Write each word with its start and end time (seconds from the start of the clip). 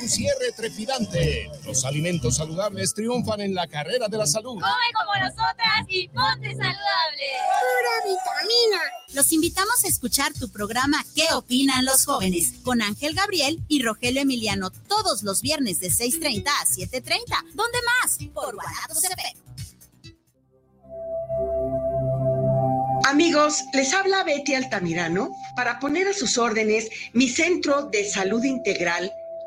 un 0.00 0.08
cierre 0.08 0.52
trepidante. 0.56 1.50
Los 1.64 1.84
alimentos 1.84 2.36
saludables 2.36 2.94
triunfan 2.94 3.40
en 3.40 3.54
la 3.54 3.66
carrera 3.66 4.08
de 4.08 4.18
la 4.18 4.26
salud. 4.26 4.54
Come 4.54 4.92
como 4.94 5.14
nosotras 5.16 5.84
y 5.88 6.08
ponte 6.08 6.50
saludable. 6.50 7.26
Pura 7.60 8.14
vitamina. 8.14 8.82
Los 9.14 9.32
invitamos 9.32 9.84
a 9.84 9.88
escuchar 9.88 10.32
tu 10.32 10.48
programa 10.50 11.04
¿Qué 11.14 11.26
opinan 11.34 11.84
los 11.84 12.04
jóvenes? 12.06 12.54
con 12.62 12.80
Ángel 12.82 13.14
Gabriel 13.14 13.60
y 13.68 13.82
Rogelio 13.82 14.22
Emiliano 14.22 14.70
todos 14.70 15.22
los 15.22 15.42
viernes 15.42 15.80
de 15.80 15.88
6.30 15.88 16.46
a 16.46 16.64
7.30. 16.64 17.20
¿Dónde 17.54 17.78
más? 18.02 18.18
Por 18.32 18.54
Guanatos 18.54 19.04
FM. 19.04 19.42
Amigos, 23.04 23.64
les 23.74 23.92
habla 23.92 24.24
Betty 24.24 24.54
Altamirano 24.54 25.30
para 25.56 25.78
poner 25.78 26.08
a 26.08 26.14
sus 26.14 26.38
órdenes 26.38 26.88
mi 27.12 27.28
centro 27.28 27.82
de 27.82 28.08
salud 28.08 28.42
integral 28.44 29.12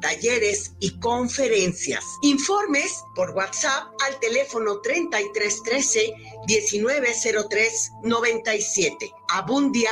talleres 0.00 0.72
y 0.80 0.98
conferencias. 0.98 2.04
Informes 2.22 3.04
por 3.14 3.30
WhatsApp 3.30 3.92
al 4.06 4.18
teléfono 4.20 4.80
3313 4.80 6.12
1903 6.46 7.90
97. 8.02 9.12
Abundia 9.28 9.90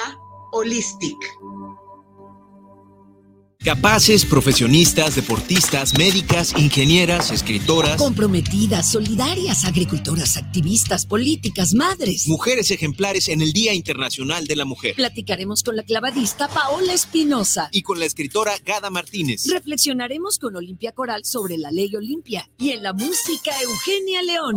Holistic. 0.53 1.19
Capaces, 3.65 4.25
profesionistas, 4.25 5.17
deportistas, 5.17 5.99
médicas, 5.99 6.55
ingenieras, 6.57 7.33
escritoras. 7.33 7.97
Comprometidas, 7.97 8.93
solidarias, 8.93 9.65
agricultoras, 9.65 10.37
activistas, 10.37 11.05
políticas, 11.05 11.75
madres. 11.75 12.29
Mujeres 12.29 12.71
ejemplares 12.71 13.27
en 13.27 13.43
el 13.43 13.53
Día 13.53 13.75
Internacional 13.75 14.47
de 14.47 14.55
la 14.55 14.65
Mujer. 14.65 14.95
Platicaremos 14.95 15.65
con 15.65 15.75
la 15.75 15.83
clavadista 15.83 16.47
Paola 16.47 16.95
Espinosa. 16.95 17.69
Y 17.73 17.83
con 17.83 17.99
la 17.99 18.07
escritora 18.07 18.53
Gada 18.65 18.91
Martínez. 18.91 19.47
Reflexionaremos 19.47 20.39
con 20.39 20.55
Olimpia 20.55 20.93
Coral 20.93 21.25
sobre 21.25 21.59
la 21.59 21.73
ley 21.73 21.95
Olimpia. 21.97 22.49
Y 22.59 22.71
en 22.71 22.85
la 22.85 22.93
música 22.93 23.51
Eugenia 23.61 24.23
León. 24.23 24.55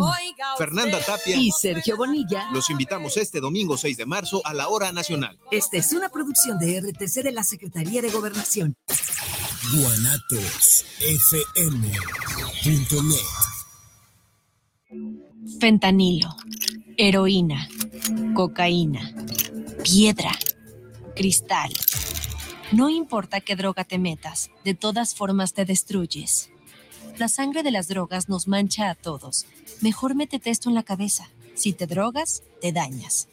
Fernanda 0.60 1.00
Tapia. 1.04 1.38
Y 1.38 1.50
Sergio 1.50 1.98
Bonilla. 1.98 2.52
Los 2.54 2.70
invitamos 2.70 3.18
este 3.18 3.40
domingo 3.40 3.78
6 3.78 3.98
de 3.98 4.06
marzo 4.06 4.44
a 4.46 4.54
la 4.54 4.70
hora 4.70 4.92
nacional. 4.92 5.40
Esta 5.50 5.78
es 5.78 5.92
una 5.92 6.10
producción 6.10 6.60
de 6.60 6.80
RTC 6.80 7.24
de 7.24 7.32
la 7.32 7.44
Secretaría 7.44 8.04
de 8.04 8.12
Gobernación. 8.12 8.76
guanatosfm.net. 9.74 10.62
Fentanilo, 15.60 16.36
heroína, 16.98 17.70
cocaína, 18.34 19.14
piedra, 19.84 20.32
cristal. 21.16 21.72
No 22.72 22.90
importa 22.90 23.42
qué 23.42 23.56
droga 23.56 23.84
te 23.84 23.98
metas, 23.98 24.50
de 24.66 24.74
todas 24.74 25.16
formas 25.16 25.54
te 25.54 25.66
destruyes. 25.66 26.50
La 27.18 27.28
sangre 27.28 27.64
de 27.64 27.72
las 27.72 27.88
drogas 27.88 28.30
nos 28.30 28.48
mancha 28.48 28.90
a 28.90 28.96
todos. 28.96 29.46
Mejor 29.82 30.16
métete 30.16 30.50
esto 30.50 30.70
en 30.70 30.76
la 30.76 30.84
cabeza. 30.84 31.30
Si 31.54 31.74
te 31.74 31.86
drogas, 31.86 32.44
te 32.62 32.72
dañas. 32.72 33.28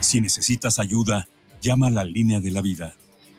Si 0.00 0.20
necesitas 0.20 0.78
ayuda, 0.78 1.28
llama 1.60 1.88
a 1.88 1.90
la 1.90 2.04
línea 2.04 2.40
de 2.40 2.50
la 2.50 2.62
vida 2.62 2.96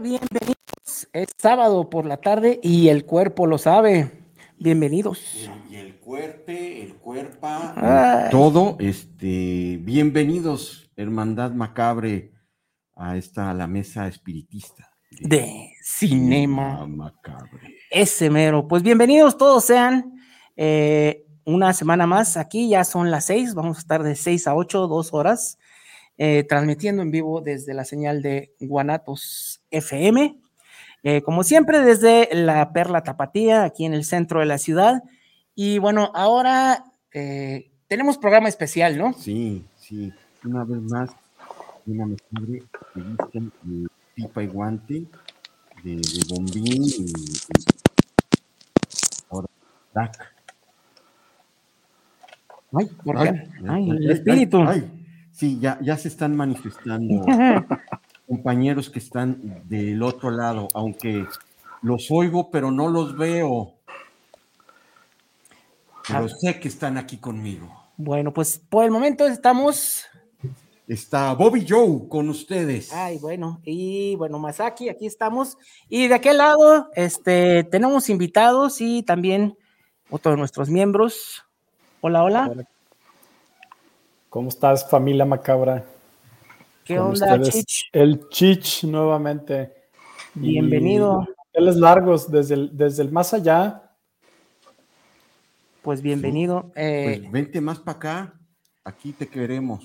Bienvenidos. 0.00 1.08
Es 1.12 1.28
sábado 1.38 1.88
por 1.88 2.04
la 2.04 2.16
tarde 2.16 2.58
y 2.64 2.88
el 2.88 3.04
cuerpo 3.04 3.46
lo 3.46 3.58
sabe. 3.58 4.10
Bienvenidos. 4.58 5.48
Y 5.70 5.76
el 5.76 6.00
cuerpo, 6.00 6.50
el 6.50 6.94
cuerpo, 6.96 7.48
todo, 8.32 8.76
este, 8.80 9.78
bienvenidos, 9.82 10.90
hermandad 10.96 11.52
macabre, 11.52 12.32
a 12.96 13.16
esta, 13.16 13.50
a 13.50 13.54
la 13.54 13.68
mesa 13.68 14.08
espiritista. 14.08 14.90
De, 15.20 15.70
Cinema 15.80 16.84
Macabre. 16.88 17.76
Ese 17.88 18.30
mero. 18.30 18.66
Pues 18.66 18.82
bienvenidos 18.82 19.38
todos 19.38 19.64
sean. 19.64 20.12
Eh, 20.56 21.24
una 21.44 21.72
semana 21.72 22.06
más 22.06 22.36
aquí, 22.36 22.68
ya 22.68 22.82
son 22.82 23.12
las 23.12 23.26
seis, 23.26 23.54
vamos 23.54 23.76
a 23.76 23.80
estar 23.80 24.02
de 24.02 24.16
seis 24.16 24.48
a 24.48 24.56
ocho, 24.56 24.88
dos 24.88 25.14
horas. 25.14 25.58
Eh, 26.16 26.44
transmitiendo 26.48 27.02
en 27.02 27.10
vivo 27.10 27.40
desde 27.40 27.74
la 27.74 27.84
señal 27.84 28.22
de 28.22 28.54
Guanatos 28.60 29.60
FM. 29.72 30.38
Eh, 31.02 31.22
como 31.22 31.42
siempre, 31.42 31.80
desde 31.80 32.28
la 32.32 32.72
Perla 32.72 33.02
Tapatía, 33.02 33.64
aquí 33.64 33.84
en 33.84 33.94
el 33.94 34.04
centro 34.04 34.38
de 34.38 34.46
la 34.46 34.58
ciudad. 34.58 35.02
Y 35.56 35.78
bueno, 35.78 36.12
ahora 36.14 36.84
eh, 37.12 37.68
tenemos 37.88 38.16
programa 38.16 38.48
especial, 38.48 38.96
¿no? 38.96 39.12
Sí, 39.14 39.64
sí. 39.76 40.12
Una 40.44 40.62
vez 40.62 40.80
más, 40.82 41.10
una 41.84 42.06
que 42.06 43.00
dicen 43.00 43.52
pipa 44.14 44.42
y 44.42 44.46
guante 44.46 45.04
de, 45.82 45.96
de 45.96 46.24
bombín 46.28 46.84
y, 46.84 47.12
ahora 49.30 49.48
tac. 49.92 50.32
Ay, 52.72 52.86
¿por 53.04 53.20
qué? 53.20 53.48
Ay, 53.68 53.90
el 53.90 54.10
espíritu. 54.10 54.62
Ay, 54.62 55.03
Sí, 55.34 55.58
ya, 55.60 55.78
ya 55.82 55.96
se 55.96 56.06
están 56.06 56.36
manifestando 56.36 57.24
compañeros 58.28 58.88
que 58.88 59.00
están 59.00 59.62
del 59.68 60.00
otro 60.02 60.30
lado, 60.30 60.68
aunque 60.74 61.26
los 61.82 62.08
oigo, 62.10 62.50
pero 62.50 62.70
no 62.70 62.88
los 62.88 63.16
veo. 63.16 63.74
Pero 66.06 66.28
sé 66.28 66.60
que 66.60 66.68
están 66.68 66.96
aquí 66.98 67.16
conmigo. 67.16 67.68
Bueno, 67.96 68.32
pues 68.32 68.58
por 68.68 68.84
el 68.84 68.92
momento 68.92 69.26
estamos. 69.26 70.04
Está 70.86 71.32
Bobby 71.34 71.66
Joe 71.68 72.08
con 72.08 72.28
ustedes. 72.28 72.92
Ay, 72.92 73.18
bueno, 73.18 73.60
y 73.64 74.14
bueno, 74.16 74.38
Masaki, 74.38 74.88
aquí 74.88 75.06
estamos. 75.06 75.56
Y 75.88 76.06
de 76.06 76.14
aquel 76.14 76.38
lado, 76.38 76.90
este, 76.94 77.64
tenemos 77.64 78.08
invitados 78.08 78.80
y 78.80 79.02
también 79.02 79.56
otro 80.10 80.32
de 80.32 80.38
nuestros 80.38 80.68
miembros. 80.68 81.42
Hola, 82.02 82.22
hola. 82.22 82.68
¿Cómo 84.34 84.48
estás, 84.48 84.90
familia 84.90 85.24
macabra? 85.24 85.84
¿Qué 86.84 86.98
onda, 86.98 87.40
Chich? 87.40 87.88
El 87.92 88.28
Chich 88.30 88.82
nuevamente. 88.82 89.72
Bienvenido. 90.34 91.24
Él 91.52 91.80
largos 91.80 92.28
desde 92.28 92.54
el, 92.54 92.76
desde 92.76 93.04
el 93.04 93.12
más 93.12 93.32
allá. 93.32 93.92
Pues 95.82 96.02
bienvenido. 96.02 96.72
Eh, 96.74 97.18
pues 97.20 97.30
vente 97.30 97.60
más 97.60 97.78
para 97.78 97.96
acá. 97.96 98.34
Aquí 98.82 99.12
te 99.12 99.28
queremos. 99.28 99.84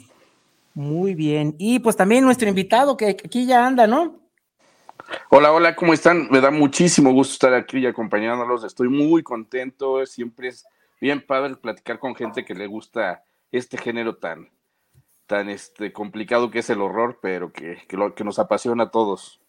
Muy 0.73 1.13
bien. 1.13 1.53
Y 1.59 1.77
pues 1.77 1.95
también 1.95 2.25
nuestro 2.25 2.49
invitado 2.49 2.97
que 2.97 3.09
aquí 3.09 3.45
ya 3.45 3.67
anda, 3.67 3.85
¿no? 3.85 4.19
Hola, 5.29 5.53
hola, 5.53 5.75
¿cómo 5.75 5.93
están? 5.93 6.27
Me 6.31 6.41
da 6.41 6.49
muchísimo 6.49 7.13
gusto 7.13 7.33
estar 7.33 7.53
aquí 7.53 7.77
y 7.77 7.85
acompañándolos. 7.85 8.63
Estoy 8.63 8.89
muy 8.89 9.21
contento. 9.21 10.03
Siempre 10.07 10.47
es 10.47 10.65
bien 10.99 11.23
padre 11.23 11.55
platicar 11.55 11.99
con 11.99 12.15
gente 12.15 12.43
que 12.43 12.55
le 12.55 12.65
gusta 12.65 13.23
este 13.51 13.77
género 13.77 14.17
tan, 14.17 14.49
tan 15.27 15.49
este, 15.49 15.91
complicado 15.93 16.51
que 16.51 16.59
es 16.59 16.69
el 16.69 16.81
horror, 16.81 17.19
pero 17.21 17.51
que, 17.51 17.77
que, 17.87 17.97
lo, 17.97 18.15
que 18.15 18.23
nos 18.23 18.39
apasiona 18.39 18.85
a 18.85 18.91
todos. 18.91 19.41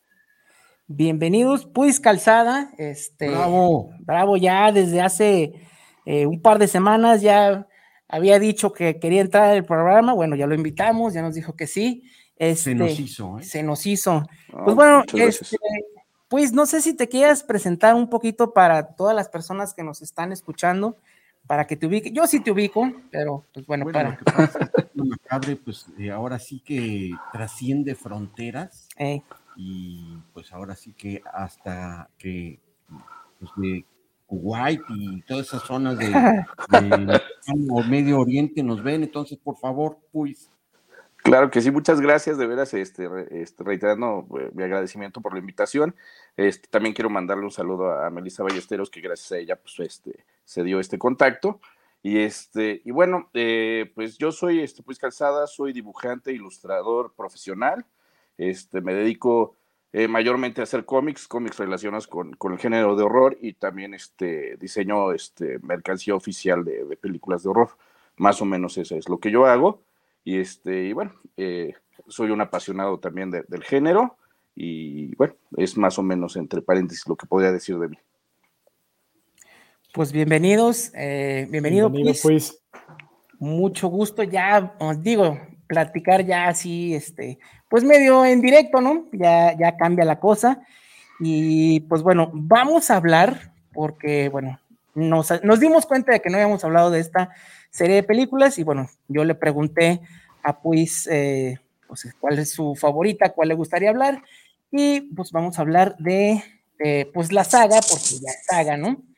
Bienvenidos, 0.87 1.67
pues 1.67 2.01
Calzada. 2.01 2.73
Este, 2.77 3.29
bravo. 3.29 3.91
Bravo, 4.01 4.37
ya 4.37 4.73
desde 4.73 5.01
hace 5.01 5.53
eh, 6.05 6.27
un 6.27 6.43
par 6.43 6.59
de 6.59 6.67
semanas 6.67 7.23
ya 7.23 7.69
había 8.09 8.41
dicho 8.41 8.73
que 8.73 8.99
quería 8.99 9.21
entrar 9.21 9.51
al 9.51 9.65
programa. 9.65 10.13
Bueno, 10.13 10.35
ya 10.35 10.49
lo 10.49 10.55
invitamos, 10.55 11.15
ya 11.15 11.23
nos 11.23 11.35
dijo 11.35 11.55
que 11.55 11.69
sí. 11.69 12.11
Este, 12.37 12.71
se 12.71 12.75
nos 12.75 12.99
hizo, 12.99 13.39
¿eh? 13.39 13.43
Se 13.45 13.63
nos 13.63 13.87
hizo. 13.87 14.27
pues 14.65 14.75
bueno, 14.75 15.05
este, 15.15 15.57
pues 16.27 16.53
no 16.53 16.67
sé 16.67 16.81
si 16.81 16.95
te 16.95 17.09
quieras 17.09 17.45
presentar 17.45 17.95
un 17.95 18.09
poquito 18.09 18.53
para 18.53 18.95
todas 18.95 19.15
las 19.15 19.29
personas 19.29 19.75
que 19.75 19.85
nos 19.85 20.03
están 20.03 20.33
escuchando, 20.33 20.97
para 21.47 21.67
que 21.67 21.77
te 21.77 21.87
ubique. 21.87 22.13
Yo 22.13 22.27
sí 22.27 22.41
te 22.41 22.51
ubico, 22.51 22.91
pero 23.11 23.45
pues 23.53 23.67
bueno, 23.67 23.85
bueno 23.85 24.17
para. 24.23 24.55
Macabre, 24.95 25.57
pues 25.57 25.87
eh, 25.99 26.11
ahora 26.11 26.39
sí 26.39 26.61
que 26.61 27.11
trasciende 27.33 27.95
fronteras. 27.95 28.89
Y 29.57 30.17
pues 30.33 30.53
ahora 30.53 30.77
sí 30.77 30.93
que 30.93 31.23
hasta 31.33 32.09
que 32.17 32.61
pues, 33.39 33.51
de 33.57 33.85
Kuwait 34.27 34.81
y 34.91 35.23
todas 35.23 35.49
esas 35.49 35.63
zonas 35.63 35.99
de, 35.99 36.07
de 36.71 37.85
Medio 37.89 38.21
Oriente 38.21 38.63
nos 38.63 38.83
ven, 38.83 39.03
entonces 39.03 39.39
por 39.39 39.57
favor, 39.57 39.99
pues 40.13 40.51
Claro 41.23 41.51
que 41.51 41.61
sí, 41.61 41.71
muchas 41.71 42.01
gracias, 42.01 42.39
de 42.39 42.47
veras, 42.47 42.73
este, 42.73 43.09
este 43.31 43.63
reiterando 43.63 44.27
eh, 44.41 44.51
mi 44.55 44.63
agradecimiento 44.63 45.21
por 45.21 45.35
la 45.35 45.41
invitación. 45.41 45.95
Este, 46.37 46.69
también 46.69 46.95
quiero 46.95 47.11
mandarle 47.11 47.45
un 47.45 47.51
saludo 47.51 47.93
a 47.93 48.09
Melissa 48.11 48.43
Ballesteros, 48.43 48.91
que 48.91 49.01
gracias 49.01 49.33
a 49.33 49.37
ella 49.39 49.57
pues, 49.57 49.81
este, 49.81 50.25
se 50.51 50.65
dio 50.65 50.81
este 50.81 50.99
contacto. 50.99 51.61
Y, 52.03 52.19
este, 52.19 52.83
y 52.85 52.91
bueno, 52.91 53.31
eh, 53.35 53.93
pues 53.95 54.19
yo 54.19 54.33
soy 54.33 54.61
este, 54.61 54.83
pues 54.83 54.99
Calzada, 54.99 55.47
soy 55.47 55.73
dibujante, 55.73 56.33
ilustrador 56.33 57.15
profesional. 57.15 57.87
Este, 58.37 58.81
me 58.81 58.93
dedico 58.93 59.55
eh, 59.93 60.09
mayormente 60.09 60.61
a 60.61 60.65
hacer 60.65 60.85
cómics, 60.85 61.29
cómics 61.29 61.57
relacionados 61.57 62.09
con, 62.09 62.33
con, 62.33 62.53
el 62.53 62.59
género 62.59 62.97
de 62.97 63.05
horror 63.05 63.39
y 63.41 63.53
también 63.53 63.95
este, 63.95 64.57
diseño 64.57 65.13
este, 65.13 65.61
mercancía 65.61 66.17
oficial 66.17 66.65
de, 66.65 66.97
películas 66.97 67.45
de 67.45 67.51
horror. 67.51 67.71
Más 68.17 68.43
o 68.43 68.45
menos 68.45 68.77
eso 68.77 68.97
es 68.97 69.09
lo 69.09 69.21
que 69.21 69.31
yo 69.31 69.47
hago. 69.47 69.85
Y, 70.25 70.39
este, 70.39 70.83
y 70.87 70.93
bueno, 70.93 71.13
eh, 71.37 71.75
soy 72.09 72.31
un 72.31 72.41
apasionado 72.41 72.99
también 72.99 73.31
de, 73.31 73.45
del 73.47 73.63
género 73.63 74.17
y 74.57 75.15
bueno, 75.15 75.35
es 75.57 75.77
más 75.77 75.97
o 76.01 76.03
menos 76.03 76.35
entre 76.35 76.61
paréntesis 76.61 77.07
lo 77.07 77.15
que 77.15 77.27
podría 77.27 77.53
decir 77.53 77.79
de 77.79 77.89
mí. 77.89 77.99
Pues 79.93 80.13
bienvenidos, 80.13 80.93
eh, 80.95 81.49
bienvenido, 81.51 81.91
Bienvenido 81.91 82.23
pues. 82.23 82.63
Mucho 83.41 83.89
gusto, 83.89 84.23
ya 84.23 84.77
os 84.79 85.03
digo, 85.03 85.37
platicar 85.67 86.25
ya 86.25 86.47
así, 86.47 86.95
este, 86.95 87.41
pues 87.69 87.83
medio 87.83 88.25
en 88.25 88.41
directo, 88.41 88.81
¿no? 88.81 89.09
Ya, 89.13 89.57
ya 89.59 89.77
cambia 89.77 90.05
la 90.05 90.21
cosa. 90.21 90.63
Y 91.19 91.81
pues 91.81 92.03
bueno, 92.03 92.31
vamos 92.33 92.89
a 92.91 92.97
hablar, 92.99 93.53
porque 93.73 94.29
bueno, 94.29 94.61
nos, 94.95 95.43
nos 95.43 95.59
dimos 95.59 95.87
cuenta 95.87 96.13
de 96.13 96.21
que 96.21 96.31
no 96.31 96.37
habíamos 96.37 96.63
hablado 96.63 96.93
de 96.93 97.01
esta 97.01 97.31
serie 97.71 97.97
de 97.97 98.03
películas 98.05 98.61
y 98.61 98.63
bueno, 98.63 98.89
yo 99.09 99.25
le 99.25 99.35
pregunté 99.35 100.03
a 100.45 100.63
Puis 100.63 101.09
eh, 101.11 101.59
pues, 101.89 102.15
cuál 102.21 102.39
es 102.39 102.53
su 102.53 102.77
favorita, 102.77 103.31
cuál 103.31 103.49
le 103.49 103.55
gustaría 103.55 103.91
hablar 103.91 104.23
y 104.71 105.01
pues 105.17 105.33
vamos 105.33 105.59
a 105.59 105.63
hablar 105.63 105.97
de, 105.99 106.45
de 106.79 107.11
pues 107.13 107.33
la 107.33 107.43
saga, 107.43 107.81
porque 107.81 108.21
ya 108.25 108.31
es 108.31 108.47
saga, 108.47 108.77
¿no? 108.77 109.10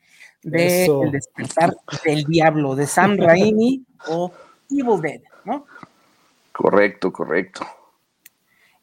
De 0.43 0.85
El 0.85 1.11
despertar 1.11 1.75
del 2.03 2.25
diablo, 2.25 2.75
de 2.75 2.85
Sam 2.85 3.17
Raimi 3.17 3.83
o 4.07 4.31
Evil 4.69 5.01
Dead, 5.01 5.21
¿no? 5.45 5.65
Correcto, 6.51 7.11
correcto. 7.11 7.65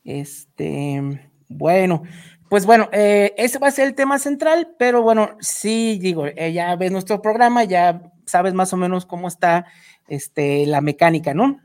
Este, 0.05 1.31
bueno, 1.49 2.03
pues 2.49 2.67
bueno, 2.67 2.89
eh, 2.93 3.35
ese 3.37 3.59
va 3.59 3.69
a 3.69 3.73
ser 3.73 3.87
el 3.87 3.95
tema 3.95 4.19
central, 4.19 4.75
pero 4.79 5.03
bueno, 5.03 5.37
sí, 5.41 5.99
digo, 6.01 6.27
eh, 6.27 6.53
ya 6.53 6.75
ves 6.77 6.91
nuestro 6.91 7.21
programa, 7.23 7.65
ya 7.65 8.11
sabes 8.27 8.55
más 8.55 8.73
o 8.73 8.77
menos 8.77 9.07
cómo 9.07 9.29
está 9.29 9.67
este, 10.09 10.67
la 10.67 10.81
mecánica, 10.81 11.35
¿no? 11.35 11.61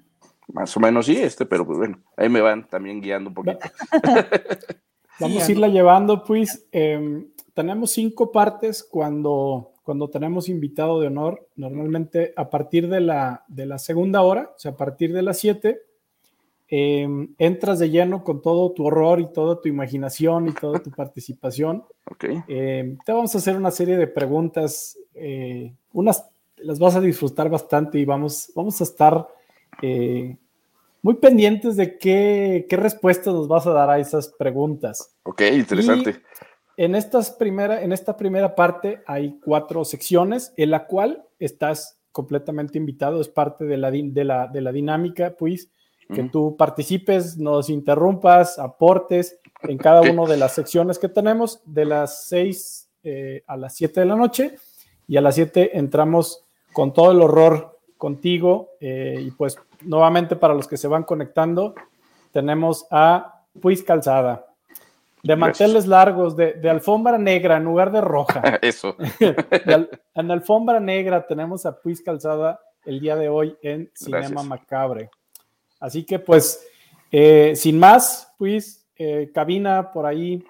Más 0.47 0.75
o 0.77 0.79
menos 0.79 1.07
sí, 1.07 1.17
este, 1.17 1.45
pero 1.45 1.65
pues 1.65 1.77
bueno, 1.77 1.99
ahí 2.17 2.29
me 2.29 2.41
van 2.41 2.67
también 2.67 3.01
guiando 3.01 3.29
un 3.29 3.33
poquito. 3.33 3.59
Vamos 5.19 5.47
a 5.47 5.51
irla 5.51 5.67
llevando, 5.69 6.23
pues. 6.23 6.65
Eh, 6.71 7.25
tenemos 7.53 7.91
cinco 7.91 8.31
partes 8.31 8.83
cuando, 8.83 9.71
cuando 9.85 10.09
tenemos 10.09 10.49
invitado 10.49 10.99
de 10.99 11.07
honor. 11.07 11.47
Normalmente 11.55 12.33
a 12.35 12.49
partir 12.49 12.89
de 12.89 12.99
la, 12.99 13.45
de 13.47 13.65
la 13.65 13.77
segunda 13.77 14.21
hora, 14.21 14.51
o 14.55 14.59
sea, 14.59 14.71
a 14.71 14.77
partir 14.77 15.13
de 15.13 15.21
las 15.21 15.37
siete, 15.37 15.83
eh, 16.67 17.07
entras 17.37 17.79
de 17.79 17.91
lleno 17.91 18.23
con 18.23 18.41
todo 18.41 18.71
tu 18.71 18.85
horror 18.85 19.21
y 19.21 19.31
toda 19.31 19.61
tu 19.61 19.69
imaginación 19.69 20.49
y 20.49 20.53
toda 20.53 20.79
tu 20.79 20.91
participación. 20.91 21.85
Okay. 22.11 22.41
Eh, 22.47 22.97
te 23.05 23.11
vamos 23.13 23.33
a 23.35 23.37
hacer 23.37 23.55
una 23.55 23.71
serie 23.71 23.95
de 23.95 24.07
preguntas, 24.07 24.97
unas 25.93 26.29
las 26.57 26.79
vas 26.79 26.95
a 26.95 27.01
disfrutar 27.01 27.49
bastante 27.49 27.99
y 27.99 28.05
vamos, 28.05 28.51
vamos 28.55 28.79
a 28.81 28.83
estar 28.83 29.27
eh, 29.81 30.35
muy 31.01 31.15
pendientes 31.15 31.75
de 31.75 31.97
qué, 31.97 32.65
qué, 32.67 32.77
respuestas 32.77 33.33
nos 33.33 33.47
vas 33.47 33.67
a 33.67 33.71
dar 33.71 33.89
a 33.89 33.99
esas 33.99 34.29
preguntas. 34.29 35.15
Ok, 35.23 35.41
interesante. 35.53 36.09
Y 36.09 36.13
en, 36.77 36.95
estas 36.95 37.31
primera, 37.31 37.81
en 37.81 37.91
esta 37.91 38.17
primera 38.17 38.55
parte 38.55 39.01
hay 39.05 39.39
cuatro 39.43 39.85
secciones 39.85 40.53
en 40.57 40.71
la 40.71 40.85
cual 40.87 41.23
estás 41.39 41.99
completamente 42.11 42.77
invitado, 42.77 43.19
es 43.19 43.27
parte 43.27 43.65
de 43.65 43.77
la, 43.77 43.91
de 43.91 44.23
la, 44.23 44.47
de 44.47 44.61
la 44.61 44.71
dinámica, 44.71 45.35
pues, 45.37 45.69
que 46.13 46.21
uh 46.21 46.25
-huh. 46.25 46.31
tú 46.31 46.55
participes, 46.57 47.37
nos 47.37 47.69
interrumpas, 47.69 48.59
aportes 48.59 49.39
en 49.63 49.77
cada 49.77 49.99
okay. 49.99 50.11
una 50.11 50.25
de 50.25 50.37
las 50.37 50.53
secciones 50.53 50.99
que 50.99 51.09
tenemos, 51.09 51.61
de 51.65 51.85
las 51.85 52.25
6 52.27 52.89
eh, 53.03 53.43
a 53.47 53.57
las 53.57 53.75
7 53.75 53.99
de 53.99 54.05
la 54.05 54.15
noche, 54.15 54.55
y 55.07 55.17
a 55.17 55.21
las 55.21 55.35
7 55.35 55.77
entramos 55.77 56.43
con 56.73 56.93
todo 56.93 57.11
el 57.11 57.21
horror 57.21 57.79
contigo. 57.97 58.71
Eh, 58.79 59.23
y 59.27 59.31
pues 59.31 59.57
nuevamente 59.81 60.35
para 60.35 60.53
los 60.53 60.67
que 60.67 60.77
se 60.77 60.87
van 60.87 61.03
conectando, 61.03 61.75
tenemos 62.31 62.85
a 62.91 63.43
Puis 63.61 63.83
Calzada. 63.83 64.44
De 65.25 65.35
manteles 65.35 65.87
largos, 65.87 66.35
de, 66.35 66.53
de, 66.53 66.69
alfombra 66.69 67.17
negra 67.17 67.57
en 67.57 67.63
lugar 67.63 67.91
de 67.91 67.99
roja. 67.99 68.41
Eso. 68.61 68.95
de 69.19 69.73
al, 69.73 69.89
en 70.13 70.31
alfombra 70.31 70.79
negra 70.79 71.25
tenemos 71.25 71.65
a 71.65 71.79
Puis 71.79 72.03
Calzada 72.03 72.59
el 72.85 72.99
día 72.99 73.15
de 73.15 73.27
hoy 73.27 73.57
en 73.63 73.89
Cinema 73.95 74.19
Gracias. 74.19 74.45
Macabre. 74.45 75.09
Así 75.79 76.05
que 76.05 76.19
pues, 76.19 76.65
eh, 77.11 77.53
sin 77.55 77.79
más, 77.79 78.33
pues, 78.37 78.85
eh, 78.97 79.31
cabina 79.33 79.91
por 79.91 80.05
ahí, 80.05 80.45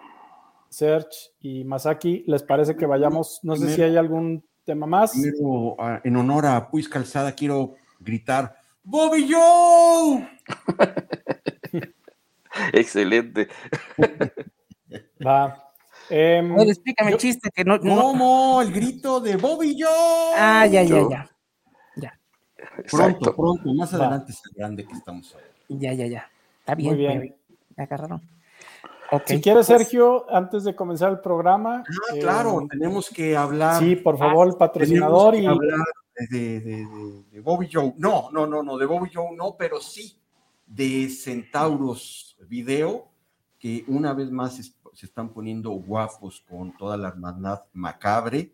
Serge 0.70 1.32
y 1.39 1.63
Masaki, 1.63 2.24
¿les 2.27 2.44
parece 2.44 2.75
que 2.75 2.86
vayamos? 2.86 3.39
No 3.44 3.55
sé 3.55 3.74
si 3.74 3.82
hay 3.82 3.96
algún 3.96 4.44
tema 4.65 4.86
más. 4.86 5.12
Primero, 5.12 5.77
en 6.03 6.15
honor 6.17 6.46
a 6.48 6.70
Puis 6.70 6.89
Calzada, 6.89 7.32
quiero 7.32 7.75
gritar: 8.00 8.58
¡Bobby 8.84 9.32
Joe! 9.32 10.27
Excelente. 12.74 13.48
Va. 15.25 15.62
Eh, 16.10 16.41
Oye, 16.57 16.72
explícame 16.72 17.12
el 17.12 17.17
chiste 17.17 17.50
que 17.53 17.63
no, 17.63 17.77
no. 17.77 17.95
¿Cómo? 17.95 18.62
El 18.62 18.72
grito 18.72 19.19
de 19.19 19.38
Bobby 19.38 19.75
Joe. 19.79 20.36
Ah, 20.36 20.65
ya, 20.65 20.84
ya, 20.84 21.07
ya. 21.10 21.29
ya. 21.95 22.19
Pronto, 22.89 23.36
pronto, 23.36 23.74
más 23.74 23.93
Va. 23.93 23.98
adelante 23.98 24.31
es 24.31 24.41
el 24.45 24.51
grande 24.55 24.86
que 24.86 24.93
estamos 24.93 25.34
ahora. 25.34 25.48
Ya, 25.69 25.93
ya, 25.93 26.05
ya. 26.07 26.29
Está 26.60 26.75
bien. 26.75 26.89
Muy 26.93 26.98
bien. 26.98 27.36
Me 27.75 27.84
agarraron. 27.84 28.22
Okay. 29.12 29.38
Si 29.38 29.41
quieres, 29.41 29.67
Sergio, 29.67 30.25
antes 30.34 30.63
de 30.63 30.75
comenzar 30.75 31.12
el 31.12 31.19
programa. 31.19 31.84
Ah, 31.88 32.13
claro, 32.19 32.62
eh, 32.62 32.67
tenemos 32.72 33.10
que 33.10 33.38
hablar. 33.38 33.79
Sí, 33.81 33.95
por 33.95 34.17
favor, 34.17 34.48
el 34.48 34.55
patrocinador 34.55 35.36
y. 35.36 35.45
Hablar 35.45 35.86
de, 36.15 36.38
de, 36.38 36.60
de, 36.60 37.24
de, 37.31 37.41
Bobby 37.41 37.69
Joe. 37.72 37.93
No, 37.98 38.29
no, 38.31 38.48
no, 38.48 38.63
no, 38.63 38.77
de 38.77 38.86
Bobby 38.86 39.10
Joe 39.13 39.36
no, 39.36 39.55
pero 39.57 39.79
sí 39.79 40.19
de 40.65 41.10
Centauros 41.10 42.38
Video, 42.48 43.10
que 43.60 43.84
una 43.88 44.13
vez 44.13 44.31
más 44.31 44.60
se 44.95 45.05
están 45.05 45.29
poniendo 45.29 45.71
guapos 45.71 46.43
con 46.49 46.75
toda 46.77 46.97
la 46.97 47.09
hermandad 47.09 47.63
macabre. 47.73 48.51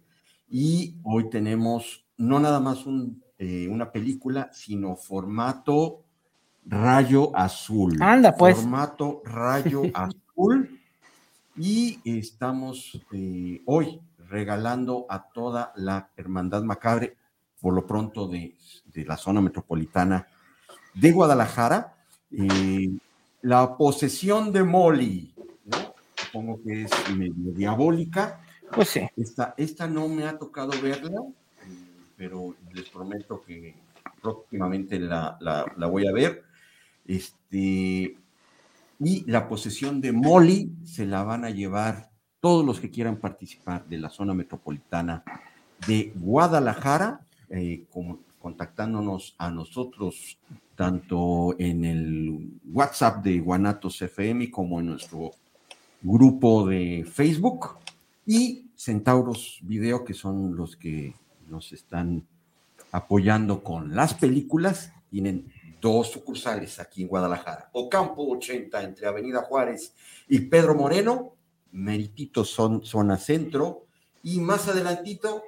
Y 0.49 0.95
hoy 1.03 1.29
tenemos 1.29 2.03
no 2.17 2.39
nada 2.39 2.59
más 2.59 2.85
un, 2.85 3.23
eh, 3.37 3.67
una 3.69 3.91
película, 3.91 4.49
sino 4.51 4.95
formato 4.95 6.03
rayo 6.65 7.35
azul. 7.35 7.97
Anda, 8.01 8.35
pues. 8.35 8.57
Formato 8.57 9.21
rayo 9.25 9.83
azul. 9.93 10.79
Y 11.55 11.99
estamos 12.03 12.99
eh, 13.11 13.61
hoy 13.65 14.01
regalando 14.29 15.05
a 15.09 15.29
toda 15.29 15.73
la 15.75 16.09
hermandad 16.15 16.63
macabre, 16.63 17.17
por 17.59 17.73
lo 17.73 17.85
pronto 17.85 18.27
de, 18.27 18.55
de 18.85 19.05
la 19.05 19.17
zona 19.17 19.41
metropolitana 19.41 20.27
de 20.93 21.11
Guadalajara, 21.11 21.97
Eh, 22.33 22.89
la 23.41 23.75
posesión 23.75 24.53
de 24.53 24.63
Molly. 24.63 25.30
Supongo 26.31 26.61
que 26.63 26.83
es 26.83 26.91
medio 27.15 27.51
diabólica. 27.51 28.41
Pues 28.73 28.89
sí. 28.89 29.01
Esta, 29.17 29.53
esta 29.57 29.87
no 29.87 30.07
me 30.07 30.23
ha 30.25 30.37
tocado 30.37 30.71
verla, 30.81 31.19
eh, 31.19 31.87
pero 32.15 32.55
les 32.73 32.89
prometo 32.89 33.41
que 33.41 33.75
próximamente 34.21 34.97
la, 34.99 35.37
la, 35.41 35.65
la 35.75 35.87
voy 35.87 36.07
a 36.07 36.13
ver. 36.13 36.43
Este, 37.05 38.17
y 38.99 39.23
la 39.25 39.49
posesión 39.49 39.99
de 39.99 40.11
Molly 40.13 40.71
se 40.85 41.05
la 41.05 41.23
van 41.23 41.43
a 41.43 41.49
llevar 41.49 42.11
todos 42.39 42.65
los 42.65 42.79
que 42.79 42.89
quieran 42.89 43.17
participar 43.17 43.85
de 43.87 43.97
la 43.97 44.09
zona 44.09 44.33
metropolitana 44.33 45.23
de 45.85 46.13
Guadalajara, 46.15 47.21
eh, 47.49 47.85
como, 47.91 48.19
contactándonos 48.39 49.35
a 49.37 49.51
nosotros 49.51 50.39
tanto 50.75 51.55
en 51.59 51.85
el 51.85 52.59
WhatsApp 52.71 53.23
de 53.23 53.39
Guanatos 53.39 54.01
FM 54.01 54.49
como 54.49 54.79
en 54.79 54.87
nuestro 54.87 55.31
grupo 56.01 56.67
de 56.67 57.05
Facebook 57.11 57.77
y 58.25 58.67
Centauros 58.75 59.59
Video, 59.61 60.03
que 60.03 60.13
son 60.13 60.55
los 60.55 60.75
que 60.75 61.13
nos 61.47 61.71
están 61.73 62.25
apoyando 62.91 63.63
con 63.63 63.95
las 63.95 64.13
películas. 64.13 64.91
Tienen 65.09 65.51
dos 65.81 66.11
sucursales 66.11 66.79
aquí 66.79 67.01
en 67.03 67.07
Guadalajara. 67.07 67.69
Ocampo 67.73 68.27
80 68.29 68.83
entre 68.83 69.07
Avenida 69.07 69.41
Juárez 69.41 69.93
y 70.27 70.39
Pedro 70.39 70.75
Moreno, 70.75 71.33
Meritito 71.71 72.43
son 72.43 72.83
zona 72.83 73.17
centro 73.17 73.85
y 74.23 74.39
más 74.39 74.67
adelantito 74.67 75.43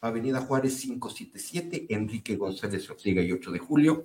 Avenida 0.00 0.40
Juárez 0.40 0.80
577, 0.80 1.86
Enrique 1.90 2.36
González 2.36 2.88
Ortega 2.90 3.22
y 3.22 3.32
8 3.32 3.50
de 3.50 3.58
julio. 3.58 4.04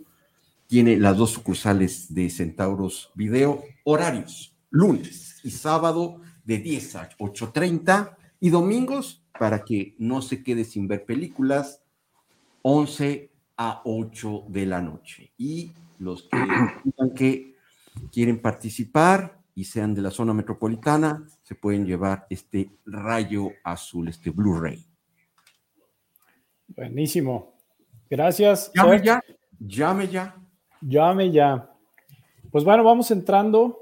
Tiene 0.68 0.98
las 0.98 1.18
dos 1.18 1.32
sucursales 1.32 2.14
de 2.14 2.30
Centauros 2.30 3.12
Video, 3.14 3.64
horarios, 3.84 4.51
lunes 4.72 5.40
y 5.44 5.52
sábado 5.52 6.22
de 6.44 6.58
10 6.58 6.96
a 6.96 7.10
8.30 7.20 8.16
y 8.40 8.50
domingos 8.50 9.24
para 9.38 9.64
que 9.64 9.96
no 10.00 10.22
se 10.22 10.44
quede 10.44 10.64
sin 10.64 10.88
ver 10.88 11.06
películas, 11.06 11.84
11 12.64 13.30
a 13.58 13.82
8 13.86 14.46
de 14.48 14.66
la 14.66 14.82
noche. 14.82 15.32
Y 15.38 15.72
los 16.00 16.24
que 16.24 16.38
que 17.16 17.56
quieren 18.12 18.42
participar 18.42 19.40
y 19.54 19.66
sean 19.66 19.94
de 19.94 20.02
la 20.02 20.12
zona 20.12 20.34
metropolitana, 20.34 21.28
se 21.44 21.56
pueden 21.56 21.86
llevar 21.86 22.26
este 22.30 22.72
rayo 22.86 23.50
azul, 23.64 24.08
este 24.08 24.32
Blu-ray. 24.32 24.86
Buenísimo. 26.70 27.54
Gracias. 28.10 28.72
Llame 28.74 29.02
ya, 29.04 29.22
llame 29.60 30.08
ya. 30.08 30.36
Llame 30.82 31.32
ya. 31.32 31.70
Pues 32.50 32.64
bueno, 32.64 32.84
vamos 32.84 33.12
entrando 33.12 33.81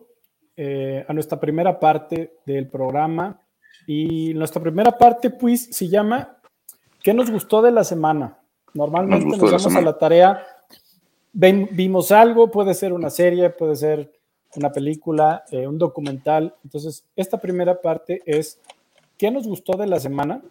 eh, 0.62 1.06
a 1.08 1.14
nuestra 1.14 1.40
primera 1.40 1.80
parte 1.80 2.34
del 2.46 2.68
programa. 2.68 3.40
Y 3.88 4.34
nuestra 4.34 4.62
primera 4.62 4.92
parte, 4.98 5.30
pues, 5.30 5.70
se 5.72 5.88
llama 5.88 6.38
¿Qué 7.02 7.14
nos 7.14 7.32
gustó 7.32 7.62
de 7.62 7.72
la 7.72 7.86
semana? 7.86 8.38
Normalmente 8.74 9.26
Nos 9.26 9.38
nos, 9.38 9.52
la 9.52 9.58
damos 9.58 9.76
a 9.76 9.82
la 9.82 9.98
tarea, 9.98 10.44
ven- 11.32 11.70
vimos 11.72 12.12
algo, 12.12 12.52
puede 12.52 12.74
ser 12.74 12.92
una 12.92 13.10
serie, 13.10 13.50
puede 13.52 13.76
ser 13.78 14.12
una 14.58 14.70
película, 14.72 15.46
eh, 15.50 15.66
un 15.66 15.78
documental. 15.78 16.54
Entonces, 16.64 17.06
esta 17.16 17.38
primera 17.38 17.80
parte 17.82 18.22
es 18.26 18.60
¿qué 19.18 19.32
nos 19.32 19.48
gustó 19.48 19.78
de 19.78 19.88
la 19.88 20.00
semana? 20.00 20.42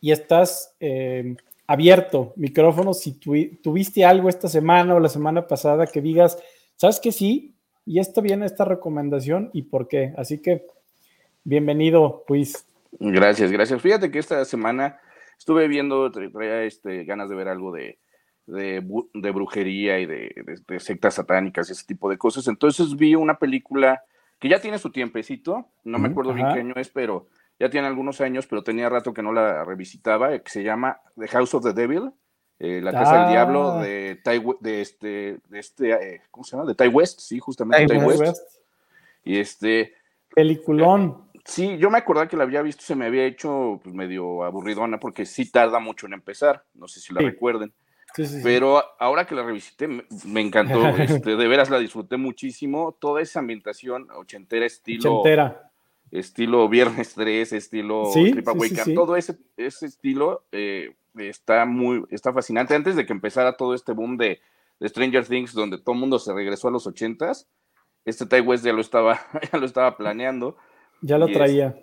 Y 0.00 0.12
estás 0.12 0.74
eh, 0.78 1.34
abierto, 1.66 2.32
micrófono, 2.36 2.94
si 2.94 3.18
tuvi- 3.18 3.60
tuviste 3.60 4.04
algo 4.04 4.28
esta 4.28 4.48
semana 4.48 4.94
o 4.94 5.00
la 5.00 5.08
semana 5.08 5.46
pasada 5.48 5.86
que 5.86 6.00
digas, 6.00 6.38
¿sabes 6.76 7.00
que 7.00 7.10
sí? 7.12 7.54
Y 7.90 7.98
esto 7.98 8.22
viene 8.22 8.46
esta 8.46 8.64
recomendación 8.64 9.50
y 9.52 9.62
por 9.62 9.88
qué. 9.88 10.14
Así 10.16 10.40
que, 10.40 10.64
bienvenido, 11.42 12.22
pues. 12.24 12.64
Gracias, 13.00 13.50
gracias. 13.50 13.82
Fíjate 13.82 14.12
que 14.12 14.20
esta 14.20 14.44
semana 14.44 15.00
estuve 15.36 15.66
viendo, 15.66 16.08
tra- 16.12 16.30
traía 16.30 16.62
este, 16.62 17.02
ganas 17.02 17.28
de 17.28 17.34
ver 17.34 17.48
algo 17.48 17.72
de, 17.72 17.98
de, 18.46 18.80
brujería 19.32 19.98
y 19.98 20.06
de, 20.06 20.32
de- 20.36 20.60
de 20.68 20.78
sectas 20.78 21.14
satánicas 21.14 21.68
y 21.68 21.72
ese 21.72 21.84
tipo 21.84 22.08
de 22.08 22.16
cosas. 22.16 22.46
Entonces 22.46 22.94
vi 22.94 23.16
una 23.16 23.40
película 23.40 24.04
que 24.38 24.48
ya 24.48 24.60
tiene 24.60 24.78
su 24.78 24.92
tiempecito, 24.92 25.66
no 25.82 25.98
me 25.98 26.10
acuerdo 26.10 26.32
bien 26.32 26.46
qué 26.54 26.60
año 26.60 26.74
es, 26.76 26.90
pero 26.90 27.26
ya 27.58 27.70
tiene 27.70 27.88
algunos 27.88 28.20
años, 28.20 28.46
pero 28.46 28.62
tenía 28.62 28.88
rato 28.88 29.12
que 29.12 29.22
no 29.24 29.32
la 29.32 29.64
revisitaba, 29.64 30.38
que 30.38 30.48
se 30.48 30.62
llama 30.62 31.00
The 31.18 31.26
House 31.26 31.54
of 31.54 31.64
the 31.64 31.72
Devil, 31.72 32.12
eh, 32.60 32.80
La 32.82 32.92
Casa 32.92 33.12
del 33.14 33.22
Ah. 33.24 33.30
Diablo 33.30 33.74
de 33.78 34.20
Ty, 34.22 34.42
de 34.60 34.80
este, 34.82 35.38
de 35.48 35.58
este 35.58 35.90
eh, 35.92 36.22
¿cómo 36.30 36.44
se 36.44 36.56
llama? 36.56 36.68
De 36.68 36.74
Ty 36.74 36.88
West, 36.88 37.18
sí, 37.20 37.38
justamente 37.40 37.86
Ty 37.86 37.98
Ty 37.98 38.04
West. 38.06 38.20
West. 38.20 38.42
Y 39.24 39.38
este, 39.38 39.94
Peliculón. 40.34 41.28
Sí, 41.44 41.78
yo 41.78 41.90
me 41.90 41.98
acordaba 41.98 42.28
que 42.28 42.36
la 42.36 42.44
había 42.44 42.60
visto, 42.62 42.82
se 42.84 42.94
me 42.94 43.06
había 43.06 43.24
hecho 43.24 43.80
pues, 43.82 43.94
medio 43.94 44.44
aburridona 44.44 45.00
porque 45.00 45.24
sí 45.24 45.50
tarda 45.50 45.78
mucho 45.80 46.06
en 46.06 46.12
empezar, 46.12 46.62
no 46.74 46.86
sé 46.86 47.00
si 47.00 47.12
la 47.14 47.20
Sí. 47.20 47.26
recuerden, 47.26 47.72
Sí, 48.14 48.26
sí, 48.26 48.40
pero 48.42 48.82
ahora 48.98 49.24
que 49.24 49.34
la 49.36 49.42
revisité 49.44 49.86
me, 49.88 50.04
me 50.26 50.40
encantó, 50.40 50.80
este, 50.98 51.36
de 51.36 51.48
veras 51.48 51.70
la 51.70 51.78
disfruté 51.78 52.16
muchísimo, 52.18 52.92
toda 53.00 53.22
esa 53.22 53.38
ambientación 53.40 54.08
ochentera 54.10 54.66
estilo, 54.66 55.20
Ochentera. 55.20 55.70
estilo 56.10 56.68
Viernes 56.68 57.14
3, 57.14 57.52
estilo 57.54 58.06
Sí, 58.12 58.32
Sleepaway 58.32 58.68
sí, 58.70 58.76
sí, 58.76 58.94
todo 58.94 59.16
ese, 59.16 59.38
ese 59.56 59.86
estilo 59.86 60.44
eh, 60.52 60.94
está 61.16 61.64
muy, 61.64 62.04
está 62.10 62.32
fascinante, 62.32 62.74
antes 62.74 62.96
de 62.96 63.06
que 63.06 63.12
empezara 63.12 63.56
todo 63.56 63.74
este 63.74 63.92
boom 63.92 64.16
de, 64.16 64.40
de 64.78 64.88
Stranger 64.88 65.26
Things, 65.26 65.52
donde 65.52 65.78
todo 65.78 65.94
el 65.94 66.00
mundo 66.00 66.18
se 66.18 66.32
regresó 66.32 66.68
a 66.68 66.70
los 66.70 66.86
ochentas, 66.86 67.48
este 68.04 68.26
Ty 68.26 68.40
West 68.40 68.64
ya 68.64 68.72
lo 68.72 68.80
estaba, 68.80 69.20
ya 69.52 69.58
lo 69.58 69.66
estaba 69.66 69.96
planeando, 69.96 70.56
Ya 71.02 71.18
lo 71.18 71.28
y 71.28 71.32
traía. 71.32 71.76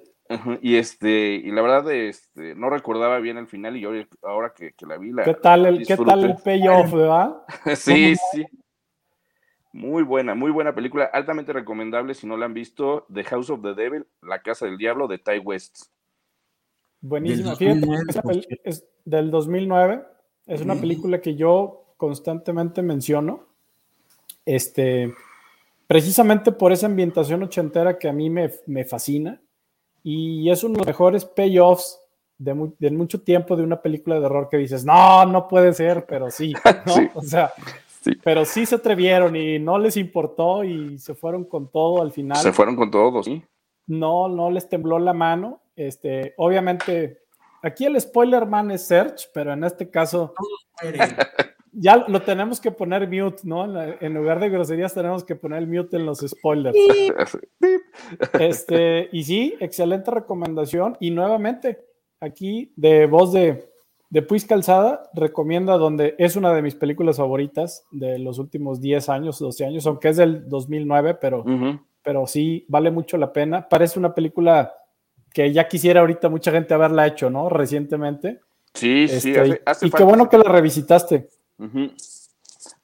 Y 0.61 0.75
este, 0.75 1.35
y 1.35 1.51
la 1.51 1.61
verdad, 1.61 1.89
este, 1.91 2.53
no 2.55 2.69
recordaba 2.69 3.19
bien 3.19 3.37
el 3.37 3.47
final 3.47 3.77
y 3.77 3.81
yo 3.81 3.91
ahora 4.23 4.51
que, 4.53 4.73
que 4.73 4.85
la 4.85 4.97
vi 4.97 5.13
la 5.13 5.23
¿Qué 5.23 5.35
tal 5.35 5.65
el, 5.65 5.87
qué 5.87 5.95
tal 5.95 6.25
el 6.25 6.35
payoff, 6.35 6.91
verdad? 6.91 7.37
Sí, 7.75 8.15
sí. 8.33 8.45
Muy 9.71 10.03
buena, 10.03 10.33
muy 10.33 10.51
buena 10.51 10.73
película, 10.73 11.05
altamente 11.05 11.53
recomendable 11.53 12.13
si 12.13 12.25
no 12.27 12.35
la 12.35 12.45
han 12.45 12.53
visto, 12.53 13.05
The 13.13 13.23
House 13.25 13.49
of 13.49 13.61
the 13.61 13.73
Devil, 13.73 14.07
La 14.21 14.41
Casa 14.41 14.65
del 14.65 14.77
Diablo 14.77 15.07
de 15.07 15.19
Ty 15.19 15.39
West. 15.39 15.91
Buenísima. 17.01 17.49
Del 17.55 17.57
Fíjate, 17.57 17.79
2009, 17.81 18.47
es 18.63 18.85
del 19.05 19.31
2009. 19.31 20.03
Es 20.47 20.61
una 20.61 20.75
película 20.75 21.21
que 21.21 21.35
yo 21.35 21.93
constantemente 21.97 22.81
menciono. 22.81 23.45
Este, 24.45 25.13
precisamente 25.87 26.51
por 26.51 26.71
esa 26.71 26.85
ambientación 26.87 27.43
ochentera 27.43 27.97
que 27.97 28.07
a 28.07 28.13
mí 28.13 28.29
me, 28.29 28.51
me 28.65 28.85
fascina. 28.85 29.41
Y 30.03 30.49
es 30.49 30.63
uno 30.63 30.73
de 30.73 30.77
los 30.79 30.87
mejores 30.87 31.25
payoffs 31.25 31.99
de, 32.37 32.53
mu- 32.53 32.71
de 32.79 32.91
mucho 32.91 33.21
tiempo 33.21 33.55
de 33.57 33.63
una 33.63 33.81
película 33.81 34.19
de 34.19 34.25
horror 34.25 34.47
que 34.49 34.57
dices, 34.57 34.85
no, 34.85 35.25
no 35.25 35.47
puede 35.47 35.73
ser, 35.73 36.05
pero 36.05 36.29
sí, 36.31 36.53
¿no? 36.85 36.93
Sí. 36.93 37.09
O 37.13 37.21
sea, 37.21 37.51
Sí. 37.99 38.11
pero 38.23 38.45
sí 38.45 38.65
se 38.65 38.75
atrevieron 38.75 39.35
y 39.35 39.59
no 39.59 39.77
les 39.79 39.97
importó 39.97 40.63
y 40.63 40.97
se 40.99 41.13
fueron 41.13 41.43
con 41.43 41.67
todo 41.69 42.01
al 42.01 42.11
final 42.13 42.37
Se 42.37 42.53
fueron 42.53 42.75
con 42.77 42.89
todos, 42.89 43.25
¿sí? 43.25 43.43
no, 43.87 44.29
no 44.29 44.49
les 44.49 44.69
tembló 44.69 44.97
la 44.99 45.11
mano. 45.13 45.59
Este, 45.77 46.33
obviamente, 46.37 47.19
aquí 47.63 47.85
el 47.85 47.99
spoiler 48.01 48.45
man 48.45 48.71
es 48.71 48.85
Search, 48.87 49.29
pero 49.33 49.53
en 49.53 49.63
este 49.63 49.89
caso 49.89 50.33
ya 51.71 51.97
lo 52.07 52.21
tenemos 52.23 52.59
que 52.59 52.71
poner 52.71 53.07
mute, 53.07 53.41
¿no? 53.43 53.63
En, 53.65 53.73
la- 53.73 53.95
en 54.01 54.13
lugar 54.15 54.39
de 54.39 54.49
groserías 54.49 54.93
tenemos 54.93 55.23
que 55.23 55.35
poner 55.35 55.59
el 55.59 55.67
mute 55.67 55.95
en 55.97 56.05
los 56.05 56.19
spoilers. 56.19 56.75
Este, 58.39 59.09
y 59.11 59.23
sí, 59.23 59.55
excelente 59.59 60.11
recomendación. 60.11 60.97
Y 60.99 61.11
nuevamente, 61.11 61.79
aquí 62.19 62.71
de 62.75 63.05
voz 63.05 63.33
de, 63.33 63.69
de 64.09 64.21
Puis 64.21 64.45
Calzada, 64.45 65.09
recomienda 65.13 65.77
donde 65.77 66.15
es 66.17 66.35
una 66.35 66.53
de 66.53 66.61
mis 66.61 66.75
películas 66.75 67.17
favoritas 67.17 67.85
de 67.91 68.19
los 68.19 68.39
últimos 68.39 68.79
10 68.81 69.09
años, 69.09 69.39
12 69.39 69.65
años, 69.65 69.87
aunque 69.87 70.09
es 70.09 70.17
del 70.17 70.47
2009, 70.47 71.15
pero 71.15 71.41
Ujú. 71.41 71.79
pero 72.03 72.25
sí 72.27 72.65
vale 72.69 72.91
mucho 72.91 73.17
la 73.17 73.33
pena. 73.33 73.67
Parece 73.67 73.99
una 73.99 74.13
película 74.13 74.73
que 75.37 75.53
ya 75.53 75.67
quisiera 75.67 75.99
ahorita 75.99 76.29
mucha 76.29 76.51
gente 76.51 76.73
haberla 76.73 77.05
hecho, 77.05 77.29
¿no? 77.29 77.47
Recientemente. 77.47 78.39
Sí, 78.73 79.07
sí, 79.07 79.29
Este, 79.29 79.39
hace, 79.39 79.61
hace 79.67 79.85
y 79.85 79.91
qué 79.91 80.01
bueno 80.01 80.29
que 80.29 80.39
la 80.39 80.45
revisitaste. 80.45 81.29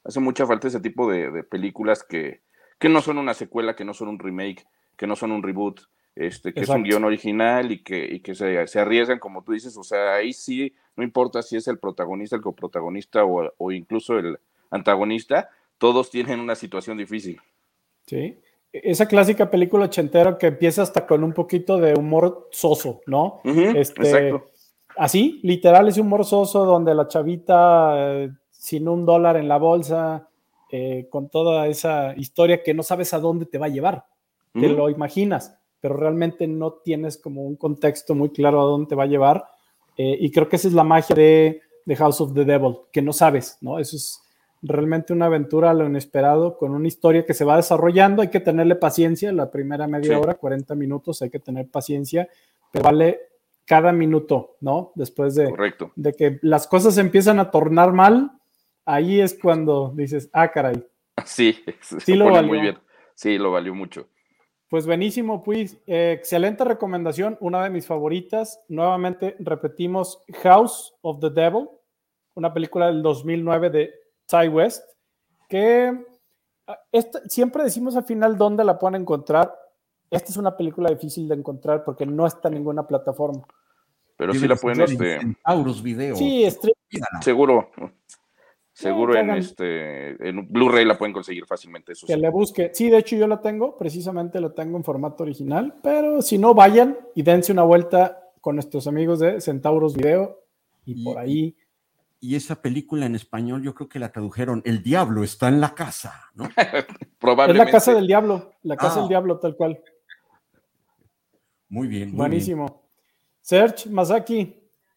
Hace 0.04 0.20
mucha 0.20 0.46
falta 0.46 0.68
ese 0.68 0.78
tipo 0.78 1.10
de, 1.10 1.32
de 1.32 1.42
películas 1.42 2.04
que, 2.04 2.42
que 2.78 2.88
no 2.88 3.02
son 3.02 3.18
una 3.18 3.34
secuela, 3.34 3.74
que 3.74 3.84
no 3.84 3.92
son 3.92 4.06
un 4.06 4.20
remake, 4.20 4.68
que 4.96 5.08
no 5.08 5.16
son 5.16 5.32
un 5.32 5.42
reboot, 5.42 5.80
este, 6.14 6.54
que 6.54 6.60
es 6.60 6.68
un 6.68 6.84
guion 6.84 7.02
original 7.02 7.72
y 7.72 7.82
que, 7.82 8.06
y 8.08 8.20
que 8.20 8.36
se, 8.36 8.68
se 8.68 8.78
arriesgan, 8.78 9.18
como 9.18 9.42
tú 9.42 9.50
dices, 9.50 9.76
o 9.76 9.82
sea, 9.82 10.14
ahí 10.14 10.32
sí, 10.32 10.76
no 10.94 11.02
importa 11.02 11.42
si 11.42 11.56
es 11.56 11.66
el 11.66 11.80
protagonista, 11.80 12.36
el 12.36 12.42
coprotagonista 12.42 13.24
o, 13.24 13.52
o 13.58 13.72
incluso 13.72 14.16
el 14.16 14.38
antagonista, 14.70 15.50
todos 15.78 16.08
tienen 16.08 16.38
una 16.38 16.54
situación 16.54 16.98
difícil. 16.98 17.40
Sí. 18.06 18.38
Esa 18.82 19.06
clásica 19.06 19.50
película 19.50 19.84
ochentera 19.84 20.36
que 20.36 20.48
empieza 20.48 20.82
hasta 20.82 21.06
con 21.06 21.22
un 21.22 21.32
poquito 21.32 21.78
de 21.78 21.94
humor 21.94 22.48
soso, 22.50 23.00
¿no? 23.06 23.40
Ujú, 23.44 23.60
Este, 23.76 24.02
exacto. 24.02 24.46
Así, 24.96 25.40
literal, 25.42 25.88
es 25.88 25.98
humor 25.98 26.24
soso 26.24 26.64
donde 26.64 26.94
la 26.94 27.06
chavita 27.08 27.94
eh, 27.96 28.30
sin 28.50 28.88
un 28.88 29.04
dólar 29.06 29.36
en 29.36 29.48
la 29.48 29.58
bolsa, 29.58 30.28
eh, 30.70 31.06
con 31.10 31.28
toda 31.28 31.66
esa 31.68 32.14
historia 32.16 32.62
que 32.62 32.74
no 32.74 32.82
sabes 32.82 33.14
a 33.14 33.20
dónde 33.20 33.46
te 33.46 33.58
va 33.58 33.66
a 33.66 33.70
llevar. 33.70 34.06
Te 34.52 34.68
lo 34.68 34.88
imaginas, 34.88 35.56
pero 35.80 35.96
realmente 35.96 36.46
no 36.46 36.74
tienes 36.74 37.16
como 37.18 37.42
un 37.42 37.56
contexto 37.56 38.14
muy 38.14 38.30
claro 38.30 38.60
a 38.60 38.64
dónde 38.64 38.88
te 38.88 38.94
va 38.94 39.02
a 39.04 39.06
llevar. 39.06 39.44
eh, 39.96 40.16
y 40.20 40.30
creo 40.32 40.48
que 40.48 40.56
esa 40.56 40.66
es 40.68 40.74
la 40.74 40.82
magia 40.84 41.14
de, 41.14 41.60
de 41.84 41.96
House 41.96 42.20
of 42.20 42.34
the 42.34 42.44
Devil, 42.44 42.76
que 42.92 43.02
no 43.02 43.12
sabes, 43.12 43.58
¿no? 43.60 43.78
Eso 43.78 43.96
es 43.96 44.20
realmente 44.66 45.12
una 45.12 45.26
aventura 45.26 45.70
a 45.70 45.74
lo 45.74 45.86
inesperado, 45.86 46.56
con 46.56 46.72
una 46.72 46.88
historia 46.88 47.24
que 47.26 47.34
se 47.34 47.44
va 47.44 47.56
desarrollando. 47.56 48.22
Hay 48.22 48.28
que 48.28 48.40
tenerle 48.40 48.76
paciencia, 48.76 49.30
la 49.32 49.50
primera 49.50 49.86
media 49.86 50.14
Sí. 50.16 50.20
hora, 50.20 50.34
40 50.34 50.74
minutos, 50.74 51.20
hay 51.22 51.30
que 51.30 51.38
tener 51.38 51.68
paciencia, 51.68 52.28
pero 52.72 52.84
vale 52.84 53.20
cada 53.66 53.92
minuto, 53.92 54.56
¿no? 54.60 54.92
Después 54.94 55.34
de, 55.34 55.50
Correcto. 55.50 55.92
de 55.96 56.12
que 56.14 56.38
las 56.42 56.66
cosas 56.66 56.96
empiezan 56.98 57.38
a 57.40 57.50
tornar 57.50 57.92
mal, 57.92 58.32
ahí 58.86 59.20
es 59.20 59.38
cuando 59.40 59.92
dices, 59.94 60.28
ah, 60.32 60.50
caray. 60.50 60.82
Sí, 61.26 61.56
Sí 62.00 62.14
lo 62.14 62.30
valió. 62.30 62.48
muy 62.48 62.60
bien. 62.60 62.78
Sí, 63.14 63.38
lo 63.38 63.52
valió 63.52 63.74
mucho. 63.74 64.08
Pues 64.68 64.86
buenísimo, 64.86 65.42
pues. 65.44 65.78
Eh, 65.86 66.12
excelente 66.18 66.64
recomendación, 66.64 67.36
una 67.40 67.62
de 67.62 67.70
mis 67.70 67.86
favoritas. 67.86 68.60
Nuevamente 68.68 69.36
repetimos 69.38 70.24
House 70.42 70.94
of 71.02 71.20
the 71.20 71.30
Devil, 71.30 71.68
una 72.34 72.52
película 72.52 72.86
del 72.88 73.00
2009 73.02 73.70
de 73.70 73.94
Ty 74.26 74.48
West, 74.48 74.82
que 75.48 75.92
ah, 76.66 76.78
esta- 76.92 77.20
siempre 77.28 77.62
decimos 77.64 77.96
al 77.96 78.04
final 78.04 78.36
dónde 78.38 78.64
la 78.64 78.78
pueden 78.78 79.00
encontrar. 79.02 79.54
Esta 80.10 80.30
es 80.30 80.36
una 80.36 80.56
película 80.56 80.90
difícil 80.90 81.26
de 81.28 81.34
encontrar 81.34 81.84
porque 81.84 82.06
no 82.06 82.26
está 82.26 82.48
en 82.48 82.54
ninguna 82.54 82.86
plataforma. 82.86 83.46
Pero 84.16 84.32
sí 84.32 84.46
la 84.46 84.54
de 84.54 84.60
pueden, 84.60 84.80
en 84.80 84.84
este, 84.92 85.18
Centauros 85.20 85.82
Video. 85.82 86.14
Sí, 86.16 86.44
stream- 86.46 86.72
Pídala. 86.88 87.20
seguro, 87.22 87.70
seguro 88.72 89.14
en 89.16 89.30
hagan- 89.30 89.38
este, 89.38 90.28
en 90.28 90.46
Blu-ray 90.52 90.84
la 90.84 90.96
pueden 90.96 91.12
conseguir 91.12 91.46
fácilmente, 91.46 91.92
eso 91.92 92.06
que 92.06 92.14
sí. 92.14 92.20
le 92.20 92.30
busque. 92.30 92.70
Sí, 92.74 92.90
de 92.90 92.98
hecho 92.98 93.16
yo 93.16 93.26
la 93.26 93.40
tengo, 93.40 93.76
precisamente 93.76 94.40
la 94.40 94.50
tengo 94.50 94.76
en 94.76 94.84
formato 94.84 95.24
original, 95.24 95.74
pero 95.82 96.22
si 96.22 96.38
no, 96.38 96.54
vayan 96.54 96.96
y 97.16 97.22
dense 97.22 97.50
una 97.52 97.64
vuelta 97.64 98.20
con 98.40 98.54
nuestros 98.56 98.86
amigos 98.86 99.18
de 99.18 99.40
Centauros 99.40 99.94
Video 99.96 100.40
y, 100.84 101.02
por 101.04 101.18
ahí. 101.18 101.56
Y 102.20 102.36
esa 102.36 102.62
película 102.62 103.04
en 103.06 103.14
español 103.14 103.62
yo 103.62 103.74
creo 103.74 103.88
que 103.88 103.98
la 103.98 104.10
tradujeron 104.10 104.62
El 104.64 104.82
diablo 104.82 105.22
está 105.24 105.48
en 105.48 105.60
la 105.60 105.74
casa, 105.74 106.30
¿no? 106.34 106.44
Es 106.56 106.86
Probablemente. 107.18 107.64
la 107.66 107.70
casa 107.70 107.92
del 107.94 108.06
diablo, 108.06 108.52
la 108.62 108.76
casa 108.76 108.96
Ah. 108.96 109.00
del 109.00 109.08
diablo 109.08 109.38
tal 109.38 109.56
cual. 109.56 109.78
Muy 111.68 111.88
bien. 111.88 112.10
muy 112.10 112.16
Buenísimo. 112.18 112.82
Serge, 113.40 113.88
Masaki, 113.90 114.54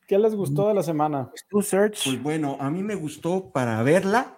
¿qué 0.08 0.18
les 0.20 0.36
gustó 0.36 0.68
de 0.70 0.74
la 0.74 0.84
semana? 0.84 1.30
Tú, 1.50 1.62
Search. 1.62 2.04
Pues 2.06 2.22
bueno, 2.24 2.58
a 2.60 2.70
mí 2.70 2.82
me 2.84 2.96
gustó 2.96 3.52
para 3.52 3.82
verla 3.84 4.38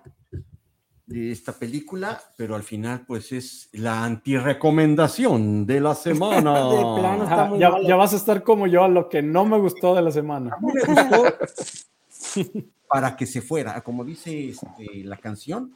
de 1.05 1.31
esta 1.31 1.53
película, 1.53 2.21
pero 2.37 2.55
al 2.55 2.61
final 2.63 3.03
pues 3.07 3.31
es 3.31 3.69
la 3.73 4.03
antirecomendación 4.03 5.65
de 5.65 5.79
la 5.79 5.95
semana. 5.95 6.53
De 6.69 6.77
plano 6.99 7.23
está 7.23 7.33
Ajá, 7.35 7.45
muy 7.45 7.59
ya, 7.59 7.95
vas 7.95 8.13
a 8.13 8.17
estar 8.17 8.43
como 8.43 8.67
yo 8.67 8.83
a 8.83 8.87
lo 8.87 9.09
que 9.09 9.21
no 9.21 9.45
me 9.45 9.57
gustó 9.59 9.95
de 9.95 10.01
la 10.03 10.11
semana. 10.11 10.55
A 10.55 10.59
mí 10.59 10.71
me 10.73 10.81
gustó 10.81 11.23
para 12.87 13.15
que 13.15 13.25
se 13.25 13.41
fuera, 13.41 13.81
como 13.81 14.03
dice 14.03 14.49
este, 14.49 15.03
la 15.03 15.17
canción, 15.17 15.75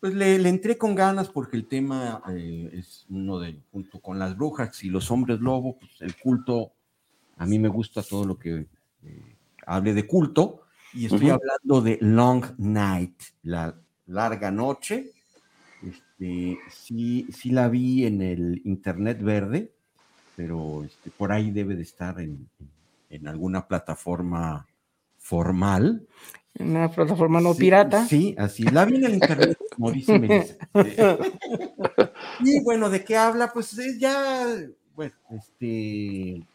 pues 0.00 0.14
le, 0.14 0.38
le 0.38 0.48
entré 0.48 0.76
con 0.76 0.94
ganas 0.94 1.28
porque 1.28 1.56
el 1.56 1.66
tema 1.66 2.22
eh, 2.30 2.70
es 2.72 3.06
uno 3.08 3.38
de, 3.38 3.60
junto 3.70 4.00
con 4.00 4.18
las 4.18 4.36
brujas 4.36 4.82
y 4.82 4.88
los 4.88 5.10
hombres 5.10 5.40
lobo, 5.40 5.78
pues 5.78 5.92
el 6.00 6.16
culto, 6.16 6.72
a 7.36 7.46
mí 7.46 7.58
me 7.58 7.68
gusta 7.68 8.02
todo 8.02 8.24
lo 8.24 8.36
que 8.38 8.66
eh, 9.04 9.36
hable 9.66 9.94
de 9.94 10.06
culto, 10.06 10.62
y 10.94 11.06
estoy 11.06 11.30
hablando 11.30 11.80
de 11.80 11.98
Long 12.02 12.44
Night, 12.58 13.22
la 13.44 13.74
larga 14.06 14.50
noche. 14.50 15.12
Este, 15.82 16.58
sí, 16.70 17.26
sí 17.32 17.50
la 17.50 17.68
vi 17.68 18.04
en 18.04 18.20
el 18.20 18.60
Internet 18.64 19.22
Verde, 19.22 19.72
pero 20.36 20.84
este, 20.84 21.10
por 21.10 21.32
ahí 21.32 21.50
debe 21.50 21.76
de 21.76 21.82
estar 21.82 22.20
en, 22.20 22.48
en 23.08 23.26
alguna 23.26 23.66
plataforma 23.66 24.66
formal. 25.22 26.06
Una 26.58 26.90
plataforma 26.90 27.40
no 27.40 27.54
Sí, 27.54 27.60
pirata. 27.60 28.06
Sí, 28.06 28.34
así. 28.36 28.64
La 28.64 28.84
vi 28.84 28.96
en 28.96 29.04
el 29.06 29.14
internet, 29.14 29.56
como 29.74 29.90
dice 29.90 30.18
Melissa. 30.18 30.56
Eh, 30.74 31.18
Y 32.40 32.60
bueno, 32.62 32.90
¿de 32.90 33.02
qué 33.04 33.16
habla? 33.16 33.50
Pues 33.52 33.78
eh, 33.78 33.96
ya, 33.98 34.46
bueno, 34.94 35.14
este, 35.30 36.46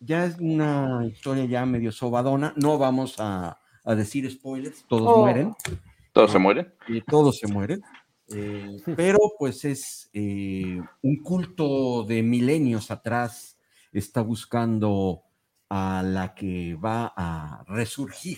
ya 0.00 0.24
es 0.24 0.38
una 0.38 1.04
historia 1.06 1.44
ya 1.44 1.66
medio 1.66 1.92
sobadona. 1.92 2.54
No 2.56 2.78
vamos 2.78 3.16
a, 3.18 3.58
a 3.84 3.94
decir 3.94 4.30
spoilers, 4.30 4.84
todos 4.88 5.02
Oh. 5.06 5.18
mueren. 5.20 5.54
¿Todos 6.12 6.32
se 6.32 6.38
mueren? 6.38 6.72
Y 6.88 7.00
todos 7.02 7.38
se 7.38 7.46
mueren. 7.48 7.82
Eh, 8.34 8.80
pero 8.96 9.18
pues 9.38 9.64
es 9.64 10.08
eh, 10.14 10.80
un 11.02 11.16
culto 11.22 12.04
de 12.04 12.22
milenios 12.22 12.90
atrás, 12.90 13.58
está 13.92 14.22
buscando 14.22 15.22
a 15.74 16.02
la 16.02 16.34
que 16.34 16.74
va 16.74 17.14
a 17.16 17.64
resurgir 17.66 18.36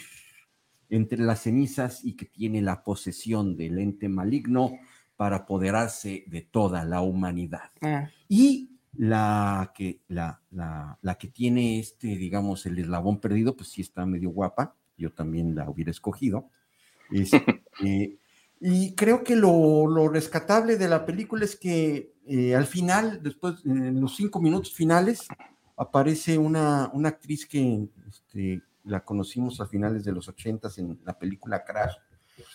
entre 0.89 1.19
las 1.19 1.43
cenizas 1.43 2.05
y 2.05 2.15
que 2.15 2.27
tiene 2.27 2.63
la 2.63 2.85
posesión 2.85 3.57
del 3.57 3.81
ente 3.81 4.09
maligno 4.09 4.79
para 5.17 5.39
apoderarse 5.39 6.23
de 6.29 6.43
toda 6.43 6.85
la 6.85 7.01
humanidad. 7.01 7.73
Ah, 7.83 8.09
Y 8.29 8.71
la 8.93 9.73
que, 9.75 9.99
la, 10.07 10.43
la, 10.53 10.97
la 11.03 11.15
que 11.17 11.27
tiene 11.27 11.81
este, 11.81 12.07
digamos, 12.17 12.67
el 12.67 12.79
eslabón 12.79 13.19
perdido, 13.19 13.57
pues 13.57 13.71
sí 13.71 13.83
está 13.83 14.07
medio 14.07 14.31
guapa. 14.31 14.77
Yo 14.97 15.13
también 15.13 15.57
la 15.57 15.69
hubiera 15.69 15.91
escogido. 15.91 16.51
Este, 17.11 17.65
y 18.61 18.95
creo 18.95 19.25
que 19.25 19.35
lo, 19.35 19.89
lo 19.89 20.09
rescatable 20.09 20.77
de 20.77 20.87
la 20.87 21.05
película 21.05 21.45
es 21.45 21.57
que 21.57 22.15
eh, 22.29 22.55
al 22.55 22.67
final, 22.67 23.25
después, 23.25 23.67
en 23.67 24.01
los 24.01 24.15
cinco 24.15 24.41
minutos 24.41 24.73
finales, 24.73 25.27
aparece 25.77 26.39
una, 26.39 26.91
una 26.93 27.09
actriz 27.11 27.47
que 27.47 27.89
este, 28.09 28.63
la 28.85 29.05
conocimos 29.05 29.61
a 29.61 29.67
finales 29.67 30.05
de 30.05 30.13
los 30.13 30.29
ochentas 30.29 30.79
en 30.79 31.01
la 31.05 31.19
película 31.19 31.65
Crash, 31.65 31.95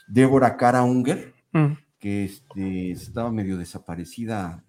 Débora 0.07 0.57
Cara 0.57 0.83
Unger, 0.83 1.33
mm. 1.51 1.73
que 1.97 2.25
este, 2.25 2.91
estaba 2.91 3.31
medio 3.31 3.57
desaparecida 3.57 4.63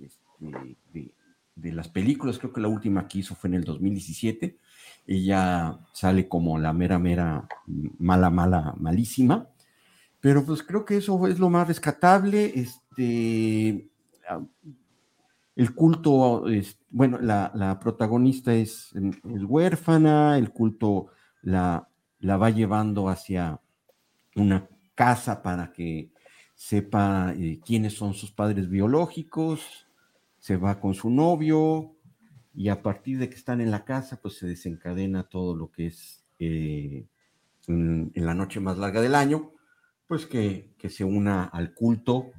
este, 0.00 0.52
de, 0.92 1.14
de 1.54 1.72
las 1.72 1.88
películas, 1.88 2.38
creo 2.38 2.52
que 2.52 2.60
la 2.60 2.68
última 2.68 3.06
que 3.06 3.18
hizo 3.18 3.34
fue 3.34 3.48
en 3.48 3.54
el 3.54 3.64
2017, 3.64 4.58
ella 5.06 5.78
sale 5.92 6.28
como 6.28 6.58
la 6.58 6.72
mera, 6.72 6.98
mera, 6.98 7.46
mala, 7.98 8.30
mala, 8.30 8.74
malísima, 8.78 9.48
pero 10.20 10.44
pues 10.44 10.62
creo 10.62 10.84
que 10.84 10.96
eso 10.96 11.26
es 11.26 11.38
lo 11.38 11.50
más 11.50 11.68
rescatable, 11.68 12.52
este, 12.54 13.90
el 15.56 15.74
culto, 15.74 16.48
es, 16.48 16.78
bueno, 16.90 17.18
la, 17.20 17.78
protagonista 17.80 18.54
es, 18.54 18.92
es 18.94 19.44
huérfana, 19.44 20.36
el 20.38 20.50
culto 20.50 21.08
la, 21.42 21.88
va 22.22 22.50
llevando 22.50 23.08
hacia 23.08 23.60
una 24.36 24.68
casa 24.94 25.42
para 25.42 25.72
que 25.72 26.10
sepa 26.54 27.34
eh, 27.36 27.60
quiénes 27.64 27.94
son 27.94 28.14
sus 28.14 28.32
padres 28.32 28.68
biológicos, 28.68 29.86
se 30.38 30.56
va 30.56 30.80
con 30.80 30.94
su 30.94 31.10
novio 31.10 31.94
y 32.54 32.68
a 32.68 32.82
partir 32.82 33.18
de 33.18 33.28
que 33.28 33.34
están 33.34 33.60
en 33.60 33.70
la 33.70 33.84
casa, 33.84 34.20
pues 34.20 34.38
se 34.38 34.46
desencadena 34.46 35.24
todo 35.24 35.56
lo 35.56 35.70
que 35.70 35.86
es 35.86 36.24
eh, 36.38 37.06
en, 37.66 38.12
la 38.14 38.34
noche 38.34 38.60
más 38.60 38.78
larga 38.78 39.00
del 39.00 39.14
año, 39.14 39.52
pues 40.06 40.26
que, 40.26 40.74
se 40.88 41.04
una 41.04 41.44
al 41.44 41.74
culto, 41.74 42.30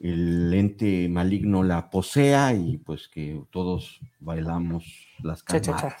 el 0.00 0.52
ente 0.52 1.08
maligno 1.08 1.62
la 1.62 1.90
posea 1.90 2.52
y 2.54 2.78
pues 2.78 3.08
que 3.08 3.42
todos 3.50 4.00
bailamos 4.20 4.84
las. 5.22 5.42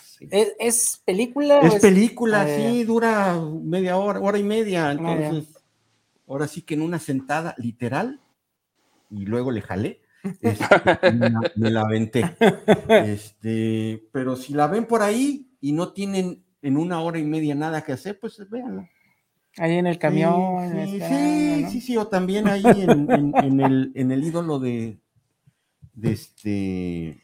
Sí. 0.02 0.28
¿Es, 0.30 0.52
es 0.58 1.02
película? 1.04 1.60
Es 1.60 1.80
película, 1.80 2.42
Ah, 2.42 2.46
sí, 2.46 2.84
dura 2.84 3.40
media 3.62 3.96
hora, 3.96 4.20
hora 4.20 4.38
y 4.38 4.42
media. 4.42 4.88
Ah. 4.88 4.92
Entonces, 4.92 5.56
ahora 6.28 6.46
sí 6.46 6.62
que 6.62 6.74
en 6.74 6.82
una 6.82 6.98
sentada 6.98 7.54
literal, 7.58 8.20
y 9.10 9.24
luego 9.24 9.50
le 9.50 9.62
jalé, 9.62 10.02
este, 10.40 11.12
me, 11.12 11.30
la, 11.30 11.40
me 11.56 11.70
la 11.70 11.80
aventé. 11.82 12.36
Este, 12.88 14.08
pero 14.12 14.36
si 14.36 14.52
la 14.52 14.66
ven 14.66 14.86
por 14.86 15.02
ahí 15.02 15.50
y 15.60 15.72
no 15.72 15.92
tienen 15.92 16.44
en 16.62 16.76
una 16.76 17.00
hora 17.00 17.18
y 17.18 17.24
media 17.24 17.54
nada 17.54 17.82
que 17.82 17.92
hacer, 17.92 18.18
pues 18.18 18.38
véanla. 18.50 18.88
Ahí 19.58 19.76
en 19.78 19.86
el 19.86 19.98
camión. 19.98 20.34
Sí, 20.70 20.86
sí, 20.90 20.96
esperando, 20.96 21.28
sí, 21.56 21.62
¿no? 21.62 21.70
sí, 21.70 21.80
sí, 21.80 21.96
o 21.96 22.06
también 22.08 22.46
ahí 22.48 22.62
en, 22.66 23.10
en- 23.10 23.32
en 23.36 23.60
el, 23.60 23.92
en 23.94 24.12
el 24.12 24.22
ídolo 24.24 24.58
de, 24.58 24.98
de 25.94 26.12
este. 26.12 27.08
eh, 27.08 27.18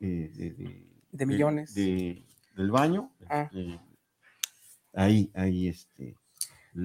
de, 0.00 0.50
de- 0.52 0.86
De 1.12 1.26
millones. 1.26 1.74
de- 1.74 2.24
del 2.56 2.70
baño. 2.70 3.10
Ah. 3.28 3.48
este, 3.52 3.80
ahí, 4.92 5.30
ahí, 5.34 5.68
este. 5.68 6.16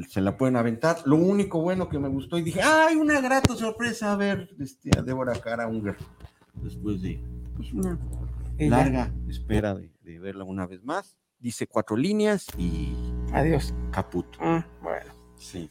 Se 0.07 0.21
la 0.21 0.37
pueden 0.37 0.55
aventar. 0.55 0.97
Lo 1.05 1.15
único 1.15 1.61
bueno 1.61 1.89
que 1.89 1.97
me 1.99 2.07
gustó 2.09 2.37
y 2.37 2.43
dije, 2.43 2.61
¡ay, 2.63 2.95
una 2.95 3.19
grata 3.21 3.55
sorpresa! 3.55 4.13
A 4.13 4.15
ver, 4.17 4.49
este, 4.59 4.91
a 4.97 5.01
Débora 5.01 5.33
Cara 5.41 5.67
Unger. 5.67 5.97
Después 6.53 7.01
de 7.01 7.21
pues, 7.55 7.73
una 7.73 7.97
larga 8.59 9.11
espera 9.27 9.73
de, 9.75 9.91
de 10.01 10.19
verla 10.19 10.43
una 10.43 10.67
vez 10.67 10.83
más. 10.83 11.17
Dice 11.39 11.65
cuatro 11.67 11.97
líneas 11.97 12.45
y 12.57 12.93
Adiós. 13.33 13.73
caput. 13.91 14.25
Mm, 14.39 14.59
bueno. 14.81 15.13
Sí. 15.37 15.69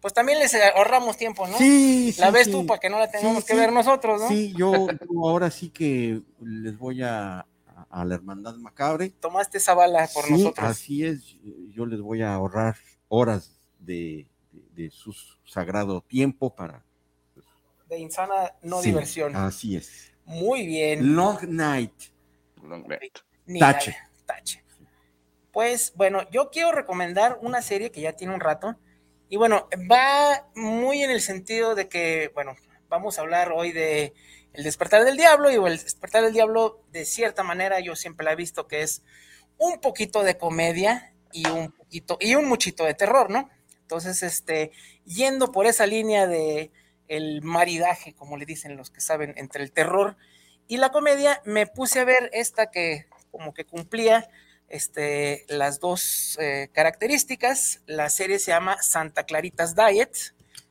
pues 0.00 0.14
también 0.14 0.38
les 0.38 0.54
ahorramos 0.54 1.16
tiempo, 1.16 1.46
¿no? 1.48 1.56
Sí, 1.58 2.12
sí. 2.12 2.20
La 2.20 2.30
ves 2.30 2.44
sí. 2.46 2.52
tú 2.52 2.66
para 2.66 2.78
que 2.78 2.88
no 2.90 2.98
la 2.98 3.10
tengamos 3.10 3.42
Sí, 3.42 3.48
que 3.48 3.52
sí. 3.54 3.58
ver 3.58 3.72
nosotros, 3.72 4.20
¿no? 4.20 4.28
Sí, 4.28 4.52
yo, 4.56 4.72
yo 4.88 5.28
ahora 5.28 5.50
sí 5.50 5.70
que 5.70 6.20
les 6.40 6.78
voy 6.78 7.02
a, 7.02 7.46
a- 7.90 8.04
la 8.04 8.14
Hermandad 8.14 8.54
Macabre. 8.56 9.10
Tomaste 9.10 9.58
esa 9.58 9.74
bala 9.74 10.08
por 10.12 10.24
Sí, 10.24 10.32
nosotros. 10.32 10.66
Así 10.68 11.04
es, 11.04 11.36
yo 11.74 11.84
les 11.86 12.00
voy 12.00 12.22
a 12.22 12.34
ahorrar 12.34 12.76
horas 13.08 13.50
de, 13.80 14.26
de- 14.52 14.84
de 14.84 14.90
su 14.90 15.14
sagrado 15.44 16.00
tiempo 16.02 16.54
para... 16.54 16.84
De 17.88 17.98
insana 17.98 18.52
no 18.62 18.82
Sí, 18.82 18.90
diversión. 18.90 19.34
Así 19.34 19.76
es. 19.76 20.12
Muy 20.26 20.66
bien. 20.66 21.16
Long 21.16 21.38
Night. 21.48 21.92
Ni 23.46 23.58
Tache. 23.58 23.92
nada, 23.92 24.10
tache. 24.26 24.62
Pues 25.58 25.92
bueno, 25.96 26.22
yo 26.30 26.50
quiero 26.50 26.70
recomendar 26.70 27.40
una 27.42 27.62
serie 27.62 27.90
que 27.90 28.00
ya 28.00 28.12
tiene 28.12 28.32
un 28.32 28.38
rato. 28.38 28.76
Y 29.28 29.38
bueno, 29.38 29.68
va 29.90 30.46
muy 30.54 31.02
en 31.02 31.10
el 31.10 31.20
sentido 31.20 31.74
de 31.74 31.88
que, 31.88 32.30
bueno, 32.32 32.54
vamos 32.88 33.18
a 33.18 33.22
hablar 33.22 33.50
hoy 33.50 33.72
de 33.72 34.14
El 34.52 34.62
despertar 34.62 35.04
del 35.04 35.16
diablo. 35.16 35.50
Y 35.50 35.56
el 35.56 35.82
despertar 35.82 36.22
del 36.22 36.32
diablo, 36.32 36.84
de 36.92 37.04
cierta 37.04 37.42
manera, 37.42 37.80
yo 37.80 37.96
siempre 37.96 38.24
la 38.24 38.34
he 38.34 38.36
visto 38.36 38.68
que 38.68 38.82
es 38.82 39.02
un 39.56 39.80
poquito 39.80 40.22
de 40.22 40.38
comedia 40.38 41.12
y 41.32 41.48
un 41.48 41.72
poquito, 41.72 42.18
y 42.20 42.36
un 42.36 42.44
muchito 42.44 42.84
de 42.84 42.94
terror, 42.94 43.28
¿no? 43.28 43.50
Entonces, 43.80 44.22
este, 44.22 44.70
yendo 45.06 45.50
por 45.50 45.66
esa 45.66 45.86
línea 45.86 46.28
de 46.28 46.70
el 47.08 47.42
maridaje, 47.42 48.14
como 48.14 48.36
le 48.36 48.46
dicen 48.46 48.76
los 48.76 48.90
que 48.90 49.00
saben, 49.00 49.34
entre 49.36 49.64
el 49.64 49.72
terror 49.72 50.18
y 50.68 50.76
la 50.76 50.92
comedia, 50.92 51.42
me 51.44 51.66
puse 51.66 51.98
a 51.98 52.04
ver 52.04 52.30
esta 52.32 52.70
que 52.70 53.06
como 53.32 53.54
que 53.54 53.64
cumplía 53.64 54.30
este, 54.68 55.44
las 55.48 55.80
dos 55.80 56.36
eh, 56.40 56.68
características. 56.72 57.82
La 57.86 58.10
serie 58.10 58.38
se 58.38 58.50
llama 58.50 58.80
Santa 58.82 59.24
Claritas 59.24 59.74
Diet. 59.74 60.16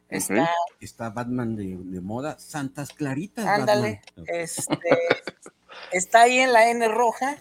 Está, 0.09 0.49
Está 0.79 1.09
Batman 1.09 1.55
de, 1.55 1.75
de 1.77 2.01
moda. 2.01 2.39
Santas 2.39 2.89
Claritas. 2.93 3.45
ándale, 3.45 4.01
este, 4.27 4.77
está 5.91 6.21
ahí 6.21 6.39
en 6.39 6.53
la 6.53 6.69
N 6.69 6.87
roja. 6.87 7.37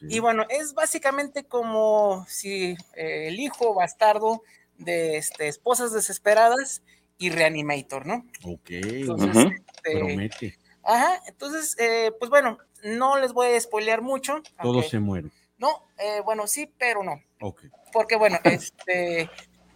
Y 0.00 0.18
bueno, 0.18 0.46
es 0.48 0.74
básicamente 0.74 1.44
como 1.44 2.24
si 2.28 2.76
eh, 2.96 3.28
el 3.28 3.38
hijo 3.38 3.74
bastardo 3.74 4.42
de 4.78 5.16
este, 5.18 5.46
Esposas 5.48 5.92
Desesperadas 5.92 6.82
y 7.18 7.30
Reanimator, 7.30 8.06
¿no? 8.06 8.26
Ok. 8.44 8.70
Entonces, 8.70 9.36
este, 9.36 9.98
Promete. 9.98 10.58
Ajá, 10.82 11.20
entonces, 11.26 11.76
eh, 11.78 12.12
pues 12.18 12.30
bueno, 12.30 12.58
no 12.82 13.18
les 13.18 13.32
voy 13.32 13.48
a 13.48 13.60
spoilear 13.60 14.02
mucho. 14.02 14.42
Todos 14.60 14.74
aunque- 14.76 14.88
se 14.90 14.98
mueren. 15.00 15.32
No, 15.58 15.86
eh, 15.98 16.20
bueno, 16.24 16.46
sí, 16.46 16.70
pero 16.78 17.02
no. 17.02 17.20
Ok. 17.40 17.64
Porque 17.92 18.16
bueno, 18.16 18.38
este, 18.44 19.30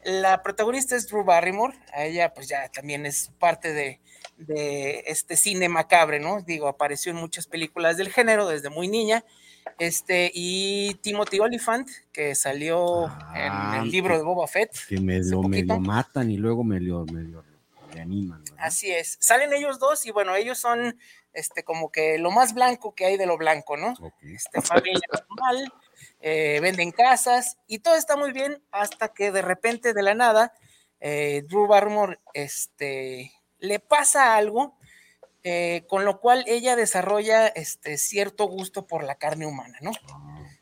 la 0.04 0.42
protagonista 0.42 0.96
es 0.96 1.08
Drew 1.08 1.24
Barrymore, 1.24 1.78
a 1.92 2.04
ella 2.04 2.32
pues 2.34 2.48
ya 2.48 2.68
también 2.68 3.06
es 3.06 3.30
parte 3.38 3.72
de, 3.72 4.00
de 4.36 5.04
este 5.06 5.36
cine 5.36 5.68
macabre, 5.68 6.20
¿no? 6.20 6.40
Digo, 6.42 6.68
apareció 6.68 7.12
en 7.12 7.18
muchas 7.18 7.46
películas 7.46 7.96
del 7.96 8.10
género 8.10 8.48
desde 8.48 8.70
muy 8.70 8.88
niña. 8.88 9.24
Este, 9.78 10.30
y 10.34 10.94
Timothy 11.02 11.38
Olyphant, 11.40 11.88
que 12.12 12.34
salió 12.34 13.06
en 13.34 13.82
el 13.82 13.90
libro 13.90 14.16
de 14.16 14.22
Boba 14.22 14.46
Fett. 14.46 14.72
Que 14.88 15.00
me 15.00 15.18
lo, 15.20 15.42
me 15.42 15.58
poquito. 15.58 15.74
lo 15.74 15.80
matan 15.80 16.30
y 16.30 16.36
luego 16.36 16.64
me 16.64 16.80
lo, 16.80 17.04
me 17.06 17.22
lo 17.22 17.44
reaniman. 17.92 18.42
¿verdad? 18.44 18.58
Así 18.58 18.90
es. 18.90 19.16
Salen 19.20 19.52
ellos 19.52 19.78
dos 19.78 20.06
y 20.06 20.10
bueno, 20.10 20.34
ellos 20.34 20.58
son 20.58 20.98
este 21.32 21.64
como 21.64 21.90
que 21.90 22.18
lo 22.18 22.30
más 22.30 22.54
blanco 22.54 22.94
que 22.94 23.06
hay 23.06 23.16
de 23.16 23.26
lo 23.26 23.36
blanco, 23.38 23.76
¿no? 23.76 23.94
Este, 24.22 24.60
familia 24.60 25.00
normal, 25.12 25.72
eh, 26.20 26.58
venden 26.60 26.92
casas 26.92 27.58
y 27.66 27.80
todo 27.80 27.94
está 27.94 28.16
muy 28.16 28.32
bien 28.32 28.62
hasta 28.70 29.12
que 29.12 29.32
de 29.32 29.42
repente 29.42 29.94
de 29.94 30.02
la 30.02 30.14
nada 30.14 30.52
eh, 31.00 31.44
Drew 31.48 31.66
Barrymore 31.66 32.18
este, 32.34 33.32
le 33.58 33.80
pasa 33.80 34.36
algo 34.36 34.76
eh, 35.42 35.86
con 35.88 36.04
lo 36.04 36.20
cual 36.20 36.44
ella 36.46 36.76
desarrolla 36.76 37.46
este 37.46 37.96
cierto 37.96 38.46
gusto 38.46 38.86
por 38.86 39.04
la 39.04 39.14
carne 39.14 39.46
humana, 39.46 39.78
¿no? 39.80 39.92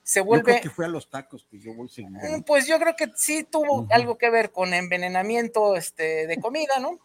Se 0.04 0.20
Yo 0.20 0.24
vuelve 0.24 0.44
creo 0.44 0.60
que 0.62 0.70
fue 0.70 0.84
a 0.84 0.88
los 0.88 1.10
tacos 1.10 1.46
que 1.50 1.58
yo 1.58 1.74
voy 1.74 1.88
seguido. 1.88 2.20
Mm, 2.22 2.42
Pues 2.42 2.66
yo 2.68 2.78
creo 2.78 2.94
que 2.94 3.10
sí 3.16 3.42
tuvo 3.42 3.88
algo 3.90 4.16
que 4.16 4.30
ver 4.30 4.52
con 4.52 4.72
envenenamiento 4.74 5.74
este, 5.74 6.28
de 6.28 6.40
comida, 6.40 6.78
¿no? 6.78 7.00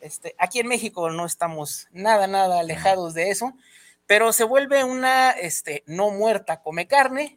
Este, 0.00 0.34
aquí 0.38 0.60
en 0.60 0.68
México 0.68 1.10
no 1.10 1.26
estamos 1.26 1.88
nada, 1.92 2.26
nada 2.26 2.60
alejados 2.60 3.14
de 3.14 3.30
eso, 3.30 3.54
pero 4.06 4.32
se 4.32 4.44
vuelve 4.44 4.84
una 4.84 5.30
este, 5.30 5.84
no 5.86 6.10
muerta, 6.10 6.62
come 6.62 6.86
carne, 6.86 7.36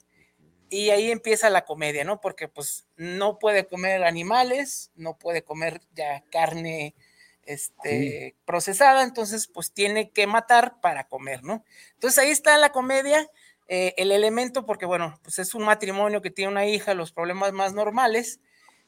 y 0.73 0.89
ahí 0.89 1.11
empieza 1.11 1.51
la 1.51 1.65
comedia, 1.65 2.03
¿no? 2.03 2.19
Porque 2.19 2.47
pues 2.47 2.87
no 2.97 3.37
puede 3.37 3.67
comer 3.67 4.03
animales, 4.03 4.89
no 4.95 5.19
puede 5.19 5.43
comer 5.43 5.81
ya 5.93 6.23
carne 6.31 6.95
este, 7.45 8.35
procesada, 8.45 9.03
entonces 9.03 9.47
pues 9.47 9.71
tiene 9.71 10.09
que 10.09 10.25
matar 10.25 10.79
para 10.81 11.07
comer, 11.07 11.43
¿no? 11.43 11.63
Entonces 11.93 12.17
ahí 12.17 12.31
está 12.31 12.57
la 12.57 12.71
comedia, 12.71 13.29
eh, 13.67 13.93
el 13.97 14.11
elemento, 14.11 14.65
porque 14.65 14.87
bueno, 14.87 15.19
pues 15.21 15.37
es 15.37 15.53
un 15.53 15.63
matrimonio 15.63 16.23
que 16.23 16.31
tiene 16.31 16.51
una 16.51 16.65
hija, 16.65 16.95
los 16.95 17.11
problemas 17.11 17.53
más 17.53 17.73
normales, 17.73 18.39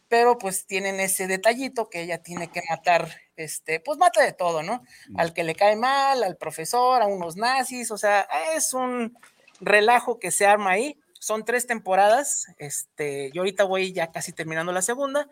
pero 0.07 0.37
pues 0.37 0.65
tienen 0.65 0.99
ese 0.99 1.27
detallito 1.27 1.89
que 1.89 2.01
ella 2.01 2.21
tiene 2.21 2.47
que 2.49 2.61
matar, 2.69 3.09
este, 3.35 3.79
pues 3.79 3.97
mata 3.97 4.21
de 4.23 4.33
todo, 4.33 4.63
¿no? 4.63 4.83
Al 5.17 5.33
que 5.33 5.43
le 5.43 5.55
cae 5.55 5.75
mal, 5.75 6.23
al 6.23 6.37
profesor, 6.37 7.01
a 7.01 7.07
unos 7.07 7.35
nazis, 7.35 7.91
o 7.91 7.97
sea, 7.97 8.27
es 8.55 8.73
un 8.73 9.17
relajo 9.59 10.19
que 10.19 10.31
se 10.31 10.45
arma 10.45 10.71
ahí. 10.71 10.99
Son 11.19 11.43
tres 11.43 11.65
temporadas, 11.65 12.47
este, 12.57 13.31
yo 13.33 13.41
ahorita 13.41 13.63
voy 13.63 13.93
ya 13.93 14.11
casi 14.11 14.31
terminando 14.31 14.71
la 14.71 14.83
segunda, 14.83 15.27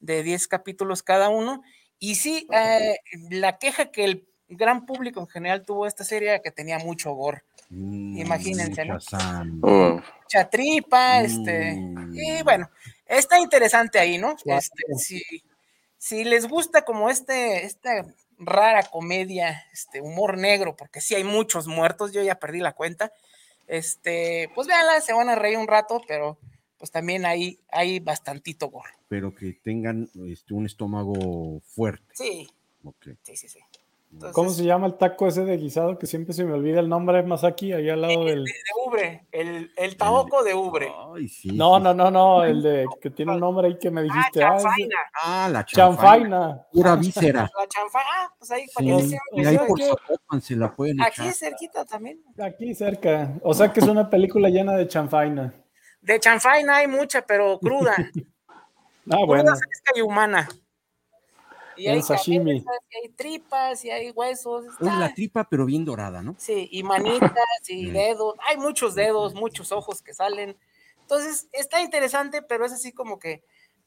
de 0.00 0.22
10 0.22 0.48
capítulos 0.48 1.02
cada 1.02 1.28
uno, 1.28 1.62
y 1.98 2.16
sí, 2.16 2.46
eh, 2.52 2.98
la 3.30 3.58
queja 3.58 3.90
que 3.90 4.04
el 4.04 4.28
gran 4.48 4.86
público 4.86 5.20
en 5.20 5.28
general 5.28 5.62
tuvo 5.62 5.86
esta 5.86 6.04
serie 6.04 6.30
era 6.30 6.38
que 6.40 6.50
tenía 6.50 6.78
mucho 6.78 7.12
gore. 7.12 7.42
Mm, 7.70 8.18
Imagínense, 8.18 8.84
¿no? 8.84 8.94
mucha 8.94 9.18
sangre. 9.18 9.58
Oh, 9.62 10.00
Mucha 10.22 10.50
tripa, 10.50 11.20
este, 11.20 11.76
y 12.12 12.42
bueno, 12.42 12.68
está 13.06 13.38
interesante 13.38 13.98
ahí, 13.98 14.18
¿no? 14.18 14.36
Este, 14.44 14.82
si, 14.98 15.22
si 15.98 16.24
les 16.24 16.46
gusta 16.48 16.84
como 16.84 17.10
este, 17.10 17.64
esta 17.64 18.04
rara 18.38 18.82
comedia, 18.84 19.64
este, 19.72 20.00
humor 20.00 20.36
negro, 20.38 20.76
porque 20.76 21.00
sí 21.00 21.14
hay 21.14 21.24
muchos 21.24 21.66
muertos, 21.66 22.12
yo 22.12 22.22
ya 22.22 22.38
perdí 22.38 22.60
la 22.60 22.72
cuenta, 22.72 23.12
este, 23.66 24.50
pues 24.54 24.66
véanla, 24.68 25.00
se 25.00 25.12
van 25.12 25.28
a 25.28 25.34
reír 25.34 25.58
un 25.58 25.66
rato, 25.66 26.02
pero 26.06 26.38
pues 26.78 26.90
también 26.90 27.24
hay, 27.24 27.58
hay 27.70 28.00
bastantito 28.00 28.68
gore. 28.68 28.90
Pero 29.08 29.34
que 29.34 29.54
tengan 29.54 30.10
este, 30.28 30.54
un 30.54 30.66
estómago 30.66 31.60
fuerte. 31.64 32.12
Sí, 32.14 32.48
Ok. 32.84 33.08
sí, 33.22 33.36
sí, 33.36 33.48
sí. 33.48 33.58
¿Cómo 34.32 34.48
se 34.48 34.64
llama 34.64 34.86
el 34.86 34.94
taco 34.96 35.26
ese 35.26 35.44
de 35.44 35.56
guisado 35.58 35.98
que 35.98 36.06
siempre 36.06 36.32
se 36.32 36.44
me 36.44 36.54
olvida 36.54 36.80
el 36.80 36.88
nombre 36.88 37.22
más 37.22 37.44
aquí, 37.44 37.72
ahí 37.74 37.90
al 37.90 38.00
lado 38.00 38.24
del... 38.24 38.44
De 38.44 38.52
ubre, 38.86 39.26
el, 39.30 39.70
el 39.76 39.96
taoco 39.98 40.42
de 40.42 40.54
ubre. 40.54 40.90
Ay, 41.14 41.28
sí. 41.28 41.50
No, 41.52 41.78
no, 41.78 41.92
no, 41.92 42.10
no, 42.10 42.42
el 42.44 42.62
de 42.62 42.86
que 43.02 43.10
tiene 43.10 43.32
un 43.32 43.40
nombre 43.40 43.66
ahí 43.68 43.78
que 43.78 43.90
me 43.90 44.02
dijiste. 44.02 44.42
Ah, 44.42 44.56
es 44.56 44.62
de- 44.62 44.68
chanfaina. 44.70 44.96
Ah, 45.22 45.48
la 45.52 45.64
Chanfaina. 45.66 46.66
Pura 46.72 46.96
víscera. 46.96 47.42
La 47.42 47.68
chanfaina, 47.68 48.08
ah, 48.14 48.34
pues 48.38 48.50
ahí 48.52 48.64
para 48.74 48.86
Sí, 49.00 49.10
que 49.10 49.42
Y 49.42 49.44
ahí 49.44 49.58
por 49.58 49.82
Zapopan 49.82 50.40
se 50.40 50.56
la 50.56 50.72
pueden 50.74 51.00
Aquí 51.02 51.20
echar. 51.22 51.34
cerquita 51.34 51.84
también. 51.84 52.22
Aquí 52.42 52.74
cerca. 52.74 53.34
O 53.42 53.52
sea 53.52 53.70
que 53.70 53.80
es 53.80 53.86
una 53.86 54.08
película 54.08 54.48
llena 54.48 54.72
de 54.76 54.88
chanfaina. 54.88 55.52
De 56.00 56.18
chanfaina 56.20 56.76
hay 56.76 56.86
mucha, 56.86 57.20
pero 57.22 57.58
cruda. 57.58 57.94
Ah, 59.08 59.18
cruda, 59.18 59.26
bueno. 59.26 59.52
fresca 59.56 59.92
y 59.94 60.00
humana. 60.00 60.48
Y 61.76 61.88
hay 61.88 62.02
sashimi. 62.02 62.62
cabezas, 62.62 62.84
y 62.90 62.96
hay 62.96 63.08
tripas, 63.10 63.84
y 63.84 63.90
hay 63.90 64.10
huesos. 64.10 64.64
Es 64.66 64.80
la 64.80 65.12
tripa, 65.14 65.44
pero 65.48 65.66
bien 65.66 65.84
dorada, 65.84 66.22
¿no? 66.22 66.34
Sí, 66.38 66.68
y 66.70 66.82
manitas, 66.82 67.32
y 67.68 67.90
dedos. 67.90 68.34
Hay 68.48 68.56
muchos 68.56 68.94
dedos, 68.94 69.34
muchos 69.34 69.72
ojos 69.72 70.02
que 70.02 70.14
salen. 70.14 70.56
Entonces, 71.00 71.48
está 71.52 71.82
interesante, 71.82 72.42
pero 72.42 72.64
es 72.64 72.72
así 72.72 72.92
como 72.92 73.18
que, 73.18 73.44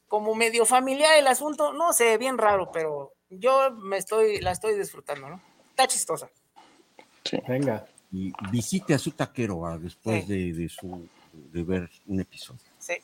como 0.08 0.34
medio 0.34 0.64
familiar 0.66 1.16
el 1.18 1.26
asunto. 1.26 1.72
No 1.72 1.92
sé, 1.92 2.16
bien 2.18 2.38
raro, 2.38 2.70
pero 2.72 3.12
yo 3.28 3.72
me 3.72 3.96
estoy, 3.96 4.40
la 4.40 4.52
estoy 4.52 4.78
disfrutando, 4.78 5.28
¿no? 5.28 5.40
Está 5.70 5.86
chistosa. 5.86 6.30
Venga. 7.46 7.86
Y 8.12 8.32
visite 8.50 8.94
a 8.94 8.98
su 8.98 9.12
taquero 9.12 9.64
ah, 9.66 9.78
después 9.78 10.26
de, 10.26 10.52
de 10.52 10.68
su 10.68 11.08
de 11.32 11.62
ver 11.62 11.90
un 12.06 12.20
episodio. 12.20 12.60
Sí. 12.78 12.94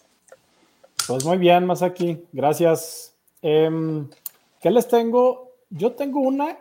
Pues 1.07 1.25
muy 1.25 1.39
bien, 1.39 1.67
Masaki. 1.67 2.25
Gracias. 2.33 3.15
Em, 3.43 4.09
¿Qué 4.61 4.71
les 4.71 4.89
tengo? 4.89 5.53
Yo 5.71 5.93
tengo 5.93 6.21
una 6.21 6.59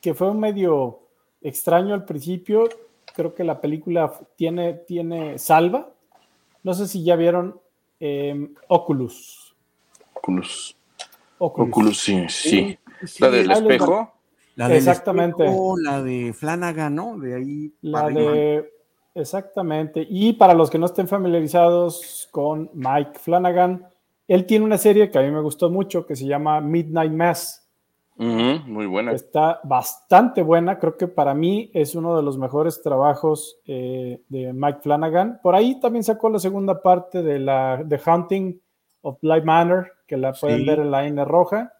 que 0.00 0.14
fue 0.14 0.32
medio 0.34 1.00
extraño 1.40 1.94
al 1.94 2.04
principio. 2.04 2.68
Creo 3.14 3.34
que 3.34 3.44
la 3.44 3.60
película 3.60 4.12
tiene, 4.36 4.74
tiene 4.74 5.38
salva. 5.38 5.90
No 6.62 6.74
sé 6.74 6.86
si 6.86 7.04
ya 7.04 7.16
vieron 7.16 7.60
em, 8.00 8.54
Oculus. 8.68 9.54
Oculus. 10.14 10.76
Oculus. 11.38 11.68
Oculus, 11.68 11.98
sí, 11.98 12.26
sí. 12.28 12.78
Sí, 13.04 13.22
La 13.22 13.30
del 13.30 13.50
espejo. 13.50 14.12
La 14.54 14.68
del 14.68 14.78
Exactamente. 14.78 15.44
espejo, 15.44 15.76
la 15.78 16.02
de 16.02 16.32
Flanagan, 16.32 16.94
¿no? 16.94 17.18
De 17.18 17.34
ahí. 17.34 17.72
La 17.82 18.02
para 18.02 18.14
de. 18.14 18.72
Exactamente. 19.14 20.06
Y 20.08 20.34
para 20.34 20.54
los 20.54 20.70
que 20.70 20.78
no 20.78 20.86
estén 20.86 21.08
familiarizados 21.08 22.28
con 22.30 22.70
Mike 22.74 23.18
Flanagan, 23.18 23.86
Él 24.28 24.46
tiene 24.46 24.64
una 24.64 24.78
serie 24.78 25.10
que 25.10 25.18
a 25.18 25.22
mí 25.22 25.30
me 25.30 25.40
gustó 25.40 25.70
mucho 25.70 26.06
que 26.06 26.16
se 26.16 26.26
llama 26.26 26.60
Midnight 26.60 27.12
Mass. 27.12 27.62
muy 28.16 28.86
buena. 28.86 29.12
Está 29.12 29.60
bastante 29.62 30.42
buena. 30.42 30.78
Creo 30.78 30.96
que 30.96 31.06
para 31.06 31.34
mí 31.34 31.70
es 31.74 31.94
uno 31.94 32.16
de 32.16 32.22
los 32.22 32.38
mejores 32.38 32.82
trabajos 32.82 33.58
eh, 33.66 34.20
de 34.28 34.52
Mike 34.52 34.80
Flanagan. 34.82 35.38
Por 35.42 35.54
ahí 35.54 35.78
también 35.80 36.02
sacó 36.02 36.28
la 36.28 36.38
segunda 36.38 36.82
parte 36.82 37.22
de 37.22 37.38
la 37.38 37.84
The 37.88 38.00
Hunting 38.06 38.58
of 39.02 39.18
Bly 39.20 39.42
Manor, 39.42 39.92
que 40.06 40.16
la 40.16 40.32
pueden 40.32 40.60
Sí. 40.60 40.66
ver 40.66 40.78
en 40.80 40.90
la 40.90 41.06
N 41.06 41.24
roja. 41.24 41.72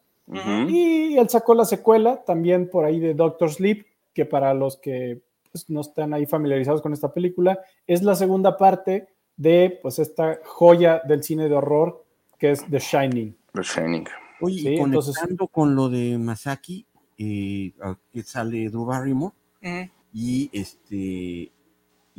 Y 0.68 1.16
él 1.16 1.28
sacó 1.28 1.54
la 1.54 1.64
secuela 1.64 2.22
también 2.24 2.68
por 2.68 2.84
ahí 2.84 2.98
de 3.00 3.14
Doctor 3.14 3.50
Sleep, 3.50 3.86
que 4.12 4.24
para 4.24 4.52
los 4.54 4.76
que 4.76 5.20
pues, 5.52 5.70
no 5.70 5.80
están 5.80 6.12
ahí 6.14 6.26
familiarizados 6.26 6.82
con 6.82 6.92
esta 6.92 7.12
película, 7.12 7.60
es 7.86 8.02
la 8.02 8.14
segunda 8.16 8.56
parte 8.56 9.08
de 9.36 9.78
pues 9.82 9.98
esta 10.00 10.40
joya 10.44 11.00
del 11.06 11.22
cine 11.22 11.48
de 11.48 11.54
horror 11.54 12.02
que 12.38 12.50
es 12.52 12.64
The 12.70 12.78
Shining. 12.78 13.36
The 13.52 13.62
Shining. 13.62 14.06
Oye, 14.40 14.58
Sí, 14.58 14.68
y 14.68 14.76
entonces- 14.78 15.14
conectando 15.16 15.48
con 15.48 15.74
lo 15.74 15.88
de 15.88 16.18
Masaki, 16.18 16.86
eh, 17.18 17.72
que 18.12 18.22
sale 18.22 18.68
Drew 18.68 18.84
Barrymore, 18.84 19.34
Ujú. 19.62 19.90
y 20.12 20.50
este 20.52 21.50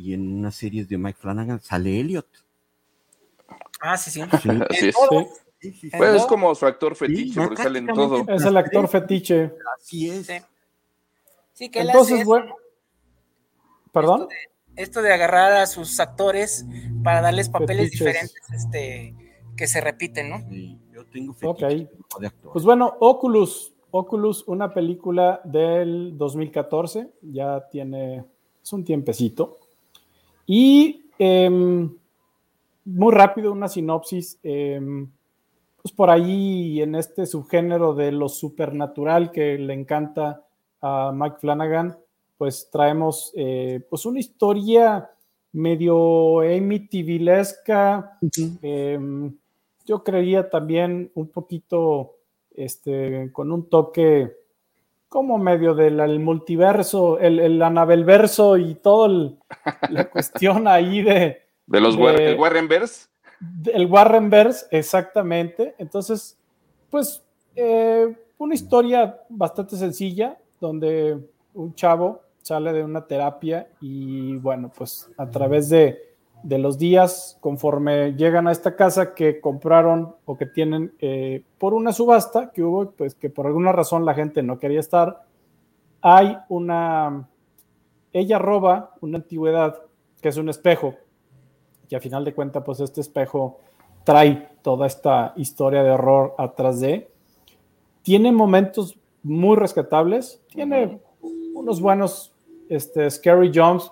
y 0.00 0.14
en 0.14 0.38
unas 0.38 0.54
series 0.54 0.88
de 0.88 0.96
Mike 0.98 1.18
Flanagan 1.20 1.60
sale 1.60 1.98
Elliot. 2.00 2.26
Ah, 3.80 3.96
sí, 3.96 4.10
sí. 4.10 4.22
Sí. 4.42 4.48
Así 4.70 4.88
es. 4.88 4.94
todo. 4.94 5.26
Sí, 5.60 5.72
sí. 5.72 5.90
Pues 5.96 6.14
es 6.14 6.26
como 6.26 6.54
su 6.54 6.66
actor 6.66 6.94
fetiche, 6.94 7.40
porque 7.40 7.62
sale 7.62 7.80
en 7.80 7.86
todo. 7.88 8.24
Es 8.28 8.44
el 8.44 8.56
actor 8.56 8.86
fetiche. 8.88 9.52
Así 9.76 10.08
es. 10.08 10.26
Sí. 10.26 10.34
Sí, 11.52 11.68
que 11.68 11.80
él 11.80 11.88
Entonces, 11.88 12.14
hace 12.14 12.24
bueno. 12.24 12.54
¿Perdón? 13.92 14.28
esto 14.76 15.02
de 15.02 15.12
agarrar 15.12 15.52
a 15.54 15.66
sus 15.66 15.98
actores 15.98 16.64
para 17.02 17.20
darles 17.20 17.48
papeles 17.48 17.86
Fetiches. 17.90 17.98
diferentes 17.98 18.34
este, 18.52 19.14
que 19.58 19.66
se 19.66 19.80
repiten, 19.80 20.30
¿no? 20.30 20.38
Sí, 20.48 20.78
yo 20.92 21.04
tengo 21.06 21.34
Ok. 21.44 21.58
fetiche 21.60 21.90
de 22.20 22.26
actor. 22.28 22.52
Pues 22.52 22.64
bueno, 22.64 22.94
Oculus. 23.00 23.74
Oculus, 23.90 24.44
una 24.46 24.72
película 24.72 25.40
del 25.44 26.16
2014, 26.16 27.10
ya 27.22 27.66
tiene, 27.70 28.24
es 28.62 28.72
un 28.72 28.84
tiempecito. 28.84 29.58
Y 30.46 31.06
em, 31.18 31.90
muy 32.84 33.12
rápido, 33.14 33.50
una 33.52 33.68
sinopsis. 33.68 34.38
em, 34.42 35.10
pues 35.80 35.92
por 35.94 36.10
ahí 36.10 36.82
en 36.82 36.94
este 36.96 37.24
subgénero 37.24 37.94
de 37.94 38.12
lo 38.12 38.28
supernatural 38.28 39.30
que 39.30 39.56
le 39.58 39.72
encanta 39.74 40.42
a 40.82 41.12
Mike 41.14 41.36
Flanagan, 41.40 41.96
pues 42.36 42.68
traemos 42.70 43.32
eh, 43.36 43.80
pues 43.88 44.04
una 44.04 44.18
historia 44.20 45.08
medio 45.52 46.40
Amityvillesca, 46.40 48.18
em, 48.62 49.34
yo 49.88 50.04
creería 50.04 50.50
también 50.50 51.10
un 51.14 51.28
poquito 51.28 52.16
este, 52.54 53.30
con 53.32 53.50
un 53.50 53.68
toque 53.68 54.30
como 55.08 55.38
medio 55.38 55.74
del 55.74 55.98
el 56.00 56.20
multiverso, 56.20 57.18
el, 57.18 57.40
el 57.40 57.62
Anabelverso 57.62 58.58
y 58.58 58.74
toda 58.74 59.08
la 59.88 60.04
cuestión 60.10 60.68
ahí 60.68 61.02
de, 61.02 61.42
De 61.66 61.80
los 61.80 61.96
de- 61.96 62.32
el 62.32 62.38
Warrenverse. 62.38 63.08
el 63.72 63.86
Warrenverse, 63.86 64.66
exactamente. 64.70 65.74
Entonces, 65.78 66.38
pues, 66.90 67.24
eh, 67.56 68.14
una 68.36 68.54
historia 68.54 69.18
bastante 69.30 69.76
sencilla, 69.76 70.36
donde 70.60 71.18
un 71.54 71.74
chavo 71.74 72.20
sale 72.42 72.72
de 72.72 72.84
una 72.84 73.06
terapia 73.06 73.68
y, 73.80 74.36
bueno, 74.36 74.70
pues 74.76 75.10
a 75.16 75.28
través 75.30 75.68
de, 75.70 76.07
de 76.42 76.58
los 76.58 76.78
días, 76.78 77.38
conforme 77.40 78.14
llegan 78.14 78.46
a 78.46 78.52
esta 78.52 78.76
casa 78.76 79.14
que 79.14 79.40
compraron 79.40 80.14
o 80.24 80.36
que 80.36 80.46
tienen 80.46 80.94
eh, 81.00 81.42
por 81.58 81.74
una 81.74 81.92
subasta 81.92 82.50
que 82.52 82.62
hubo, 82.62 82.90
pues 82.92 83.14
que 83.14 83.30
por 83.30 83.46
alguna 83.46 83.72
razón 83.72 84.04
la 84.04 84.14
gente 84.14 84.42
no 84.42 84.58
quería 84.58 84.80
estar, 84.80 85.24
hay 86.00 86.38
una... 86.48 87.28
Ella 88.12 88.38
roba 88.38 88.94
una 89.00 89.18
antigüedad 89.18 89.82
que 90.20 90.28
es 90.28 90.36
un 90.36 90.48
espejo 90.48 90.94
que 91.88 91.96
a 91.96 92.00
final 92.00 92.24
de 92.24 92.34
cuentas, 92.34 92.62
pues 92.64 92.80
este 92.80 93.00
espejo 93.00 93.58
trae 94.04 94.48
toda 94.62 94.86
esta 94.86 95.32
historia 95.36 95.82
de 95.82 95.90
horror 95.90 96.34
atrás 96.38 96.80
de. 96.80 97.10
Tiene 98.02 98.30
momentos 98.30 98.98
muy 99.22 99.56
rescatables, 99.56 100.42
tiene 100.48 101.00
unos 101.54 101.80
buenos 101.80 102.32
este, 102.68 103.10
scary 103.10 103.50
jumps 103.54 103.90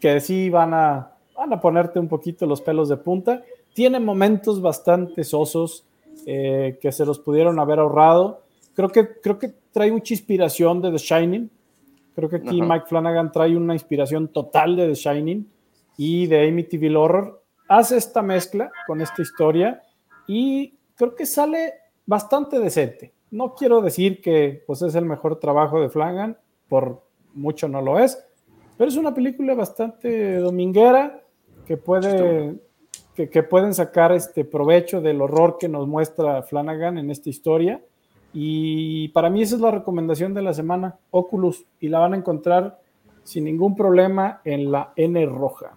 que 0.00 0.20
sí 0.20 0.50
van 0.50 0.74
a, 0.74 1.11
van 1.36 1.52
a 1.52 1.60
ponerte 1.60 1.98
un 1.98 2.08
poquito 2.08 2.46
los 2.46 2.60
pelos 2.60 2.88
de 2.88 2.96
punta. 2.96 3.42
Tiene 3.72 4.00
momentos 4.00 4.60
bastante 4.60 5.24
sosos 5.24 5.84
eh, 6.26 6.78
que 6.80 6.92
se 6.92 7.04
los 7.04 7.18
pudieron 7.18 7.58
haber 7.58 7.78
ahorrado. 7.78 8.42
Creo 8.74 8.88
que, 8.88 9.20
creo 9.20 9.38
que 9.38 9.52
trae 9.72 9.90
mucha 9.90 10.14
inspiración 10.14 10.80
de 10.80 10.90
The 10.90 10.98
Shining. 10.98 11.50
Creo 12.14 12.28
que 12.28 12.36
aquí 12.36 12.60
Ajá. 12.60 12.74
Mike 12.74 12.86
Flanagan 12.88 13.32
trae 13.32 13.56
una 13.56 13.74
inspiración 13.74 14.28
total 14.28 14.76
de 14.76 14.88
The 14.88 14.94
Shining 14.94 15.48
y 15.96 16.26
de 16.26 16.48
Amityville 16.48 16.96
Horror. 16.96 17.42
Hace 17.68 17.96
esta 17.96 18.22
mezcla 18.22 18.70
con 18.86 19.00
esta 19.00 19.22
historia 19.22 19.82
y 20.26 20.74
creo 20.94 21.14
que 21.14 21.26
sale 21.26 21.74
bastante 22.06 22.58
decente. 22.58 23.12
No 23.30 23.54
quiero 23.54 23.80
decir 23.80 24.20
que 24.20 24.62
pues, 24.66 24.82
es 24.82 24.94
el 24.94 25.06
mejor 25.06 25.40
trabajo 25.40 25.80
de 25.80 25.88
Flanagan, 25.88 26.36
por 26.68 27.02
mucho 27.34 27.68
no 27.68 27.80
lo 27.80 27.98
es, 27.98 28.22
pero 28.82 28.90
es 28.90 28.96
una 28.96 29.14
película 29.14 29.54
bastante 29.54 30.38
dominguera 30.38 31.22
que 31.64 31.76
puede 31.76 32.56
que, 33.14 33.30
que 33.30 33.42
pueden 33.44 33.74
sacar 33.74 34.10
este 34.10 34.44
provecho 34.44 35.00
del 35.00 35.20
horror 35.22 35.56
que 35.60 35.68
nos 35.68 35.86
muestra 35.86 36.42
Flanagan 36.42 36.98
en 36.98 37.08
esta 37.08 37.30
historia. 37.30 37.80
Y 38.32 39.06
para 39.10 39.30
mí 39.30 39.40
esa 39.40 39.54
es 39.54 39.60
la 39.60 39.70
recomendación 39.70 40.34
de 40.34 40.42
la 40.42 40.52
semana, 40.52 40.96
Oculus, 41.12 41.64
y 41.78 41.90
la 41.90 42.00
van 42.00 42.14
a 42.14 42.16
encontrar 42.16 42.80
sin 43.22 43.44
ningún 43.44 43.76
problema 43.76 44.40
en 44.44 44.72
la 44.72 44.92
N 44.96 45.26
roja. 45.26 45.76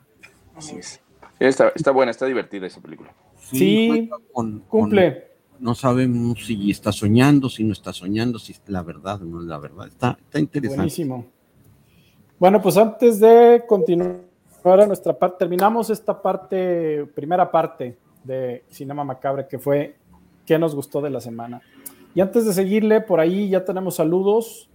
Así 0.56 0.78
es. 0.78 1.00
Está, 1.40 1.72
está 1.76 1.92
buena, 1.92 2.10
está 2.10 2.26
divertida 2.26 2.66
esa 2.66 2.82
película. 2.82 3.14
Sí, 3.38 3.88
juega 3.88 4.18
con- 4.34 4.60
cumple. 4.62 5.14
con- 5.14 5.64
no 5.64 5.76
sabemos 5.76 6.44
si 6.44 6.72
está 6.72 6.92
soñando, 6.92 7.50
si 7.50 7.64
no 7.64 7.72
está 7.74 7.94
soñando, 7.94 8.40
si 8.40 8.54
es 8.54 8.64
la 8.66 8.82
verdad 8.82 9.22
o 9.22 9.26
no 9.26 9.42
es 9.42 9.46
la 9.46 9.60
verdad. 9.60 9.86
Está, 9.90 10.18
está 10.20 10.40
interesante. 10.40 10.78
Buenísimo. 10.78 11.35
Bueno, 12.40 12.62
pues 12.62 12.78
antes 12.78 13.20
de 13.20 13.64
continuar 13.68 14.20
a 14.82 14.88
nuestra 14.88 15.14
parte, 15.18 15.38
terminamos 15.40 15.90
esta 15.90 16.22
parte, 16.22 17.06
primera 17.16 17.50
parte 17.50 17.98
de 18.24 18.64
Cinema 18.70 19.04
Macabre, 19.04 19.48
que 19.48 19.60
fue 19.60 19.96
qué 20.46 20.60
nos 20.60 20.76
gustó 20.76 21.02
de 21.02 21.10
la 21.10 21.22
semana. 21.22 21.62
Y 22.14 22.22
antes 22.22 22.46
de 22.46 22.54
seguirle, 22.54 23.02
por 23.02 23.20
ahí 23.20 23.50
ya 23.50 23.64
tenemos 23.64 23.96
saludos. 23.96 24.70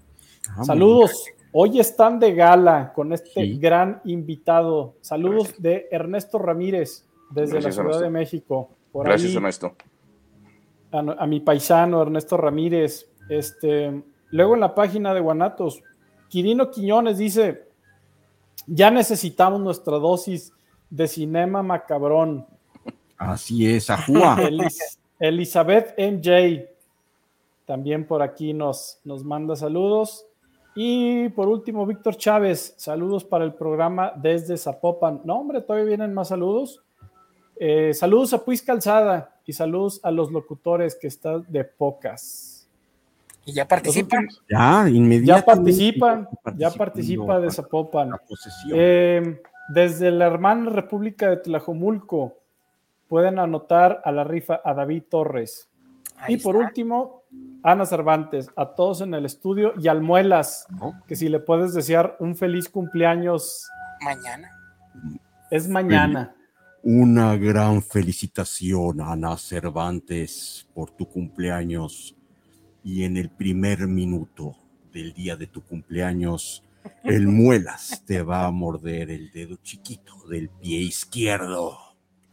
Ah, 0.56 0.64
saludos. 0.64 1.24
Hoy 1.52 1.80
están 1.80 2.18
de 2.20 2.32
gala 2.34 2.92
con 2.94 3.12
este 3.12 3.42
Sí. 3.42 3.58
gran 3.58 4.00
invitado. 4.04 4.94
Saludos 5.00 5.54
de 5.58 5.88
Ernesto 5.90 6.38
Ramírez 6.38 7.04
desde 7.30 7.54
Gracias, 7.54 7.64
la 7.64 7.70
Ciudad 7.72 7.86
Ernesto. 7.88 8.04
de 8.04 8.10
México. 8.10 8.70
Por 8.92 9.06
Gracias, 9.06 9.30
ahí, 9.30 9.36
Ernesto. 9.36 9.74
a, 10.92 10.98
a 10.98 11.26
mi 11.26 11.40
paisano 11.40 12.02
Ernesto 12.02 12.36
Ramírez. 12.36 13.10
Este, 13.28 14.02
luego 14.30 14.54
en 14.54 14.60
la 14.60 14.74
página 14.74 15.12
de 15.14 15.20
Guanatos, 15.20 15.82
Quirino 16.30 16.70
Quiñones 16.70 17.18
dice: 17.18 17.68
Ya 18.66 18.90
necesitamos 18.90 19.60
nuestra 19.60 19.98
dosis 19.98 20.52
de 20.88 21.06
cinema 21.06 21.62
macabrón. 21.62 22.46
Así 23.18 23.66
es, 23.70 23.90
Ajúa. 23.90 24.36
Elis- 24.40 24.98
Elizabeth 25.18 25.94
MJ 25.98 26.66
también 27.66 28.06
por 28.06 28.22
aquí 28.22 28.52
nos, 28.54 28.98
nos 29.04 29.22
manda 29.22 29.54
saludos. 29.54 30.24
Y 30.74 31.28
por 31.30 31.48
último, 31.48 31.84
Víctor 31.84 32.16
Chávez, 32.16 32.74
saludos 32.78 33.24
para 33.24 33.44
el 33.44 33.52
programa 33.54 34.12
desde 34.16 34.56
Zapopan. 34.56 35.20
No, 35.24 35.40
hombre, 35.40 35.60
todavía 35.60 35.84
vienen 35.88 36.14
más 36.14 36.28
saludos. 36.28 36.80
Eh, 37.56 37.92
saludos 37.92 38.32
a 38.32 38.42
Puis 38.44 38.62
Calzada 38.62 39.36
y 39.44 39.52
saludos 39.52 40.00
a 40.02 40.10
los 40.10 40.32
locutores 40.32 40.96
que 40.98 41.08
están 41.08 41.44
de 41.48 41.64
pocas. 41.64 42.49
Y 43.44 43.52
ya 43.52 43.66
participan. 43.66 44.28
Ya, 44.48 44.84
Ya 44.84 44.88
inmediatamente. 44.90 45.46
participan, 45.46 46.28
ya 46.56 46.70
participa 46.70 47.40
de 47.40 47.50
Zapopan. 47.50 48.10
la 48.10 48.18
posesión. 48.18 48.72
Eh, 48.74 49.40
desde 49.74 50.10
la 50.10 50.26
hermana 50.26 50.70
República 50.70 51.30
de 51.30 51.36
Tlajomulco 51.38 52.36
pueden 53.08 53.38
anotar 53.38 54.02
a 54.04 54.12
la 54.12 54.24
rifa 54.24 54.60
a 54.64 54.74
David 54.74 55.04
Torres. 55.10 55.68
Ahí 56.18 56.34
y 56.34 56.36
por 56.36 56.54
está. 56.56 56.66
último, 56.66 57.22
Ana 57.62 57.86
Cervantes, 57.86 58.50
a 58.56 58.66
todos 58.74 59.00
en 59.00 59.14
el 59.14 59.24
estudio 59.24 59.72
y 59.78 59.88
al 59.88 60.02
Muelas, 60.02 60.66
que 61.06 61.16
si 61.16 61.28
le 61.28 61.40
puedes 61.40 61.72
desear 61.72 62.16
un 62.20 62.36
feliz 62.36 62.68
cumpleaños, 62.68 63.68
Mañana. 64.02 64.50
es 65.50 65.66
mañana. 65.68 66.34
Una 66.82 67.36
gran 67.36 67.82
felicitación, 67.82 69.00
Ana 69.00 69.36
Cervantes, 69.36 70.66
por 70.74 70.90
tu 70.90 71.06
cumpleaños. 71.08 72.16
Y 72.82 73.04
en 73.04 73.16
el 73.16 73.30
primer 73.30 73.86
minuto 73.86 74.56
del 74.92 75.12
día 75.12 75.36
de 75.36 75.46
tu 75.46 75.62
cumpleaños, 75.62 76.64
el 77.04 77.26
muelas 77.28 78.02
te 78.06 78.22
va 78.22 78.46
a 78.46 78.50
morder 78.50 79.10
el 79.10 79.30
dedo 79.30 79.56
chiquito 79.62 80.14
del 80.28 80.48
pie 80.48 80.78
izquierdo. 80.78 81.78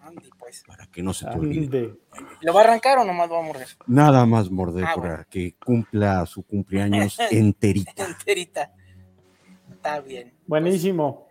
Andy, 0.02 0.30
pues. 0.40 0.64
Para 0.66 0.88
que 0.88 1.04
no 1.04 1.14
se 1.14 1.26
te 1.26 1.32
olvide. 1.38 1.96
¿Lo 2.42 2.54
va 2.54 2.62
a 2.62 2.64
arrancar 2.64 2.98
o 3.00 3.04
nomás 3.04 3.30
va 3.30 3.40
a 3.40 3.44
morder? 3.44 3.68
Nada 3.88 4.26
más 4.26 4.50
morder 4.50 4.86
Ah, 4.86 4.94
para 4.96 5.08
bueno. 5.10 5.26
que 5.30 5.56
cumpla 5.64 6.26
su 6.26 6.44
cumpleaños 6.44 7.18
enterita. 7.32 8.06
Enterita. 8.06 8.72
Está 9.70 10.00
bien. 10.00 10.34
Buenísimo. 10.48 11.28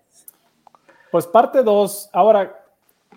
Pues 1.11 1.27
parte 1.27 1.63
2. 1.63 2.11
Ahora, 2.13 2.55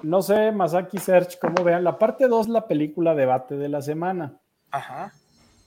no 0.02 0.22
sé, 0.22 0.54
Masaki 0.54 0.98
Search, 0.98 1.38
cómo 1.40 1.62
vean. 1.66 1.84
La 1.84 2.00
parte 2.00 2.30
2, 2.30 2.48
la 2.48 2.66
película 2.66 3.14
debate 3.14 3.58
de 3.58 3.68
la 3.68 3.82
semana. 3.82 4.40
Ajá. 4.72 5.12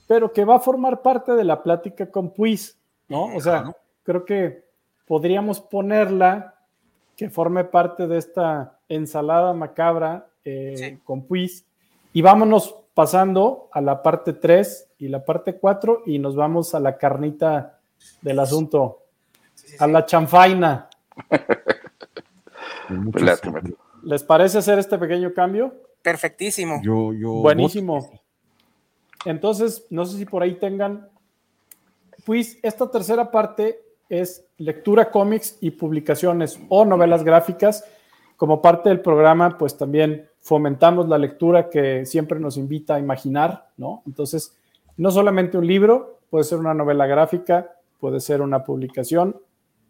Pero 0.07 0.31
que 0.31 0.45
va 0.45 0.55
a 0.55 0.59
formar 0.59 1.01
parte 1.01 1.33
de 1.33 1.43
la 1.43 1.63
plática 1.63 2.09
con 2.09 2.31
Puis, 2.31 2.77
¿no? 3.07 3.35
O 3.35 3.41
sea, 3.41 3.73
creo 4.03 4.25
que 4.25 4.63
podríamos 5.07 5.59
ponerla 5.59 6.55
que 7.15 7.29
forme 7.29 7.63
parte 7.63 8.07
de 8.07 8.17
esta 8.17 8.77
ensalada 8.89 9.53
macabra 9.53 10.27
eh, 10.45 10.99
con 11.03 11.23
Puis 11.23 11.65
y 12.11 12.21
vámonos 12.21 12.75
pasando 12.93 13.69
a 13.71 13.81
la 13.81 14.03
parte 14.03 14.33
3 14.33 14.89
y 14.99 15.07
la 15.07 15.25
parte 15.25 15.55
4 15.55 16.03
y 16.05 16.19
nos 16.19 16.35
vamos 16.35 16.75
a 16.75 16.79
la 16.79 16.97
carnita 16.97 17.79
del 18.21 18.39
asunto, 18.39 18.99
a 19.79 19.87
la 19.87 20.05
chanfaina. 20.05 20.89
¿Les 24.03 24.23
parece 24.23 24.57
hacer 24.57 24.79
este 24.79 24.97
pequeño 24.97 25.33
cambio? 25.33 25.73
Perfectísimo. 26.01 26.81
Yo, 26.83 27.13
yo. 27.13 27.31
Buenísimo. 27.35 28.22
Entonces, 29.25 29.85
no 29.89 30.05
sé 30.05 30.17
si 30.17 30.25
por 30.25 30.43
ahí 30.43 30.55
tengan. 30.55 31.09
Pues 32.25 32.57
esta 32.61 32.89
tercera 32.89 33.31
parte 33.31 33.81
es 34.09 34.45
lectura 34.57 35.11
cómics 35.11 35.57
y 35.61 35.71
publicaciones 35.71 36.59
o 36.69 36.85
novelas 36.85 37.23
gráficas. 37.23 37.83
Como 38.37 38.61
parte 38.61 38.89
del 38.89 39.01
programa, 39.01 39.57
pues 39.57 39.77
también 39.77 40.27
fomentamos 40.39 41.07
la 41.07 41.17
lectura 41.17 41.69
que 41.69 42.05
siempre 42.05 42.39
nos 42.39 42.57
invita 42.57 42.95
a 42.95 42.99
imaginar, 42.99 43.69
¿no? 43.77 44.03
Entonces, 44.05 44.55
no 44.97 45.11
solamente 45.11 45.57
un 45.57 45.65
libro, 45.65 46.19
puede 46.29 46.43
ser 46.43 46.59
una 46.59 46.73
novela 46.73 47.07
gráfica, 47.07 47.75
puede 47.99 48.19
ser 48.19 48.41
una 48.41 48.63
publicación, 48.63 49.39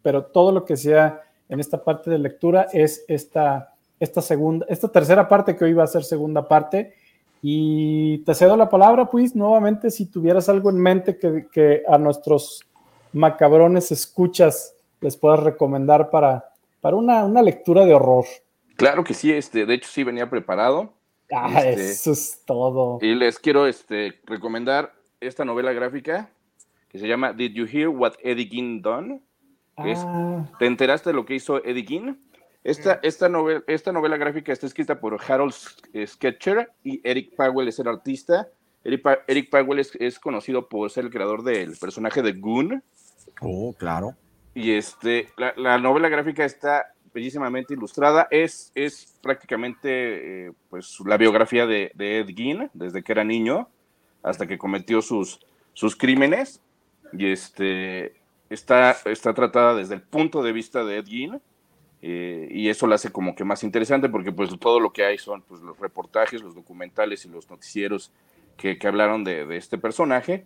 pero 0.02 0.26
todo 0.26 0.52
lo 0.52 0.64
que 0.64 0.76
sea 0.76 1.22
en 1.48 1.60
esta 1.60 1.82
parte 1.82 2.10
de 2.10 2.18
lectura 2.18 2.68
es 2.72 3.04
esta, 3.08 3.74
esta 3.98 4.22
segunda, 4.22 4.64
esta 4.68 4.88
tercera 4.88 5.28
parte 5.28 5.56
que 5.56 5.64
hoy 5.64 5.72
va 5.72 5.84
a 5.84 5.88
ser 5.88 6.04
segunda 6.04 6.46
parte. 6.46 6.94
Y 7.46 8.20
te 8.24 8.32
cedo 8.34 8.56
la 8.56 8.70
palabra, 8.70 9.10
pues, 9.10 9.36
nuevamente, 9.36 9.90
si 9.90 10.06
tuvieras 10.06 10.48
algo 10.48 10.70
en 10.70 10.80
mente 10.80 11.18
que, 11.18 11.46
que 11.52 11.82
a 11.86 11.98
nuestros 11.98 12.64
macabrones 13.12 13.92
escuchas 13.92 14.74
les 15.02 15.14
puedas 15.18 15.40
recomendar 15.40 16.08
para, 16.08 16.54
para 16.80 16.96
una, 16.96 17.22
una 17.22 17.42
lectura 17.42 17.84
de 17.84 17.92
horror. 17.92 18.24
Claro 18.76 19.04
que 19.04 19.12
sí, 19.12 19.30
este, 19.30 19.66
de 19.66 19.74
hecho 19.74 19.90
sí 19.92 20.04
venía 20.04 20.30
preparado. 20.30 20.94
Ah, 21.30 21.62
Este, 21.62 21.90
eso 21.90 22.12
es 22.12 22.40
todo. 22.46 22.98
Y 23.02 23.14
les 23.14 23.38
quiero 23.38 23.66
este, 23.66 24.14
recomendar 24.24 24.94
esta 25.20 25.44
novela 25.44 25.74
gráfica 25.74 26.30
que 26.88 26.98
se 26.98 27.06
llama 27.06 27.34
Did 27.34 27.52
You 27.52 27.66
Hear 27.70 27.88
What 27.88 28.14
Eddie 28.22 28.48
Gein 28.48 28.80
Done? 28.80 29.20
Que 29.82 29.92
es, 29.92 29.98
Ah, 30.02 30.46
¿Te 30.58 30.64
enteraste 30.64 31.10
de 31.10 31.14
lo 31.14 31.26
que 31.26 31.34
hizo 31.34 31.62
Eddie 31.62 31.84
Gein? 31.86 32.18
Esta, 32.64 32.98
esta, 33.02 33.28
novela, 33.28 33.62
esta 33.66 33.92
novela 33.92 34.16
gráfica 34.16 34.50
está 34.52 34.66
escrita 34.66 34.98
por 34.98 35.20
Harold 35.28 35.52
Sketcher 36.06 36.70
y 36.82 37.00
Eric 37.04 37.36
Powell 37.36 37.68
es 37.68 37.78
el 37.78 37.88
artista. 37.88 38.48
Eric, 38.82 39.02
Pa- 39.02 39.18
Eric 39.26 39.50
Powell 39.50 39.78
es, 39.78 39.94
es 40.00 40.18
conocido 40.18 40.66
por 40.66 40.90
ser 40.90 41.04
el 41.04 41.10
creador 41.10 41.42
del 41.42 41.76
personaje 41.76 42.22
de 42.22 42.32
Goon. 42.32 42.82
Oh, 43.42 43.74
claro. 43.78 44.14
Y 44.54 44.72
este, 44.72 45.28
la, 45.36 45.52
la 45.56 45.78
novela 45.78 46.08
gráfica 46.08 46.44
está 46.44 46.86
bellísimamente 47.12 47.74
ilustrada. 47.74 48.28
Es, 48.30 48.72
es 48.74 49.14
prácticamente 49.22 50.46
eh, 50.46 50.52
pues, 50.70 50.96
la 51.04 51.18
biografía 51.18 51.66
de, 51.66 51.92
de 51.94 52.20
Ed 52.20 52.28
Gein, 52.34 52.70
desde 52.72 53.02
que 53.02 53.12
era 53.12 53.24
niño 53.24 53.68
hasta 54.22 54.46
que 54.46 54.56
cometió 54.56 55.02
sus, 55.02 55.38
sus 55.74 55.96
crímenes. 55.96 56.62
Y 57.12 57.30
este, 57.30 58.14
está, 58.48 58.96
está 59.04 59.34
tratada 59.34 59.74
desde 59.74 59.96
el 59.96 60.02
punto 60.02 60.42
de 60.42 60.52
vista 60.52 60.82
de 60.82 60.98
Ed 60.98 61.06
Gein. 61.06 61.42
Eh, 62.06 62.48
y 62.50 62.68
eso 62.68 62.86
lo 62.86 62.94
hace 62.94 63.10
como 63.10 63.34
que 63.34 63.44
más 63.44 63.64
interesante 63.64 64.10
porque 64.10 64.30
pues 64.30 64.50
todo 64.58 64.78
lo 64.78 64.92
que 64.92 65.04
hay 65.04 65.16
son 65.16 65.40
pues, 65.42 65.62
los 65.62 65.78
reportajes, 65.78 66.42
los 66.42 66.54
documentales 66.54 67.24
y 67.24 67.28
los 67.28 67.48
noticieros 67.48 68.12
que, 68.58 68.78
que 68.78 68.86
hablaron 68.86 69.24
de, 69.24 69.46
de 69.46 69.56
este 69.56 69.78
personaje 69.78 70.44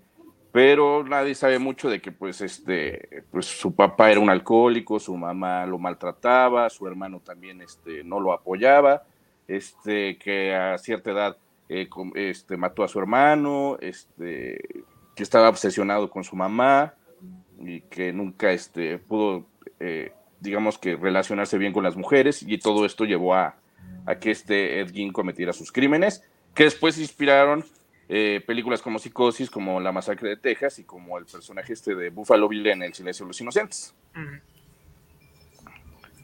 pero 0.53 1.05
nadie 1.05 1.35
sabe 1.35 1.59
mucho 1.59 1.91
de 1.91 2.01
que 2.01 2.11
pues 2.11 2.41
este 2.41 3.25
pues 3.31 3.47
su 3.47 3.75
papá 3.75 4.11
era 4.11 4.21
un 4.21 4.31
alcohólico, 4.31 4.99
su 4.99 5.17
mamá 5.17 5.67
lo 5.67 5.79
maltrataba, 5.79 6.71
su 6.71 6.87
hermano 6.87 7.21
también 7.21 7.61
este 7.61 8.03
no 8.03 8.19
lo 8.19 8.33
apoyaba, 8.33 9.05
este 9.47 10.17
que 10.19 10.55
a 10.55 10.79
cierta 10.79 11.11
edad 11.11 11.37
eh, 11.69 11.89
este 12.15 12.57
mató 12.57 12.83
a 12.83 12.89
su 12.89 12.99
hermano, 12.99 13.77
este 13.81 14.59
que 15.15 15.23
estaba 15.23 15.49
obsesionado 15.49 16.09
con 16.09 16.25
su 16.25 16.37
mamá 16.37 16.95
y 17.61 17.83
que 17.83 18.13
nunca 18.13 18.53
este 18.53 18.99
pudo 18.99 19.47
eh, 19.81 20.13
digamos 20.41 20.79
que 20.79 20.97
relacionarse 20.97 21.59
bien 21.59 21.73
con 21.73 21.85
las 21.85 21.97
mujeres 21.97 22.43
y 22.43 22.59
todo 22.59 22.85
esto 22.87 23.05
llevó 23.05 23.35
a, 23.35 23.57
a 24.07 24.15
que 24.19 24.31
este 24.31 24.81
Ed 24.81 24.91
Gein 24.93 25.13
cometiera 25.13 25.53
sus 25.53 25.73
crímenes 25.73 26.23
que 26.55 26.65
después 26.65 26.99
inspiraron 26.99 27.65
eh, 28.09 28.43
películas 28.47 28.81
como 28.81 28.99
Psicosis, 28.99 29.51
como 29.51 29.81
La 29.81 29.93
Masacre 29.93 30.31
de 30.31 30.37
Texas 30.37 30.79
y 30.79 30.85
como 30.85 31.19
el 31.19 31.27
personaje 31.27 31.73
este 31.75 31.95
de 31.95 32.09
Buffalo 32.11 32.49
Bill 32.49 32.67
en 32.69 32.83
El 32.83 32.95
Silencio 32.95 33.25
de 33.27 33.29
los 33.29 33.41
Inocentes. 33.41 33.95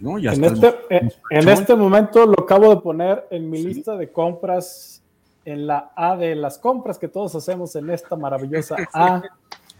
No, 0.00 0.18
ya 0.18 0.32
en, 0.32 0.44
este, 0.44 0.74
en- 0.90 1.12
en 1.30 1.48
este 1.48 1.74
momento 1.76 2.26
lo 2.26 2.40
acabo 2.42 2.74
de 2.74 2.80
poner 2.80 3.26
en 3.30 3.48
mi 3.48 3.62
lista 3.62 3.96
de 3.96 4.10
compras, 4.10 5.02
en 5.44 5.66
la 5.66 5.92
A 5.94 6.16
de 6.16 6.34
las 6.34 6.58
compras 6.58 6.98
que 6.98 7.06
todos 7.08 7.34
hacemos 7.34 7.74
en 7.76 7.90
esta 7.90 8.16
maravillosa 8.16 8.76
A. 8.92 9.22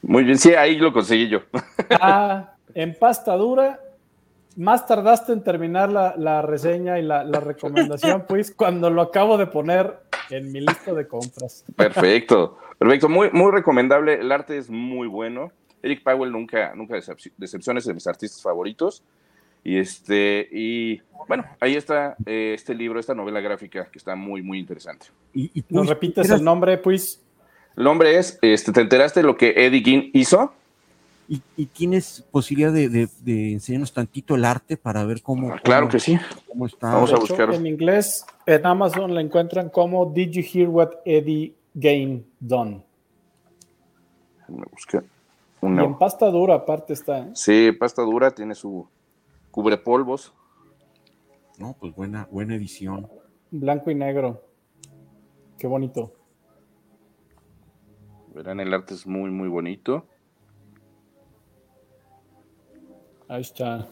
Muy 0.03 0.23
bien, 0.25 0.39
sí, 0.39 0.55
ahí 0.55 0.77
lo 0.77 0.93
conseguí 0.93 1.29
yo. 1.29 1.41
A 1.91 2.55
en 2.75 2.95
pasta 2.99 3.35
dura. 3.37 3.81
Más 4.57 4.87
tardaste 4.87 5.33
en 5.33 5.43
terminar 5.43 5.91
la, 5.91 6.15
la 6.17 6.43
reseña 6.43 6.99
y 6.99 7.03
la, 7.03 7.25
la 7.25 7.41
recomendación, 7.41 8.25
pues, 8.29 8.53
cuando 8.53 8.91
lo 8.91 9.03
acabo 9.03 9.37
de 9.37 9.47
poner 9.47 9.99
en 10.31 10.53
mi 10.53 10.61
lista 10.61 10.93
de 10.95 11.07
compras. 11.09 11.65
Perfecto, 11.77 12.59
perfecto, 12.79 13.09
muy, 13.09 13.31
muy 13.33 13.51
recomendable. 13.53 14.15
El 14.15 14.31
arte 14.33 14.57
es 14.57 14.71
muy 14.71 15.09
bueno. 15.09 15.51
Eric 15.83 16.03
Powell 16.03 16.31
nunca, 16.33 16.75
nunca 16.75 16.95
decep- 16.97 17.33
decepciona, 17.37 17.79
es 17.79 17.85
de 17.85 17.95
mis 17.95 18.07
artistas 18.07 18.41
favoritos. 18.43 19.03
Y 19.67 19.79
este, 19.79 20.47
y 20.53 21.01
bueno, 21.27 21.45
ahí 21.59 21.75
está 21.75 22.17
eh, 22.27 22.53
este 22.55 22.75
libro, 22.75 23.01
esta 23.01 23.15
novela 23.15 23.41
gráfica 23.41 23.87
que 23.91 23.99
está 23.99 24.15
muy, 24.15 24.43
muy 24.43 24.59
interesante. 24.59 25.07
¿Nos 25.71 25.89
repites 25.89 26.29
el 26.31 26.45
nombre, 26.45 26.77
pues? 26.79 27.23
El 27.77 27.85
nombre 27.85 28.19
es, 28.19 28.39
este, 28.43 28.73
¿te 28.73 28.83
enteraste 28.83 29.21
de 29.21 29.27
lo 29.27 29.37
que 29.37 29.55
Eddie 29.57 29.83
Gein 29.83 30.11
hizo? 30.13 30.53
¿Y, 31.29 31.41
y 31.57 31.67
tienes 31.67 32.23
posibilidad 32.31 32.73
de, 32.73 32.89
de- 32.91 33.09
de 33.23 33.53
enseñarnos 33.55 33.93
tantito 33.93 34.35
el 34.35 34.45
arte 34.45 34.77
para 34.77 35.05
ver 35.05 35.23
cómo. 35.23 35.55
Claro 35.63 35.87
cómo- 35.87 35.93
que 35.93 36.01
sí. 36.01 36.19
cómo 36.49 36.67
está? 36.67 36.93
Vamos 36.93 37.13
a 37.13 37.17
buscar. 37.17 37.55
En 37.55 37.67
inglés, 37.67 38.27
en 38.45 38.67
Amazon 38.67 39.15
la 39.15 39.21
encuentran 39.23 39.71
como 39.71 40.05
Did 40.13 40.31
you 40.33 40.43
hear 40.43 40.69
what 40.69 40.91
Eddie 41.07 41.55
Game 41.73 42.25
done? 42.41 42.83
Me 44.49 44.65
busqué 44.71 44.99
Y 44.99 45.67
una- 45.67 45.85
en 45.85 45.97
pasta 45.97 46.27
dura, 46.31 46.57
aparte 46.57 46.93
está. 46.93 47.21
¿eh? 47.21 47.31
Sí, 47.35 47.73
pasta 47.73 48.03
dura, 48.03 48.31
tiene 48.31 48.55
su 48.55 48.87
cubrepolvos. 49.51 50.35
No, 51.59 51.75
pues 51.81 51.95
buena, 51.95 52.29
buena 52.31 52.55
edición. 52.57 53.09
Blanco 53.51 53.91
y 53.91 53.95
negro. 53.95 54.43
Qué 55.57 55.67
bonito. 55.67 56.13
Verán, 58.35 58.61
el 58.61 58.75
arte 58.75 58.95
es 58.95 59.07
muy, 59.07 59.31
muy 59.31 59.49
bonito. 59.49 60.07
Ahí 63.29 63.41
está. 63.43 63.87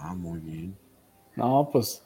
Ah, 0.00 0.14
muy 0.14 0.40
bien. 0.40 0.76
No, 1.36 1.68
pues 1.72 2.04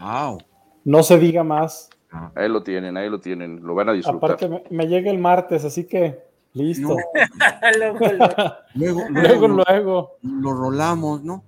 Wow. 0.00 0.38
no 0.84 1.02
se 1.02 1.18
diga 1.18 1.44
más. 1.44 1.90
Ahí 2.34 2.48
lo 2.48 2.62
tienen, 2.62 2.96
ahí 2.96 3.08
lo 3.08 3.20
tienen, 3.20 3.62
lo 3.64 3.74
van 3.74 3.88
a 3.88 3.92
disfrutar. 3.92 4.32
Aparte, 4.32 4.48
me, 4.48 4.62
me 4.70 4.86
llega 4.88 5.10
el 5.10 5.18
martes, 5.18 5.64
así 5.64 5.84
que 5.86 6.18
listo. 6.54 6.96
Luego, 7.78 7.98
luego. 8.00 8.26
Luego, 8.74 9.00
luego, 9.10 9.48
luego, 9.48 9.48
luego. 9.48 10.10
Lo 10.22 10.52
rolamos, 10.54 11.22
¿no? 11.22 11.44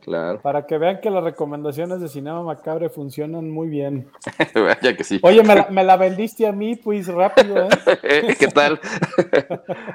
Claro. 0.00 0.40
Para 0.40 0.66
que 0.66 0.78
vean 0.78 1.00
que 1.00 1.10
las 1.10 1.22
recomendaciones 1.24 2.00
de 2.00 2.08
Cinema 2.08 2.42
Macabre 2.42 2.88
funcionan 2.90 3.50
muy 3.50 3.68
bien. 3.68 4.08
Vaya 4.54 4.96
que 4.96 5.02
sí. 5.04 5.18
Oye, 5.22 5.42
me 5.42 5.54
la, 5.56 5.68
me 5.70 5.82
la 5.84 5.96
vendiste 5.96 6.46
a 6.46 6.52
mí, 6.52 6.76
pues 6.76 7.08
rápido, 7.08 7.68
¿eh? 8.02 8.36
¿Qué 8.38 8.46
tal? 8.48 8.80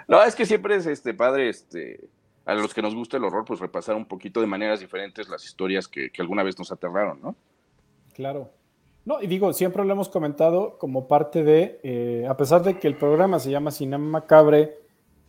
no, 0.10 0.22
es 0.24 0.36
que 0.36 0.46
siempre 0.46 0.76
es 0.76 0.86
este 0.86 1.14
padre, 1.14 1.48
este, 1.50 2.02
a 2.46 2.54
los 2.56 2.74
que 2.74 2.82
nos 2.82 2.96
gusta 2.96 3.18
el 3.18 3.24
horror, 3.24 3.46
pues 3.46 3.60
repasar 3.60 3.96
un 3.96 4.06
poquito 4.06 4.42
de 4.42 4.48
maneras 4.48 4.80
diferentes 4.80 5.30
las 5.30 5.46
historias 5.46 5.88
que, 5.88 6.10
que 6.12 6.22
alguna 6.22 6.44
vez 6.44 6.58
nos 6.58 6.72
aterraron, 6.72 7.22
¿no? 7.22 7.36
Claro. 8.14 8.50
No, 9.06 9.22
y 9.22 9.28
digo, 9.28 9.52
siempre 9.54 9.84
lo 9.84 9.92
hemos 9.92 10.10
comentado 10.10 10.78
como 10.78 11.08
parte 11.08 11.44
de, 11.44 11.80
eh, 11.84 12.26
a 12.30 12.38
pesar 12.38 12.62
de 12.64 12.78
que 12.78 12.88
el 12.88 12.98
programa 12.98 13.40
se 13.40 13.50
llama 13.50 13.72
Cinema 13.72 14.06
Macabre, 14.06 14.78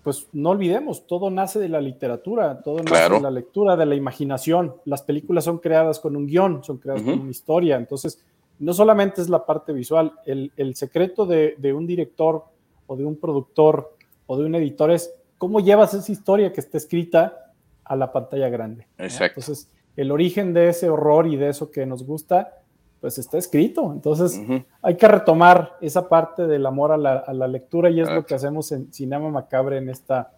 pues 0.03 0.27
no 0.33 0.51
olvidemos, 0.51 1.07
todo 1.07 1.31
nace 1.31 1.59
de 1.59 1.69
la 1.69 1.81
literatura, 1.81 2.61
todo 2.61 2.79
nace 2.79 2.89
Claro. 2.89 3.15
de 3.17 3.21
la 3.23 3.31
lectura, 3.31 3.77
de 3.77 3.87
la 3.87 3.95
imaginación. 3.95 4.75
Las 4.85 5.03
películas 5.03 5.45
son 5.45 5.59
creadas 5.59 6.01
con 6.01 6.17
un 6.17 6.27
guion, 6.27 6.65
son 6.65 6.79
creadas 6.79 7.03
con 7.03 7.21
una 7.21 7.31
historia. 7.31 7.77
Entonces, 7.77 8.23
no 8.59 8.75
solamente 8.75 9.23
es 9.23 9.29
la 9.29 9.47
parte 9.47 9.73
visual, 9.73 10.13
el, 10.27 10.53
el 10.57 10.75
secreto 10.75 11.25
de, 11.25 11.55
de, 11.57 11.73
un 11.73 11.87
director 11.87 12.45
o 12.87 12.97
de 12.97 13.05
un 13.05 13.17
productor 13.17 13.95
o 14.27 14.37
de 14.37 14.45
un 14.45 14.55
editor 14.57 14.91
es 14.91 15.15
cómo 15.43 15.59
llevas 15.59 15.93
esa 15.93 16.13
historia 16.13 16.53
que 16.53 16.61
está 16.61 16.79
escrita 16.79 17.51
a 17.83 17.97
la 17.97 18.13
pantalla 18.13 18.49
grande. 18.49 18.87
Exacto. 18.97 19.41
Entonces, 19.41 19.69
el 19.97 20.13
origen 20.13 20.55
de 20.55 20.69
ese 20.69 20.89
horror 20.89 21.27
y 21.27 21.35
de 21.35 21.49
eso 21.49 21.73
que 21.73 21.85
nos 21.85 22.07
gusta, 22.07 22.61
pues 23.01 23.19
está 23.19 23.39
escrito. 23.39 23.91
Entonces, 23.93 24.39
uh 24.39 24.43
-huh. 24.43 24.65
hay 24.83 24.97
que 24.97 25.09
retomar 25.09 25.79
esa 25.81 26.09
parte 26.09 26.47
del 26.47 26.65
amor 26.65 26.93
a 26.93 26.97
la, 26.97 27.17
a 27.17 27.33
la 27.33 27.49
lectura 27.49 27.91
y 27.91 27.99
es 27.99 28.07
okay. 28.07 28.15
lo 28.19 28.25
que 28.25 28.37
hacemos 28.37 28.71
en 28.71 28.93
Cinema 28.93 29.31
Macabre 29.31 29.79
en 29.79 29.89
esta, 29.89 30.31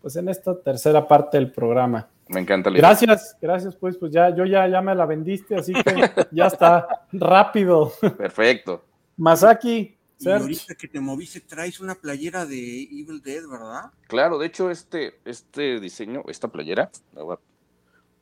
pues 0.00 0.14
en 0.14 0.28
esta 0.28 0.54
tercera 0.56 1.08
parte 1.08 1.36
del 1.36 1.50
programa. 1.50 2.06
Me 2.28 2.38
encanta. 2.38 2.70
La 2.70 2.78
gracias, 2.78 3.36
gracias, 3.42 3.74
pues, 3.74 3.96
pues 3.96 4.12
ya, 4.12 4.32
yo 4.32 4.44
ya, 4.44 4.68
ya 4.68 4.80
me 4.80 4.94
la 4.94 5.04
vendiste, 5.04 5.56
así 5.56 5.72
que 5.72 6.10
ya 6.30 6.46
está 6.46 6.86
rápido. 7.12 7.90
Perfecto. 8.16 8.84
Masaki. 9.16 9.93
Y 10.18 10.30
ahorita 10.30 10.74
que 10.74 10.88
te 10.88 11.00
moviste, 11.00 11.40
traes 11.40 11.80
una 11.80 11.94
playera 11.94 12.46
de 12.46 12.82
Evil 12.82 13.20
Dead, 13.22 13.42
¿verdad? 13.48 13.90
Claro, 14.06 14.38
de 14.38 14.46
hecho, 14.46 14.70
este, 14.70 15.20
este 15.24 15.80
diseño, 15.80 16.22
esta 16.28 16.48
playera, 16.48 16.90
la 17.12 17.22
voy 17.22 17.36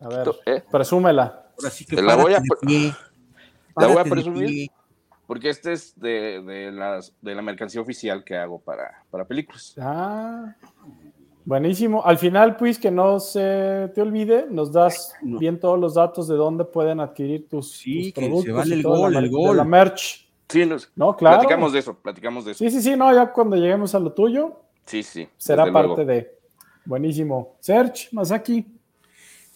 a, 0.01 0.07
a 0.07 0.09
ver, 0.09 0.29
¿eh? 0.47 0.65
presúmela. 0.71 1.51
Ahora 1.57 1.71
sí 1.71 1.85
que 1.85 1.97
Te 1.97 2.03
la 2.03 2.17
voy 2.17 2.35
a, 2.35 2.43
la 3.77 3.87
voy 3.87 3.99
a 3.99 4.05
presumir 4.05 4.71
porque 5.33 5.49
este 5.49 5.73
es 5.73 5.99
de, 5.99 6.43
de, 6.43 6.71
las, 6.73 7.15
de 7.23 7.35
la 7.35 7.41
mercancía 7.41 7.81
oficial 7.81 8.23
que 8.23 8.37
hago 8.37 8.59
para, 8.59 9.03
para 9.11 9.25
películas. 9.25 9.75
Ah, 9.79 10.55
buenísimo. 11.45 12.05
Al 12.05 12.19
final, 12.19 12.57
pues, 12.57 12.79
que 12.79 12.91
no 12.91 13.19
se 13.19 13.91
te 13.95 14.03
olvide, 14.03 14.47
nos 14.51 14.73
das 14.73 15.15
no. 15.23 15.39
bien 15.39 15.59
todos 15.59 15.79
los 15.79 15.95
datos 15.95 16.29
de 16.29 16.35
dónde 16.35 16.67
pueden 16.67 17.01
adquirir 17.01 17.49
tus, 17.49 17.73
sí, 17.73 18.13
tus 18.13 18.13
productos. 18.13 18.45
Que 18.45 18.51
se 18.51 18.53
vale 18.53 18.75
el 18.75 18.83
gol, 18.83 19.13
la, 19.15 19.19
el 19.21 19.31
gol. 19.31 19.57
la 19.57 19.65
merch. 19.65 20.22
Sí, 20.49 20.67
nos, 20.67 20.91
no, 20.95 21.17
claro. 21.17 21.39
platicamos 21.39 21.73
de 21.73 21.79
eso, 21.79 21.95
platicamos 21.95 22.45
de 22.45 22.53
eso. 22.53 22.59
Sí, 22.59 22.71
sí, 22.71 22.83
sí, 22.83 22.97
no, 22.97 23.13
ya 23.15 23.33
cuando 23.33 23.57
lleguemos 23.57 23.95
a 23.95 23.99
lo 23.99 24.13
tuyo, 24.13 24.61
sí, 24.85 25.03
sí, 25.03 25.29
será 25.37 25.65
parte 25.73 25.89
luego. 25.89 26.05
de. 26.05 26.39
Buenísimo. 26.85 27.57
Serge, 27.61 28.09
Masaki. 28.13 28.67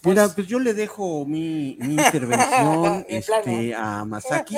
Mira, 0.03 0.23
pues, 0.23 0.35
pues 0.35 0.47
yo 0.47 0.59
le 0.59 0.73
dejo 0.73 1.25
mi, 1.25 1.77
mi 1.81 1.93
intervención 2.03 3.05
este, 3.09 3.75
a 3.75 4.05
Masaki. 4.05 4.57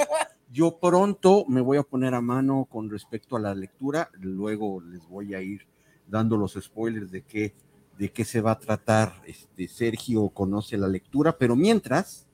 Yo 0.51 0.77
pronto 0.79 1.45
me 1.47 1.61
voy 1.61 1.77
a 1.77 1.83
poner 1.83 2.13
a 2.13 2.21
mano 2.21 2.67
con 2.69 2.89
respecto 2.89 3.35
a 3.35 3.39
la 3.39 3.53
lectura, 3.53 4.09
luego 4.19 4.81
les 4.81 5.07
voy 5.07 5.35
a 5.35 5.41
ir 5.41 5.67
dando 6.07 6.37
los 6.37 6.53
spoilers 6.53 7.11
de 7.11 7.21
qué, 7.21 7.53
de 7.97 8.11
qué 8.11 8.25
se 8.25 8.41
va 8.41 8.51
a 8.51 8.59
tratar. 8.59 9.21
Este, 9.25 9.67
Sergio 9.67 10.29
conoce 10.29 10.77
la 10.77 10.87
lectura, 10.87 11.37
pero 11.37 11.55
mientras, 11.55 12.27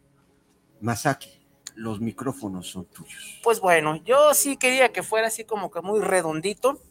Masaki, 0.80 1.35
los 1.76 2.00
micrófonos 2.00 2.68
son 2.68 2.86
tuyos. 2.86 3.40
Pues 3.44 3.60
bueno, 3.60 3.98
yo 4.04 4.34
sí 4.34 4.58
quería 4.58 4.92
que 4.92 5.04
fuera 5.04 5.28
así 5.28 5.44
como 5.44 5.70
que 5.70 5.82
muy 5.82 6.02
redondito. 6.02 6.82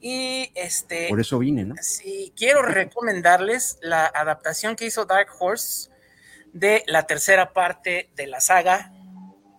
Y 0.00 0.50
este. 0.56 1.08
Por 1.08 1.20
eso 1.20 1.38
vine, 1.38 1.64
¿no? 1.64 1.76
Sí, 1.80 2.32
quiero 2.36 2.62
recomendarles 2.62 3.78
la 3.82 4.06
adaptación 4.06 4.76
que 4.76 4.86
hizo 4.86 5.04
Dark 5.04 5.28
Horse 5.38 5.90
de 6.52 6.82
la 6.86 7.06
tercera 7.06 7.52
parte 7.52 8.10
de 8.16 8.26
la 8.26 8.40
saga, 8.40 8.92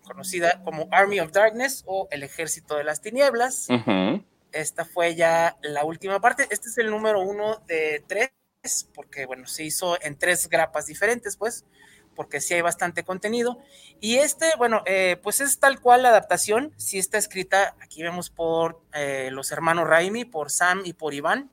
conocida 0.03 0.61
como 0.63 0.87
Army 0.91 1.19
of 1.21 1.31
Darkness 1.31 1.83
o 1.87 2.07
El 2.11 2.23
Ejército 2.23 2.75
de 2.75 2.83
las 2.83 3.01
Tinieblas. 3.01 3.67
Uh 3.69 3.73
-huh. 3.73 4.25
Esta 4.51 4.85
fue 4.85 5.15
ya 5.15 5.57
la 5.61 5.83
última 5.83 6.19
parte. 6.19 6.45
Este 6.51 6.69
es 6.69 6.77
el 6.77 6.91
número 6.91 7.21
uno 7.21 7.63
de 7.65 8.03
tres, 8.05 8.31
porque 8.93 9.25
bueno, 9.25 9.47
se 9.47 9.63
hizo 9.63 9.97
en 10.01 10.17
tres 10.17 10.47
grapas 10.47 10.85
diferentes, 10.85 11.37
pues 11.37 11.65
porque 12.15 12.41
sí 12.41 12.53
hay 12.53 12.61
bastante 12.61 13.03
contenido. 13.03 13.59
Y 13.99 14.17
este, 14.17 14.51
bueno, 14.57 14.81
eh, 14.85 15.17
pues 15.21 15.41
es 15.41 15.59
tal 15.59 15.79
cual 15.79 16.03
la 16.03 16.09
adaptación, 16.09 16.73
sí 16.77 16.99
está 16.99 17.17
escrita, 17.17 17.75
aquí 17.81 18.01
vemos 18.03 18.29
por 18.29 18.81
eh, 18.93 19.29
los 19.31 19.51
hermanos 19.51 19.87
Raimi, 19.87 20.25
por 20.25 20.51
Sam 20.51 20.81
y 20.85 20.93
por 20.93 21.13
Iván. 21.13 21.51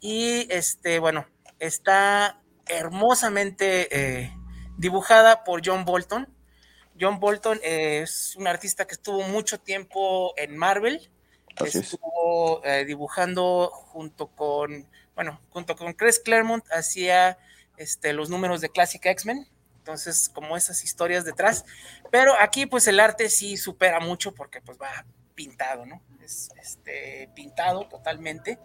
Y 0.00 0.52
este, 0.52 0.98
bueno, 0.98 1.26
está 1.58 2.42
hermosamente 2.66 3.88
eh, 3.90 4.36
dibujada 4.76 5.44
por 5.44 5.62
John 5.64 5.84
Bolton. 5.84 6.28
John 6.98 7.18
Bolton 7.18 7.58
es 7.62 8.36
un 8.36 8.46
artista 8.46 8.86
que 8.86 8.94
estuvo 8.94 9.22
mucho 9.22 9.58
tiempo 9.58 10.32
en 10.36 10.56
Marvel. 10.56 11.10
Así 11.56 11.78
estuvo 11.78 12.62
dibujando 12.84 13.68
junto 13.68 14.26
con, 14.26 14.88
bueno, 15.14 15.40
junto 15.50 15.76
con 15.76 15.92
Chris 15.92 16.18
Claremont, 16.18 16.64
hacía 16.72 17.38
este, 17.76 18.12
los 18.12 18.28
números 18.28 18.60
de 18.60 18.70
Classic 18.70 19.04
X-Men 19.04 19.48
entonces 19.84 20.30
como 20.30 20.56
esas 20.56 20.82
historias 20.82 21.26
detrás, 21.26 21.66
pero 22.10 22.32
aquí 22.40 22.64
pues 22.64 22.88
el 22.88 22.98
arte 22.98 23.28
sí 23.28 23.58
supera 23.58 24.00
mucho 24.00 24.32
porque 24.32 24.62
pues 24.62 24.78
va 24.80 25.04
pintado, 25.34 25.84
¿no? 25.84 26.00
Es 26.24 26.48
este, 26.58 27.28
pintado 27.34 27.86
totalmente. 27.86 28.58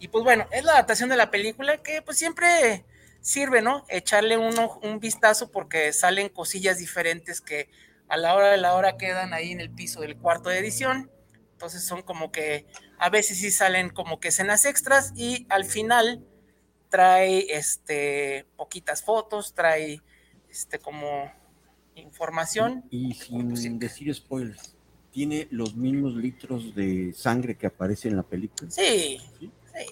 Y 0.00 0.08
pues 0.08 0.24
bueno, 0.24 0.48
es 0.50 0.64
la 0.64 0.72
adaptación 0.72 1.08
de 1.10 1.16
la 1.16 1.30
película 1.30 1.76
que 1.76 2.02
pues 2.02 2.18
siempre 2.18 2.84
sirve, 3.20 3.62
¿no? 3.62 3.84
Echarle 3.88 4.36
uno, 4.36 4.80
un 4.82 4.98
vistazo 4.98 5.52
porque 5.52 5.92
salen 5.92 6.28
cosillas 6.28 6.78
diferentes 6.78 7.40
que 7.40 7.70
a 8.08 8.16
la 8.16 8.34
hora 8.34 8.50
de 8.50 8.56
la 8.56 8.74
hora 8.74 8.96
quedan 8.96 9.34
ahí 9.34 9.52
en 9.52 9.60
el 9.60 9.70
piso 9.70 10.00
del 10.00 10.16
cuarto 10.16 10.50
de 10.50 10.58
edición. 10.58 11.08
Entonces 11.52 11.84
son 11.84 12.02
como 12.02 12.32
que 12.32 12.66
a 12.98 13.10
veces 13.10 13.38
sí 13.38 13.52
salen 13.52 13.90
como 13.90 14.18
que 14.18 14.28
escenas 14.28 14.64
extras 14.64 15.12
y 15.14 15.46
al 15.50 15.64
final 15.66 16.26
trae 16.88 17.46
este 17.56 18.44
poquitas 18.56 19.04
fotos, 19.04 19.54
trae 19.54 20.02
este, 20.52 20.78
como 20.78 21.32
información. 21.94 22.84
Y, 22.90 23.10
y 23.10 23.14
sin 23.14 23.48
pues, 23.48 23.62
sí. 23.62 23.68
decir 23.70 24.14
spoilers, 24.14 24.76
¿tiene 25.10 25.48
los 25.50 25.74
mismos 25.74 26.14
litros 26.14 26.74
de 26.74 27.14
sangre 27.14 27.56
que 27.56 27.66
aparece 27.66 28.08
en 28.08 28.16
la 28.16 28.22
película? 28.22 28.70
Sí, 28.70 29.18
sí. 29.40 29.50
sí. 29.74 29.86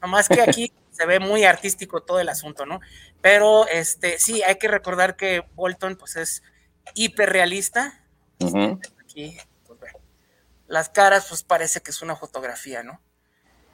Nomás 0.00 0.28
que 0.28 0.40
aquí 0.40 0.72
se 0.90 1.04
ve 1.04 1.20
muy 1.20 1.44
artístico 1.44 2.02
todo 2.02 2.18
el 2.18 2.30
asunto, 2.30 2.64
¿no? 2.64 2.80
Pero 3.20 3.68
este, 3.68 4.18
sí, 4.18 4.42
hay 4.42 4.56
que 4.56 4.68
recordar 4.68 5.16
que 5.16 5.44
Bolton 5.54 5.96
pues 5.96 6.16
es 6.16 6.42
hiperrealista. 6.94 8.02
Uh 8.40 8.46
-huh. 8.46 8.86
Aquí, 9.02 9.36
pues, 9.66 9.78
bueno, 9.78 9.98
las 10.66 10.88
caras, 10.88 11.26
pues 11.28 11.42
parece 11.42 11.80
que 11.82 11.90
es 11.90 12.00
una 12.00 12.16
fotografía, 12.16 12.82
¿no? 12.82 13.00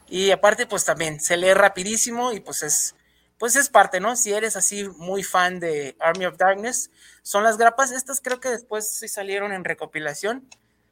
Y 0.08 0.32
aparte, 0.32 0.66
pues 0.66 0.84
también 0.84 1.20
se 1.20 1.36
lee 1.36 1.54
rapidísimo 1.54 2.32
y 2.32 2.40
pues 2.40 2.62
es 2.64 2.96
pues 3.42 3.56
es 3.56 3.68
parte, 3.68 3.98
¿no? 3.98 4.14
Si 4.14 4.32
eres 4.32 4.54
así 4.54 4.88
muy 4.98 5.24
fan 5.24 5.58
de 5.58 5.96
Army 5.98 6.26
of 6.26 6.36
Darkness, 6.36 6.92
son 7.22 7.42
las 7.42 7.58
grapas, 7.58 7.90
estas 7.90 8.20
creo 8.20 8.38
que 8.38 8.48
después 8.48 8.88
sí 8.88 9.08
salieron 9.08 9.50
en 9.50 9.64
recopilación, 9.64 10.48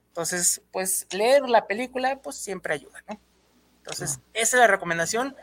entonces, 0.09 0.61
pues 0.73 1.07
leer 1.13 1.49
la 1.49 1.69
película, 1.69 2.21
pues 2.21 2.35
siempre 2.35 2.75
ayuda, 2.75 3.05
¿no? 3.09 3.21
Entonces, 3.77 4.19
esa 4.35 4.57
es 4.57 4.61
la 4.61 4.67
recomendación, 4.67 5.37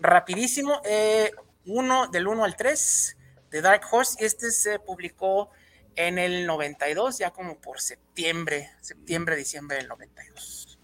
rapidísimo, 0.00 0.80
eh, 0.86 1.32
uno 1.66 2.06
del 2.06 2.26
1 2.28 2.42
al 2.42 2.56
3 2.56 3.16
de 3.50 3.60
Dark 3.60 3.82
Horse, 3.92 4.16
y 4.20 4.24
este 4.24 4.50
se 4.50 4.78
publicó 4.78 5.50
en 5.96 6.18
el 6.18 6.46
92, 6.46 7.18
ya 7.18 7.30
como 7.30 7.58
por 7.58 7.82
septiembre, 7.82 8.70
septiembre, 8.80 9.36
diciembre 9.36 9.76
del 9.76 9.88
92. 9.88 10.78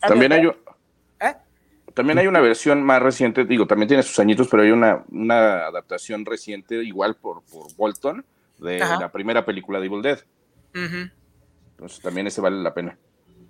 También 0.00 0.32
hay, 0.32 0.46
¿Eh? 1.20 1.34
También 1.94 2.18
hay 2.18 2.26
una 2.26 2.40
versión 2.40 2.82
más 2.82 3.00
reciente, 3.00 3.44
digo, 3.44 3.66
también 3.66 3.88
tiene 3.88 4.02
sus 4.02 4.18
añitos, 4.18 4.48
pero 4.48 4.64
hay 4.64 4.72
una, 4.72 5.04
una 5.10 5.66
adaptación 5.66 6.26
reciente, 6.26 6.82
igual 6.82 7.14
por, 7.14 7.42
por 7.44 7.72
Bolton, 7.76 8.24
de 8.58 8.82
Ajá. 8.82 8.98
la 8.98 9.12
primera 9.12 9.44
película 9.44 9.78
de 9.78 9.86
Evil 9.86 10.02
Dead. 10.02 10.18
Uh 10.74 10.78
-huh. 10.78 11.12
Entonces 11.70 12.00
también 12.00 12.26
ese 12.26 12.40
vale 12.40 12.56
la 12.62 12.74
pena. 12.74 12.98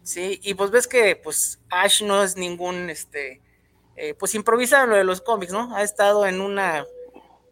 Sí, 0.03 0.39
y 0.43 0.53
pues 0.55 0.71
ves 0.71 0.87
que 0.87 1.17
pues 1.17 1.59
Ash 1.71 2.03
no 2.03 2.23
es 2.23 2.37
ningún, 2.37 2.91
este, 2.91 3.41
eh, 3.97 4.15
pues 4.15 4.35
improvisa 4.35 4.85
lo 4.85 4.97
de 4.97 5.05
los 5.05 5.23
cómics, 5.23 5.53
¿no? 5.53 5.75
Ha 5.75 5.83
estado 5.83 6.27
en 6.27 6.43
una 6.43 6.85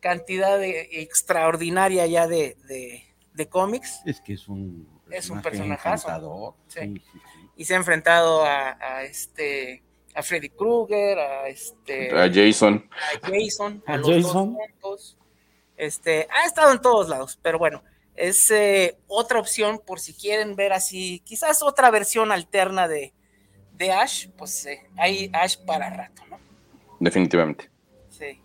cantidad 0.00 0.58
de, 0.58 0.88
extraordinaria 0.92 2.06
ya 2.06 2.26
de, 2.26 2.56
de, 2.68 3.04
de, 3.32 3.48
cómics. 3.48 4.02
Es 4.04 4.20
que 4.20 4.34
es 4.34 4.48
un 4.48 4.86
es 5.10 5.30
un 5.30 5.40
personajazo. 5.40 6.56
Sí. 6.68 6.80
Sí, 6.80 7.02
sí, 7.12 7.20
y 7.56 7.64
se 7.64 7.74
ha 7.74 7.76
enfrentado 7.78 8.44
a, 8.44 8.76
a 8.80 9.04
este 9.04 9.82
a 10.14 10.22
Freddy 10.22 10.50
Krueger, 10.50 11.18
a 11.18 11.48
este 11.48 12.10
a 12.10 12.30
Jason, 12.32 12.88
a 13.22 13.26
Jason, 13.28 13.82
a, 13.86 13.94
a 13.94 13.96
los 13.96 14.08
Jason. 14.08 14.22
dos 14.22 14.32
juntos. 14.32 15.18
Este, 15.76 16.28
ha 16.30 16.46
estado 16.46 16.72
en 16.72 16.80
todos 16.80 17.08
lados, 17.08 17.38
pero 17.42 17.58
bueno, 17.58 17.82
es 18.14 18.50
eh, 18.50 18.98
otra 19.08 19.40
opción 19.40 19.80
por 19.84 20.00
si 20.00 20.12
quieren 20.14 20.54
ver 20.54 20.72
así, 20.72 21.20
quizás 21.24 21.62
otra 21.62 21.90
versión 21.90 22.30
alterna 22.30 22.86
de, 22.88 23.12
de 23.76 23.92
Ash, 23.92 24.28
pues 24.36 24.66
eh, 24.66 24.82
hay 24.96 25.30
Ash 25.32 25.56
para 25.64 25.90
rato, 25.90 26.22
¿no? 26.30 26.38
Definitivamente. 27.00 27.70
Sí. 28.10 28.38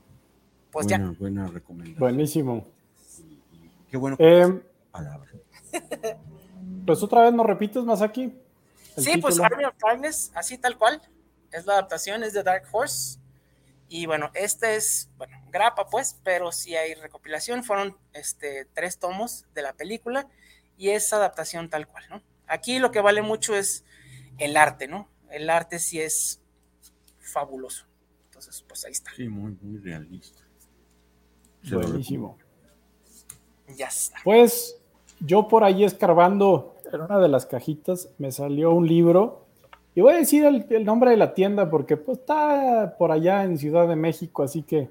Pues 0.71 0.87
buena, 0.87 1.11
ya. 1.11 1.19
Buena 1.19 1.47
recomendación. 1.47 1.99
Buenísimo. 1.99 2.67
Qué 3.91 3.97
bueno. 3.97 4.15
Eh, 4.19 4.61
palabra. 4.91 5.29
pues 6.85 7.03
otra 7.03 7.23
vez 7.23 7.33
nos 7.33 7.45
repites 7.45 7.83
más 7.83 8.01
aquí. 8.01 8.33
Sí, 8.95 9.03
título. 9.03 9.21
pues 9.21 9.39
Army 9.39 9.65
of 9.65 9.75
Darkness, 9.79 10.31
así 10.33 10.57
tal 10.57 10.77
cual 10.77 11.01
es 11.57 11.65
la 11.65 11.73
adaptación, 11.73 12.23
es 12.23 12.33
de 12.33 12.43
Dark 12.43 12.63
Horse. 12.71 13.19
Y 13.89 14.05
bueno, 14.05 14.31
este 14.33 14.75
es, 14.75 15.09
bueno, 15.17 15.37
grapa 15.49 15.87
pues, 15.87 16.19
pero 16.23 16.51
sí 16.51 16.75
hay 16.75 16.93
recopilación. 16.93 17.63
Fueron 17.63 17.97
este, 18.13 18.65
tres 18.73 18.99
tomos 18.99 19.45
de 19.53 19.61
la 19.61 19.73
película 19.73 20.27
y 20.77 20.89
es 20.89 21.11
adaptación 21.13 21.69
tal 21.69 21.87
cual, 21.87 22.03
¿no? 22.09 22.21
Aquí 22.47 22.79
lo 22.79 22.91
que 22.91 23.01
vale 23.01 23.21
mucho 23.21 23.55
es 23.55 23.85
el 24.37 24.57
arte, 24.57 24.87
¿no? 24.87 25.09
El 25.29 25.49
arte 25.49 25.79
sí 25.79 25.99
es 25.99 26.41
fabuloso. 27.19 27.85
Entonces, 28.25 28.63
pues 28.67 28.85
ahí 28.85 28.91
está. 28.91 29.11
Sí, 29.15 29.27
muy, 29.27 29.57
muy 29.61 29.79
realista. 29.79 30.43
Buenísimo. 31.63 32.37
Ya 33.75 33.87
está. 33.87 34.17
Pues 34.23 34.79
yo 35.19 35.47
por 35.47 35.63
ahí 35.63 35.83
escarbando 35.83 36.75
en 36.91 37.01
una 37.01 37.19
de 37.19 37.27
las 37.27 37.45
cajitas 37.45 38.09
me 38.17 38.31
salió 38.31 38.71
un 38.71 38.87
libro. 38.87 39.46
Y 39.97 40.01
voy 40.01 40.13
a 40.13 40.17
decir 40.17 40.45
el, 40.45 40.63
el 40.69 40.85
nombre 40.85 41.09
de 41.09 41.17
la 41.17 41.33
tienda 41.33 41.71
porque 41.71 41.97
pues, 41.97 42.19
está 42.19 42.93
por 42.99 43.11
allá 43.11 43.43
en 43.43 43.57
Ciudad 43.57 43.87
de 43.87 43.95
México, 43.95 44.43
así 44.43 44.61
que 44.61 44.89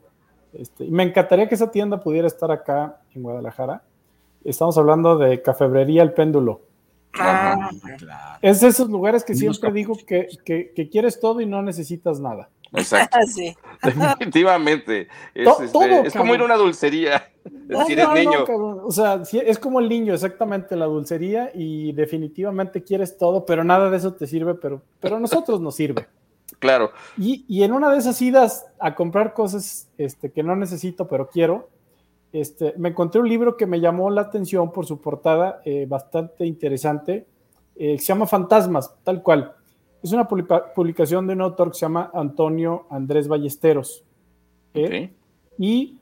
este, 0.53 0.85
y 0.85 0.91
me 0.91 1.05
encantaría 1.05 1.49
que 1.49 1.55
esa 1.55 1.71
tienda 1.71 2.01
pudiera 2.01 2.27
estar 2.27 2.51
acá 2.51 2.97
en 3.15 3.23
Guadalajara. 3.23 3.83
Estamos 4.43 4.77
hablando 4.77 5.17
de 5.17 5.41
Cafebrería 5.43 6.03
El 6.03 6.13
Péndulo. 6.13 6.63
Ah, 7.19 7.71
Es 8.43 8.61
de 8.63 8.67
esos 8.67 8.91
lugares 8.91 9.23
que 9.23 9.35
siempre 9.39 9.71
digo 9.71 9.95
que, 10.05 10.27
que- 10.45 10.73
que 10.75 10.89
quieres 10.89 11.21
todo 11.21 11.41
y 11.41 11.47
no 11.47 11.63
necesitas 11.63 12.19
nada. 12.19 12.49
Exacto. 12.73 13.19
sí. 13.27 13.55
Definitivamente. 13.83 15.09
Es, 15.35 15.49
este, 15.49 15.69
todo, 15.69 15.85
es 15.85 16.15
como 16.15 16.35
ir 16.35 16.41
a 16.41 16.45
una 16.45 16.57
dulcería. 16.57 17.29
No, 17.69 17.85
si 17.87 17.93
eres 17.93 18.09
no, 18.09 18.15
niño. 18.15 18.45
o 18.85 18.91
sea, 18.91 19.23
es 19.33 19.59
como 19.61 19.79
el 19.79 19.89
niño, 19.89 20.15
exactamente, 20.15 20.75
la 20.75 20.87
dulcería 20.87 21.53
y 21.55 21.93
definitivamente 21.93 22.83
quieres 22.83 23.17
todo, 23.19 23.47
pero 23.47 23.63
nada 23.63 23.89
de 23.89 23.99
eso 23.99 24.15
te 24.15 24.27
sirve, 24.27 24.55
pero, 24.57 24.83
pero 24.99 25.17
a 25.17 25.21
nosotros 25.21 25.61
nos 25.61 25.77
sirve. 25.77 26.09
claro. 26.59 26.91
Y, 27.17 27.45
y 27.47 27.63
en 27.63 27.73
una 27.73 27.93
de 27.93 27.99
esas 27.99 28.21
idas 28.21 28.67
a 28.81 28.97
comprar 28.97 29.33
cosas 29.33 29.89
este, 29.97 30.33
que 30.33 30.43
no 30.43 30.57
necesito, 30.57 31.07
pero 31.07 31.29
quiero, 31.29 31.69
este, 32.33 32.75
me 32.77 32.91
encontré 32.91 33.21
un 33.21 33.29
libro 33.29 33.57
que 33.57 33.67
me 33.67 33.81
llamó 33.81 34.11
la 34.11 34.23
atención 34.23 34.73
por 34.73 34.85
su 34.85 35.01
portada, 35.01 35.63
eh, 35.65 35.87
bastante 35.89 36.45
interesante, 36.47 37.27
eh, 37.77 37.99
se 37.99 38.05
llama 38.07 38.27
Fantasmas, 38.27 38.95
tal 39.05 39.23
cual. 39.23 39.56
Es 40.07 40.13
una 40.13 40.29
publica- 40.29 40.73
publicación 40.73 41.27
de 41.27 41.33
un 41.33 41.41
autor 41.41 41.73
que 41.73 41.75
se 41.75 41.81
llama 41.81 42.13
Antonio 42.15 42.87
Andrés 42.91 43.27
Ballesteros. 43.27 44.05
¿eh? 44.73 45.13
Y 45.59 45.99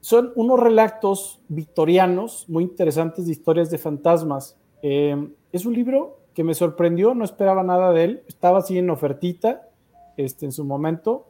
son 0.00 0.32
unos 0.34 0.58
relatos 0.58 1.40
victorianos 1.46 2.46
muy 2.48 2.64
interesantes 2.64 3.26
de 3.26 3.30
historias 3.30 3.70
de 3.70 3.78
fantasmas. 3.78 4.56
Eh, 4.82 5.28
es 5.52 5.66
un 5.66 5.72
libro 5.72 6.18
que 6.34 6.42
me 6.42 6.54
sorprendió, 6.54 7.14
no 7.14 7.22
esperaba 7.24 7.62
nada 7.62 7.92
de 7.92 8.02
él, 8.02 8.22
estaba 8.26 8.58
así 8.58 8.76
en 8.76 8.90
ofertita 8.90 9.68
este, 10.16 10.46
en 10.46 10.50
su 10.50 10.64
momento. 10.64 11.28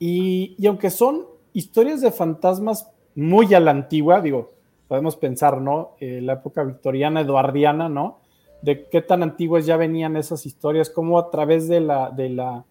Y, 0.00 0.56
y 0.58 0.66
aunque 0.66 0.90
son 0.90 1.24
historias 1.52 2.00
de 2.00 2.10
fantasmas 2.10 2.90
muy 3.14 3.54
a 3.54 3.60
la 3.60 3.70
antigua, 3.70 4.20
digo, 4.20 4.50
podemos 4.88 5.14
pensar, 5.14 5.60
¿no? 5.60 5.90
Eh, 6.00 6.20
la 6.20 6.32
época 6.32 6.64
victoriana, 6.64 7.20
eduardiana, 7.20 7.88
¿no? 7.88 8.18
De 8.62 8.86
qué 8.88 9.02
tan 9.02 9.22
antiguas 9.22 9.66
ya 9.66 9.76
venían 9.76 10.16
esas 10.16 10.46
historias, 10.46 10.90
cómo 10.90 11.18
a 11.18 11.30
través 11.30 11.68
de 11.68 11.80
la, 11.80 12.10
de 12.10 12.28
la, 12.30 12.64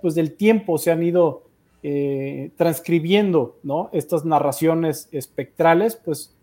pues 0.00 0.14
del 0.14 0.34
tiempo 0.36 0.78
se 0.78 0.90
han 0.90 1.02
ido 1.02 1.42
eh, 1.82 2.50
transcribiendo, 2.56 3.56
¿no? 3.62 3.90
Estas 3.92 4.24
narraciones 4.24 5.08
espectrales, 5.12 6.00
pues 6.02 6.34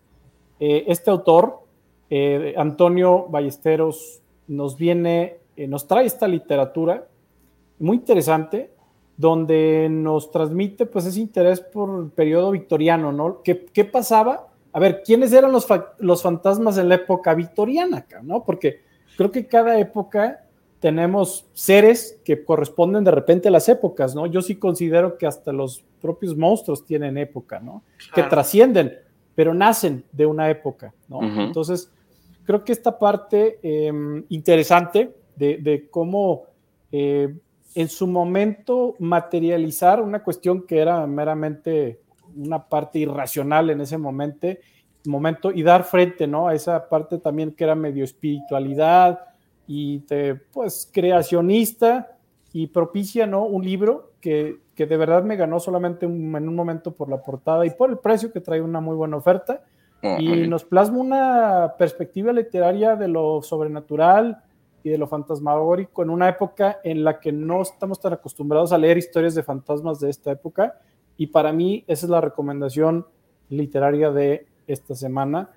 eh, 0.60 0.84
este 0.86 1.10
autor, 1.10 1.62
eh, 2.10 2.54
Antonio 2.56 3.26
Ballesteros, 3.28 4.20
nos 4.46 4.76
viene, 4.76 5.38
nos 5.56 5.88
trae 5.88 6.06
esta 6.06 6.28
literatura 6.28 7.08
muy 7.80 7.96
interesante, 7.96 8.70
donde 9.16 9.88
nos 9.90 10.30
transmite 10.30 10.86
pues 10.86 11.06
ese 11.06 11.18
interés 11.18 11.60
por 11.60 12.04
el 12.04 12.10
periodo 12.10 12.52
victoriano, 12.52 13.10
¿no? 13.10 13.42
¿Qué, 13.42 13.66
qué 13.66 13.84
pasaba? 13.84 14.51
A 14.72 14.78
ver, 14.80 15.02
¿quiénes 15.04 15.32
eran 15.32 15.52
los, 15.52 15.66
fa- 15.66 15.94
los 15.98 16.22
fantasmas 16.22 16.78
en 16.78 16.88
la 16.88 16.94
época 16.96 17.34
victoriana, 17.34 17.98
acá, 17.98 18.20
¿no? 18.22 18.42
Porque 18.44 18.80
creo 19.16 19.30
que 19.30 19.46
cada 19.46 19.78
época 19.78 20.44
tenemos 20.80 21.46
seres 21.52 22.18
que 22.24 22.44
corresponden 22.44 23.04
de 23.04 23.10
repente 23.10 23.48
a 23.48 23.50
las 23.52 23.68
épocas, 23.68 24.14
¿no? 24.14 24.26
Yo 24.26 24.42
sí 24.42 24.56
considero 24.56 25.16
que 25.18 25.26
hasta 25.26 25.52
los 25.52 25.84
propios 26.00 26.36
monstruos 26.36 26.84
tienen 26.84 27.18
época, 27.18 27.60
¿no? 27.60 27.82
Que 28.14 28.22
trascienden, 28.30 28.98
pero 29.34 29.54
nacen 29.54 30.04
de 30.10 30.26
una 30.26 30.50
época, 30.50 30.92
¿no? 31.08 31.20
Entonces, 31.40 31.90
creo 32.44 32.64
que 32.64 32.72
esta 32.72 32.98
parte 32.98 33.60
eh, 33.62 33.92
interesante 34.30 35.14
de, 35.36 35.58
de 35.58 35.88
cómo 35.88 36.44
eh, 36.90 37.32
en 37.74 37.88
su 37.88 38.06
momento 38.06 38.96
materializar 38.98 40.00
una 40.02 40.22
cuestión 40.24 40.62
que 40.66 40.78
era 40.78 41.06
meramente 41.06 42.00
una 42.36 42.68
parte 42.68 42.98
irracional 43.00 43.70
en 43.70 43.80
ese 43.80 43.98
momento, 43.98 44.48
momento 45.06 45.50
y 45.50 45.62
dar 45.62 45.84
frente 45.84 46.26
¿no? 46.26 46.48
a 46.48 46.54
esa 46.54 46.88
parte 46.88 47.18
también 47.18 47.52
que 47.52 47.64
era 47.64 47.74
medio 47.74 48.04
espiritualidad 48.04 49.20
y 49.66 50.00
te, 50.00 50.34
pues 50.34 50.88
creacionista 50.92 52.16
y 52.52 52.66
propicia 52.68 53.26
¿no? 53.26 53.44
un 53.44 53.64
libro 53.64 54.12
que, 54.20 54.58
que 54.74 54.86
de 54.86 54.96
verdad 54.96 55.22
me 55.24 55.36
ganó 55.36 55.58
solamente 55.58 56.06
un- 56.06 56.34
en 56.36 56.48
un 56.48 56.54
momento 56.54 56.92
por 56.92 57.08
la 57.08 57.22
portada 57.22 57.64
y 57.66 57.70
por 57.70 57.90
el 57.90 57.98
precio 57.98 58.32
que 58.32 58.40
trae 58.40 58.60
una 58.60 58.80
muy 58.80 58.96
buena 58.96 59.16
oferta 59.16 59.62
Oh, 60.04 60.16
y 60.18 60.48
nos 60.48 60.64
plasma 60.64 60.98
una 60.98 61.74
perspectiva 61.78 62.32
literaria 62.32 62.96
de 62.96 63.06
lo 63.06 63.40
sobrenatural 63.40 64.42
y 64.82 64.90
de 64.90 64.98
lo 64.98 65.06
fantasmagórico 65.06 66.02
en 66.02 66.10
una 66.10 66.28
época 66.28 66.80
en 66.82 67.04
la 67.04 67.20
que 67.20 67.30
no 67.30 67.62
estamos 67.62 68.00
tan 68.00 68.12
acostumbrados 68.12 68.72
a 68.72 68.78
leer 68.78 68.98
historias 68.98 69.36
de 69.36 69.44
fantasmas 69.44 70.00
de 70.00 70.10
esta 70.10 70.32
época 70.32 70.74
y 71.16 71.28
para 71.28 71.52
mí 71.52 71.84
esa 71.86 72.06
es 72.06 72.10
la 72.10 72.20
recomendación 72.20 73.06
literaria 73.48 74.10
de 74.10 74.46
esta 74.66 74.94
semana 74.94 75.50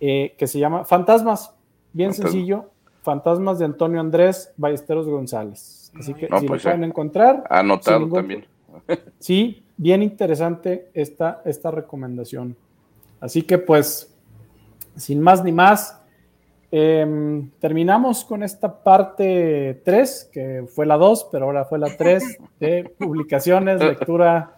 eh, 0.00 0.34
que 0.38 0.46
se 0.46 0.58
llama 0.58 0.84
Fantasmas, 0.84 1.54
bien 1.92 2.10
Fantasma. 2.10 2.30
sencillo, 2.30 2.70
Fantasmas 3.02 3.58
de 3.58 3.64
Antonio 3.64 4.00
Andrés 4.00 4.52
Ballesteros 4.56 5.06
González. 5.08 5.90
Así 5.98 6.14
que 6.14 6.28
No, 6.28 6.40
si 6.40 6.46
pues 6.46 6.62
lo 6.64 6.70
pueden 6.70 6.84
encontrar. 6.84 7.44
Anotado 7.48 8.00
ningún- 8.00 8.14
también. 8.18 8.46
Sí, 9.18 9.64
bien 9.76 10.02
interesante 10.02 10.90
esta, 10.94 11.42
esta 11.44 11.70
recomendación. 11.70 12.54
Así 13.20 13.42
que 13.42 13.58
pues, 13.58 14.14
sin 14.96 15.20
más 15.20 15.42
ni 15.42 15.52
más, 15.52 16.00
em, 16.70 17.50
terminamos 17.60 18.24
con 18.24 18.42
esta 18.42 18.82
parte 18.82 19.80
3, 19.84 20.30
que 20.32 20.64
fue 20.72 20.84
la 20.86 20.96
2, 20.96 21.28
pero 21.32 21.46
ahora 21.46 21.64
fue 21.64 21.78
la 21.78 21.96
3 21.96 22.38
de 22.60 22.92
publicaciones, 22.98 23.80
lectura 23.82 24.57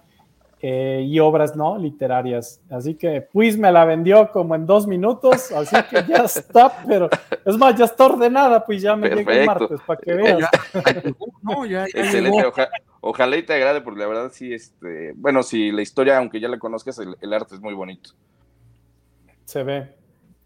eh, 0.62 1.04
y 1.06 1.18
obras 1.20 1.56
no 1.56 1.78
literarias. 1.78 2.61
Así 2.70 2.94
que 2.94 3.22
pues 3.22 3.56
me 3.56 3.72
la 3.72 3.84
vendió 3.84 4.30
como 4.30 4.54
en 4.54 4.66
dos 4.66 4.86
minutos, 4.86 5.50
así 5.52 5.74
que 5.90 6.04
ya 6.06 6.16
está, 6.24 6.84
pero 6.86 7.08
es 7.44 7.56
más, 7.56 7.74
ya 7.76 7.86
está 7.86 8.06
ordenada, 8.06 8.64
pues 8.64 8.82
ya 8.82 8.94
me 8.96 9.08
llega 9.08 9.20
el 9.20 9.24
Perfecto. 9.46 9.46
martes 9.46 9.80
para 9.86 10.00
que 10.00 10.12
veas. 10.14 10.48
No, 11.42 11.64
ya, 11.64 11.86
ya 11.86 12.00
Excelente, 12.00 12.44
oja- 12.44 12.68
ojalá 13.00 13.36
y 13.36 13.42
te 13.42 13.54
agrade, 13.54 13.80
porque 13.80 14.00
la 14.00 14.06
verdad 14.06 14.30
sí, 14.32 14.52
este, 14.52 15.12
bueno, 15.16 15.42
si 15.42 15.72
la 15.72 15.82
historia, 15.82 16.18
aunque 16.18 16.40
ya 16.40 16.48
la 16.48 16.58
conozcas, 16.58 16.98
el, 16.98 17.16
el 17.20 17.32
arte 17.32 17.54
es 17.54 17.61
muy 17.61 17.74
bonito. 17.74 18.11
Se 19.46 19.62
ve. 19.62 19.94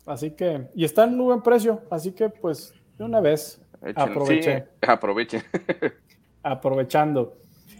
Así 0.06 0.30
que, 0.32 0.68
y 0.74 0.84
está 0.84 1.04
en 1.04 1.16
muy 1.16 1.26
buen 1.26 1.42
precio, 1.42 1.82
así 1.90 2.12
que 2.12 2.28
pues 2.28 2.74
de 2.98 3.04
una 3.04 3.20
vez 3.20 3.60
Échenle. 3.82 4.02
aproveché, 4.12 4.58
Sí, 4.60 4.64
aprovechen. 4.86 5.42
aprovechando. 6.42 7.36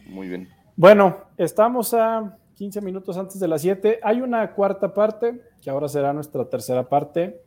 muy 0.07 0.29
bien. 0.29 0.49
Bueno, 0.77 1.19
estamos 1.37 1.95
a 1.95 2.37
15 2.57 2.81
minutos 2.81 3.17
antes 3.17 3.39
de 3.39 3.49
las 3.49 3.63
7. 3.63 4.01
Hay 4.03 4.21
una 4.21 4.53
cuarta 4.55 4.93
parte, 4.93 5.41
que 5.63 5.71
ahora 5.71 5.89
será 5.89 6.13
nuestra 6.13 6.49
tercera 6.49 6.89
parte. 6.89 7.41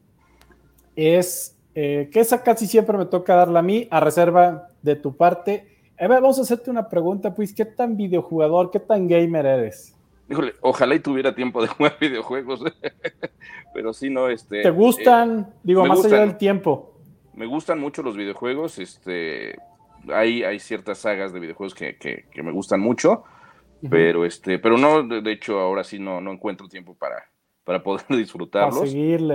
Es 0.95 1.57
eh, 1.75 2.09
que 2.11 2.21
esa 2.21 2.41
casi 2.41 2.67
siempre 2.67 2.97
me 2.97 3.05
toca 3.05 3.36
darla 3.36 3.59
a 3.59 3.63
mí, 3.63 3.88
a 3.91 3.99
reserva 3.99 4.69
de 4.82 4.95
tu 4.95 5.15
parte. 5.15 5.67
A 5.99 6.07
ver, 6.07 6.21
vamos 6.21 6.39
a 6.39 6.43
hacerte 6.43 6.69
una 6.69 6.88
pregunta, 6.89 7.36
pues, 7.36 7.53
¿qué 7.53 7.65
tan 7.65 7.97
videojugador, 7.97 8.71
qué 8.71 8.80
tan 8.80 9.07
gamer 9.07 9.45
eres? 9.45 9.95
Híjole, 10.30 10.53
ojalá 10.61 10.95
y 10.95 10.99
tuviera 10.99 11.34
tiempo 11.36 11.61
de 11.61 11.67
jugar 11.67 11.97
videojuegos, 11.99 12.61
pero 13.73 13.93
sí, 13.93 14.09
no, 14.09 14.30
este... 14.30 14.61
¿Te 14.61 14.69
gustan? 14.69 15.39
eh, 15.39 15.53
Digo, 15.63 15.82
más 15.86 15.99
allá 15.99 16.07
gustan. 16.09 16.28
del 16.28 16.38
tiempo. 16.38 16.93
Me 17.34 17.45
gustan 17.45 17.80
mucho 17.80 18.01
los 18.03 18.15
videojuegos, 18.15 18.80
este, 18.80 19.57
hay, 20.14 20.43
hay 20.43 20.60
ciertas 20.60 20.99
sagas 20.99 21.34
de 21.34 21.39
videojuegos 21.39 21.74
que, 21.76 21.97
que- 21.97 22.26
que 22.32 22.43
me 22.43 22.51
gustan 22.51 22.80
mucho, 22.80 23.24
pero 23.89 24.26
este, 24.26 24.60
pero 24.60 24.78
no, 24.78 25.03
de, 25.03 25.22
de 25.22 25.32
hecho 25.32 25.60
ahora 25.60 25.84
sí 25.84 25.99
no, 25.99 26.20
no 26.22 26.32
encuentro 26.32 26.68
tiempo 26.68 26.95
para, 26.95 27.30
para 27.64 27.84
poder 27.84 28.05
disfrutarlos 28.10 28.80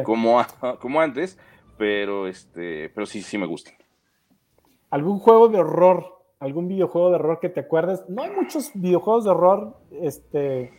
como, 0.03 0.41
a- 0.41 0.47
como 0.81 1.01
antes, 1.01 1.39
pero 1.79 2.27
este, 2.27 2.91
pero 2.91 3.07
sí, 3.07 3.23
sí 3.23 3.39
me 3.39 3.47
gustan. 3.47 3.75
¿Algún 4.91 5.19
juego 5.19 5.49
de 5.49 5.59
horror? 5.59 6.19
¿Algún 6.41 6.67
videojuego 6.69 7.11
de 7.11 7.15
horror 7.17 7.39
que 7.41 7.49
te 7.49 7.61
acuerdes? 7.61 8.03
No 8.09 8.23
hay 8.23 8.31
muchos 8.31 8.71
videojuegos 8.75 9.25
de 9.25 9.31
horror, 9.31 9.77
este... 10.01 10.73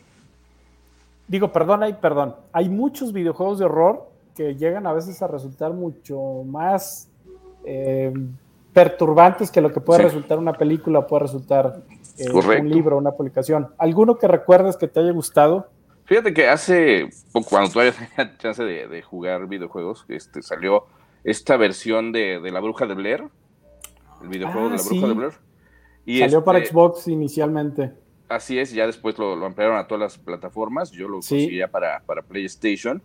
Digo, 1.28 1.52
perdón, 1.54 1.84
hay, 1.84 1.94
perdón. 1.94 2.36
Hay 2.52 2.68
muchos 2.70 3.14
videojuegos 3.14 3.60
de 3.60 3.66
horror 3.66 4.10
que 4.36 4.56
llegan 4.56 4.86
a 4.86 4.94
veces 4.94 5.22
a 5.22 5.28
resultar 5.28 5.74
mucho 5.74 6.44
más 6.46 7.10
eh, 7.66 8.14
perturbantes 8.74 9.52
que 9.52 9.62
lo 9.62 9.72
que 9.72 9.80
puede 9.80 10.00
Sí. 10.00 10.06
resultar 10.06 10.40
una 10.40 10.54
película 10.54 11.06
puede 11.08 11.24
resultar 11.24 11.82
eh, 12.18 12.30
un 12.32 12.70
libro, 12.70 12.98
una 12.98 13.12
publicación. 13.12 13.70
¿Alguno 13.78 14.18
que 14.18 14.28
recuerdes 14.28 14.78
que 14.78 14.88
te 14.88 15.00
haya 15.00 15.12
gustado? 15.12 15.68
Fíjate 16.06 16.34
que 16.34 16.48
hace 16.48 17.10
poco, 17.32 17.50
cuando 17.52 17.70
todavía 17.72 17.94
tenía 18.16 18.38
chance 18.38 18.64
de, 18.64 18.88
de 18.88 19.02
jugar 19.02 19.48
videojuegos, 19.48 20.06
este, 20.10 20.42
salió 20.42 20.86
esta 21.24 21.56
versión 21.58 22.12
de, 22.12 22.40
de 22.42 22.52
La 22.52 22.60
Bruja 22.60 22.86
de 22.86 22.94
Blair, 22.96 23.24
el 24.22 24.28
videojuego 24.28 24.68
Ah, 24.68 24.72
de 24.72 24.78
La 24.78 24.84
Bruja 24.84 25.02
sí. 25.02 25.08
de 25.08 25.14
Blair. 25.14 25.34
Y 26.06 26.20
Salió 26.20 26.44
para 26.44 26.60
este, 26.60 26.72
Xbox 26.72 27.08
inicialmente. 27.08 27.94
Así 28.28 28.60
es, 28.60 28.72
ya 28.74 28.86
después 28.86 29.18
lo, 29.18 29.36
lo 29.36 29.46
ampliaron 29.46 29.78
a 29.78 29.88
todas 29.88 30.02
las 30.02 30.18
plataformas. 30.18 30.92
Yo 30.92 31.08
lo 31.08 31.22
Sí. 31.22 31.36
conseguía 31.36 31.68
para, 31.70 32.02
para 32.06 32.22
PlayStation. 32.24 33.02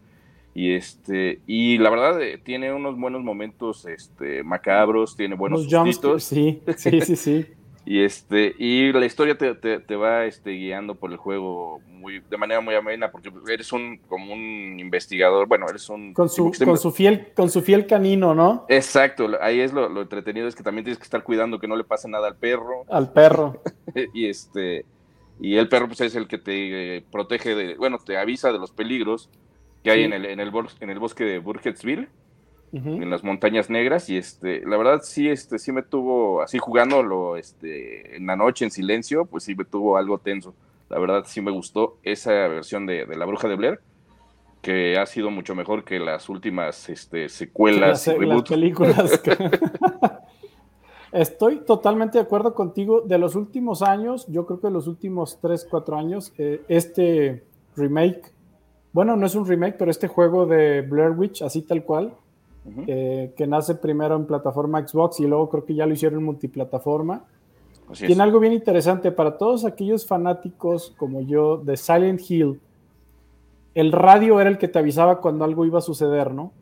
Y 0.54 0.72
este, 0.74 1.40
y 1.46 1.78
la 1.78 1.90
verdad 1.90 2.20
eh, 2.20 2.38
tiene 2.38 2.72
unos 2.72 2.98
buenos 2.98 3.22
momentos 3.22 3.86
este, 3.86 4.42
macabros, 4.42 5.16
tiene 5.16 5.36
buenos 5.36 5.64
sustitos. 5.70 6.24
sí, 6.24 6.60
sí, 6.76 7.00
sí, 7.00 7.16
sí. 7.16 7.46
Y 7.90 8.02
este, 8.02 8.54
y 8.58 8.92
la 8.92 9.06
historia 9.06 9.38
te, 9.38 9.54
te- 9.54 9.78
te 9.80 9.96
va 9.96 10.26
este, 10.26 10.50
guiando 10.50 10.94
por 10.94 11.10
el 11.10 11.16
juego 11.16 11.80
muy, 11.86 12.20
de 12.20 12.36
manera 12.36 12.60
muy 12.60 12.74
amena, 12.74 13.10
porque 13.10 13.32
eres 13.50 13.72
un 13.72 13.96
como 14.06 14.30
un 14.34 14.78
investigador, 14.78 15.48
bueno, 15.48 15.64
eres 15.70 15.88
un 15.88 16.12
Con 16.12 16.28
su, 16.28 16.52
con 16.66 16.76
su 16.76 16.90
fiel, 16.92 17.28
con 17.34 17.48
su 17.48 17.62
fiel 17.62 17.86
canino, 17.86 18.34
¿no? 18.34 18.66
Exacto, 18.68 19.30
ahí 19.40 19.60
es 19.60 19.72
lo, 19.72 19.88
lo 19.88 20.02
entretenido, 20.02 20.46
es 20.46 20.54
que 20.54 20.62
también 20.62 20.84
tienes 20.84 20.98
que 20.98 21.04
estar 21.04 21.22
cuidando 21.22 21.58
que 21.58 21.66
no 21.66 21.76
le 21.76 21.84
pase 21.84 22.10
nada 22.10 22.28
al 22.28 22.36
perro. 22.36 22.84
Al 22.90 23.10
perro. 23.10 23.62
y 24.12 24.26
este 24.26 24.84
y 25.40 25.56
el 25.56 25.70
perro 25.70 25.86
pues 25.86 26.02
es 26.02 26.14
el 26.14 26.28
que 26.28 26.36
te 26.36 26.96
eh, 26.98 27.04
protege 27.10 27.54
de 27.54 27.74
bueno 27.76 27.96
te 28.04 28.18
avisa 28.18 28.52
de 28.52 28.58
los 28.58 28.70
peligros 28.70 29.30
que 29.82 29.90
hay 29.90 29.98
Sí. 30.00 30.04
en 30.04 30.12
el 30.12 30.26
en 30.26 30.40
el 30.40 30.50
bos- 30.50 30.76
en 30.80 30.90
el 30.90 30.98
bosque 30.98 31.24
de 31.24 31.38
Burkittsville 31.38 32.08
Ujú. 32.72 32.88
en 33.02 33.08
las 33.10 33.24
montañas 33.24 33.70
negras 33.70 34.10
y 34.10 34.16
este 34.18 34.62
la 34.66 34.76
verdad 34.76 35.00
sí 35.02 35.28
este 35.28 35.58
sí 35.58 35.72
me 35.72 35.82
tuvo 35.82 36.42
así 36.42 36.58
jugándolo 36.58 37.36
este 37.36 38.16
en 38.16 38.26
la 38.26 38.36
noche 38.36 38.64
en 38.66 38.70
silencio 38.70 39.24
pues 39.24 39.44
sí 39.44 39.54
me 39.54 39.64
tuvo 39.64 39.96
algo 39.96 40.18
tenso 40.18 40.54
la 40.90 40.98
verdad 40.98 41.24
sí 41.26 41.40
me 41.40 41.50
gustó 41.50 41.96
esa 42.02 42.30
versión 42.32 42.84
de, 42.86 43.06
de 43.06 43.16
la 43.16 43.24
bruja 43.24 43.48
de 43.48 43.56
Blair 43.56 43.80
que 44.60 44.98
ha 44.98 45.06
sido 45.06 45.30
mucho 45.30 45.54
mejor 45.54 45.84
que 45.84 45.98
las 46.00 46.28
últimas 46.28 46.88
este, 46.88 47.28
secuelas 47.28 48.06
Las- 48.06 48.16
y 48.20 48.26
las 48.26 48.42
películas. 48.42 49.18
que- 49.20 49.36
Estoy 51.12 51.60
totalmente 51.60 52.18
de 52.18 52.24
acuerdo 52.24 52.54
contigo. 52.54 53.00
De 53.00 53.16
los 53.18 53.34
últimos 53.34 53.80
años, 53.82 54.26
yo 54.28 54.44
creo 54.46 54.60
que 54.60 54.66
de 54.66 54.72
los 54.74 54.86
últimos 54.86 55.38
3, 55.40 55.66
4 55.70 55.96
años, 55.96 56.34
eh, 56.36 56.60
este 56.68 57.44
remake, 57.76 58.30
bueno, 58.92 59.16
no 59.16 59.26
es 59.26 59.34
un 59.34 59.46
remake, 59.46 59.76
pero 59.78 59.90
este 59.90 60.08
juego 60.08 60.46
de 60.46 60.82
Blair 60.82 61.10
Witch, 61.12 61.42
así 61.42 61.62
tal 61.62 61.84
cual, 61.84 62.12
eh, 62.86 63.32
que 63.36 63.46
nace 63.46 63.74
primero 63.74 64.14
en 64.16 64.26
plataforma 64.26 64.86
Xbox 64.86 65.20
y 65.20 65.26
luego 65.26 65.48
creo 65.48 65.64
que 65.64 65.74
ya 65.74 65.86
lo 65.86 65.94
hicieron 65.94 66.18
en 66.18 66.24
multiplataforma. 66.26 67.24
Así 67.90 68.04
es. 68.04 68.08
Tiene 68.08 68.22
algo 68.22 68.40
bien 68.40 68.52
interesante 68.52 69.10
para 69.10 69.38
todos 69.38 69.64
aquellos 69.64 70.06
fanáticos 70.06 70.94
como 70.98 71.22
yo 71.22 71.56
de 71.56 71.76
Silent 71.78 72.20
Hill. 72.28 72.60
El 73.74 73.92
radio 73.92 74.40
era 74.40 74.50
el 74.50 74.58
que 74.58 74.68
te 74.68 74.78
avisaba 74.78 75.20
cuando 75.20 75.44
algo 75.44 75.64
iba 75.64 75.78
a 75.78 75.82
suceder, 75.82 76.34
¿no? 76.34 76.52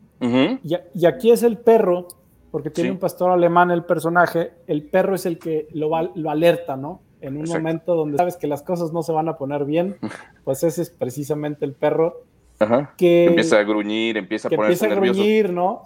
Y, 0.63 1.05
aquí 1.05 1.31
es 1.31 1.43
el 1.43 1.57
perro, 1.57 2.07
porque 2.51 2.69
tiene 2.69 2.89
Sí. 2.89 2.93
un 2.93 2.99
pastor 2.99 3.31
alemán 3.31 3.71
el 3.71 3.83
personaje, 3.83 4.51
el 4.67 4.83
perro 4.83 5.15
es 5.15 5.25
el 5.25 5.37
que 5.37 5.67
lo 5.73 5.95
alerta, 6.29 6.77
¿no? 6.77 7.01
En 7.21 7.35
un 7.35 7.41
Exacto. 7.41 7.59
momento 7.61 7.95
donde 7.95 8.17
sabes 8.17 8.37
que 8.37 8.47
las 8.47 8.61
cosas 8.61 8.93
no 8.93 9.01
se 9.03 9.11
van 9.11 9.27
a 9.29 9.37
poner 9.37 9.65
bien, 9.65 9.97
pues 10.43 10.63
ese 10.63 10.81
es 10.83 10.89
precisamente 10.89 11.65
el 11.65 11.73
perro 11.73 12.21
Ajá. 12.59 12.93
que 12.97 13.25
empieza 13.25 13.59
a 13.59 13.63
gruñir 13.63 14.17
empieza 14.17 14.47
a 14.47 14.49
que 14.49 14.55
ponerse 14.55 14.85
empieza 14.85 14.93
a 14.93 14.95
nervioso 15.01 15.19
gruñir, 15.21 15.53
¿no? 15.53 15.81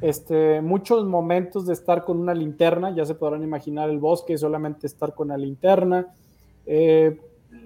Este, 0.00 0.60
muchos 0.60 1.04
momentos 1.04 1.66
de 1.66 1.72
estar 1.72 2.04
con 2.04 2.20
una 2.20 2.32
linterna, 2.32 2.94
ya 2.94 3.04
se 3.04 3.16
podrán 3.16 3.42
imaginar 3.42 3.90
el 3.90 3.98
bosque, 3.98 4.38
solamente 4.38 4.86
estar 4.86 5.12
con 5.14 5.28
la 5.28 5.36
linterna. 5.36 6.06
Eh, 6.66 7.18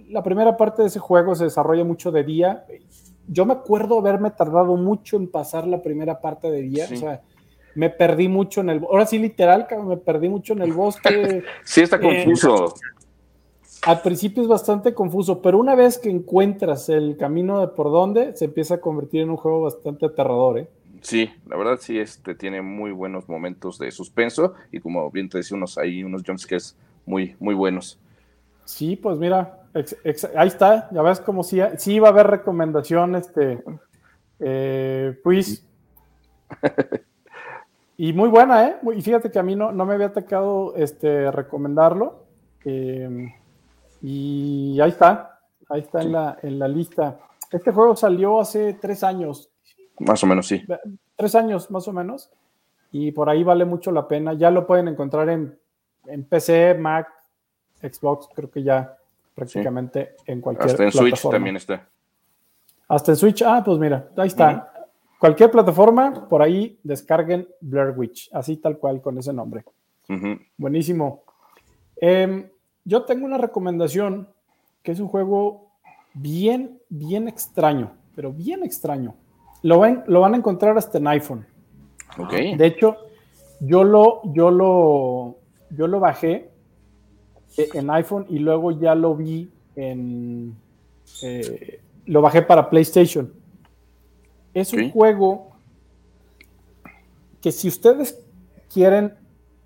la 0.08 0.22
primera 0.22 0.56
parte 0.56 0.80
de 0.80 0.88
ese 0.88 0.98
juego 0.98 1.34
se 1.34 1.44
desarrolla 1.44 1.84
mucho 1.84 2.10
de 2.10 2.24
día. 2.24 2.64
Yo 3.28 3.44
me 3.44 3.52
acuerdo 3.52 3.98
haberme 3.98 4.30
tardado 4.30 4.76
mucho 4.76 5.18
en 5.18 5.30
pasar 5.30 5.66
la 5.66 5.82
primera 5.82 6.20
parte 6.22 6.50
de 6.50 6.62
día, 6.62 6.86
Sí. 6.86 6.94
o 6.94 6.98
sea, 6.98 7.20
me 7.74 7.90
perdí 7.90 8.28
mucho 8.28 8.62
en 8.62 8.70
el, 8.70 8.78
ahora 8.84 9.04
sí 9.06 9.18
literal, 9.18 9.66
me 9.86 9.96
perdí 9.98 10.28
mucho 10.30 10.54
en 10.54 10.62
el 10.62 10.72
bosque. 10.72 11.42
sí 11.64 11.82
está 11.82 11.96
Eh, 11.96 12.00
confuso 12.00 12.74
al 13.85 14.01
principio 14.03 14.43
es 14.43 14.49
bastante 14.49 14.95
confuso, 14.95 15.43
pero 15.43 15.59
una 15.59 15.74
vez 15.74 15.99
que 15.99 16.11
encuentras 16.11 16.89
el 16.89 17.16
camino 17.16 17.61
de 17.61 17.68
por 17.68 17.91
dónde, 17.91 18.37
se 18.37 18.45
empieza 18.47 18.74
a 18.76 18.80
convertir 18.80 19.22
en 19.22 19.30
un 19.30 19.37
juego 19.37 19.62
bastante 19.62 20.07
aterrador, 20.07 20.59
¿eh? 20.59 20.68
Sí, 21.01 21.28
la 21.49 21.57
verdad 21.57 21.78
sí, 21.80 21.99
este 21.99 22.35
tiene 22.37 22.62
muy 22.62 22.93
buenos 22.93 23.28
momentos 23.28 23.76
de 23.78 23.91
suspenso 23.91 24.55
y 24.70 24.78
como 24.78 25.11
bien 25.11 25.28
te 25.28 25.39
decía, 25.39 25.57
unos 25.57 25.76
hay 25.76 26.05
unos 26.05 26.22
jumpscares 26.24 26.76
muy, 27.05 27.35
muy 27.41 27.55
buenos. 27.57 27.99
Sí, 28.64 28.95
pues 28.95 29.18
mira, 29.18 29.59
ex- 29.74 29.97
ex- 30.05 30.30
ahí 30.37 30.47
está, 30.47 30.89
ya 30.93 31.03
ves 31.03 31.18
como 31.18 31.43
si 31.43 31.61
sí 31.78 31.99
va 31.99 32.09
a 32.09 32.11
haber 32.12 32.28
recomendación, 32.28 33.16
este, 33.16 33.64
eh, 34.39 35.18
pues, 35.24 35.66
y 37.97 38.12
muy 38.12 38.28
buena, 38.28 38.68
¿eh? 38.68 38.76
Y 38.97 39.03
fíjate 39.03 39.30
que 39.30 39.39
a 39.41 39.43
mí 39.43 39.57
no, 39.57 39.72
no 39.72 39.85
me 39.85 39.95
había 39.95 40.07
atacado 40.07 40.74
este, 40.76 41.33
recomendarlo, 41.33 42.24
eh, 42.64 43.35
y 44.03 44.80
ahí 44.80 44.90
está, 44.90 45.40
ahí 45.68 45.80
está 45.80 46.03
en 46.03 46.12
la, 46.12 46.38
en 46.42 46.59
la 46.59 46.68
lista. 46.68 47.18
Este 47.50 47.70
juego 47.70 47.94
salió 47.96 48.40
hace 48.40 48.74
tres 48.74 49.05
años, 49.05 49.50
Más 50.00 50.22
o 50.24 50.26
menos 50.26 50.46
sí. 50.46 50.62
tres 51.16 51.34
años 51.34 51.70
más 51.70 51.86
o 51.86 51.92
menos, 51.92 52.30
y 52.90 53.12
por 53.12 53.30
ahí 53.30 53.44
vale 53.44 53.64
mucho 53.64 53.92
la 53.92 54.09
pena. 54.09 54.34
Ya 54.34 54.50
lo 54.50 54.66
pueden 54.66 54.88
encontrar 54.88 55.28
en, 55.28 55.57
en 56.07 56.24
PC, 56.24 56.74
Mac, 56.74 57.09
Xbox, 57.80 58.28
creo 58.34 58.50
que 58.50 58.62
ya 58.62 58.96
prácticamente 59.34 60.16
en 60.26 60.40
cualquier 60.40 60.70
Hasta 60.70 60.84
en 60.84 60.92
Switch 60.92 61.30
también 61.30 61.57
está. 61.57 61.88
Hasta 62.88 63.12
en 63.12 63.16
Switch, 63.16 63.42
ah, 63.42 63.62
pues 63.64 63.78
mira, 63.78 64.09
ahí 64.16 64.28
está. 64.28 64.72
Cualquier 65.18 65.50
plataforma, 65.50 66.28
por 66.28 66.42
ahí 66.42 66.78
descarguen 66.82 67.48
Blair 67.61 67.94
Witch, 67.96 68.28
así 68.32 68.57
tal 68.57 68.78
cual 68.78 69.00
con 69.00 69.16
ese 69.18 69.32
nombre. 69.32 69.64
Buenísimo. 70.57 71.22
Em, 71.96 72.50
yo 72.85 73.05
tengo 73.05 73.24
una 73.24 73.39
recomendación 73.39 74.28
que 74.83 74.93
es 74.93 75.01
un 75.01 75.09
juego 75.09 75.68
bien, 76.14 76.78
bien 76.89 77.28
extraño, 77.28 77.93
pero 78.14 78.33
bien 78.33 78.62
extraño. 78.64 79.14
Lo, 79.62 79.80
ven- 79.80 80.03
lo 80.07 80.20
van 80.20 80.35
a 80.35 80.37
encontrar 80.37 80.76
hasta 80.76 80.99
en 80.99 81.07
iPhone. 81.07 81.47
Ok. 82.18 82.33
De 82.57 82.66
hecho, 82.66 82.97
yo 83.61 83.85
lo, 83.85 84.20
yo 84.33 84.51
lo, 84.51 85.37
yo 85.70 85.87
lo 85.87 86.01
bajé 86.01 86.51
eh, 87.57 87.68
en 87.74 87.91
iPhone 87.91 88.26
y 88.28 88.39
luego 88.41 88.72
ya 88.72 88.95
lo 88.95 89.14
vi 89.14 89.51
en, 89.76 90.55
eh, 91.22 91.80
lo 92.07 92.20
bajé 92.20 92.43
para 92.43 92.68
PlayStation. 92.68 93.33
Es 94.53 94.72
un 94.72 94.91
juego 94.91 95.53
que 97.41 97.53
si 97.53 97.68
ustedes 97.68 98.20
quieren 98.72 99.14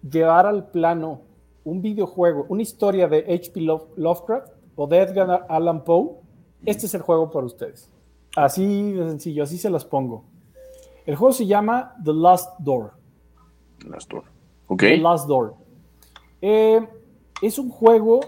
llevar 0.08 0.46
al 0.46 0.68
plano 0.68 1.22
un 1.66 1.82
videojuego, 1.82 2.46
una 2.48 2.62
historia 2.62 3.08
de 3.08 3.18
H.P. 3.18 3.60
Love- 3.60 3.88
Lovecraft 3.96 4.52
o 4.76 4.86
de 4.86 4.98
Edgar 4.98 5.46
Allan 5.48 5.82
Poe, 5.84 6.10
este 6.64 6.86
es 6.86 6.94
el 6.94 7.02
juego 7.02 7.30
para 7.30 7.44
ustedes. 7.46 7.90
Así 8.36 8.92
de 8.92 9.08
sencillo, 9.08 9.42
así 9.42 9.58
se 9.58 9.68
las 9.70 9.84
pongo. 9.84 10.24
El 11.04 11.16
juego 11.16 11.32
se 11.32 11.46
llama 11.46 11.94
The 12.04 12.12
Last 12.12 12.58
Door. 12.60 12.92
Last 13.88 14.10
Door. 14.10 14.24
Ok. 14.68 14.80
The 14.80 14.96
Last 14.98 15.26
Door. 15.26 15.54
Eh, 16.40 16.86
es 17.42 17.58
un 17.58 17.68
juego. 17.70 18.20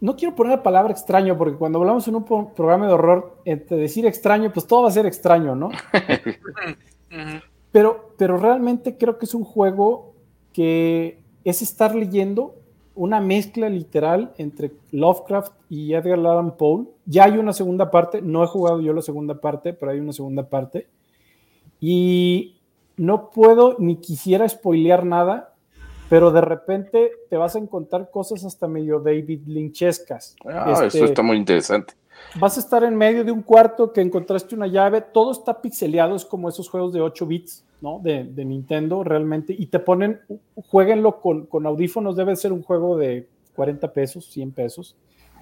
No 0.00 0.14
quiero 0.14 0.34
poner 0.34 0.58
la 0.58 0.62
palabra 0.62 0.92
extraño, 0.92 1.36
porque 1.38 1.56
cuando 1.56 1.78
hablamos 1.80 2.06
en 2.06 2.16
un 2.16 2.24
pro- 2.24 2.52
programa 2.54 2.86
de 2.86 2.92
horror, 2.92 3.38
entre 3.44 3.76
decir 3.78 4.04
extraño, 4.06 4.52
pues 4.52 4.66
todo 4.66 4.82
va 4.82 4.88
a 4.88 4.92
ser 4.92 5.06
extraño, 5.06 5.54
¿no? 5.56 5.70
Pero, 7.72 8.12
pero 8.16 8.36
realmente 8.38 8.96
creo 8.96 9.18
que 9.18 9.26
es 9.26 9.34
un 9.34 9.44
juego 9.44 10.14
que 10.52 11.20
es 11.44 11.60
estar 11.62 11.94
leyendo 11.94 12.54
una 12.96 13.20
mezcla 13.20 13.68
literal 13.68 14.32
entre 14.38 14.72
Lovecraft 14.90 15.52
y 15.68 15.92
Edgar 15.92 16.18
Allan 16.18 16.56
Poe. 16.56 16.86
Ya 17.04 17.24
hay 17.24 17.38
una 17.38 17.52
segunda 17.52 17.90
parte, 17.90 18.22
no 18.22 18.42
he 18.42 18.46
jugado 18.46 18.80
yo 18.80 18.92
la 18.92 19.02
segunda 19.02 19.40
parte, 19.40 19.72
pero 19.72 19.92
hay 19.92 20.00
una 20.00 20.12
segunda 20.12 20.48
parte. 20.48 20.88
Y 21.78 22.56
no 22.96 23.30
puedo 23.30 23.76
ni 23.78 23.96
quisiera 23.96 24.48
spoilear 24.48 25.04
nada, 25.04 25.54
pero 26.08 26.30
de 26.30 26.40
repente 26.40 27.12
te 27.28 27.36
vas 27.36 27.54
a 27.54 27.58
encontrar 27.58 28.10
cosas 28.10 28.44
hasta 28.44 28.66
medio 28.66 29.00
David 29.00 29.42
Lynchescas. 29.46 30.36
Ah, 30.46 30.72
Este, 30.72 30.98
eso 30.98 31.04
está 31.04 31.22
muy 31.22 31.36
interesante. 31.36 31.94
Vas 32.38 32.56
a 32.56 32.60
estar 32.60 32.84
en 32.84 32.94
medio 32.96 33.24
de 33.24 33.32
un 33.32 33.42
cuarto 33.42 33.92
que 33.92 34.00
encontraste 34.02 34.54
una 34.54 34.66
llave, 34.66 35.00
todo 35.00 35.32
está 35.32 35.60
pixeleado, 35.62 36.14
es 36.16 36.24
como 36.24 36.48
esos 36.48 36.68
juegos 36.68 36.92
de 36.92 37.00
8 37.00 37.26
bits, 37.26 37.64
¿no? 37.80 37.98
De, 38.02 38.24
de 38.24 38.44
Nintendo 38.44 39.02
realmente, 39.04 39.54
y 39.58 39.66
te 39.66 39.78
ponen, 39.78 40.20
jueguenlo 40.68 41.20
con, 41.20 41.46
con 41.46 41.64
audífonos, 41.66 42.14
debe 42.16 42.36
ser 42.36 42.52
un 42.52 42.62
juego 42.62 42.96
de 42.98 43.26
40 43.54 43.90
pesos, 43.92 44.26
100 44.26 44.52
pesos. 44.52 44.96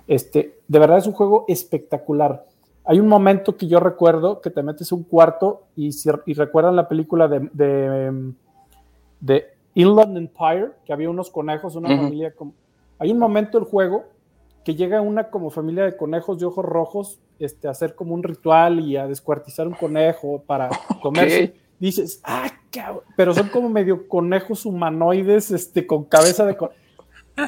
Este, 0.06 0.60
de 0.68 0.78
verdad 0.78 0.98
es 0.98 1.06
un 1.06 1.14
juego 1.14 1.44
espectacular. 1.48 2.46
Hay 2.84 3.00
un 3.00 3.08
momento 3.08 3.56
que 3.56 3.66
yo 3.66 3.80
recuerdo 3.80 4.40
que 4.40 4.50
te 4.50 4.62
metes 4.62 4.92
a 4.92 4.94
un 4.94 5.02
cuarto 5.04 5.62
y, 5.74 5.90
si- 5.92 6.10
y 6.26 6.34
recuerdan 6.34 6.76
la 6.76 6.86
película 6.86 7.26
de, 7.26 7.48
de, 7.52 8.32
de 9.20 9.46
Inland 9.74 10.16
Empire, 10.16 10.72
que 10.84 10.92
había 10.92 11.10
unos 11.10 11.30
conejos, 11.30 11.74
una 11.76 11.88
Ujú. 11.88 12.02
familia 12.02 12.32
como... 12.34 12.52
Hay 12.98 13.10
un 13.10 13.18
momento 13.18 13.58
del 13.58 13.66
juego 13.66 14.04
que 14.64 14.74
llega 14.74 15.00
una 15.00 15.30
como 15.30 15.50
familia 15.50 15.84
de 15.84 15.96
conejos 15.96 16.38
de 16.38 16.46
ojos 16.46 16.64
rojos 16.64 17.20
este, 17.38 17.68
a 17.68 17.72
hacer 17.72 17.94
como 17.94 18.14
un 18.14 18.22
ritual 18.22 18.80
y 18.80 18.96
a 18.96 19.06
descuartizar 19.06 19.66
un 19.68 19.74
conejo 19.74 20.42
para 20.46 20.68
comerse. 21.02 21.54
dices, 21.78 22.20
ah, 22.24 22.48
cabrón", 22.70 23.02
pero 23.16 23.34
son 23.34 23.48
como 23.48 23.68
medio 23.68 24.08
conejos 24.08 24.64
humanoides, 24.64 25.50
este, 25.50 25.86
con 25.86 26.04
cabeza 26.04 26.46
de... 26.46 26.56
co- 26.56 26.70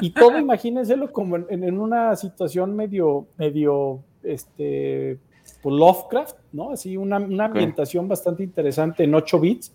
Y 0.01 0.11
todo, 0.11 0.37
imagínenselo 0.37 1.11
como 1.11 1.37
en, 1.37 1.63
en 1.63 1.79
una 1.79 2.15
situación 2.15 2.75
medio, 2.75 3.25
medio, 3.37 3.99
este, 4.21 5.17
pues, 5.63 5.73
Lovecraft, 5.75 6.35
¿no? 6.51 6.71
Así 6.71 6.97
una, 6.97 7.17
una 7.17 7.45
ambientación 7.45 8.07
bastante 8.07 8.43
interesante 8.43 9.05
en 9.05 9.15
8 9.15 9.39
bits 9.39 9.73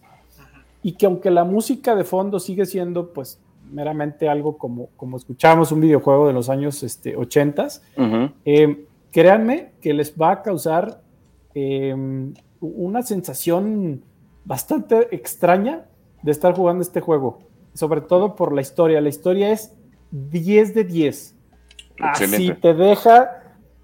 y 0.83 0.93
que 0.93 1.07
aunque 1.07 1.31
la 1.31 1.45
música 1.45 1.95
de 1.97 2.05
fondo 2.05 2.39
sigue 2.39 2.67
siendo, 2.67 3.13
pues, 3.13 3.41
meramente 3.73 4.29
algo 4.29 4.59
como, 4.59 4.89
como 4.97 5.17
escuchamos 5.17 5.73
un 5.73 5.81
videojuego 5.81 6.27
de 6.27 6.33
los 6.33 6.49
años 6.49 6.83
este, 6.83 7.17
80s, 7.17 7.81
eh, 8.45 8.87
créanme 9.11 9.73
que 9.81 9.95
les 9.95 10.15
va 10.17 10.33
a 10.33 10.43
causar 10.43 11.03
eh, 11.55 11.95
una 12.61 13.03
sensación 13.03 14.03
bastante 14.45 15.15
extraña 15.15 15.87
de 16.23 16.31
estar 16.31 16.55
jugando 16.55 16.83
este 16.83 17.01
juego, 17.01 17.41
sobre 17.75 18.01
todo 18.01 18.37
por 18.37 18.53
la 18.53 18.61
historia. 18.61 19.01
La 19.01 19.09
historia 19.09 19.51
es 19.51 19.75
10 20.11 20.75
de 20.75 20.85
10. 20.85 21.37
Así 22.01 22.25
Excelente. 22.25 22.61
te 22.61 22.75
deja, 22.75 23.31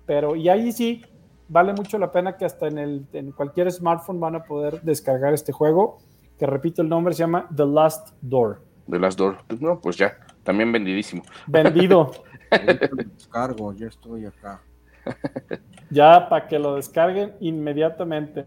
pero 0.06 0.36
y 0.36 0.48
ahí 0.48 0.72
sí 0.72 1.02
vale 1.48 1.72
mucho 1.72 1.98
la 1.98 2.12
pena 2.12 2.36
que 2.36 2.44
hasta 2.44 2.68
en, 2.68 2.78
el, 2.78 3.06
en 3.12 3.32
cualquier 3.32 3.70
smartphone 3.72 4.20
van 4.20 4.36
a 4.36 4.44
poder 4.44 4.82
descargar 4.82 5.32
este 5.34 5.52
juego, 5.52 5.98
que 6.38 6.46
repito 6.46 6.82
el 6.82 6.88
nombre, 6.88 7.14
se 7.14 7.20
llama 7.20 7.48
The 7.54 7.66
Last 7.66 8.10
Door. 8.20 8.67
The 8.90 8.98
Last 8.98 9.18
Door. 9.18 9.38
Pues 9.46 9.60
no, 9.60 9.80
pues 9.80 9.96
ya, 9.96 10.16
también 10.42 10.72
vendidísimo. 10.72 11.22
Vendido. 11.46 12.12
Descargo, 12.92 13.72
ya 13.74 13.88
estoy 13.88 14.26
acá. 14.26 14.60
ya 15.90 16.28
para 16.28 16.46
que 16.46 16.58
lo 16.58 16.76
descarguen 16.76 17.32
inmediatamente. 17.40 18.46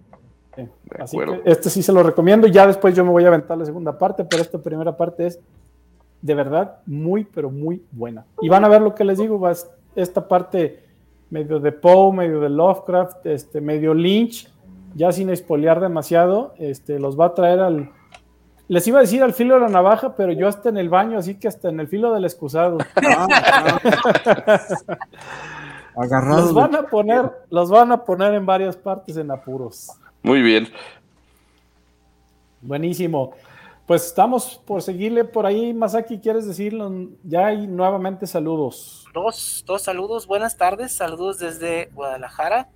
Así 1.00 1.16
acuerdo. 1.16 1.44
que 1.44 1.52
este 1.52 1.70
sí 1.70 1.82
se 1.82 1.94
lo 1.94 2.04
recomiendo. 2.04 2.48
Ya 2.48 2.68
después 2.68 2.96
yo 2.96 3.06
me 3.06 3.12
voy 3.12 3.24
a 3.24 3.30
aventar 3.30 3.58
la 3.58 3.66
segunda 3.66 3.98
parte, 3.98 4.26
pero 4.26 4.42
esta 4.42 4.62
primera 4.62 4.96
parte 4.96 5.28
es 5.28 5.40
de 6.22 6.36
verdad 6.36 6.80
muy, 6.86 7.24
pero 7.24 7.50
muy 7.50 7.84
buena. 7.92 8.26
Y 8.42 8.50
van 8.50 8.64
a 8.66 8.68
ver 8.68 8.82
lo 8.82 8.94
que 8.94 9.04
les 9.04 9.18
digo, 9.18 9.42
esta 9.96 10.28
parte 10.28 10.84
medio 11.30 11.60
de 11.60 11.72
Poe, 11.72 12.14
medio 12.14 12.40
de 12.42 12.50
Lovecraft, 12.50 13.26
este, 13.26 13.62
medio 13.62 13.94
Lynch, 13.94 14.52
ya 14.96 15.12
sin 15.12 15.30
espolear 15.30 15.80
demasiado, 15.80 16.54
este, 16.58 17.00
los 17.00 17.20
va 17.20 17.28
a 17.28 17.34
traer 17.34 17.60
al... 17.60 17.92
Les 18.72 18.88
iba 18.88 19.00
a 19.00 19.02
decir 19.02 19.22
al 19.22 19.34
filo 19.34 19.56
de 19.56 19.60
la 19.60 19.68
navaja, 19.68 20.16
pero 20.16 20.32
yo 20.32 20.48
hasta 20.48 20.70
en 20.70 20.78
el 20.78 20.88
baño, 20.88 21.18
así 21.18 21.36
que 21.36 21.50
hasta 21.50 21.68
en 21.68 21.82
el 21.82 21.90
filo 21.90 22.14
del 22.14 22.24
excusado. 22.24 22.78
Agarrado 25.94 26.42
los 26.44 26.54
van 26.54 26.74
a 26.78 26.84
poner, 26.84 27.30
los 27.50 27.70
van 27.70 27.92
a 27.92 28.06
poner 28.06 28.34
en 28.34 28.46
varias 28.46 28.78
partes 28.78 29.18
en 29.18 29.30
apuros. 29.30 29.90
Muy 30.24 30.42
bien. 30.42 30.70
Buenísimo. 32.62 33.34
Pues 33.86 34.06
estamos 34.06 34.62
por 34.66 34.82
seguirle 34.82 35.26
por 35.26 35.46
ahí. 35.46 35.74
Masaki, 35.74 36.20
¿quieres 36.20 36.48
decirlo? 36.48 36.90
Ya 37.26 37.48
hay 37.48 37.68
nuevamente 37.68 38.26
saludos. 38.26 39.04
Dos, 39.14 39.66
dos 39.68 39.82
saludos, 39.82 40.28
buenas 40.28 40.56
tardes, 40.56 40.94
saludos 40.94 41.40
desde 41.40 41.90
Guadalajara, 41.94 42.70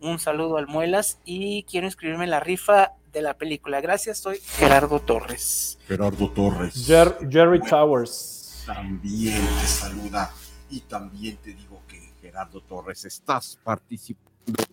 un 0.00 0.18
saludo 0.18 0.56
al 0.56 0.66
Muelas 0.66 1.20
y 1.24 1.62
quiero 1.70 1.86
inscribirme 1.86 2.24
en 2.24 2.30
la 2.30 2.40
rifa 2.40 2.94
de 3.16 3.22
la 3.22 3.32
película. 3.34 3.80
Gracias, 3.80 4.18
soy 4.18 4.38
Gerardo 4.44 5.00
Torres. 5.00 5.78
Gerardo 5.88 6.30
Torres. 6.30 6.86
Jer- 6.86 7.16
Jerry 7.30 7.60
Towers. 7.62 8.62
También 8.66 9.40
te 9.40 9.66
saluda 9.66 10.30
y 10.68 10.80
también 10.80 11.38
te 11.38 11.54
digo 11.54 11.80
que 11.88 11.98
Gerardo 12.20 12.60
Torres 12.60 13.06
estás 13.06 13.58
participando. 13.64 14.64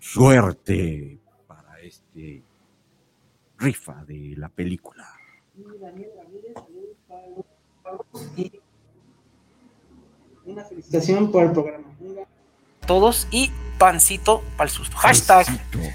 Suerte 0.00 1.18
para 1.46 1.78
este 1.80 2.42
rifa 3.58 4.02
de 4.06 4.34
la 4.38 4.48
película. 4.48 5.06
Una 10.44 10.64
felicitación 10.64 11.30
por 11.30 11.44
el 11.44 11.52
programa. 11.52 11.84
Todos 12.86 13.28
y 13.30 13.50
pancito 13.78 14.42
para 14.56 14.68
el 14.70 14.74
susto. 14.74 14.96
Hashtag. 14.96 15.46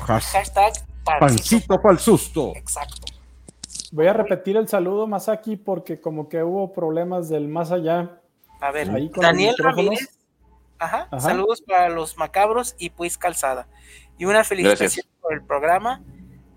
has- 0.07 0.25
Hashtag 0.31 0.73
Pancito 1.19 1.81
para 1.81 1.93
el 1.93 1.99
susto. 1.99 2.53
Exacto. 2.55 3.13
Voy 3.91 4.07
a 4.07 4.13
repetir 4.13 4.57
el 4.57 4.67
saludo, 4.67 5.07
Masaki, 5.07 5.55
porque 5.55 6.01
como 6.01 6.27
que 6.27 6.43
hubo 6.43 6.73
problemas 6.73 7.29
del 7.29 7.47
más 7.47 7.71
allá. 7.71 8.21
A 8.59 8.71
ver, 8.71 8.89
Ahí 8.89 9.09
con 9.09 9.23
los 9.23 9.31
Daniel. 9.31 9.55
Ramírez. 9.57 10.09
Ajá, 10.79 11.07
Ajá. 11.09 11.19
Saludos 11.19 11.61
para 11.61 11.89
los 11.89 12.17
macabros 12.17 12.75
y 12.77 12.89
pues 12.89 13.17
calzada. 13.17 13.67
Y 14.17 14.25
una 14.25 14.43
felicitación 14.43 15.05
por 15.21 15.33
el 15.33 15.43
programa. 15.43 16.03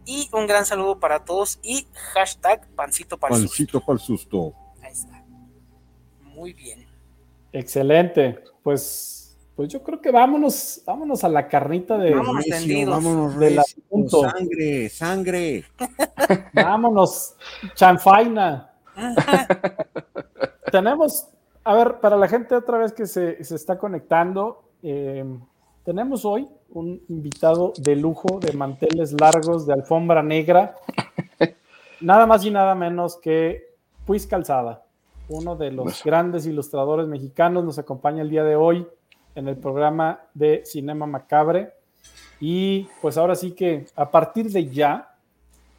Y 0.06 0.28
un 0.32 0.46
gran 0.46 0.66
saludo 0.66 0.98
para 0.98 1.24
todos. 1.24 1.58
Y 1.62 1.86
hashtag 2.14 2.66
pancito 2.74 3.18
para 3.18 3.36
el 3.36 3.42
susto. 3.42 3.52
Pancito 3.52 3.80
para 3.80 3.92
el 3.94 4.00
susto. 4.00 4.54
Ahí 4.82 4.92
está. 4.92 5.24
Muy 6.22 6.52
bien. 6.52 6.86
Excelente. 7.52 8.42
Pues, 8.62 9.19
pues 9.56 9.68
yo 9.68 9.82
creo 9.82 10.00
que 10.00 10.10
vámonos, 10.10 10.82
vámonos 10.86 11.22
a 11.24 11.28
la 11.28 11.46
carnita 11.48 11.98
de, 11.98 12.14
Vámonos 12.14 12.46
Recio, 12.46 12.90
vámonos, 12.90 13.38
del 13.38 13.56
recio, 13.56 13.82
asunto. 13.86 14.22
Sangre, 14.22 14.88
sangre. 14.88 15.64
Vámonos, 16.54 17.34
chanfaina. 17.74 18.72
Tenemos, 20.70 21.28
a 21.64 21.74
ver, 21.74 22.00
para 22.00 22.16
la 22.16 22.28
gente 22.28 22.54
otra 22.54 22.78
vez 22.78 22.92
que 22.92 23.06
se, 23.06 23.42
se 23.44 23.56
está 23.56 23.78
conectando, 23.78 24.70
eh, 24.82 25.24
tenemos 25.84 26.24
hoy 26.24 26.48
un 26.70 27.02
invitado 27.08 27.72
de 27.76 27.96
lujo, 27.96 28.38
de 28.40 28.52
manteles 28.52 29.12
largos, 29.20 29.66
de 29.66 29.72
alfombra 29.72 30.22
negra, 30.22 30.76
nada 32.00 32.26
más 32.26 32.44
y 32.44 32.50
nada 32.50 32.74
menos 32.74 33.16
que 33.16 33.74
Puis 34.06 34.26
Calzada, 34.26 34.84
uno 35.28 35.56
de 35.56 35.70
los 35.72 35.84
Pues. 35.84 36.04
grandes 36.04 36.46
ilustradores 36.46 37.06
mexicanos, 37.08 37.64
nos 37.64 37.78
acompaña 37.78 38.22
el 38.22 38.30
día 38.30 38.44
de 38.44 38.56
hoy 38.56 38.86
en 39.34 39.48
el 39.48 39.56
programa 39.56 40.20
de 40.34 40.62
Cinema 40.64 41.06
Macabre. 41.06 41.72
Y 42.40 42.88
pues 43.02 43.18
ahora 43.18 43.34
sí 43.34 43.52
que 43.52 43.86
a 43.94 44.10
partir 44.10 44.50
de 44.50 44.66
ya, 44.68 45.14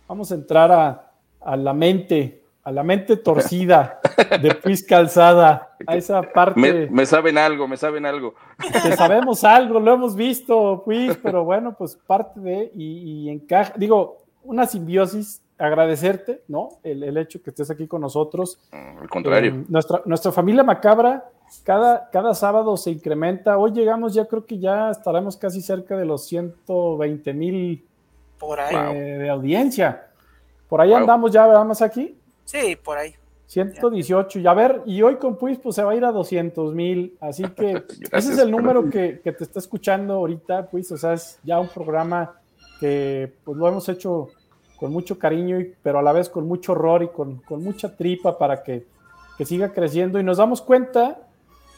vamos 0.07 0.31
a 0.31 0.35
entrar 0.35 0.71
a, 0.71 1.11
a 1.39 1.57
la 1.57 1.73
mente, 1.73 2.43
a 2.63 2.71
la 2.71 2.83
mente 2.83 3.17
torcida 3.17 3.99
de 4.41 4.53
Puis 4.55 4.85
Calzada, 4.85 5.75
a 5.87 5.95
esa 5.95 6.21
parte 6.21 6.59
Me, 6.59 6.87
me 6.87 7.05
saben 7.05 7.37
algo, 7.37 7.67
me 7.67 7.77
saben 7.77 8.05
algo. 8.05 8.35
que 8.83 8.95
sabemos 8.95 9.43
algo, 9.43 9.79
lo 9.79 9.93
hemos 9.93 10.15
visto, 10.15 10.83
Puis, 10.85 11.17
pero 11.23 11.43
bueno, 11.43 11.75
pues 11.75 11.95
parte 11.95 12.39
de 12.39 12.71
y, 12.75 13.23
y 13.23 13.29
encaja, 13.29 13.73
digo, 13.75 14.21
una 14.43 14.65
simbiosis, 14.67 15.41
agradecerte, 15.57 16.43
¿no? 16.47 16.69
El, 16.83 17.03
el 17.03 17.17
hecho 17.17 17.41
que 17.41 17.51
estés 17.51 17.69
aquí 17.69 17.87
con 17.87 18.01
nosotros. 18.01 18.59
Al 18.71 19.09
contrario. 19.09 19.51
Eh, 19.51 19.65
nuestra, 19.67 20.01
nuestra 20.05 20.31
familia 20.31 20.63
macabra, 20.63 21.29
cada, 21.63 22.09
cada 22.11 22.33
sábado 22.33 22.75
se 22.77 22.91
incrementa. 22.91 23.57
Hoy 23.57 23.71
llegamos, 23.71 24.13
ya 24.13 24.25
creo 24.25 24.45
que 24.45 24.57
ya 24.59 24.91
estaremos 24.91 25.37
casi 25.37 25.61
cerca 25.61 25.97
de 25.97 26.05
los 26.05 26.25
120 26.25 27.33
mil 27.33 27.85
Por 28.39 28.59
ahí. 28.59 28.75
eh, 28.95 29.17
de 29.19 29.29
audiencia. 29.29 30.07
Por 30.69 30.81
ahí 30.81 30.89
Wow. 30.89 30.97
andamos 30.99 31.31
ya, 31.31 31.45
¿verdad, 31.47 31.65
más 31.65 31.81
aquí? 31.81 32.17
Sí, 32.45 32.75
por 32.75 32.97
ahí. 32.97 33.13
118. 33.47 34.39
Y 34.39 34.47
a 34.47 34.53
ver, 34.53 34.81
y 34.85 35.01
hoy 35.01 35.17
con 35.17 35.35
Puis, 35.37 35.59
pues 35.59 35.75
se 35.75 35.83
va 35.83 35.91
a 35.91 35.95
ir 35.95 36.05
a 36.05 36.11
200 36.11 36.73
mil. 36.73 37.17
Así 37.19 37.43
que 37.43 37.83
ese 38.13 38.31
es 38.33 38.37
el 38.39 38.49
número 38.49 38.89
que, 38.89 39.19
que 39.21 39.31
te 39.33 39.43
está 39.43 39.59
escuchando 39.59 40.13
ahorita, 40.13 40.67
Puis. 40.67 40.89
O 40.93 40.97
sea, 40.97 41.13
es 41.13 41.37
ya 41.43 41.59
un 41.59 41.67
programa 41.67 42.33
que 42.79 43.33
pues 43.43 43.57
lo 43.57 43.67
hemos 43.67 43.87
hecho 43.89 44.29
con 44.77 44.91
mucho 44.93 45.19
cariño, 45.19 45.59
y- 45.59 45.75
pero 45.83 45.99
a 45.99 46.01
la 46.01 46.13
vez 46.13 46.29
con 46.29 46.47
mucho 46.47 46.71
horror 46.71 47.03
y 47.03 47.09
con, 47.09 47.37
con 47.41 47.61
mucha 47.63 47.95
tripa 47.95 48.37
para 48.37 48.63
que, 48.63 48.85
que 49.37 49.45
siga 49.45 49.73
creciendo. 49.73 50.17
Y 50.17 50.23
nos 50.23 50.37
damos 50.37 50.61
cuenta 50.61 51.19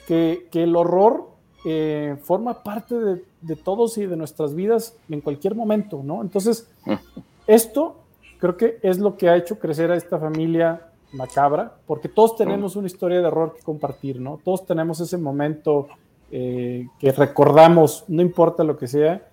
que, 0.08 0.48
que 0.52 0.64
el 0.64 0.76
horror 0.76 1.30
eh, 1.66 2.18
forma 2.24 2.64
parte 2.64 2.96
de, 2.96 3.24
de 3.42 3.56
todos 3.56 3.98
y 3.98 4.06
de 4.06 4.16
nuestras 4.16 4.54
vidas 4.54 4.98
en 5.10 5.22
cualquier 5.22 5.56
momento, 5.56 6.02
¿no? 6.04 6.22
Entonces, 6.22 6.70
esto 7.48 7.98
creo 8.40 8.58
que 8.58 8.78
es 8.82 9.00
lo 9.00 9.16
que 9.16 9.30
ha 9.30 9.38
hecho 9.38 9.58
crecer 9.60 9.92
a 9.92 9.96
esta 9.96 10.20
familia 10.20 10.90
macabra, 11.14 11.76
porque 11.86 12.10
todos 12.10 12.36
tenemos 12.36 12.76
una 12.76 12.88
historia 12.88 13.20
de 13.20 13.28
horror 13.28 13.56
que 13.56 13.62
compartir, 13.64 14.20
¿no? 14.20 14.40
Todos 14.44 14.66
tenemos 14.66 15.00
ese 15.00 15.18
momento 15.18 15.88
eh, 16.32 16.88
que 17.00 17.12
recordamos, 17.12 18.04
no 18.08 18.22
importa 18.22 18.64
lo 18.64 18.76
que 18.78 18.88
sea, 18.88 19.28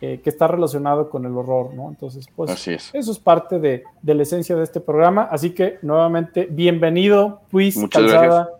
eh, 0.00 0.20
que 0.22 0.30
está 0.30 0.46
relacionado 0.46 1.08
con 1.08 1.24
el 1.24 1.36
horror, 1.36 1.74
¿no? 1.74 1.88
Entonces, 1.88 2.26
pues 2.36 2.50
Así 2.50 2.72
es. 2.74 2.90
eso 2.92 3.12
es 3.12 3.18
parte 3.18 3.58
de, 3.58 3.84
de 4.02 4.14
la 4.14 4.22
esencia 4.22 4.54
de 4.56 4.64
este 4.64 4.80
programa. 4.80 5.28
Así 5.30 5.50
que 5.50 5.78
nuevamente, 5.82 6.46
bienvenido, 6.50 7.40
Puis 7.50 7.76
Muchas 7.76 8.02
Calzada, 8.02 8.50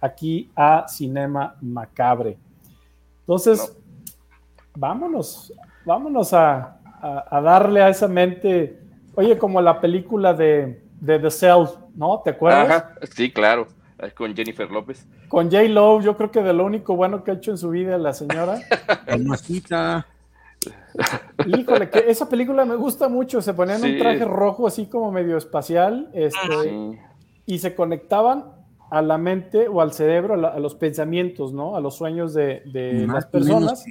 aquí 0.00 0.50
a 0.56 0.86
Cinema 0.88 1.56
Macabre. 1.60 2.36
Entonces, 3.20 3.76
vámonos, 4.74 5.52
vámonos 5.84 6.32
a, 6.32 6.78
a- 7.00 7.24
a 7.30 7.40
darle 7.40 7.82
a 7.82 7.88
esa 7.88 8.08
mente, 8.08 8.78
oye, 9.14 9.36
como 9.38 9.60
la 9.60 9.80
película 9.80 10.32
de, 10.34 10.82
de 11.00 11.18
The 11.18 11.30
Cell, 11.30 11.64
¿no? 11.94 12.20
¿Te 12.24 12.30
acuerdas? 12.30 12.70
Ajá, 12.70 12.94
sí, 13.14 13.30
claro. 13.30 13.66
Ahí 14.00 14.12
Con 14.12 14.32
Jennifer 14.34 14.70
López. 14.70 15.04
Con 15.28 15.50
J. 15.50 15.64
Lo, 15.64 16.00
yo 16.00 16.16
creo 16.16 16.30
que 16.30 16.40
de 16.42 16.52
lo 16.52 16.64
único 16.64 16.94
bueno 16.94 17.24
que 17.24 17.32
ha 17.32 17.34
hecho 17.34 17.50
en 17.50 17.58
su 17.58 17.70
vida 17.70 17.98
la 17.98 18.12
señora. 18.12 18.60
Mamacita. 19.08 20.06
Híjole, 21.46 21.90
que 21.90 22.04
esa 22.08 22.28
película 22.28 22.64
me 22.64 22.76
gusta 22.76 23.08
mucho. 23.08 23.40
Se 23.42 23.54
ponían 23.54 23.80
Sí. 23.80 23.92
un 23.92 23.98
traje 23.98 24.24
rojo 24.24 24.66
así 24.68 24.86
como 24.86 25.10
medio 25.10 25.36
espacial, 25.36 26.10
este, 26.12 26.38
Sí. 26.62 26.98
y 27.46 27.58
se 27.58 27.74
conectaban 27.74 28.44
a 28.90 29.02
la 29.02 29.18
mente 29.18 29.68
o 29.68 29.80
al 29.80 29.92
cerebro, 29.92 30.34
a, 30.34 30.36
la- 30.36 30.48
a 30.48 30.58
los 30.58 30.74
pensamientos, 30.74 31.52
¿no? 31.52 31.76
A 31.76 31.80
los 31.80 31.96
sueños 31.96 32.32
de, 32.34 32.62
de 32.66 33.04
Más 33.06 33.14
las 33.16 33.26
personas. 33.26 33.84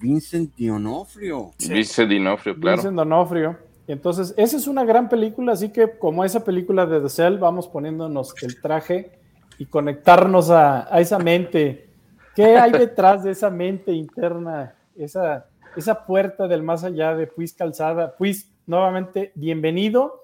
Vincent 0.00 0.56
D'Onofrio. 0.56 1.50
Vincent 1.58 2.10
D'Onofrio, 2.10 2.54
claro. 2.58 2.76
Vincent 2.76 2.96
D'Onofrio. 2.96 3.56
Entonces, 3.86 4.32
esa 4.36 4.56
es 4.56 4.66
una 4.68 4.84
gran 4.84 5.08
película, 5.08 5.52
así 5.52 5.70
que 5.70 5.98
como 5.98 6.24
esa 6.24 6.44
película 6.44 6.86
de 6.86 7.00
The 7.00 7.08
Cell, 7.08 7.38
vamos 7.38 7.66
poniéndonos 7.68 8.34
el 8.42 8.60
traje 8.60 9.10
y 9.58 9.66
conectarnos 9.66 10.48
a, 10.50 10.94
a 10.94 11.00
esa 11.00 11.18
mente. 11.18 11.88
¿Qué 12.36 12.56
hay 12.56 12.70
detrás 12.86 13.24
de 13.24 13.32
esa 13.32 13.50
mente 13.50 13.92
interna? 13.92 14.74
Esa, 14.96 15.46
esa 15.76 16.06
puerta 16.06 16.46
del 16.46 16.62
más 16.62 16.84
allá 16.84 17.14
de 17.16 17.26
Puis 17.26 17.52
Calzada. 17.52 18.14
Puis, 18.16 18.48
nuevamente, 18.66 19.32
bienvenido. 19.34 20.22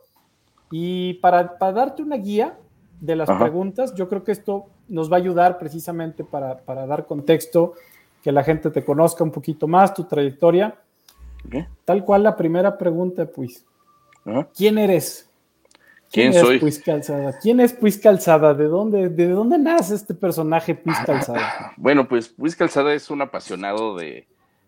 Y 0.70 1.14
para, 1.14 1.58
para 1.58 1.72
darte 1.72 2.02
una 2.02 2.16
guía 2.16 2.56
de 3.00 3.16
las 3.16 3.28
Ajá. 3.28 3.40
preguntas, 3.40 3.94
yo 3.94 4.08
creo 4.08 4.24
que 4.24 4.32
esto 4.32 4.66
nos 4.88 5.10
va 5.10 5.16
a 5.16 5.20
ayudar 5.20 5.58
precisamente 5.58 6.24
para, 6.24 6.58
para 6.58 6.86
dar 6.86 7.06
contexto, 7.06 7.74
que 8.22 8.32
la 8.32 8.42
gente 8.42 8.70
te 8.70 8.84
conozca 8.84 9.22
un 9.22 9.30
poquito 9.30 9.68
más, 9.68 9.94
tu 9.94 10.04
trayectoria. 10.04 10.76
Tal 11.84 12.04
cual 12.04 12.24
la 12.24 12.36
primera 12.36 12.76
pregunta, 12.76 13.26
pues. 13.26 13.64
Ajá. 14.24 14.48
¿Quién 14.56 14.78
eres? 14.78 15.30
¿Quién 16.10 16.32
es 16.32 16.40
soy? 16.40 16.58
Puis 16.58 16.78
Calzada? 16.80 17.38
¿Quién 17.40 17.60
es 17.60 17.72
Puis 17.72 17.98
Calzada? 17.98 18.54
¿De 18.54 18.64
dónde, 18.64 19.08
¿De 19.08 19.28
dónde 19.28 19.58
nace 19.58 19.94
este 19.94 20.14
personaje 20.14 20.74
Puis 20.74 20.96
Calzada? 21.04 21.72
Bueno, 21.76 22.08
pues 22.08 22.34
Luis 22.38 22.56
Calzada 22.56 22.94
es 22.94 23.10
un 23.10 23.22
apasionado 23.22 23.96
de, 23.96 24.26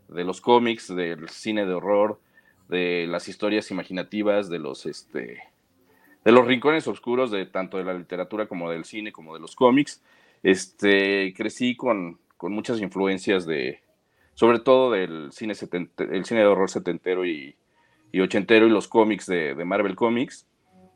de 0.08 0.24
los 0.24 0.40
cómics, 0.40 0.94
del 0.94 1.28
cine 1.28 1.64
de 1.64 1.74
horror, 1.74 2.20
de 2.68 3.06
las 3.08 3.28
historias 3.28 3.70
imaginativas, 3.70 4.48
de 4.48 4.58
los 4.58 4.86
este 4.86 5.38
de 6.24 6.32
los 6.32 6.46
rincones 6.46 6.86
oscuros 6.88 7.30
de 7.30 7.46
tanto 7.46 7.78
de 7.78 7.84
la 7.84 7.94
literatura 7.94 8.46
como 8.46 8.70
del 8.70 8.84
cine, 8.84 9.12
como 9.12 9.34
de 9.34 9.40
los 9.40 9.54
cómics. 9.56 10.02
Este, 10.42 11.32
crecí 11.36 11.76
con, 11.76 12.18
con 12.36 12.52
muchas 12.52 12.80
influencias 12.80 13.46
de, 13.46 13.80
sobre 14.34 14.60
todo 14.60 14.90
del 14.92 15.30
cine, 15.32 15.54
setente- 15.54 16.08
el 16.14 16.24
cine 16.24 16.40
de 16.40 16.46
horror 16.46 16.70
setentero 16.70 17.24
y, 17.26 17.56
y 18.12 18.20
ochentero 18.20 18.66
y 18.66 18.70
los 18.70 18.88
cómics 18.88 19.26
de, 19.26 19.54
de 19.54 19.64
Marvel 19.64 19.96
Comics. 19.96 20.46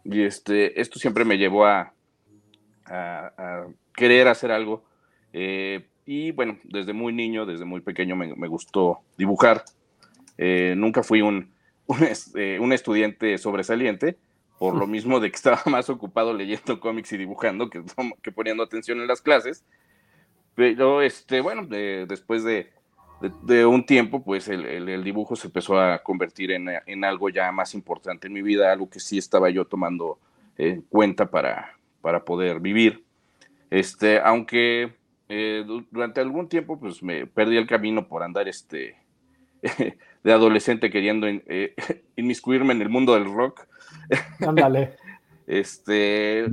Y 0.05 0.23
este, 0.23 0.81
esto 0.81 0.99
siempre 0.99 1.25
me 1.25 1.39
llevó 1.39 1.65
a, 1.67 1.93
a- 2.87 3.33
a 3.37 3.67
querer 3.95 4.29
hacer 4.29 4.51
algo. 4.51 4.85
Eh, 5.33 5.87
y 6.05 6.33
bueno, 6.33 6.59
desde 6.65 6.93
muy 6.93 7.13
niño, 7.13 7.47
desde 7.47 7.65
muy 7.65 7.81
pequeño 7.81 8.17
me, 8.17 8.35
me 8.35 8.49
gustó 8.49 9.01
dibujar. 9.17 9.65
Eh, 10.39 10.75
nunca 10.77 11.03
fui 11.03 11.23
un, 11.23 11.53
un, 11.87 12.03
es- 12.05 12.33
eh, 12.37 12.59
un 12.61 12.73
estudiante 12.73 13.39
sobresaliente, 13.39 14.17
por 14.63 14.77
lo 14.77 14.87
mismo 14.97 15.19
de 15.19 15.31
que 15.31 15.37
estaba 15.37 15.61
más 15.67 15.91
ocupado 15.91 16.33
leyendo 16.33 16.79
cómics 16.79 17.13
y 17.13 17.17
dibujando 17.19 17.69
que, 17.69 17.83
que 18.23 18.31
poniendo 18.33 18.63
atención 18.63 19.01
en 19.01 19.09
las 19.09 19.21
clases. 19.21 19.65
Pero 20.55 21.03
este, 21.03 21.41
bueno, 21.41 21.67
de- 21.67 22.07
después 22.07 22.45
de, 22.45 22.71
de- 23.21 23.33
de 23.43 23.67
un 23.67 23.85
tiempo, 23.87 24.23
pues 24.23 24.49
el, 24.49 24.65
el- 24.67 24.89
el 24.89 25.03
dibujo 25.03 25.35
se 25.35 25.49
empezó 25.49 25.81
a 25.81 26.03
convertir 26.03 26.53
en, 26.53 26.69
en 26.87 27.05
algo 27.05 27.29
ya 27.31 27.51
más 27.53 27.75
importante 27.75 28.27
en 28.29 28.33
mi 28.35 28.43
vida, 28.43 28.71
algo 28.73 28.89
que 28.89 29.01
sí 29.01 29.19
estaba 29.19 29.51
yo 29.51 29.65
tomando 29.65 30.19
en 30.59 30.83
cuenta 30.83 31.31
para, 31.31 31.75
para 32.01 32.25
poder 32.25 32.61
vivir. 32.61 33.03
Este, 33.71 34.21
aunque 34.21 34.93
eh, 35.29 35.65
du- 35.67 35.87
durante 35.91 36.21
algún 36.21 36.49
tiempo, 36.49 36.79
pues 36.79 37.03
me 37.03 37.27
perdí 37.27 37.57
el 37.57 37.67
camino 37.67 38.07
por 38.07 38.23
andar 38.23 38.47
este, 38.47 38.97
de 40.25 40.33
adolescente 40.33 40.91
queriendo 40.91 41.29
in- 41.29 41.43
eh, 41.47 41.75
inmiscuirme 42.17 42.73
en 42.73 42.83
el 42.83 42.89
mundo 42.89 43.15
del 43.15 43.33
rock. 43.33 43.67
Ándale. 44.47 44.97
Este, 45.47 46.47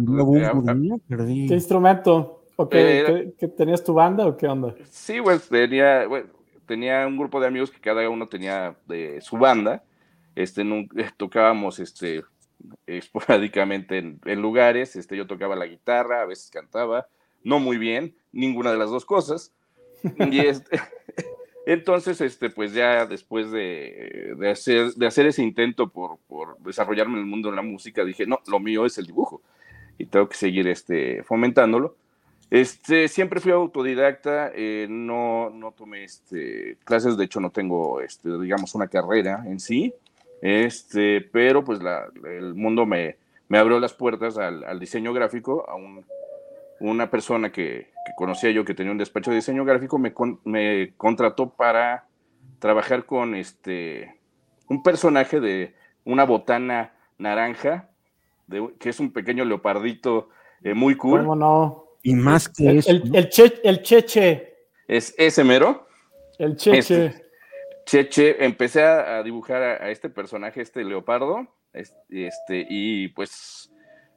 perdí. 1.07 1.47
¿Qué 1.47 1.53
instrumento? 1.53 2.43
¿O 2.55 2.67
qué, 2.67 2.99
Eh, 2.99 3.03
qué- 3.05 3.33
qué 3.39 3.47
tenías 3.47 3.83
tu 3.83 3.93
banda 3.93 4.25
o 4.27 4.35
qué 4.35 4.47
onda? 4.47 4.75
Sí, 4.89 5.21
pues 5.21 5.47
tenía, 5.47 6.07
bueno, 6.07 6.27
tenía 6.65 7.07
un 7.07 7.17
grupo 7.17 7.39
de 7.39 7.47
amigos 7.47 7.71
que 7.71 7.79
cada 7.79 8.07
uno 8.09 8.27
tenía 8.27 8.75
de 8.87 9.21
su 9.21 9.37
banda. 9.37 9.83
Este, 10.35 10.61
eh, 10.63 11.09
tocábamos 11.17 11.79
este, 11.79 12.23
esporádicamente 12.87 13.97
en, 13.97 14.19
en 14.25 14.41
lugares. 14.41 14.95
Este, 14.95 15.15
yo 15.15 15.27
tocaba 15.27 15.55
la 15.55 15.65
guitarra, 15.67 16.21
a 16.21 16.25
veces 16.25 16.49
cantaba, 16.49 17.07
no 17.43 17.59
muy 17.59 17.77
bien, 17.77 18.15
ninguna 18.31 18.71
de 18.71 18.77
las 18.77 18.89
dos 18.89 19.05
cosas. 19.05 19.53
Y 20.31 20.39
este, 20.39 20.79
entonces, 21.73 22.19
este, 22.21 22.49
pues 22.49 22.73
ya 22.73 23.05
después 23.05 23.51
de, 23.51 24.33
de 24.37 24.49
hacer, 24.49 24.91
de 24.93 25.05
hacer 25.07 25.27
ese 25.27 25.43
intento 25.43 25.89
por, 25.89 26.17
por 26.27 26.57
desarrollarme 26.59 27.13
en 27.15 27.19
el 27.19 27.25
mundo 27.25 27.49
de 27.49 27.55
la 27.55 27.61
música, 27.61 28.03
dije, 28.03 28.25
no, 28.25 28.39
lo 28.47 28.59
mío 28.59 28.85
es 28.85 28.97
el 28.97 29.05
dibujo 29.05 29.41
y 29.97 30.05
tengo 30.05 30.27
que 30.27 30.35
seguir 30.37 30.67
este, 30.67 31.23
fomentándolo. 31.23 31.95
Este, 32.49 33.07
siempre 33.07 33.39
fui 33.39 33.51
autodidacta, 33.51 34.51
eh, 34.55 34.87
no, 34.89 35.51
no 35.51 35.71
tomé 35.71 36.03
este, 36.03 36.77
clases, 36.83 37.15
de 37.17 37.25
hecho 37.25 37.39
no 37.39 37.51
tengo, 37.51 38.01
este, 38.01 38.29
digamos, 38.41 38.73
una 38.73 38.87
carrera 38.87 39.43
en 39.45 39.59
sí, 39.59 39.93
este, 40.41 41.21
pero 41.21 41.63
pues 41.63 41.81
la- 41.83 42.07
el 42.25 42.55
mundo 42.55 42.87
me, 42.87 43.17
me 43.49 43.59
abrió 43.59 43.79
las 43.79 43.93
puertas 43.93 44.37
al, 44.39 44.79
diseño 44.79 45.13
gráfico, 45.13 45.69
a 45.69 45.75
una 46.81 47.09
persona 47.09 47.51
que, 47.51 47.91
que 48.05 48.11
conocía 48.15 48.51
yo 48.51 48.63
que 48.65 48.73
tenía 48.73 48.91
un 48.91 48.97
despacho 48.97 49.31
de 49.31 49.37
diseño 49.37 49.65
gráfico 49.65 49.97
me, 49.97 50.13
con- 50.13 50.39
me 50.45 50.93
contrató 50.97 51.49
para 51.49 52.05
trabajar 52.59 53.05
con 53.05 53.35
este, 53.35 54.15
un 54.67 54.81
personaje 54.83 55.39
de 55.39 55.75
una 56.05 56.23
botana 56.25 56.93
naranja, 57.17 57.89
de- 58.47 58.73
que 58.79 58.89
es 58.89 58.99
un 58.99 59.11
pequeño 59.11 59.45
leopardito 59.45 60.29
eh, 60.63 60.73
muy 60.73 60.95
cool. 60.95 61.21
¿Cómo 61.21 61.35
no? 61.35 61.85
Y 62.03 62.15
más 62.15 62.47
que 62.49 62.67
El, 62.69 62.77
eso, 62.79 62.91
el, 62.91 63.15
el 63.15 63.29
che- 63.29 63.61
el 63.63 63.81
cheche. 63.81 64.55
Es 64.87 65.13
ese 65.17 65.43
mero. 65.43 65.87
El 66.37 66.55
cheche. 66.55 67.05
Este, 67.05 67.29
Cheche, 67.85 68.45
empecé 68.45 68.83
a, 68.83 69.17
a 69.17 69.23
dibujar 69.23 69.63
a, 69.63 69.83
a 69.85 69.89
este 69.89 70.09
personaje, 70.11 70.61
este 70.61 70.83
leopardo, 70.83 71.47
es- 71.73 71.95
este, 72.09 72.65
y 72.69 73.07
pues 73.09 73.71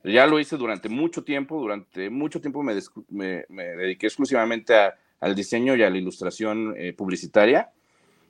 ya 0.04 0.26
lo 0.26 0.38
hice 0.40 0.56
durante 0.56 0.88
mucho 0.88 1.22
tiempo, 1.24 1.60
durante 1.60 2.10
mucho 2.10 2.40
tiempo 2.40 2.62
me, 2.62 2.74
des- 2.74 2.90
me- 3.08 3.44
me 3.48 3.64
dediqué 3.64 4.06
exclusivamente 4.06 4.74
a- 4.74 4.94
al 5.20 5.34
diseño 5.34 5.76
y 5.76 5.82
a 5.82 5.90
la 5.90 5.96
ilustración 5.98 6.74
eh, 6.76 6.92
publicitaria. 6.92 7.70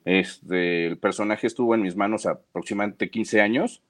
Este, 0.05 0.87
el 0.87 0.97
personaje 0.97 1.47
estuvo 1.47 1.73
en 1.75 1.81
mis 1.81 1.95
manos 1.95 2.25
aproximadamente 2.25 3.09
15 3.09 3.41
años 3.41 3.81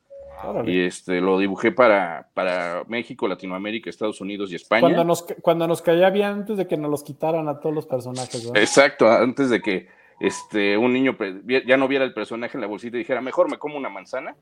Órale. 0.44 0.72
y 0.72 0.80
este, 0.86 1.20
lo 1.22 1.40
dibujé 1.40 1.72
para, 1.72 2.30
para 2.34 2.84
México, 2.88 3.28
Latinoamérica, 3.28 3.90
Estados 3.90 4.22
Unidos 4.22 4.52
y 4.52 4.56
España. 4.56 4.82
Cuando 4.82 5.04
nos, 5.04 5.24
cuando 5.42 5.68
nos 5.68 5.82
caía 5.82 6.10
bien 6.12 6.28
antes 6.28 6.58
de 6.58 6.68
que 6.68 6.78
nos 6.78 6.92
los 6.92 7.04
quitaran 7.04 7.48
a 7.48 7.60
todos 7.60 7.74
los 7.74 7.88
personajes, 7.88 8.46
¿verdad? 8.46 8.62
Exacto, 8.62 9.10
antes 9.10 9.50
de 9.50 9.62
que 9.62 9.88
este, 10.20 10.78
un 10.78 10.94
niño 10.94 11.18
ya 11.66 11.78
no 11.78 11.88
viera 11.88 12.06
el 12.06 12.14
personaje 12.14 12.56
en 12.58 12.62
la 12.62 12.68
bolsita 12.68 12.96
y 12.96 13.00
dijera, 13.00 13.20
mejor 13.22 13.50
me 13.50 13.58
como 13.58 13.76
una 13.78 13.90
manzana. 13.90 14.36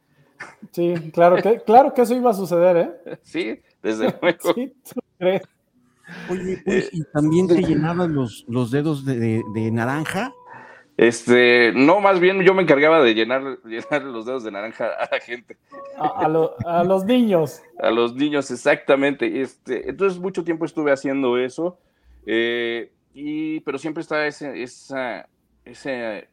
Sí, 0.72 0.94
claro 1.14 1.42
que, 1.42 1.62
claro 1.66 1.94
que 1.94 2.02
eso 2.02 2.16
iba 2.16 2.32
a 2.32 2.34
suceder, 2.34 2.78
¿eh? 2.78 3.20
Sí, 3.24 3.60
desde 3.82 4.14
luego. 4.22 4.54
Sí, 4.54 4.74
¿tú 4.94 5.00
crees? 5.18 5.42
oye, 6.30 6.62
pues, 6.64 6.90
y 6.92 7.04
también 7.06 7.48
te 7.48 7.62
llenabas 7.62 8.10
los, 8.10 8.46
los 8.48 8.72
dedos 8.72 9.06
de, 9.06 9.18
de- 9.20 9.44
de 9.54 9.72
naranja. 9.72 10.34
Este, 10.98 11.72
no, 11.74 12.00
más 12.00 12.20
bien 12.20 12.42
yo 12.44 12.54
me 12.54 12.62
encargaba 12.62 13.02
de 13.02 13.14
llenar, 13.16 13.42
llenar 13.66 14.04
los 14.04 14.26
dedos 14.26 14.44
de 14.44 14.52
naranja 14.52 14.88
a 14.88 15.10
la 15.12 15.20
gente, 15.20 15.58
A, 15.98 16.26
a 16.26 16.28
lo- 16.28 16.54
a 16.68 16.84
los 16.84 17.06
niños. 17.06 17.62
a 17.80 17.90
los 17.92 18.14
niños, 18.14 18.52
exactamente. 18.52 19.42
Este, 19.42 19.90
entonces, 19.90 20.20
mucho 20.20 20.44
tiempo 20.44 20.66
estuve 20.66 20.92
haciendo 20.92 21.38
eso, 21.38 21.80
eh, 22.26 22.92
y, 23.14 23.60
pero 23.62 23.78
siempre 23.78 24.02
estaba 24.02 24.28
ese, 24.28 24.62
esa, 24.62 25.28
ese, 25.66 26.28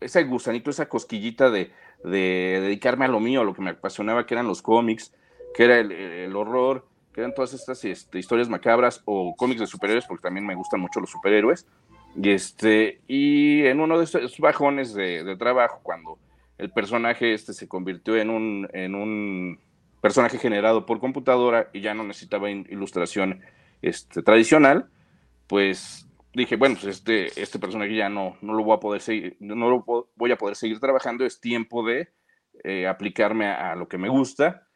ese 0.00 0.24
gusanito, 0.24 0.70
esa 0.70 0.88
cosquillita 0.88 1.50
de, 1.50 1.70
de 2.04 2.58
dedicarme 2.62 3.04
a 3.04 3.08
lo 3.08 3.20
mío, 3.20 3.40
a 3.40 3.44
lo 3.44 3.54
que 3.54 3.62
me 3.62 3.70
apasionaba, 3.70 4.26
que 4.26 4.34
eran 4.34 4.46
los 4.46 4.62
cómics, 4.62 5.12
que 5.54 5.64
era 5.64 5.78
el, 5.78 6.34
horror, 6.34 6.86
que 7.12 7.20
eran 7.20 7.34
todas 7.34 7.52
estas 7.54 7.84
este, 7.84 8.18
historias 8.18 8.48
macabras 8.48 9.02
o 9.04 9.34
cómics 9.36 9.60
de 9.60 9.66
superhéroes, 9.66 10.06
porque 10.06 10.22
también 10.22 10.46
me 10.46 10.54
gustan 10.54 10.80
mucho 10.80 11.00
los 11.00 11.10
superhéroes. 11.10 11.66
Y, 12.16 12.30
este, 12.30 13.00
y 13.06 13.64
en 13.66 13.80
uno 13.80 13.98
de 13.98 14.04
esos 14.04 14.38
bajones 14.38 14.94
de, 14.94 15.36
trabajo, 15.36 15.80
cuando 15.82 16.18
el 16.58 16.70
personaje 16.70 17.34
este 17.34 17.52
se 17.52 17.68
convirtió 17.68 18.16
en 18.16 18.30
un, 18.30 18.68
en 18.72 18.94
un 18.94 19.58
personaje 20.00 20.38
generado 20.38 20.84
por 20.84 21.00
computadora 21.00 21.70
y 21.72 21.80
ya 21.80 21.94
no 21.94 22.04
necesitaba 22.04 22.50
ilustración 22.50 23.40
este, 23.82 24.22
tradicional, 24.22 24.88
pues 25.46 26.06
dije, 26.34 26.56
bueno, 26.56 26.76
pues 26.80 26.96
este, 26.96 27.40
este 27.40 27.58
personaje 27.58 27.94
ya 27.94 28.08
no, 28.08 28.36
no 28.40 28.54
lo 28.54 28.64
voy 28.64 28.76
a 28.76 28.80
poder 28.80 29.00
seguir, 29.00 29.36
no 29.40 29.68
lo 29.68 30.10
voy 30.16 30.32
a 30.32 30.38
poder 30.38 30.56
seguir 30.56 30.80
trabajando, 30.80 31.24
es 31.24 31.40
tiempo 31.40 31.84
de 31.84 32.08
eh, 32.64 32.86
aplicarme 32.86 33.48
a, 33.48 33.74
lo 33.74 33.88
que 33.88 33.98
me 33.98 34.08
gusta. 34.08 34.66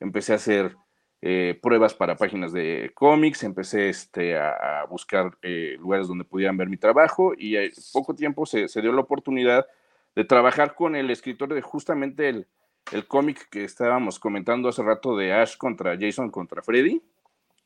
Empecé 0.00 0.32
a 0.32 0.36
hacer 0.36 0.76
eh, 1.22 1.58
pruebas 1.62 1.94
para 1.94 2.16
páginas 2.16 2.52
de 2.52 2.90
cómics, 2.94 3.42
empecé 3.42 3.88
este, 3.88 4.36
a, 4.36 4.80
a 4.82 4.86
buscar 4.86 5.36
eh, 5.42 5.76
lugares 5.78 6.08
donde 6.08 6.24
pudieran 6.24 6.56
ver 6.56 6.68
mi 6.68 6.76
trabajo 6.76 7.32
y 7.36 7.56
en 7.56 7.72
poco 7.92 8.14
tiempo 8.14 8.46
se, 8.46 8.68
se 8.68 8.82
dio 8.82 8.92
la 8.92 9.00
oportunidad 9.00 9.66
de 10.14 10.24
trabajar 10.24 10.74
con 10.74 10.96
el 10.96 11.10
escritor 11.10 11.52
de 11.52 11.62
justamente 11.62 12.28
el, 12.28 12.46
el 12.92 13.06
cómic 13.06 13.48
que 13.50 13.64
estábamos 13.64 14.18
comentando 14.18 14.68
hace 14.68 14.82
rato 14.82 15.16
de 15.16 15.32
Ash 15.32 15.56
contra 15.56 15.96
Jason 15.98 16.30
contra 16.30 16.62
Freddy. 16.62 17.02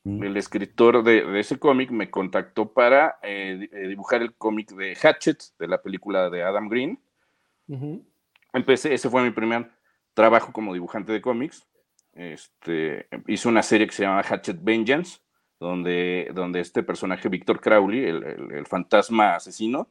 El 0.03 0.35
escritor 0.37 1.03
de, 1.03 1.23
de 1.25 1.39
ese 1.39 1.59
cómic 1.59 1.91
me 1.91 2.09
contactó 2.09 2.73
para 2.73 3.19
eh, 3.21 3.69
eh, 3.71 3.87
dibujar 3.87 4.21
el 4.23 4.33
cómic 4.33 4.71
de 4.71 4.95
Hatchet, 4.95 5.37
de 5.59 5.67
la 5.67 5.81
película 5.81 6.29
de 6.29 6.41
Adam 6.43 6.67
Green. 6.69 6.99
Empecé, 8.53 8.93
ese 8.93 9.09
fue 9.09 9.23
mi 9.23 9.31
primer 9.31 9.69
trabajo 10.13 10.51
como 10.51 10.73
dibujante 10.73 11.11
de 11.13 11.21
cómics. 11.21 11.67
Este, 12.13 13.07
hice 13.27 13.47
una 13.47 13.61
serie 13.63 13.87
que 13.87 13.93
se 13.93 14.03
llama 14.03 14.23
Hatchet 14.23 14.57
Vengeance, 14.61 15.19
donde, 15.59 16.31
donde 16.33 16.59
este 16.59 16.83
personaje, 16.83 17.29
Víctor 17.29 17.61
Crowley, 17.61 18.03
el, 18.03 18.23
el- 18.23 18.51
el 18.53 18.65
fantasma 18.65 19.35
asesino, 19.35 19.87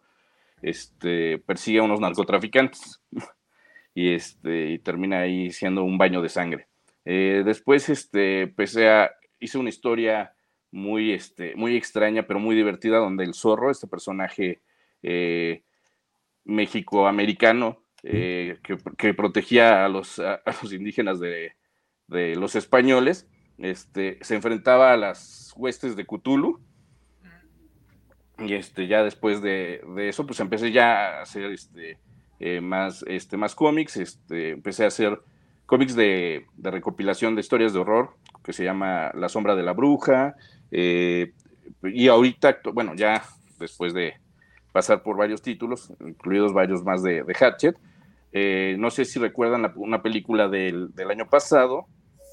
este, 0.61 1.39
persigue 1.39 1.79
a 1.79 1.85
unos 1.85 2.01
narcotraficantes 2.01 3.01
y, 3.95 4.13
este, 4.13 4.71
y 4.71 4.79
termina 4.81 5.21
ahí 5.21 5.53
siendo 5.53 5.85
un 5.85 5.97
baño 5.97 6.21
de 6.21 6.29
sangre. 6.29 6.67
Eh, 7.05 7.43
después 7.47 7.89
este, 7.89 8.43
empecé 8.43 8.91
a, 8.91 9.11
hice 9.41 9.59
una 9.59 9.69
historia 9.69 10.35
muy, 10.71 11.13
este, 11.13 11.55
muy 11.57 11.77
extraña, 11.77 12.27
pero 12.27 12.39
muy 12.39 12.55
divertida, 12.55 12.99
donde 12.99 13.25
el 13.25 13.35
zorro, 13.35 13.71
este 13.71 13.87
personaje 13.89 14.61
eh, 15.03 15.65
mexicoamericano, 16.45 17.83
eh, 18.03 18.59
que, 18.97 19.15
protegía 19.15 19.85
a 19.85 19.89
los, 19.89 20.19
a 20.21 20.41
los 20.63 20.73
indígenas 20.73 21.21
de, 21.21 21.55
de 22.07 22.37
los 22.37 22.57
españoles, 22.57 23.29
este, 23.59 24.19
se 24.23 24.35
enfrentaba 24.35 24.93
a 24.93 24.97
las 24.97 25.53
huestes 25.57 25.97
de 25.97 26.07
Cthulhu. 26.07 26.61
Y 28.39 28.55
este, 28.55 28.87
ya 28.87 29.05
después 29.05 29.43
de, 29.43 29.83
de 29.95 30.09
eso, 30.09 30.27
pues 30.27 30.41
empecé 30.41 30.73
ya 30.73 31.19
a 31.19 31.23
hacer 31.23 31.53
este, 31.53 31.99
eh, 32.39 32.61
más, 32.61 33.05
este, 33.07 33.37
más 33.37 33.55
cómics. 33.55 33.97
Este, 33.97 34.51
empecé 34.51 34.85
a 34.85 34.89
hacer 34.89 35.21
cómics 35.71 35.95
de, 35.95 36.47
de 36.57 36.71
recopilación 36.73 37.37
de 37.37 37.43
historias 37.43 37.73
de 37.73 37.79
horror, 37.79 38.11
que 38.43 38.53
se 38.53 38.65
llama 38.65 39.13
La 39.15 39.29
sombra 39.29 39.55
de 39.55 39.63
la 39.63 39.73
bruja. 39.73 40.35
eh, 40.73 41.33
y 41.85 42.09
ahorita, 42.09 42.59
bueno, 42.75 42.95
ya 42.97 43.23
después 43.61 43.95
de 43.95 44.15
pasar 44.73 45.03
por 45.05 45.17
varios 45.17 45.41
títulos, 45.43 45.93
incluidos 46.05 46.53
varios 46.53 46.83
más 46.83 47.03
de, 47.05 47.23
de 47.23 47.35
Hatchet, 47.35 47.77
eh, 48.33 48.75
no 48.79 48.91
sé 48.91 49.05
si 49.05 49.21
recuerdan 49.21 49.63
la- 49.63 49.73
una 49.77 50.03
película 50.03 50.49
del, 50.49 50.93
del 50.95 51.09
año 51.11 51.29
pasado 51.31 51.87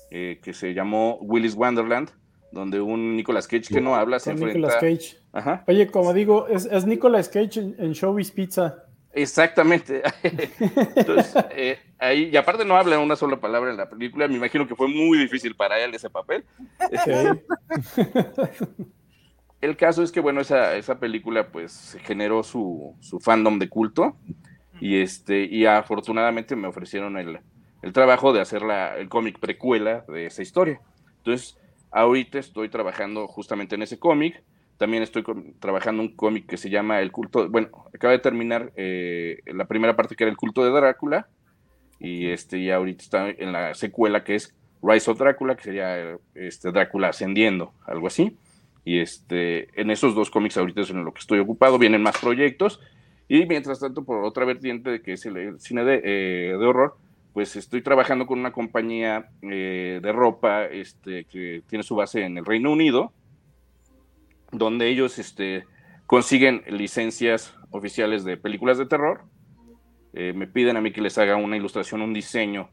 eh, 0.10 0.40
que 0.42 0.54
se 0.54 0.74
llamó 0.74 1.18
Willy's 1.22 1.54
Wonderland, 1.56 2.10
donde 2.52 2.82
un 2.82 3.16
Nicolas 3.16 3.48
Cage 3.48 3.68
que 3.74 3.82
no 3.82 3.96
habla 3.96 4.20
se 4.20 4.32
Con 4.32 4.42
enfrenta. 4.44 4.68
Nicolas 4.70 4.82
Cage. 4.82 5.18
Ajá. 5.34 5.64
Oye, 5.68 5.88
como 5.92 6.14
digo, 6.14 6.48
es, 6.48 6.66
es 6.66 6.86
Nicolas 6.88 7.30
Cage 7.30 7.60
en, 7.60 7.76
en 7.78 7.92
Showbiz 7.94 8.32
Pizza. 8.32 8.86
Exactamente. 9.18 10.03
Entonces, 10.24 11.36
eh, 11.51 11.80
ahí, 11.97 12.30
y 12.32 12.38
aparte 12.38 12.63
no 12.65 12.78
habla 12.78 12.99
una 12.99 13.15
sola 13.15 13.39
palabra 13.39 13.72
en 13.72 13.78
la 13.78 13.89
película, 13.89 14.28
me 14.28 14.36
imagino 14.36 14.68
que 14.68 14.76
fue 14.76 14.88
muy 14.88 15.18
difícil 15.18 15.55
para 15.55 15.80
él 15.80 15.95
ese 15.95 16.09
papel. 16.09 16.45
El 19.59 19.76
caso 19.76 20.03
es 20.03 20.11
que, 20.11 20.20
bueno, 20.20 20.41
esa, 20.41 20.76
esa 20.76 20.99
película 20.99 21.47
pues 21.47 21.97
generó 22.03 22.43
su, 22.43 22.95
su 22.99 23.20
fandom 23.20 23.57
de 23.57 23.70
culto 23.70 24.15
y, 24.80 25.01
este, 25.01 25.45
y 25.45 25.65
afortunadamente 25.65 26.55
me 26.55 26.68
ofrecieron 26.68 27.18
el, 27.18 27.39
el 27.82 27.91
trabajo 27.91 28.34
de 28.34 28.41
hacer 28.41 28.61
la, 28.61 28.95
el 28.97 29.09
cómic 29.09 29.39
precuela 29.39 30.05
de 30.07 30.28
esa 30.28 30.43
historia. 30.43 30.80
Entonces, 31.18 31.57
ahorita 31.89 32.38
estoy 32.38 32.70
trabajando 32.70 33.28
justamente 33.28 33.74
en 33.74 33.82
ese 33.82 33.97
cómic. 33.97 34.43
También 34.78 35.04
estoy 35.04 35.24
con- 35.24 35.54
trabajando 35.60 36.02
un 36.02 36.16
cómic 36.16 36.46
que 36.46 36.58
se 36.58 36.70
llama 36.70 37.02
El 37.02 37.12
culto. 37.12 37.50
Bueno, 37.50 37.70
acaba 37.94 38.14
de 38.14 38.20
terminar 38.20 38.72
eh, 38.76 39.40
la 39.46 39.66
primera 39.66 39.96
parte 39.96 40.16
que 40.16 40.24
era 40.24 40.32
el 40.32 40.38
culto 40.38 40.64
de 40.64 40.72
Drácula. 40.72 41.28
Y 42.00 42.28
este, 42.28 42.60
y 42.60 42.70
ahorita 42.70 43.04
está 43.04 43.30
en 43.30 43.52
la 43.52 43.74
secuela 43.74 44.24
que 44.24 44.36
es 44.36 44.54
Rise 44.84 45.10
of 45.10 45.18
Drácula, 45.18 45.56
que 45.56 45.64
sería 45.64 46.18
este, 46.36 46.72
Drácula 46.72 47.10
ascendiendo, 47.10 47.74
algo 47.86 48.08
así. 48.08 48.38
Y 48.86 49.00
este, 49.00 49.68
en 49.82 49.90
esos 49.90 50.14
dos 50.14 50.30
cómics 50.30 50.58
ahorita 50.58 50.82
es 50.82 50.92
en 50.92 51.04
lo 51.04 51.12
que 51.12 51.20
estoy 51.20 51.40
ocupado. 51.40 51.80
Vienen 51.80 52.04
más 52.04 52.18
proyectos. 52.20 52.80
Y 53.28 53.46
mientras 53.48 53.80
tanto, 53.80 54.06
por 54.06 54.24
otra 54.24 54.46
vertiente, 54.46 54.90
de 54.92 55.02
que 55.02 55.14
es 55.14 55.26
el, 55.26 55.36
el 55.38 55.60
cine 55.60 55.84
de, 55.84 56.02
eh, 56.04 56.56
de 56.58 56.66
horror, 56.66 56.96
pues 57.34 57.56
estoy 57.56 57.82
trabajando 57.82 58.26
con 58.26 58.40
una 58.40 58.52
compañía 58.52 59.30
eh, 59.42 60.00
de 60.02 60.12
ropa 60.12 60.66
este, 60.66 61.26
que 61.26 61.62
tiene 61.68 61.84
su 61.84 61.96
base 61.96 62.24
en 62.24 62.38
el 62.38 62.46
Reino 62.46 62.72
Unido, 62.72 63.12
donde 64.58 64.89
ellos 64.89 65.20
este, 65.20 65.66
consiguen 66.05 66.64
licencias 66.68 67.55
oficiales 67.72 68.24
de 68.24 68.38
películas 68.38 68.78
de 68.78 68.86
terror. 68.86 69.24
Eh, 70.14 70.34
me 70.34 70.47
piden 70.47 70.78
a 70.78 70.82
mí 70.82 70.91
que 70.91 71.01
les 71.01 71.18
haga 71.18 71.36
una 71.36 71.58
ilustración, 71.58 72.01
un 72.01 72.14
diseño 72.14 72.70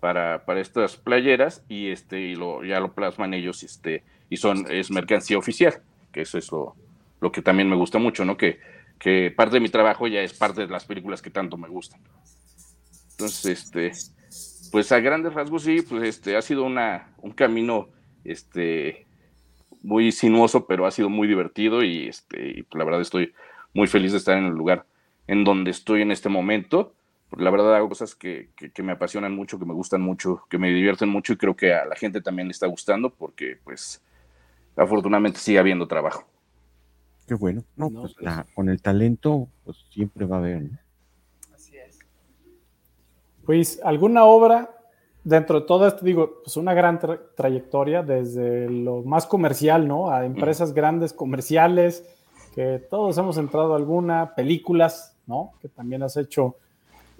para, 0.00 0.44
para 0.44 0.60
estas 0.60 0.96
playeras 0.96 1.64
y, 1.68 1.88
este, 1.88 2.20
y 2.20 2.34
lo, 2.34 2.64
ya 2.64 2.80
lo 2.80 2.94
plasman 2.94 3.34
ellos 3.34 3.62
este, 3.62 4.04
y 4.30 4.36
son, 4.36 4.66
es 4.70 4.90
mercancía 4.90 5.38
oficial, 5.38 5.82
que 6.12 6.22
eso 6.22 6.38
es 6.38 6.50
lo, 6.52 6.74
lo 7.20 7.32
que 7.32 7.42
también 7.42 7.68
me 7.68 7.76
gusta 7.76 7.98
mucho, 7.98 8.24
¿no? 8.24 8.36
Que, 8.36 8.60
que 8.98 9.30
parte 9.30 9.56
de 9.56 9.60
mi 9.60 9.68
trabajo 9.68 10.06
ya 10.06 10.20
es 10.20 10.32
parte 10.32 10.62
de 10.62 10.68
las 10.68 10.84
películas 10.84 11.22
que 11.22 11.30
tanto 11.30 11.56
me 11.56 11.68
gustan. 11.68 12.00
Entonces, 13.12 13.46
este, 13.46 13.92
pues 14.70 14.92
a 14.92 15.00
grandes 15.00 15.34
rasgos 15.34 15.64
sí, 15.64 15.82
pues 15.82 16.02
este, 16.04 16.36
ha 16.36 16.42
sido 16.42 16.64
una, 16.64 17.14
un 17.18 17.32
camino, 17.32 17.88
este, 18.24 19.06
muy 19.86 20.10
sinuoso, 20.10 20.66
pero 20.66 20.84
ha 20.84 20.90
sido 20.90 21.08
muy 21.08 21.28
divertido 21.28 21.82
y, 21.84 22.08
este, 22.08 22.48
y, 22.58 22.62
pues, 22.64 22.76
la 22.78 22.84
verdad 22.84 23.00
estoy 23.00 23.32
muy 23.72 23.86
feliz 23.86 24.10
de 24.12 24.18
estar 24.18 24.36
en 24.36 24.46
el 24.46 24.52
lugar 24.54 24.84
en 25.28 25.44
donde 25.44 25.70
estoy 25.70 26.02
en 26.02 26.10
este 26.10 26.28
momento. 26.28 26.92
Porque 27.30 27.44
la 27.44 27.50
verdad 27.50 27.74
hago 27.74 27.88
cosas 27.88 28.14
que, 28.14 28.48
que- 28.56 28.70
que 28.70 28.82
me 28.82 28.92
apasionan 28.92 29.34
mucho, 29.34 29.58
que 29.58 29.64
me 29.64 29.74
gustan 29.74 30.00
mucho, 30.00 30.44
que 30.50 30.58
me 30.58 30.70
divierten 30.70 31.08
mucho 31.08 31.32
y 31.32 31.36
creo 31.36 31.54
que 31.56 31.72
a 31.74 31.84
la 31.84 31.94
gente 31.96 32.20
también 32.20 32.48
le 32.48 32.52
está 32.52 32.66
gustando 32.66 33.10
porque 33.10 33.58
pues 33.64 34.02
afortunadamente 34.76 35.38
sigue 35.40 35.58
habiendo 35.58 35.86
trabajo. 35.88 36.24
Qué 37.26 37.34
bueno. 37.34 37.64
No, 37.76 37.90
pues, 38.02 38.14
la- 38.20 38.46
con 38.54 38.68
el 38.68 38.80
talento, 38.82 39.48
pues 39.64 39.84
siempre 39.90 40.24
va 40.26 40.36
a 40.36 40.38
haber. 40.40 40.62
¿no? 40.62 40.68
Pues 43.44 43.80
alguna 43.84 44.24
obra 44.24 44.75
dentro 45.28 45.60
de 45.60 45.66
todo 45.66 45.88
esto, 45.88 46.04
digo, 46.04 46.40
pues 46.44 46.56
una 46.56 46.72
gran 46.72 47.00
tra- 47.00 47.20
trayectoria 47.34 48.02
desde 48.02 48.70
lo 48.70 49.02
más 49.02 49.26
comercial, 49.26 49.88
¿no? 49.88 50.10
A 50.10 50.24
empresas 50.24 50.72
grandes 50.72 51.12
comerciales, 51.12 52.04
que 52.54 52.78
todos 52.88 53.18
hemos 53.18 53.36
entrado 53.36 53.72
a 53.74 53.76
alguna, 53.76 54.34
películas, 54.36 55.16
¿no? 55.26 55.52
Que 55.60 55.68
también 55.68 56.04
has 56.04 56.16
hecho 56.16 56.54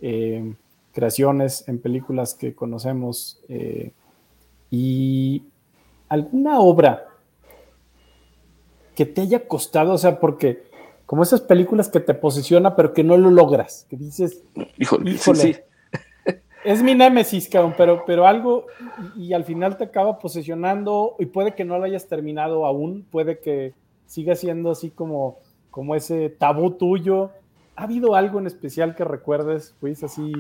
eh, 0.00 0.54
creaciones 0.92 1.66
en 1.68 1.80
películas 1.80 2.34
que 2.34 2.54
conocemos. 2.54 3.40
eh, 3.48 3.90
y 4.70 5.42
alguna 6.08 6.60
obra 6.60 7.08
que 8.94 9.04
te 9.06 9.20
haya 9.22 9.46
costado, 9.48 9.92
o 9.94 9.98
sea, 9.98 10.18
porque 10.20 10.64
como 11.06 11.22
esas 11.22 11.40
películas 11.40 11.88
que 11.88 12.00
te 12.00 12.14
posiciona, 12.14 12.74
pero 12.76 12.92
que 12.92 13.04
no 13.04 13.16
lo 13.16 13.30
logras, 13.30 13.86
que 13.90 13.96
dices, 13.96 14.42
Híjole, 14.78 15.10
sí, 15.10 15.16
Híjole. 15.16 15.38
sí. 15.40 15.56
Es 16.66 16.82
mi 16.82 16.96
némesis, 16.96 17.48
cabrón, 17.48 17.74
pero, 17.76 18.02
pero 18.04 18.26
algo, 18.26 18.66
y, 19.16 19.32
al 19.32 19.44
final 19.44 19.76
te 19.76 19.84
acaba 19.84 20.18
posicionando, 20.18 21.14
y 21.20 21.26
puede 21.26 21.54
que 21.54 21.64
no 21.64 21.78
lo 21.78 21.84
hayas 21.84 22.08
terminado 22.08 22.66
aún, 22.66 23.06
puede 23.08 23.38
que 23.38 23.72
siga 24.06 24.34
siendo 24.34 24.72
así 24.72 24.90
como, 24.90 25.38
como 25.70 25.94
ese 25.94 26.28
tabú 26.28 26.72
tuyo. 26.72 27.30
¿Ha 27.76 27.84
habido 27.84 28.16
algo 28.16 28.40
en 28.40 28.48
especial 28.48 28.96
que 28.96 29.04
recuerdes, 29.04 29.76
pues 29.78 30.02
así? 30.02 30.32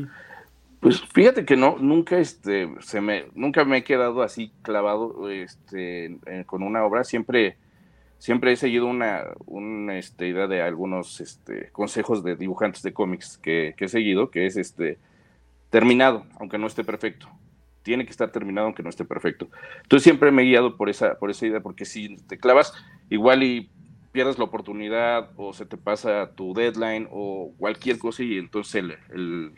Pues 0.80 1.00
fíjate 1.00 1.44
que 1.44 1.56
no, 1.56 1.76
nunca 1.78 2.18
este, 2.18 2.68
se 2.80 3.00
me, 3.00 3.26
nunca 3.34 3.64
me 3.64 3.78
he 3.78 3.84
quedado 3.84 4.22
así 4.22 4.50
clavado 4.62 5.30
este, 5.30 6.18
con 6.46 6.64
una 6.64 6.84
obra. 6.84 7.04
Siempre, 7.04 7.56
siempre 8.18 8.52
he 8.52 8.56
seguido 8.56 8.86
una, 8.86 9.22
una 9.46 9.96
este, 9.96 10.26
idea 10.26 10.48
de 10.48 10.60
algunos 10.60 11.20
este, 11.20 11.70
consejos 11.70 12.24
de 12.24 12.34
dibujantes 12.34 12.82
de 12.82 12.92
cómics 12.92 13.38
que, 13.38 13.74
que 13.76 13.84
he 13.84 13.88
seguido, 13.88 14.30
que 14.30 14.46
es 14.46 14.56
este 14.56 14.98
terminado, 15.76 16.24
aunque 16.40 16.56
no 16.56 16.66
esté 16.66 16.84
perfecto. 16.84 17.28
Tiene 17.82 18.06
que 18.06 18.10
estar 18.10 18.32
terminado 18.32 18.68
aunque 18.68 18.82
no 18.82 18.88
esté 18.88 19.04
perfecto. 19.04 19.50
Entonces 19.82 20.04
siempre 20.04 20.32
me 20.32 20.40
he 20.40 20.46
guiado 20.46 20.74
por 20.78 20.88
esa, 20.88 21.18
por 21.18 21.30
esa 21.30 21.46
idea, 21.46 21.60
porque 21.60 21.84
si 21.84 22.16
te 22.16 22.38
clavas, 22.38 22.72
igual 23.10 23.42
y 23.42 23.68
pierdes 24.10 24.38
la 24.38 24.44
oportunidad, 24.44 25.32
o 25.36 25.52
se 25.52 25.66
te 25.66 25.76
pasa 25.76 26.30
tu 26.34 26.54
deadline, 26.54 27.06
o 27.10 27.52
cualquier 27.58 27.98
cosa, 27.98 28.22
y 28.22 28.38
entonces 28.38 28.76
el, 28.76 28.96
el 29.12 29.52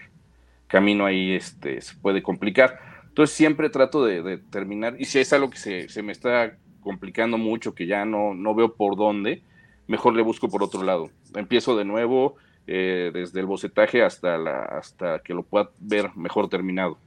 camino 0.67 1.07
ahí 1.07 1.35
este, 1.35 1.81
se 1.81 1.95
puede 1.95 2.21
complicar. 2.21 2.81
Entonces 3.07 3.37
siempre 3.37 3.71
trato 3.71 4.05
de, 4.05 4.21
de 4.21 4.39
terminar, 4.39 4.97
y 4.99 5.05
si 5.05 5.21
es 5.21 5.33
algo 5.33 5.51
que 5.51 5.59
se, 5.59 5.89
se 5.89 6.03
me 6.03 6.11
está 6.11 6.57
complicando 6.81 7.39
mucho, 7.39 7.77
que 7.77 7.87
ya 7.87 8.05
no, 8.05 8.35
no 8.35 8.57
veo 8.57 8.75
por 8.75 8.97
dónde, 8.97 9.45
mejor 9.87 10.17
le 10.17 10.23
busco 10.23 10.49
por 10.49 10.65
otro 10.65 10.83
lado. 10.83 11.11
Empiezo 11.37 11.77
de 11.77 11.85
nuevo, 11.85 12.35
eh, 12.71 13.11
desde 13.15 13.41
el 13.41 13.47
bocetaje 13.47 14.03
hasta, 14.03 14.37
la, 14.37 14.63
hasta 14.63 15.21
que 15.21 15.33
lo 15.33 15.43
pueda 15.43 15.71
ver 15.79 16.15
mejor 16.15 16.51
terminado. 16.51 16.99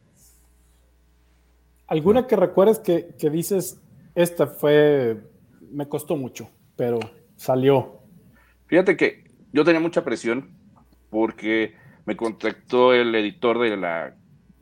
¿Alguna 1.86 2.26
que 2.26 2.36
recuerdes 2.36 2.80
que, 2.80 3.10
que 3.20 3.30
dices, 3.30 3.80
esta 4.16 4.48
fue, 4.48 5.22
me 5.72 5.88
costó 5.88 6.16
mucho, 6.16 6.50
pero 6.76 7.00
salió? 7.36 8.00
Fíjate 8.66 8.98
que 8.98 9.26
yo 9.54 9.64
tenía 9.64 9.80
mucha 9.80 10.04
presión 10.04 10.50
porque 11.12 11.76
me 12.06 12.18
contactó 12.18 12.96
el 12.96 13.14
editor 13.14 13.60
de 13.60 13.78
la 13.78 14.16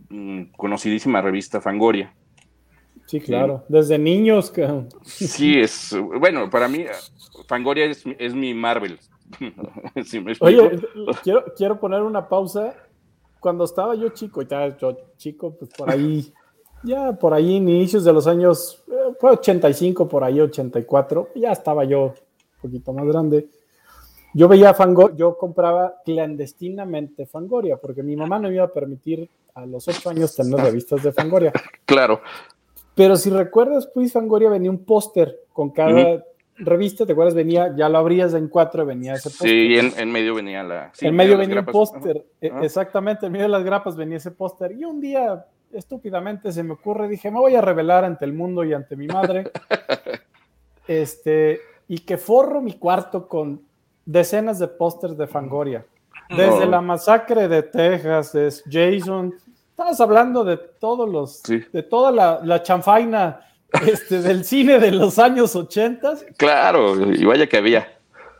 mm, 0.09 0.51
conocidísima 0.57 1.21
revista 1.21 1.61
Fangoria. 1.61 2.13
Sí, 3.05 3.21
claro, 3.21 3.63
desde 3.69 3.97
niños. 3.97 4.51
Que... 4.51 4.83
Sí, 5.03 5.61
es, 5.61 5.95
bueno, 6.19 6.49
para 6.49 6.67
mí 6.67 6.85
Fangoria 7.47 7.85
es, 7.85 8.03
es 8.17 8.33
mi 8.33 8.53
Marvel. 8.53 8.99
¿Sí 10.05 10.19
me 10.19 10.33
Oye, 10.39 10.79
quiero, 11.23 11.45
quiero 11.55 11.79
poner 11.79 12.01
una 12.01 12.27
pausa. 12.27 12.75
Cuando 13.39 13.63
estaba 13.63 13.95
yo 13.95 14.09
chico, 14.09 14.41
ya 14.41 14.77
yo 14.77 14.97
chico, 15.17 15.55
pues 15.57 15.71
por 15.71 15.89
ahí, 15.89 16.33
ya 16.83 17.13
por 17.13 17.33
ahí, 17.33 17.55
inicios 17.55 18.03
de 18.03 18.11
los 18.11 18.27
años, 18.27 18.83
eh, 18.87 19.13
fue 19.19 19.31
85, 19.31 20.07
por 20.09 20.23
ahí 20.23 20.39
84, 20.41 21.29
ya 21.35 21.51
estaba 21.51 21.85
yo 21.85 22.05
un 22.05 22.13
poquito 22.61 22.91
más 22.93 23.05
grande. 23.05 23.47
Yo 24.33 24.47
veía 24.47 24.73
Fangoria, 24.73 25.17
yo 25.17 25.37
compraba 25.37 25.95
clandestinamente 26.05 27.25
Fangoria, 27.25 27.77
porque 27.77 28.03
mi 28.03 28.15
mamá 28.15 28.37
no 28.37 28.49
me 28.49 28.55
iba 28.55 28.65
a 28.65 28.71
permitir 28.71 29.27
a 29.55 29.65
los 29.65 29.87
ocho 29.87 30.09
años 30.09 30.35
tener 30.35 30.59
revistas 30.59 31.01
de 31.01 31.11
Fangoria. 31.11 31.51
Claro. 31.85 32.21
Pero 32.93 33.15
si 33.15 33.29
recuerdas, 33.29 33.89
pues 33.91 34.11
Fangoria 34.11 34.49
venía 34.49 34.69
un 34.69 34.83
póster 34.85 35.45
con 35.51 35.71
cada 35.71 36.23
revista, 36.59 37.05
¿te 37.05 37.13
acuerdas? 37.13 37.33
Venía, 37.33 37.73
ya 37.75 37.89
lo 37.89 37.97
abrías 37.97 38.33
en 38.33 38.47
cuatro, 38.47 38.85
venía 38.85 39.13
ese 39.13 39.29
póster. 39.29 39.49
Sí, 39.49 39.77
en, 39.77 39.93
en, 39.97 40.11
medio 40.11 40.35
venía 40.35 40.63
la. 40.63 40.91
Sí, 40.93 41.07
en 41.07 41.15
medio 41.15 41.37
venía 41.37 41.59
un 41.59 41.65
póster, 41.65 42.25
exactamente, 42.41 43.25
en 43.25 43.31
medio 43.31 43.45
de 43.45 43.51
las 43.51 43.63
grapas 43.63 43.95
venía 43.95 44.17
ese 44.17 44.31
póster. 44.31 44.73
Y 44.73 44.85
un 44.85 44.99
día, 44.99 45.45
estúpidamente, 45.71 46.51
se 46.51 46.63
me 46.63 46.73
ocurre, 46.73 47.07
dije, 47.07 47.31
me 47.31 47.39
voy 47.39 47.55
a 47.55 47.61
revelar 47.61 48.03
ante 48.03 48.25
el 48.25 48.33
mundo 48.33 48.63
y 48.63 48.73
ante 48.73 48.95
mi 48.95 49.07
madre. 49.07 49.51
este, 50.87 51.61
y 51.87 51.99
que 51.99 52.17
forro 52.17 52.61
mi 52.61 52.73
cuarto 52.73 53.27
con 53.27 53.61
decenas 54.05 54.59
de 54.59 54.67
pósters 54.67 55.17
de 55.17 55.27
Fangoria. 55.27 55.85
Desde 56.29 56.65
Oh. 56.65 56.65
la 56.65 56.81
masacre 56.81 57.47
de 57.47 57.63
Texas, 57.63 58.35
es 58.35 58.63
Jason. 58.69 59.33
Estabas 59.71 59.99
hablando 59.99 60.43
de 60.43 60.57
todos 60.57 61.09
los, 61.09 61.41
de 61.43 61.83
toda 61.83 62.11
la, 62.11 62.41
la 62.43 62.61
chanfaina 62.61 63.39
este, 63.87 64.21
del 64.21 64.43
cine 64.43 64.79
de 64.79 64.91
los 64.91 65.19
años 65.19 65.55
80. 65.55 66.13
Claro, 66.37 67.11
y 67.11 67.23
vaya 67.25 67.47
que 67.47 67.57
había. 67.57 67.87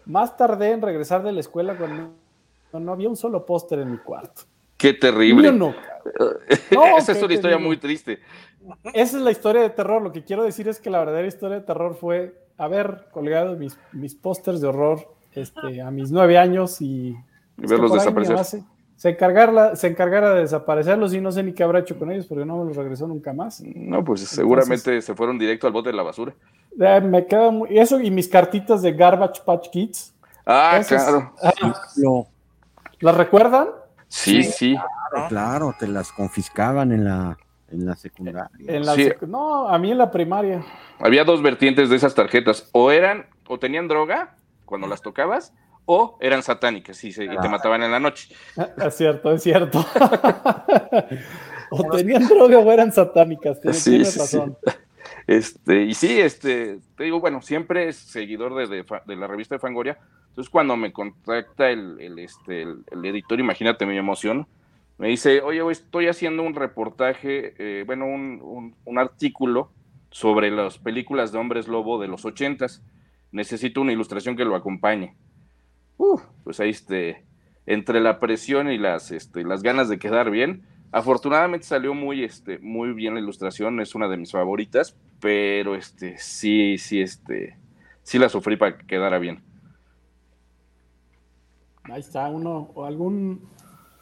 Más 0.06 0.36
tardé 0.36 0.72
en 0.72 0.82
regresar 0.82 1.24
de 1.24 1.32
la 1.32 1.40
escuela 1.40 1.78
cuando 1.78 2.14
no, 2.74 2.80
no 2.80 2.92
había 2.92 3.10
un 3.10 3.16
solo 3.16 3.46
póster 3.46 3.80
en 3.80 3.92
mi 3.92 3.98
cuarto. 3.98 4.44
Qué 4.78 4.94
terrible. 4.94 5.52
No, 6.72 6.98
Esa 6.98 7.12
es 7.12 7.18
¿qué 7.20 7.26
una 7.26 7.34
historia 7.34 7.58
muy 7.60 7.78
triste. 7.78 8.20
Esa 8.94 9.18
es 9.18 9.24
la 9.24 9.32
historia 9.32 9.62
de 9.62 9.70
terror. 9.70 10.02
Lo 10.02 10.12
que 10.12 10.24
quiero 10.24 10.44
decir 10.44 10.68
es 10.68 10.80
que 10.80 10.90
la 10.90 11.00
verdadera 11.00 11.28
historia 11.28 11.60
de 11.60 11.66
terror 11.66 11.96
fue 12.00 12.34
haber 12.58 13.08
colgado 13.12 13.56
mis, 13.58 13.78
mis 13.92 14.16
pósters 14.16 14.62
de 14.62 14.68
horror 14.68 15.14
este, 15.34 15.82
a 15.82 15.92
mis 15.92 16.12
nueve 16.12 16.38
años 16.38 16.82
y, 16.82 17.16
verlos 17.58 17.92
mi 17.92 17.98
desaparecer. 18.00 18.62
Se, 19.00 19.18
encargarla- 19.18 19.78
se 19.78 19.88
encargara 19.88 20.34
de 20.34 20.42
desaparecerlos 20.42 21.14
y 21.14 21.22
no 21.22 21.32
sé 21.32 21.42
ni 21.42 21.54
qué 21.54 21.64
habrá 21.64 21.80
hecho 21.80 21.98
con 21.98 22.12
ellos 22.12 22.26
porque 22.26 22.44
no 22.44 22.58
me 22.58 22.66
los 22.66 22.76
regresó 22.76 23.08
nunca 23.08 23.32
más. 23.32 23.62
No, 23.64 24.04
pues 24.04 24.20
seguramente 24.28 25.02
se 25.02 25.16
fueron 25.16 25.40
directo 25.40 25.68
al 25.68 25.72
bote 25.74 25.88
de 25.88 25.96
la 25.96 26.04
basura. 26.04 26.34
Eh, 26.78 27.00
me 27.00 27.26
queda 27.26 27.50
muy, 27.50 27.80
eso 27.80 27.98
y 28.02 28.12
mis 28.12 28.28
cartitas 28.28 28.82
de 28.82 28.92
Garbage 28.92 29.42
Patch 29.46 29.70
Kids. 29.70 30.14
Ah, 30.46 30.80
Esas- 30.82 31.06
claro. 31.06 31.34
Ah, 31.42 31.54
¿Las 33.00 33.16
recuerdan? 33.16 33.70
Sí, 34.10 34.44
sí. 34.44 34.76
Claro, 35.12 35.30
claro, 35.30 35.76
te 35.80 35.88
las 35.88 36.12
confiscaban 36.12 36.92
en 36.92 37.06
la, 37.06 37.38
en 37.72 37.86
la 37.86 37.96
secundaria. 37.96 38.52
En 38.68 38.86
la 38.86 38.96
Sí. 38.96 39.04
secu- 39.06 39.28
no, 39.28 39.70
a 39.70 39.78
mí 39.80 39.92
en 39.92 39.98
la 39.98 40.12
primaria. 40.12 40.62
Había 41.00 41.24
dos 41.24 41.42
vertientes 41.42 41.90
de 41.90 41.96
esas 41.96 42.14
tarjetas. 42.16 42.68
O 42.74 42.92
eran, 42.92 43.28
o 43.48 43.58
tenían 43.60 43.88
droga 43.88 44.36
cuando 44.66 44.88
las 44.88 45.02
tocabas, 45.02 45.54
o 45.92 46.20
eran 46.22 46.44
satánicas 46.44 47.04
y, 47.04 47.12
se- 47.12 47.24
y 47.26 47.30
te 47.30 47.36
Ah. 47.48 47.50
mataban 47.50 47.82
en 47.82 47.90
la 47.90 48.00
noche. 48.00 48.30
Es 48.86 48.96
cierto, 48.96 49.32
es 49.32 49.42
cierto. 49.42 49.84
o 51.72 51.84
tenían 51.96 52.28
droga 52.28 52.60
o 52.60 52.72
eran 52.72 52.92
satánicas. 52.92 53.60
Tienes, 53.60 53.80
Sí, 53.82 53.90
tienes 53.92 54.14
sí, 54.14 54.20
sí. 54.20 54.38
razón. 54.38 54.58
Este, 55.26 55.84
y 55.84 55.94
sí, 55.96 56.20
este, 56.22 56.80
te 56.96 57.04
digo, 57.06 57.20
bueno, 57.20 57.42
siempre 57.42 57.88
es 57.88 57.96
seguidor 57.98 58.54
de, 58.56 58.84
de 59.06 59.16
la 59.16 59.26
revista 59.26 59.56
de 59.56 59.60
Fangoria. 59.60 59.98
Entonces, 60.30 60.50
cuando 60.52 60.76
me 60.78 60.92
contacta 60.94 61.72
el, 61.72 62.00
el, 62.00 62.20
este, 62.20 62.62
el, 62.62 62.84
el 62.92 63.06
editor, 63.06 63.40
imagínate 63.40 63.86
mi 63.88 63.98
emoción, 63.98 64.48
me 65.00 65.08
dice, 65.08 65.42
oye, 65.42 65.62
güey, 65.62 65.72
estoy 65.72 66.08
haciendo 66.08 66.44
un 66.44 66.54
reportaje, 66.54 67.56
eh, 67.58 67.84
bueno, 67.86 68.06
un, 68.06 68.40
un- 68.44 68.76
un 68.86 69.00
artículo 69.00 69.72
sobre 70.12 70.52
las 70.52 70.78
películas 70.78 71.32
de 71.32 71.40
hombres 71.40 71.68
lobo 71.68 72.00
de 72.00 72.08
los 72.08 72.26
ochentas. 72.26 72.84
Necesito 73.32 73.82
una 73.82 73.92
ilustración 73.94 74.36
que 74.36 74.46
lo 74.46 74.56
acompañe. 74.56 75.16
Uf, 76.00 76.24
pues 76.46 76.62
ahí, 76.62 76.70
este, 76.70 77.26
entre 77.66 78.00
la 78.00 78.20
presión 78.20 78.72
y 78.72 78.78
las, 78.78 79.12
este, 79.12 79.44
las 79.44 79.62
ganas 79.62 79.90
de 79.90 80.00
quedar 80.00 80.32
bien, 80.32 80.64
afortunadamente 80.94 81.68
salió 81.68 81.94
muy, 81.94 82.24
este, 82.24 82.58
muy 82.60 82.94
bien 82.94 83.16
la 83.16 83.20
ilustración, 83.20 83.82
es 83.82 83.94
una 83.96 84.08
de 84.08 84.16
mis 84.16 84.32
favoritas, 84.32 84.96
pero 85.20 85.76
este, 85.76 86.18
sí, 86.18 86.78
sí, 86.78 87.02
este, 87.02 87.58
sí 88.02 88.18
la 88.18 88.30
sufrí 88.30 88.56
para 88.56 88.78
que 88.78 88.88
quedara 88.88 89.20
bien. 89.20 89.44
Ahí 91.84 92.00
está 92.00 92.30
uno, 92.30 92.72
o 92.76 92.86
algún. 92.86 93.50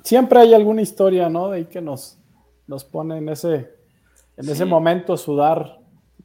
Siempre 0.03 0.39
hay 0.39 0.53
alguna 0.53 0.83
historia, 0.83 1.29
¿no? 1.29 1.49
De 1.49 1.57
ahí 1.57 1.65
que 1.65 1.81
nos, 1.81 2.19
nos 2.67 2.83
pone 2.83 3.17
en 3.17 3.29
ese, 3.29 3.71
en 4.37 4.47
ese 4.47 4.65
momento 4.65 5.13
a 5.13 5.17
sudar. 5.17 5.79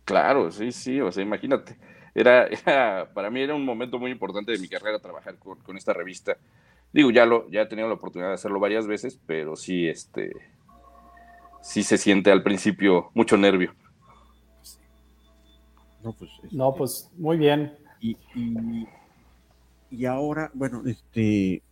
Claro, 0.04 0.50
sí, 0.50 0.70
sí, 0.70 1.00
o 1.00 1.10
sea, 1.10 1.22
imagínate. 1.22 1.78
Era, 2.14 2.46
era- 2.66 3.10
para 3.14 3.30
mí 3.30 3.40
era 3.40 3.54
un 3.54 3.64
momento 3.64 3.98
muy 3.98 4.10
importante 4.10 4.52
de 4.52 4.58
mi 4.58 4.68
carrera 4.68 4.98
trabajar 5.00 5.36
con, 5.38 5.58
con 5.60 5.76
esta 5.76 5.92
revista. 5.92 6.36
Digo, 6.92 7.10
ya 7.10 7.24
lo, 7.26 7.48
ya 7.50 7.62
he 7.62 7.66
tenido 7.66 7.88
la 7.88 7.94
oportunidad 7.94 8.28
de 8.30 8.34
hacerlo 8.34 8.60
varias 8.60 8.86
veces, 8.86 9.18
pero 9.26 9.56
sí, 9.56 9.88
este, 9.88 10.32
sí 11.62 11.82
se 11.82 11.98
siente 11.98 12.30
al 12.30 12.42
principio 12.42 13.10
mucho 13.14 13.36
nervio. 13.36 13.74
No, 16.02 16.12
pues, 16.12 16.30
No, 16.50 16.74
pues 16.74 17.10
muy 17.16 17.36
bien. 17.36 17.72
Y, 18.00 18.16
y, 18.34 18.86
y 19.90 20.06
ahora, 20.06 20.50
bueno, 20.54 20.82
este, 20.86 21.62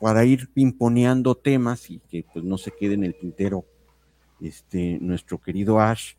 para 0.00 0.24
ir 0.24 0.48
pimponeando 0.52 1.34
temas 1.36 1.90
y 1.90 2.00
que 2.00 2.24
pues 2.32 2.44
no 2.44 2.58
se 2.58 2.72
quede 2.72 2.94
en 2.94 3.04
el 3.04 3.16
tintero, 3.18 3.64
este, 4.40 4.98
nuestro 5.00 5.38
querido 5.40 5.80
Ash, 5.80 6.14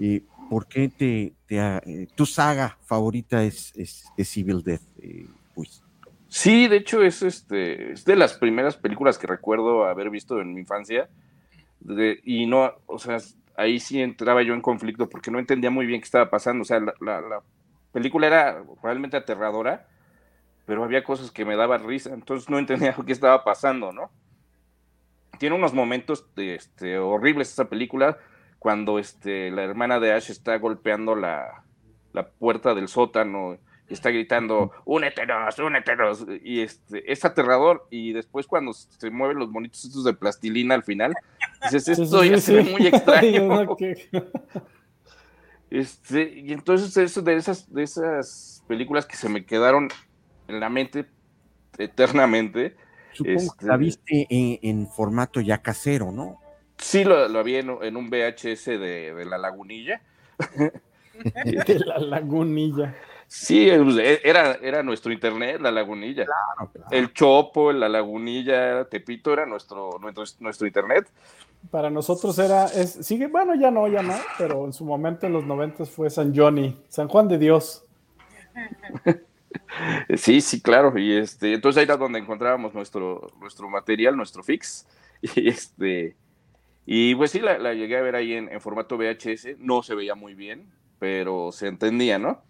eh, 0.00 0.22
¿por 0.50 0.66
qué 0.66 0.88
te, 0.88 1.34
te 1.46 1.60
ha- 1.60 1.82
eh, 1.84 2.06
tu 2.14 2.26
saga 2.26 2.78
favorita 2.82 3.42
es, 3.42 3.72
es, 3.76 4.04
es 4.16 4.36
Evil 4.36 4.62
Death? 4.62 4.82
eh, 5.02 5.26
Sí, 6.28 6.68
de 6.68 6.76
hecho 6.76 7.02
es 7.02 7.22
este 7.22 7.92
es 7.92 8.04
de 8.04 8.16
las 8.16 8.34
primeras 8.34 8.76
películas 8.76 9.16
que 9.16 9.26
recuerdo 9.26 9.84
haber 9.86 10.10
visto 10.10 10.40
en 10.40 10.52
mi 10.54 10.60
infancia. 10.60 11.08
De- 11.80 12.20
y 12.24 12.46
no, 12.46 12.72
o 12.86 12.98
sea, 12.98 13.18
ahí 13.56 13.80
sí 13.80 14.00
entraba 14.02 14.42
yo 14.42 14.52
en 14.54 14.60
conflicto 14.60 15.08
porque 15.08 15.30
no 15.30 15.38
entendía 15.38 15.70
muy 15.70 15.86
bien 15.86 16.00
qué 16.00 16.04
estaba 16.04 16.28
pasando. 16.30 16.62
O 16.62 16.64
sea, 16.64 16.80
la, 16.80 16.94
la- 17.00 17.20
la 17.20 17.42
película 17.92 18.26
era 18.26 18.62
realmente 18.82 19.16
aterradora, 19.16 19.86
pero 20.66 20.84
había 20.84 21.04
cosas 21.04 21.30
que 21.30 21.44
me 21.44 21.56
daban 21.56 21.86
risa, 21.86 22.12
entonces 22.12 22.50
no 22.50 22.58
entendía 22.58 22.94
qué 23.06 23.12
estaba 23.12 23.44
pasando, 23.44 23.92
¿no? 23.92 24.10
Tiene 25.38 25.54
unos 25.56 25.74
momentos 25.74 26.26
este, 26.36 26.98
horribles 26.98 27.52
esa 27.52 27.66
película, 27.66 28.18
cuando 28.66 28.98
este, 28.98 29.52
la 29.52 29.62
hermana 29.62 30.00
de 30.00 30.12
Ash 30.12 30.28
está 30.28 30.58
golpeando 30.58 31.14
la, 31.14 31.62
la 32.12 32.26
puerta 32.26 32.74
del 32.74 32.88
sótano 32.88 33.58
y 33.88 33.94
está 33.94 34.10
gritando, 34.10 34.72
únetenos, 34.84 35.56
únetenos, 35.60 36.26
y 36.42 36.62
este, 36.62 37.12
es 37.12 37.24
aterrador, 37.24 37.86
y 37.90 38.12
después 38.12 38.48
cuando 38.48 38.72
se 38.72 39.08
mueven 39.08 39.38
los 39.38 39.50
monitos 39.50 39.84
estos 39.84 40.02
de 40.02 40.14
plastilina 40.14 40.74
al 40.74 40.82
final, 40.82 41.14
dices, 41.62 41.84
sí, 41.84 42.02
esto 42.02 42.24
ya 42.24 42.38
sí, 42.38 42.40
se 42.40 42.54
ve 42.54 42.64
muy 42.64 42.88
extraño. 42.88 43.68
Este, 45.70 46.32
y 46.36 46.52
entonces 46.52 46.96
eso 46.96 47.22
de 47.22 47.36
esas, 47.36 47.72
de 47.72 47.84
esas 47.84 48.64
películas 48.66 49.06
que 49.06 49.16
se 49.16 49.28
me 49.28 49.44
quedaron 49.44 49.90
en 50.48 50.58
la 50.58 50.68
mente 50.68 51.06
eternamente. 51.78 52.74
supongo 53.12 53.38
este, 53.38 53.58
que 53.60 53.66
la 53.66 53.76
viste 53.76 54.26
en, 54.28 54.58
en 54.60 54.88
formato 54.88 55.40
ya 55.40 55.58
casero, 55.58 56.10
¿no? 56.10 56.40
Sí, 56.78 57.04
lo, 57.04 57.28
lo 57.28 57.38
había 57.38 57.60
en, 57.60 57.76
en 57.82 57.96
un 57.96 58.08
VHS 58.08 58.66
de, 58.66 59.14
de 59.14 59.24
la 59.24 59.38
lagunilla. 59.38 60.00
de 61.34 61.78
la 61.80 61.98
lagunilla. 61.98 62.94
Sí, 63.28 63.68
pues, 63.82 63.96
e- 63.98 64.20
era, 64.22 64.54
era 64.62 64.82
nuestro 64.82 65.12
internet, 65.12 65.60
la 65.60 65.70
lagunilla. 65.70 66.26
El 66.90 67.12
Chopo, 67.12 67.72
la 67.72 67.88
lagunilla, 67.88 68.84
Tepito 68.84 69.32
era 69.32 69.46
nuestro, 69.46 69.98
nuestro, 70.00 70.24
nuestro 70.40 70.66
internet. 70.66 71.08
Para 71.70 71.90
nosotros 71.90 72.38
era, 72.38 72.66
es, 72.66 72.92
sigue, 72.92 73.26
bueno, 73.26 73.54
ya 73.56 73.70
no, 73.70 73.88
ya 73.88 74.02
no, 74.02 74.14
pero 74.38 74.64
en 74.64 74.72
su 74.72 74.84
momento 74.84 75.26
en 75.26 75.32
los 75.32 75.44
noventas 75.44 75.90
fue 75.90 76.08
San 76.10 76.36
Johnny, 76.36 76.76
San 76.88 77.08
Juan 77.08 77.28
de 77.28 77.38
Dios. 77.38 77.84
Sí, 80.16 80.40
sí, 80.40 80.60
claro. 80.60 80.98
Y 80.98 81.16
este, 81.16 81.54
entonces 81.54 81.78
ahí 81.78 81.84
era 81.84 81.96
donde 81.96 82.18
encontrábamos 82.18 82.74
nuestro, 82.74 83.30
nuestro 83.40 83.68
material, 83.68 84.16
nuestro 84.16 84.42
fix. 84.42 84.86
Y 85.34 85.48
este, 85.48 86.14
y 86.86 87.16
pues 87.16 87.32
sí, 87.32 87.40
la, 87.40 87.58
la 87.58 87.74
llegué 87.74 87.96
a 87.98 88.02
ver 88.02 88.14
ahí 88.14 88.34
en, 88.34 88.48
en 88.50 88.60
formato 88.60 88.96
VHS. 88.96 89.58
No 89.58 89.82
se 89.82 89.96
veía 89.96 90.14
muy 90.14 90.34
bien, 90.34 90.70
pero 91.00 91.50
se 91.52 91.66
entendía, 91.66 92.18
¿no? 92.18 92.44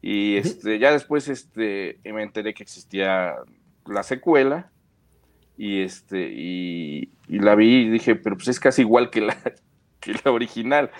Y 0.00 0.36
este, 0.36 0.78
ya 0.78 0.90
después 0.92 1.28
este, 1.28 1.98
me 2.04 2.22
enteré 2.22 2.54
que 2.54 2.62
existía 2.62 3.34
la 3.86 4.02
secuela. 4.02 4.70
y 5.56 5.82
este, 5.82 6.30
y, 6.30 7.10
y 7.28 7.38
la 7.38 7.54
vi 7.54 7.86
y 7.86 7.90
dije, 7.90 8.16
pero 8.16 8.36
pues 8.36 8.48
es 8.48 8.60
casi 8.60 8.82
igual 8.82 9.10
que 9.10 9.20
la, 9.20 9.36
que 10.00 10.14
la 10.24 10.32
original. 10.32 10.90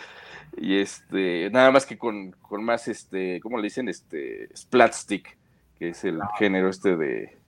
Y 0.56 0.78
este, 0.78 1.50
nada 1.50 1.70
más 1.70 1.86
que 1.86 1.98
con, 1.98 2.32
con 2.32 2.64
más, 2.64 2.86
este, 2.88 3.40
¿cómo 3.40 3.56
le 3.58 3.64
dicen? 3.64 3.88
Este, 3.88 4.48
splatstick, 4.56 5.36
que 5.78 5.88
es 5.90 6.04
el 6.04 6.20
género 6.38 6.68
este 6.68 6.96
de, 6.96 7.38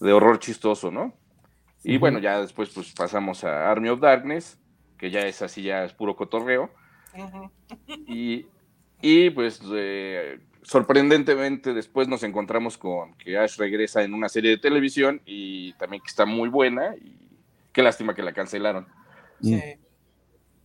de 0.00 0.12
horror 0.12 0.38
chistoso, 0.38 0.90
¿no? 0.90 1.14
Y 1.88 1.98
bueno, 1.98 2.18
ya 2.18 2.40
después 2.40 2.70
pues 2.70 2.92
pasamos 2.92 3.44
a 3.44 3.70
Army 3.70 3.88
of 3.90 4.00
Darkness, 4.00 4.58
que 4.98 5.10
ya 5.10 5.20
es 5.20 5.40
así, 5.42 5.62
ya 5.62 5.84
es 5.84 5.92
puro 5.92 6.16
cotorreo. 6.16 6.70
Y, 8.06 8.46
y, 9.00 9.30
pues 9.30 9.60
eh, 9.72 10.40
sorprendentemente 10.62 11.72
después 11.72 12.08
nos 12.08 12.22
encontramos 12.24 12.76
con 12.76 13.14
que 13.14 13.38
Ash 13.38 13.56
regresa 13.56 14.02
en 14.02 14.14
una 14.14 14.28
serie 14.28 14.50
de 14.50 14.58
televisión 14.58 15.22
y 15.24 15.72
también 15.74 16.02
que 16.02 16.08
está 16.08 16.26
muy 16.26 16.48
buena 16.48 16.94
y 16.96 17.16
qué 17.72 17.82
lástima 17.82 18.14
que 18.14 18.22
la 18.22 18.32
cancelaron. 18.32 18.86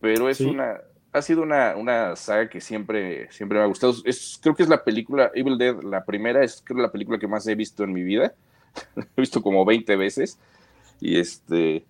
Pero 0.00 0.28
es 0.28 0.38
Sí. 0.38 0.46
una, 0.46 0.80
ha 1.12 1.22
sido 1.22 1.42
una, 1.42 1.76
una 1.76 2.16
saga 2.16 2.48
que 2.48 2.60
siempre, 2.60 3.30
siempre 3.30 3.58
me 3.58 3.64
ha 3.64 3.68
gustado. 3.68 3.94
Es, 4.04 4.38
creo 4.42 4.54
que 4.56 4.62
es 4.64 4.68
la 4.68 4.82
película, 4.82 5.30
Evil 5.34 5.56
Dead, 5.58 5.80
la 5.82 6.04
primera, 6.04 6.42
es 6.42 6.62
creo 6.64 6.80
la 6.82 6.90
película 6.90 7.18
que 7.18 7.28
más 7.28 7.46
he 7.46 7.54
visto 7.54 7.84
en 7.84 7.92
mi 7.92 8.02
vida. 8.02 8.34
he 9.16 9.20
visto 9.20 9.40
como 9.42 9.64
20 9.64 9.94
veces. 9.96 10.38
Y 11.04 11.18
este 11.18 11.84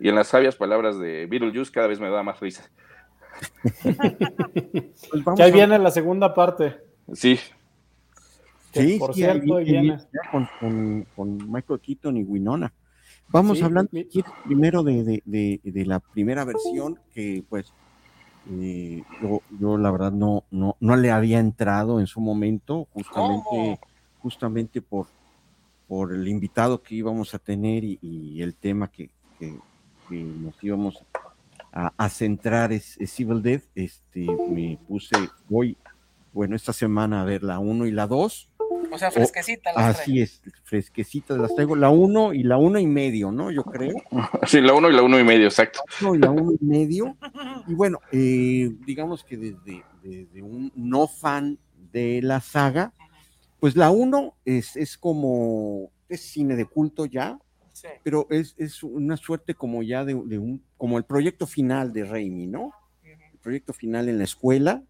y 0.00 0.08
en 0.08 0.14
las 0.14 0.28
sabias 0.28 0.56
palabras 0.56 0.98
de 0.98 1.26
Beetlejuice 1.26 1.70
cada 1.70 1.86
vez 1.86 2.00
me 2.00 2.08
da 2.08 2.22
más 2.22 2.40
risa. 2.40 2.64
Pues 5.10 5.24
vamos 5.24 5.38
Que 5.38 5.42
ahí 5.44 5.50
a- 5.50 5.54
viene 5.54 5.78
la 5.78 5.90
segunda 5.90 6.34
parte. 6.34 6.76
Sí. 7.12 7.38
Que, 8.72 8.82
Sí, 8.82 8.98
por 8.98 9.14
sí, 9.14 9.20
cierto, 9.20 9.56
ahí 9.56 9.64
viene. 9.64 9.98
con, 10.32 10.48
con- 10.60 11.06
con 11.14 11.52
Michael 11.52 11.80
Keaton 11.80 12.16
y 12.16 12.24
Winona. 12.24 12.72
Vamos 13.28 13.58
Sí, 13.58 13.64
hablando 13.64 13.90
mi- 13.92 14.06
primero 14.44 14.82
de, 14.82 15.04
de- 15.04 15.22
de- 15.24 15.60
de 15.62 15.86
la 15.86 16.00
primera 16.00 16.44
versión, 16.44 16.98
que 17.14 17.42
pues 17.48 17.72
eh, 18.50 19.02
yo, 19.22 19.40
yo 19.58 19.78
la 19.78 19.90
verdad 19.90 20.12
no, 20.12 20.44
no, 20.50 20.76
no 20.80 20.96
le 20.96 21.10
había 21.10 21.38
entrado 21.40 22.00
en 22.00 22.06
su 22.06 22.20
momento, 22.20 22.86
justamente, 22.92 23.78
justamente 24.18 24.82
por, 24.82 25.06
por 25.88 26.12
el 26.14 26.26
invitado 26.28 26.82
que 26.82 26.94
íbamos 26.94 27.34
a 27.34 27.38
tener 27.38 27.84
y, 27.84 27.98
y 28.02 28.42
el 28.42 28.54
tema 28.54 28.90
que, 28.90 29.10
que- 29.38 29.58
que 30.08 30.16
nos 30.22 30.62
íbamos 30.62 31.02
a, 31.72 31.92
a 31.96 32.08
centrar 32.10 32.72
es, 32.72 32.96
es 33.00 33.18
Evil 33.20 33.42
Dead. 33.42 33.62
Este, 33.74 34.26
me 34.50 34.78
puse, 34.86 35.16
voy, 35.48 35.76
bueno, 36.32 36.56
esta 36.56 36.72
semana 36.72 37.22
a 37.22 37.24
ver 37.24 37.42
la 37.42 37.58
1 37.58 37.86
y 37.86 37.90
la 37.90 38.06
2. 38.06 38.50
O 38.92 38.98
sea, 38.98 39.10
fresquecita 39.10 39.72
las 39.72 39.98
Así 40.00 40.20
es, 40.20 40.40
fresquecitas 40.62 41.36
las 41.38 41.54
traigo, 41.54 41.74
la 41.74 41.88
1 41.90 42.34
y 42.34 42.42
la 42.44 42.58
1 42.58 42.78
y 42.78 42.86
medio, 42.86 43.32
¿no? 43.32 43.50
Yo 43.50 43.64
creo. 43.64 43.94
Sí, 44.46 44.60
la 44.60 44.74
uno 44.74 44.90
y 44.90 44.92
la 44.92 45.02
uno 45.02 45.18
y 45.18 45.24
medio, 45.24 45.46
exacto. 45.46 45.80
No, 46.02 46.14
y 46.14 46.18
la 46.18 46.30
1 46.30 46.52
y 46.60 46.64
medio. 46.64 47.16
Y 47.66 47.74
bueno, 47.74 47.98
eh, 48.12 48.70
digamos 48.86 49.24
que 49.24 49.36
desde, 49.38 49.82
desde 50.02 50.42
un 50.42 50.70
no 50.76 51.08
fan 51.08 51.58
de 51.92 52.20
la 52.22 52.40
saga, 52.40 52.92
pues 53.64 53.76
la 53.76 53.90
1 53.90 54.36
es, 54.44 54.76
es 54.76 54.98
como, 54.98 55.90
es 56.10 56.20
cine 56.20 56.54
de 56.54 56.66
culto 56.66 57.06
ya, 57.06 57.38
pero 58.02 58.26
es, 58.28 58.54
es 58.58 58.82
una 58.82 59.16
suerte 59.16 59.54
como 59.54 59.82
ya 59.82 60.04
de, 60.04 60.12
de 60.26 60.38
un, 60.38 60.62
como 60.76 60.98
el 60.98 61.04
proyecto 61.06 61.46
final 61.46 61.90
de 61.94 62.04
Raimi, 62.04 62.46
¿no? 62.46 62.72
El 63.02 63.38
proyecto 63.38 63.72
final 63.72 64.10
en 64.10 64.18
la 64.18 64.24
escuela, 64.24 64.82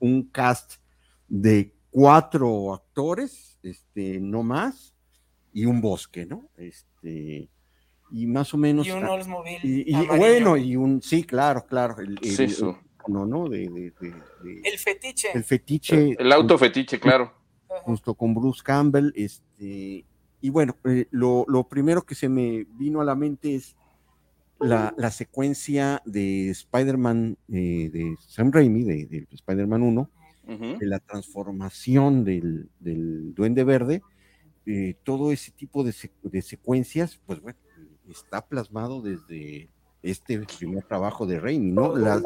un 0.00 0.24
cast 0.32 0.72
de 1.28 1.72
cuatro 1.92 2.74
actores, 2.74 3.60
este, 3.62 4.18
no 4.18 4.42
más, 4.42 4.92
y 5.52 5.64
un 5.66 5.80
bosque, 5.80 6.26
¿no? 6.26 6.48
Este, 6.56 7.48
y 8.10 8.26
más 8.26 8.52
o 8.54 8.56
menos. 8.56 8.88
Y 8.88 8.90
un 8.90 9.04
Oldsmobile 9.04 9.60
y- 9.62 9.84
y- 9.96 10.06
bueno, 10.08 10.56
y 10.56 10.74
un, 10.74 11.00
sí, 11.00 11.22
claro, 11.22 11.64
claro. 11.64 12.00
El, 12.00 12.18
el- 12.20 12.24
Sí, 12.34 12.42
eso. 12.42 12.76
no, 13.06 13.24
no, 13.24 13.48
de, 13.48 13.68
de- 13.68 13.92
de- 14.00 14.14
de- 14.42 14.60
El 14.64 14.78
fetiche. 14.80 15.28
el 15.32 15.44
fetiche. 15.44 16.16
El 16.18 16.32
auto 16.32 16.58
fetiche, 16.58 16.98
claro. 16.98 17.37
Junto 17.82 18.14
con 18.14 18.34
Bruce 18.34 18.62
Campbell, 18.64 19.12
este, 19.14 20.04
y 20.40 20.50
bueno, 20.50 20.76
eh, 20.84 21.06
lo, 21.10 21.44
lo 21.48 21.68
primero 21.68 22.02
que 22.02 22.14
se 22.14 22.28
me 22.28 22.64
vino 22.78 23.00
a 23.00 23.04
la 23.04 23.14
mente 23.14 23.54
es 23.54 23.76
la, 24.60 24.94
la 24.96 25.10
secuencia 25.10 26.02
de 26.04 26.50
Spider-Man, 26.50 27.36
eh, 27.48 27.90
de 27.92 28.16
Sam 28.20 28.50
Raimi, 28.52 28.82
de, 28.84 29.06
de 29.06 29.26
Spider-Man 29.30 29.82
1, 29.82 30.10
de 30.78 30.86
la 30.86 30.98
transformación 30.98 32.24
del, 32.24 32.68
del 32.80 33.34
Duende 33.34 33.64
Verde, 33.64 34.02
eh, 34.66 34.94
todo 35.04 35.30
ese 35.32 35.50
tipo 35.52 35.84
de, 35.84 35.92
sec- 35.92 36.20
de 36.22 36.42
secuencias, 36.42 37.20
pues 37.26 37.40
bueno, 37.40 37.58
está 38.08 38.46
plasmado 38.46 39.02
desde 39.02 39.68
este 40.02 40.40
primer 40.58 40.84
trabajo 40.84 41.26
de 41.26 41.38
Raimi, 41.40 41.70
¿no? 41.72 41.94
La- 41.96 42.16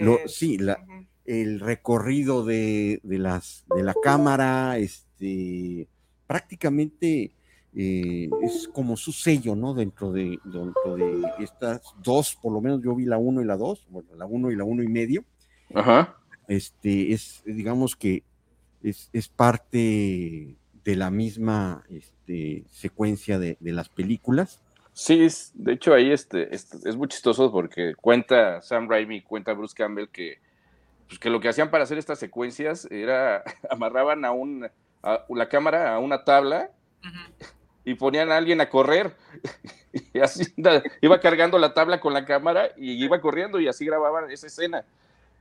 lo- 0.00 0.18
sí, 0.26 0.58
la- 0.58 0.84
el 1.28 1.60
recorrido 1.60 2.44
de, 2.44 3.00
de 3.02 3.18
las, 3.18 3.64
de 3.76 3.82
la 3.82 3.94
cámara, 4.02 4.78
este, 4.78 5.86
prácticamente 6.26 7.32
eh, 7.76 8.30
es 8.42 8.66
como 8.72 8.96
su 8.96 9.12
sello, 9.12 9.54
¿no? 9.54 9.74
Dentro 9.74 10.10
de, 10.10 10.38
dentro 10.44 10.96
de 10.96 11.22
estas 11.40 11.82
dos, 12.02 12.34
por 12.40 12.52
lo 12.52 12.60
menos 12.62 12.82
yo 12.82 12.94
vi 12.94 13.04
la 13.04 13.18
uno 13.18 13.42
y 13.42 13.44
la 13.44 13.58
dos, 13.58 13.84
bueno, 13.90 14.08
la 14.16 14.24
uno 14.24 14.50
y 14.50 14.56
la 14.56 14.64
uno 14.64 14.82
y 14.82 14.88
medio. 14.88 15.22
Ajá. 15.74 16.16
Este, 16.48 17.12
es, 17.12 17.42
digamos 17.44 17.94
que 17.94 18.22
es, 18.82 19.10
es 19.12 19.28
parte 19.28 20.56
de 20.82 20.96
la 20.96 21.10
misma 21.10 21.84
este, 21.90 22.64
secuencia 22.70 23.38
de, 23.38 23.58
de 23.60 23.72
las 23.72 23.90
películas. 23.90 24.62
Sí, 24.94 25.22
es- 25.22 25.52
de 25.54 25.74
hecho 25.74 25.92
ahí 25.92 26.10
este, 26.10 26.54
este, 26.54 26.88
es 26.88 26.96
muy 26.96 27.08
chistoso 27.08 27.52
porque 27.52 27.94
cuenta 27.94 28.62
Sam 28.62 28.88
Raimi, 28.88 29.20
cuenta 29.20 29.52
Bruce 29.52 29.74
Campbell 29.76 30.08
que, 30.08 30.38
pues, 31.08 31.18
que 31.18 31.30
lo 31.30 31.40
que 31.40 31.48
hacían 31.48 31.70
para 31.70 31.84
hacer 31.84 31.98
estas 31.98 32.18
secuencias 32.18 32.86
era 32.90 33.42
amarraban 33.70 34.24
a, 34.24 34.30
un, 34.32 34.68
a 35.02 35.24
la 35.28 35.48
cámara 35.48 35.94
a 35.94 35.98
una 35.98 36.24
tabla 36.24 36.70
y 37.84 37.94
ponían 37.94 38.30
a 38.30 38.36
alguien 38.36 38.60
a 38.60 38.68
correr 38.68 39.16
y 40.12 40.20
así 40.20 40.42
iba 41.00 41.20
cargando 41.20 41.58
la 41.58 41.72
tabla 41.74 42.00
con 42.00 42.12
la 42.12 42.24
cámara 42.26 42.70
y 42.76 43.02
iba 43.02 43.20
corriendo 43.20 43.58
y 43.60 43.68
así 43.68 43.84
grababan 43.86 44.30
esa 44.30 44.46
escena. 44.46 44.84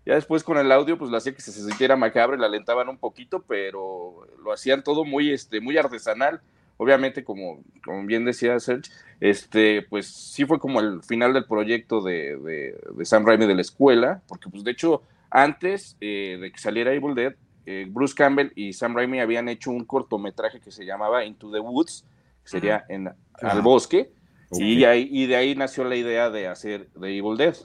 Ya 0.06 0.16
después 0.16 0.42
con 0.42 0.58
el 0.58 0.72
audio, 0.72 0.98
pues 0.98 1.12
lo 1.12 1.18
hacía 1.18 1.34
que 1.36 1.42
se 1.42 1.52
sintiera 1.52 1.98
macabro 1.98 2.38
y 2.38 2.40
la 2.40 2.46
alentaban 2.46 2.88
un 2.88 2.98
poquito, 2.98 3.44
pero 3.46 4.26
lo 4.42 4.54
hacían 4.54 4.82
todo 4.82 5.04
muy, 5.04 5.34
este, 5.34 5.60
muy 5.60 5.78
artesanal. 5.78 6.40
Obviamente, 6.78 7.26
como, 7.26 7.60
como 7.84 8.06
bien 8.06 8.24
decía 8.24 8.58
Serge, 8.62 8.90
este, 9.20 9.82
pues 9.82 10.08
sí 10.08 10.46
fue 10.46 10.60
como 10.60 10.80
el 10.80 11.04
final 11.04 11.34
del 11.34 11.44
proyecto 11.46 12.00
de, 12.02 12.38
de- 12.38 12.80
de 12.94 13.06
Sam 13.06 13.26
Raimi 13.26 13.48
de 13.48 13.56
la 13.56 13.62
escuela, 13.62 14.22
porque 14.30 14.48
pues 14.50 14.64
de 14.64 14.72
hecho, 14.72 15.02
antes 15.30 15.98
eh, 16.02 16.38
de 16.40 16.52
que 16.52 16.60
saliera 16.60 16.94
Evil 16.94 17.16
Dead, 17.16 17.34
eh, 17.66 17.86
Bruce 17.90 18.16
Campbell 18.16 18.52
y 18.56 18.74
Sam 18.74 18.96
Raimi 18.96 19.20
habían 19.20 19.50
hecho 19.50 19.72
un 19.72 19.86
cortometraje 19.86 20.60
que 20.60 20.72
se 20.72 20.86
llamaba 20.86 21.26
Into 21.26 21.52
the 21.52 21.60
Woods, 21.60 22.06
que 22.44 22.50
sería 22.50 22.86
en, 22.90 23.10
al 23.34 23.62
bosque, 23.62 24.12
y, 24.52 24.84
ahí, 24.86 25.10
y 25.12 25.26
de 25.26 25.36
ahí 25.36 25.56
nació 25.56 25.84
la 25.84 25.96
idea 25.98 26.30
de 26.30 26.48
hacer 26.48 26.90
de 26.94 27.18
Evil 27.18 27.38
Dead. 27.38 27.56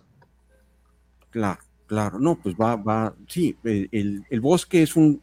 Claro, 1.31 1.61
claro, 1.87 2.19
no, 2.19 2.39
pues 2.39 2.55
va, 2.55 2.77
va, 2.77 3.15
sí, 3.29 3.57
el, 3.65 4.25
el- 4.29 4.41
bosque 4.41 4.83
es 4.83 4.97
un, 4.97 5.23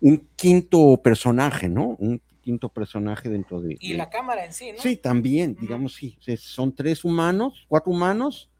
un 0.00 0.28
quinto 0.36 1.00
personaje, 1.02 1.68
¿no? 1.68 1.96
Un 1.98 2.20
quinto 2.42 2.68
personaje 2.68 3.28
dentro 3.28 3.60
de... 3.60 3.76
Y 3.80 3.92
de- 3.92 3.98
la 3.98 4.10
cámara 4.10 4.44
en 4.44 4.52
sí, 4.52 4.70
¿no? 4.72 4.78
Sí, 4.78 4.96
también, 4.96 5.56
digamos, 5.58 5.94
sí, 5.94 6.16
son 6.38 6.74
tres 6.74 7.04
humanos, 7.04 7.64
cuatro 7.68 7.90
humanos, 7.90 8.50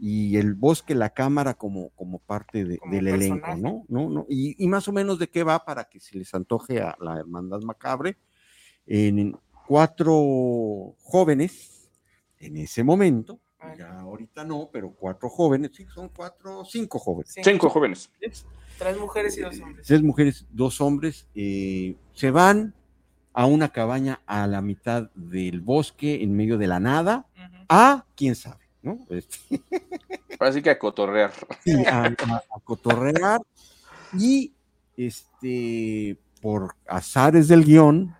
y 0.00 0.36
el 0.36 0.54
bosque, 0.54 0.94
la 0.94 1.10
cámara 1.10 1.54
como, 1.54 1.90
como 1.90 2.18
parte 2.20 2.64
de- 2.64 2.78
del 2.90 3.08
elenco. 3.08 3.56
¿no? 3.56 3.84
¿no? 3.88 4.08
¿no? 4.08 4.26
Y, 4.28 4.62
y 4.62 4.68
más 4.68 4.86
o 4.88 4.92
menos 4.92 5.18
de 5.18 5.28
qué 5.28 5.42
va 5.42 5.64
para 5.64 5.84
que 5.88 6.00
se 6.00 6.16
les 6.16 6.32
antoje 6.34 6.80
a 6.80 6.96
la 7.00 7.18
hermandad 7.18 7.60
macabre. 7.62 8.16
En 8.86 9.36
cuatro 9.66 10.94
jóvenes, 11.02 11.90
en 12.38 12.56
ese 12.56 12.84
momento, 12.84 13.40
ya 13.76 14.00
ahorita 14.00 14.44
no, 14.44 14.70
pero 14.72 14.92
cuatro 14.92 15.28
jóvenes, 15.28 15.72
sí, 15.74 15.86
son 15.92 16.08
cuatro, 16.08 16.64
cinco 16.64 16.98
jóvenes. 16.98 17.34
Cinco 17.42 17.68
jóvenes. 17.68 18.10
Tres 18.78 18.98
mujeres 18.98 19.36
y 19.36 19.40
dos 19.40 19.58
hombres. 19.60 19.86
Tres 19.86 20.02
mujeres, 20.02 20.46
dos 20.50 20.80
hombres, 20.80 21.26
eh, 21.34 21.96
se 22.12 22.30
van 22.30 22.74
a 23.32 23.46
una 23.46 23.70
cabaña 23.70 24.20
a 24.26 24.46
la 24.46 24.62
mitad 24.62 25.10
del 25.14 25.60
bosque, 25.60 26.22
en 26.22 26.34
medio 26.36 26.56
de 26.58 26.66
la 26.68 26.78
nada, 26.80 27.26
a 27.68 28.06
quién 28.16 28.34
sabe, 28.36 28.67
¿no? 28.82 28.98
Este, 29.10 29.38
Así 30.38 30.62
que 30.62 30.70
a 30.70 30.78
cotorrear. 30.78 31.32
sí, 31.64 31.72
a, 31.86 32.04
a- 32.04 32.42
a 32.54 32.60
cotorrear 32.64 33.40
y 34.16 34.52
este 34.96 36.18
por 36.40 36.74
azares 36.86 37.48
del 37.48 37.64
guion 37.64 38.14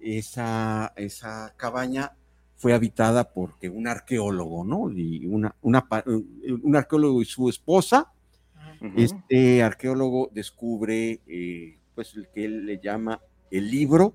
esa, 0.00 0.92
esa 0.96 1.54
cabaña 1.56 2.12
fue 2.56 2.72
habitada 2.74 3.32
porque 3.32 3.68
un 3.68 3.86
arqueólogo, 3.88 4.64
¿no? 4.64 4.90
Y 4.90 5.26
una, 5.26 5.54
una 5.62 5.86
un 6.06 6.76
arqueólogo 6.76 7.20
y 7.22 7.24
su 7.24 7.48
esposa, 7.48 8.12
este 8.96 9.62
arqueólogo 9.62 10.30
descubre 10.32 11.20
eh, 11.26 11.78
pues 11.94 12.14
el 12.14 12.28
que 12.32 12.44
él 12.44 12.66
le 12.66 12.78
llama 12.80 13.20
el 13.50 13.70
libro 13.70 14.14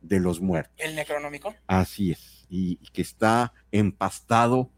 de 0.00 0.18
los 0.20 0.40
muertos. 0.40 0.74
El 0.78 0.96
necronómico. 0.96 1.54
Así 1.66 2.12
es. 2.12 2.46
y, 2.48 2.78
y 2.82 2.88
que 2.92 3.02
está 3.02 3.52
empastado 3.70 4.70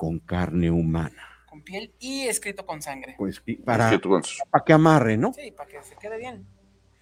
con 0.00 0.18
carne 0.18 0.70
humana. 0.70 1.22
Con 1.46 1.60
piel 1.60 1.92
y 1.98 2.22
escrito 2.22 2.64
con 2.64 2.80
sangre. 2.80 3.16
Pues 3.18 3.42
para, 3.62 3.84
Escrito 3.84 4.08
con- 4.08 4.22
para 4.50 4.64
que 4.64 4.72
amarre, 4.72 5.18
¿no? 5.18 5.34
Sí, 5.34 5.50
para 5.50 5.68
que 5.68 5.82
se 5.82 5.94
quede 5.96 6.16
bien. 6.16 6.46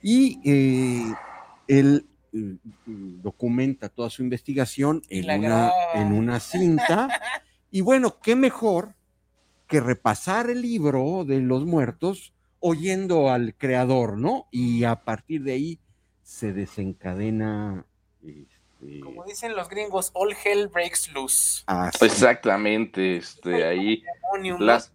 Y 0.03 0.41
eh, 0.45 1.15
él 1.69 2.09
eh, 2.33 2.57
documenta 3.23 3.89
toda 3.89 4.11
su 4.11 4.25
investigación 4.25 5.01
en 5.11 5.29
la 5.29 5.37
una, 5.37 5.49
graba. 5.49 5.73
en 5.95 6.13
una 6.13 6.41
cinta. 6.41 7.09
y 7.71 7.83
bueno, 7.83 8.19
qué 8.21 8.35
mejor 8.35 8.97
que 9.69 9.79
repasar 9.79 10.51
el 10.51 10.61
libro 10.63 11.25
de 11.25 11.39
los 11.41 11.65
muertos 11.67 12.33
oyendo 12.59 13.31
al 13.31 13.55
creador, 13.55 14.19
¿no? 14.19 14.49
Y 14.51 14.83
a 14.83 15.05
partir 15.05 15.45
de 15.45 15.53
ahí 15.53 15.79
se 16.25 16.53
desencadena. 16.53 17.87
Este, 18.81 19.01
Como 19.01 19.25
dicen 19.25 19.55
los 19.57 19.69
gringos, 19.69 20.11
all 20.15 20.35
hell 20.45 20.69
breaks 20.69 21.13
loose. 21.13 21.63
así. 21.67 22.05
Exactamente, 22.05 23.17
este, 23.17 23.65
ahí 23.65 24.03
las, 24.59 24.93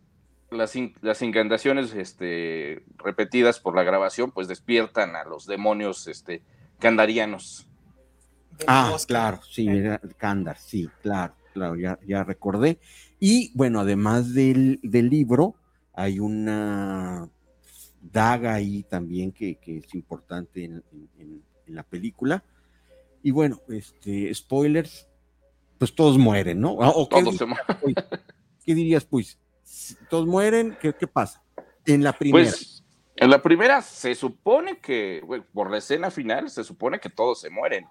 las, 0.52 0.76
in- 0.76 0.96
las 1.02 1.22
incantaciones 1.22 1.94
este, 1.94 2.84
repetidas 2.98 3.60
por 3.60 3.76
la 3.76 3.84
grabación, 3.84 4.32
pues 4.32 4.48
despiertan 4.48 5.16
a 5.16 5.24
los 5.26 5.46
demonios 5.46 6.08
este, 6.08 6.42
candarianos. 6.80 7.68
Ah, 8.68 8.96
claro, 9.08 9.42
sí, 9.50 9.68
era 9.68 10.00
Kandar, 10.18 10.58
sí, 10.60 10.88
claro, 11.02 11.34
claro, 11.54 11.76
ya, 11.76 11.98
ya 12.06 12.24
recordé. 12.24 12.80
Y 13.20 13.52
bueno, 13.56 13.80
además 13.80 14.34
del, 14.34 14.80
del 14.84 15.10
libro, 15.10 15.56
hay 15.94 16.20
una 16.20 17.28
daga 18.02 18.54
ahí 18.54 18.84
también 18.84 19.32
que, 19.32 19.56
que 19.56 19.78
es 19.78 19.96
importante 19.96 20.66
en- 20.66 20.84
en 21.18 21.42
la 21.68 21.84
película. 21.84 22.44
Y 23.24 23.32
bueno, 23.32 23.62
este, 23.70 24.34
spoilers, 24.36 25.08
pues 25.80 25.96
todos 25.96 26.18
mueren, 26.18 26.60
¿no? 26.60 26.78
Ah, 26.82 26.92
¿O 26.94 27.10
qué 27.10 27.24
Todos 27.24 27.38
se 27.38 27.46
pues? 27.82 27.96
¿Qué 28.66 28.76
dirías, 28.76 29.06
pues? 29.06 29.40
Todos 30.10 30.28
mueren, 30.28 30.78
¿qué, 30.80 30.94
qué 30.94 31.08
pasa? 31.08 31.42
En 31.86 32.04
la 32.04 32.14
primera. 32.14 32.44
Pues 32.46 32.84
en 33.16 33.30
la 33.30 33.42
primera 33.42 33.82
se 33.82 34.16
supone 34.16 34.80
que, 34.80 35.22
bueno, 35.26 35.46
por 35.54 35.72
la 35.72 35.78
escena 35.78 36.12
final, 36.12 36.50
se 36.50 36.64
supone 36.64 37.00
que 37.00 37.10
todos 37.10 37.40
se 37.40 37.50
mueren. 37.50 37.88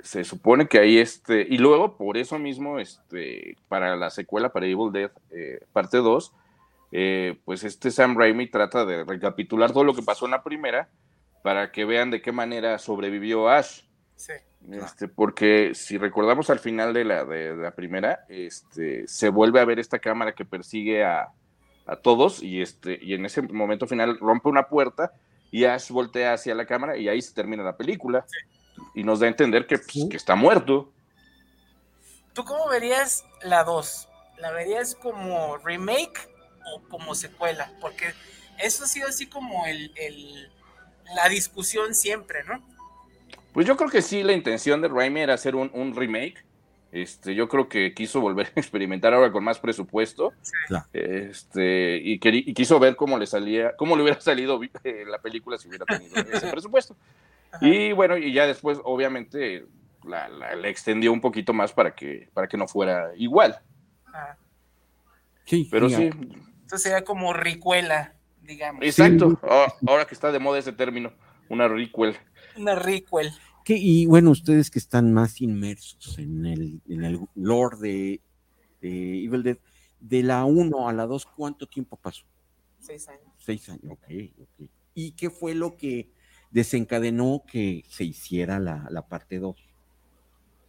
Se 0.00 0.24
supone 0.24 0.68
que 0.68 0.78
ahí 0.78 0.98
este, 0.98 1.46
y 1.48 1.58
luego 1.58 1.96
por 1.96 2.16
eso 2.16 2.38
mismo, 2.38 2.78
este, 2.78 3.56
para 3.68 3.96
la 3.96 4.10
secuela, 4.10 4.52
para 4.52 4.66
Evil 4.66 4.92
Dead, 4.92 5.10
eh, 5.30 5.60
parte 5.72 5.98
2, 5.98 6.32
eh, 6.92 7.40
pues 7.44 7.64
este 7.64 7.90
Sam 7.90 8.16
Raimi 8.16 8.46
trata 8.46 8.84
de 8.84 9.04
recapitular 9.04 9.72
todo 9.72 9.84
lo 9.84 9.94
que 9.94 10.02
pasó 10.02 10.24
en 10.26 10.32
la 10.32 10.42
primera 10.42 10.88
para 11.42 11.72
que 11.72 11.84
vean 11.84 12.10
de 12.10 12.20
qué 12.20 12.32
manera 12.32 12.78
sobrevivió 12.78 13.48
Ash. 13.48 13.82
Sí. 14.20 14.34
Este, 14.70 15.08
porque 15.08 15.74
si 15.74 15.96
recordamos 15.96 16.50
al 16.50 16.58
final 16.58 16.92
de 16.92 17.04
la, 17.04 17.24
de 17.24 17.56
la 17.56 17.70
primera, 17.70 18.26
este, 18.28 19.08
se 19.08 19.30
vuelve 19.30 19.60
a 19.60 19.64
ver 19.64 19.78
esta 19.78 19.98
cámara 19.98 20.34
que 20.34 20.44
persigue 20.44 21.02
a, 21.02 21.28
a 21.86 21.96
todos 21.96 22.42
y, 22.42 22.60
este, 22.60 22.98
y 23.00 23.14
en 23.14 23.24
ese 23.24 23.40
momento 23.40 23.86
final 23.86 24.18
rompe 24.18 24.50
una 24.50 24.68
puerta 24.68 25.12
y 25.50 25.64
Ash 25.64 25.90
voltea 25.90 26.34
hacia 26.34 26.54
la 26.54 26.66
cámara 26.66 26.98
y 26.98 27.08
ahí 27.08 27.22
se 27.22 27.32
termina 27.32 27.62
la 27.62 27.78
película 27.78 28.26
y 28.94 29.04
nos 29.04 29.20
da 29.20 29.26
a 29.26 29.30
entender 29.30 29.66
que, 29.66 29.78
pues, 29.78 30.06
que 30.10 30.16
está 30.18 30.34
muerto. 30.34 30.92
¿Tú 32.34 32.44
cómo 32.44 32.68
verías 32.68 33.24
la 33.42 33.64
2? 33.64 34.06
¿La 34.36 34.50
verías 34.52 34.94
como 34.96 35.56
remake 35.56 36.28
o 36.74 36.82
como 36.90 37.14
secuela? 37.14 37.72
Porque 37.80 38.12
eso 38.58 38.84
ha 38.84 38.86
sido 38.86 39.08
así 39.08 39.26
como 39.26 39.64
el, 39.64 39.92
el- 39.96 40.52
la 41.14 41.28
discusión 41.30 41.94
siempre, 41.94 42.44
¿no? 42.44 42.62
Pues 43.52 43.66
yo 43.66 43.76
creo 43.76 43.90
que 43.90 44.02
sí, 44.02 44.22
la 44.22 44.32
intención 44.32 44.80
de 44.80 44.88
Raimi 44.88 45.20
era 45.20 45.34
hacer 45.34 45.54
un, 45.56 45.70
un 45.74 45.94
remake. 45.94 46.44
Este, 46.92 47.34
yo 47.36 47.48
creo 47.48 47.68
que 47.68 47.94
quiso 47.94 48.20
volver 48.20 48.46
a 48.48 48.52
experimentar 48.60 49.14
ahora 49.14 49.30
con 49.30 49.44
más 49.44 49.58
presupuesto. 49.58 50.32
Claro. 50.66 50.86
Este, 50.92 51.96
y, 52.02 52.18
quiso 52.18 52.78
ver 52.78 52.96
cómo 52.96 53.18
le 53.18 53.26
salía, 53.26 53.76
cómo 53.76 53.96
le 53.96 54.02
hubiera 54.02 54.20
salido 54.20 54.60
eh, 54.84 55.04
la 55.06 55.18
película 55.18 55.58
si 55.58 55.68
hubiera 55.68 55.84
tenido 55.86 56.16
ese 56.32 56.48
presupuesto. 56.48 56.96
Y 57.60 57.92
bueno, 57.92 58.16
y 58.16 58.32
ya 58.32 58.46
después, 58.46 58.78
obviamente, 58.84 59.66
la, 60.04 60.28
la- 60.28 60.54
la 60.54 60.68
extendió 60.68 61.12
un 61.12 61.20
poquito 61.20 61.52
más 61.52 61.72
para 61.72 61.94
que, 61.94 62.28
para 62.32 62.46
que 62.48 62.56
no 62.56 62.66
fuera 62.68 63.10
igual. 63.16 63.58
Sí, 65.44 65.66
Pero 65.70 65.88
sí, 65.88 65.96
sí, 65.96 66.02
entonces 66.04 66.82
sería 66.82 67.02
como 67.02 67.32
ricuela, 67.32 68.14
digamos. 68.42 68.82
exacto. 68.84 69.38
Ah, 69.42 69.72
Ahora 69.86 70.06
que 70.06 70.14
está 70.14 70.30
de 70.30 70.38
moda 70.38 70.58
ese 70.60 70.72
término, 70.72 71.12
una 71.48 71.66
requel. 71.66 72.16
Una 72.60 72.74
requel. 72.74 73.30
Que- 73.64 73.76
y 73.76 74.06
bueno, 74.06 74.30
ustedes 74.30 74.70
que 74.70 74.78
están 74.78 75.12
más 75.12 75.40
inmersos 75.40 76.18
en 76.18 76.46
el, 76.46 76.80
en 76.88 77.04
el 77.04 77.20
lore 77.34 77.76
de, 77.78 78.20
de 78.80 79.24
Evil 79.24 79.42
Dead, 79.42 79.58
de 80.00 80.22
la 80.22 80.44
1 80.44 80.88
a 80.88 80.92
la 80.92 81.06
2, 81.06 81.26
¿cuánto 81.26 81.66
tiempo 81.66 81.96
pasó? 81.96 82.24
Seis 82.78 83.08
años. 83.08 83.22
Seis 83.38 83.68
años, 83.68 83.84
ok, 83.90 84.04
ok. 84.40 84.68
¿Y 84.94 85.12
qué 85.12 85.30
fue 85.30 85.54
lo 85.54 85.76
que 85.76 86.10
desencadenó 86.50 87.42
que 87.46 87.84
se 87.88 88.04
hiciera 88.04 88.58
la, 88.58 88.86
la 88.90 89.06
parte 89.06 89.38
2? 89.38 89.56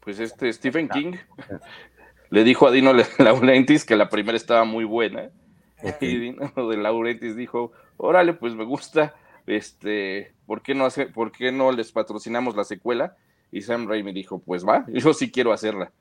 Pues 0.01 0.19
este 0.19 0.51
Stephen 0.51 0.89
King 0.89 1.13
le 2.30 2.43
dijo 2.43 2.68
a 2.68 2.72
Dino 2.72 2.91
Laurentiis 3.19 3.85
que 3.85 3.95
la 3.95 4.09
primera 4.09 4.35
estaba 4.38 4.65
muy 4.65 4.84
buena. 4.84 5.31
Y 6.01 6.18
Dino 6.18 6.51
de 6.69 6.77
Laurentiis 6.77 7.35
dijo, 7.35 7.72
órale, 7.97 8.34
pues 8.34 8.53
me 8.53 8.65
gusta, 8.65 9.15
este, 9.47 10.34
¿por 10.45 10.61
qué 10.61 10.76
no 10.76 10.85
hace, 10.85 11.07
por 11.07 11.31
qué 11.31 11.51
no 11.51 11.72
les 11.72 11.91
patrocinamos 11.91 12.55
la 12.55 12.63
secuela? 12.63 13.15
Y 13.51 13.61
Sam 13.61 13.88
Raimi 13.88 14.13
dijo, 14.13 14.39
pues 14.39 14.65
va, 14.65 14.85
yo 14.93 15.13
sí 15.13 15.31
quiero 15.31 15.53
hacerla. 15.53 15.91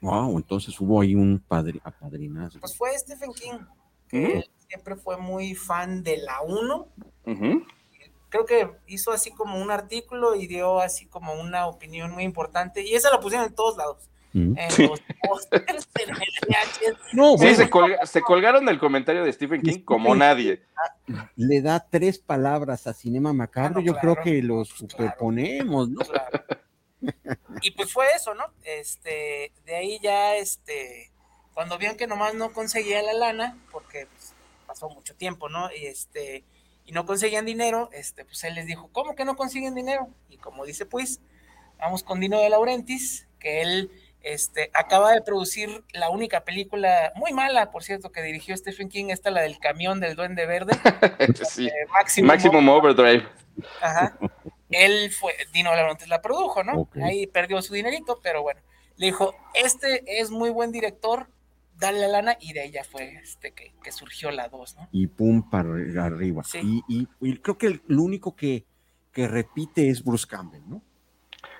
Wow, 0.00 0.36
entonces 0.36 0.78
hubo 0.80 1.00
ahí 1.00 1.14
un 1.14 1.38
padre, 1.38 1.80
apadrinazgo. 1.82 2.60
Pues 2.60 2.76
fue 2.76 2.90
Stephen 2.98 3.32
King, 3.32 3.58
que 4.06 4.38
él 4.38 4.50
siempre 4.68 4.96
fue 4.96 5.16
muy 5.16 5.54
fan 5.54 6.02
de 6.02 6.18
la 6.18 6.42
1. 6.42 6.88
Ujú. 7.26 7.66
Creo 8.28 8.44
que 8.44 8.70
hizo 8.86 9.12
así 9.12 9.30
como 9.30 9.58
un 9.62 9.70
artículo 9.70 10.34
y 10.34 10.46
dio 10.46 10.80
así 10.80 11.06
como 11.06 11.32
una 11.32 11.66
opinión 11.66 12.10
muy 12.10 12.24
importante. 12.24 12.82
Y 12.82 12.94
esa 12.94 13.10
la 13.10 13.18
pusieron 13.18 13.46
en 13.46 13.54
todos 13.54 13.78
lados. 13.78 14.10
Mm. 14.34 14.58
En 14.58 14.88
los 14.88 15.00
pósters, 15.28 15.88
en 16.00 16.10
el 16.10 16.16
VHS. 16.16 16.98
No, 17.14 17.30
Sí, 17.38 17.44
bueno. 17.44 17.56
se, 17.56 17.70
colga- 17.70 18.04
se 18.06 18.20
colgaron 18.20 18.66
del 18.66 18.78
comentario 18.80 19.24
de 19.24 19.32
Stephen 19.32 19.62
King 19.62 19.80
como 19.84 20.14
nadie. 20.14 20.62
Le 21.36 21.62
da 21.62 21.86
tres 21.88 22.18
palabras 22.18 22.86
a 22.88 22.92
Cinema 22.94 23.32
Macabro, 23.32 23.80
yo 23.80 23.94
creo 23.96 24.16
que 24.16 24.42
los 24.42 24.68
superponemos, 24.70 25.88
¿no? 25.88 26.00
Y 27.62 27.70
pues 27.72 27.92
fue 27.92 28.06
eso, 28.16 28.34
¿no? 28.34 28.44
Este, 28.64 29.52
de 29.66 29.76
ahí 29.76 29.98
ya, 30.02 30.36
este, 30.36 31.12
cuando 31.52 31.78
vieron 31.78 31.96
que 31.96 32.06
nomás 32.06 32.34
no 32.34 32.52
conseguía 32.52 33.02
la 33.02 33.12
lana, 33.12 33.56
porque 33.70 34.06
pues, 34.06 34.32
pasó 34.66 34.88
mucho 34.88 35.14
tiempo, 35.14 35.48
¿no? 35.48 35.70
Y 35.72 35.86
este, 35.86 36.44
y 36.86 36.92
no 36.92 37.06
conseguían 37.06 37.44
dinero, 37.46 37.90
este, 37.92 38.24
pues 38.24 38.42
él 38.44 38.54
les 38.54 38.66
dijo, 38.66 38.88
¿cómo 38.92 39.14
que 39.14 39.24
no 39.24 39.36
consiguen 39.36 39.74
dinero? 39.74 40.08
Y 40.28 40.38
como 40.38 40.64
dice, 40.64 40.86
pues, 40.86 41.20
vamos 41.78 42.02
con 42.02 42.20
Dino 42.20 42.40
de 42.40 42.48
Laurentiis, 42.50 43.28
que 43.38 43.60
él, 43.62 43.90
este, 44.24 44.70
acaba 44.74 45.12
de 45.12 45.22
producir 45.22 45.84
la 45.92 46.10
única 46.10 46.44
película, 46.44 47.12
muy 47.14 47.32
mala, 47.32 47.70
por 47.70 47.84
cierto, 47.84 48.10
que 48.10 48.22
dirigió 48.22 48.56
Stephen 48.56 48.88
King, 48.88 49.06
esta 49.10 49.30
la 49.30 49.42
del 49.42 49.58
camión 49.58 50.00
del 50.00 50.16
Duende 50.16 50.46
Verde. 50.46 50.72
Sí. 51.44 51.68
Maximum 51.92 52.26
Maximum 52.28 52.68
Overdrive. 52.68 53.28
Ajá. 53.80 54.18
Él 54.70 55.10
fue, 55.12 55.34
Dino 55.52 55.70
de 55.70 55.76
Laurentiis 55.76 56.08
la 56.08 56.20
produjo, 56.22 56.64
¿no? 56.64 56.88
Ahí 57.02 57.26
perdió 57.26 57.60
su 57.62 57.74
dinerito, 57.74 58.18
pero 58.22 58.42
bueno. 58.42 58.60
Le 58.96 59.06
dijo, 59.06 59.34
este 59.54 60.02
es 60.20 60.30
muy 60.30 60.50
buen 60.50 60.72
director, 60.72 61.28
dale 61.76 61.98
la 62.00 62.08
lana, 62.08 62.36
y 62.40 62.52
de 62.52 62.60
ahí 62.62 62.70
ya 62.70 62.84
fue 62.84 63.14
este 63.22 63.52
que, 63.52 63.72
que 63.82 63.92
surgió 63.92 64.30
la 64.30 64.48
2, 64.48 64.76
¿no? 64.76 64.88
Y 64.92 65.06
pum, 65.08 65.48
para 65.50 65.68
arriba. 66.04 66.42
Sí. 66.44 66.82
Y, 66.88 67.00
y- 67.00 67.08
y 67.20 67.36
creo 67.38 67.58
que 67.58 67.66
el, 67.66 67.82
el 67.88 67.98
único 67.98 68.34
que, 68.34 68.64
que 69.12 69.28
repite 69.28 69.88
es 69.90 70.02
Bruce 70.02 70.26
Campbell, 70.28 70.62
¿no? 70.66 70.82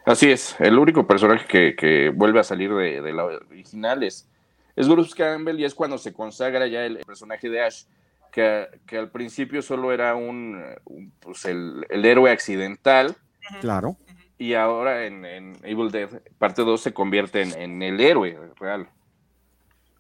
Así 0.07 0.31
es, 0.31 0.55
el 0.61 0.79
único 0.79 1.07
personaje 1.07 1.47
que, 1.47 1.75
que 1.77 2.11
vuelve 2.11 2.41
a 2.41 2.45
salir 2.45 2.73
de, 2.75 3.01
de 3.01 3.13
la 3.13 3.25
original 3.25 4.03
es, 4.03 4.29
es 4.77 4.87
Bruce 4.89 5.15
Campbell 5.17 5.59
y 5.59 5.65
es 5.65 5.75
cuando 5.75 5.97
se 5.97 6.13
consagra 6.13 6.67
ya 6.67 6.85
el 6.85 6.99
personaje 6.99 7.49
de 7.49 7.63
Ash, 7.63 7.85
que, 8.31 8.67
que 8.87 8.99
al 8.99 9.11
principio 9.11 9.63
solo 9.63 9.93
era 9.93 10.15
un, 10.15 10.63
un, 10.85 11.11
pues 11.21 11.45
el, 11.47 11.87
el 11.89 12.05
héroe 12.05 12.31
accidental 12.31 13.17
Claro. 13.61 13.97
y 14.39 14.55
ahora 14.55 15.07
en, 15.07 15.25
en 15.25 15.57
Evil 15.63 15.91
Dead 15.91 16.09
parte 16.39 16.63
2 16.63 16.81
se 16.81 16.93
convierte 16.93 17.43
en, 17.43 17.53
en 17.59 17.83
el 17.83 18.01
héroe 18.01 18.39
real. 18.59 18.89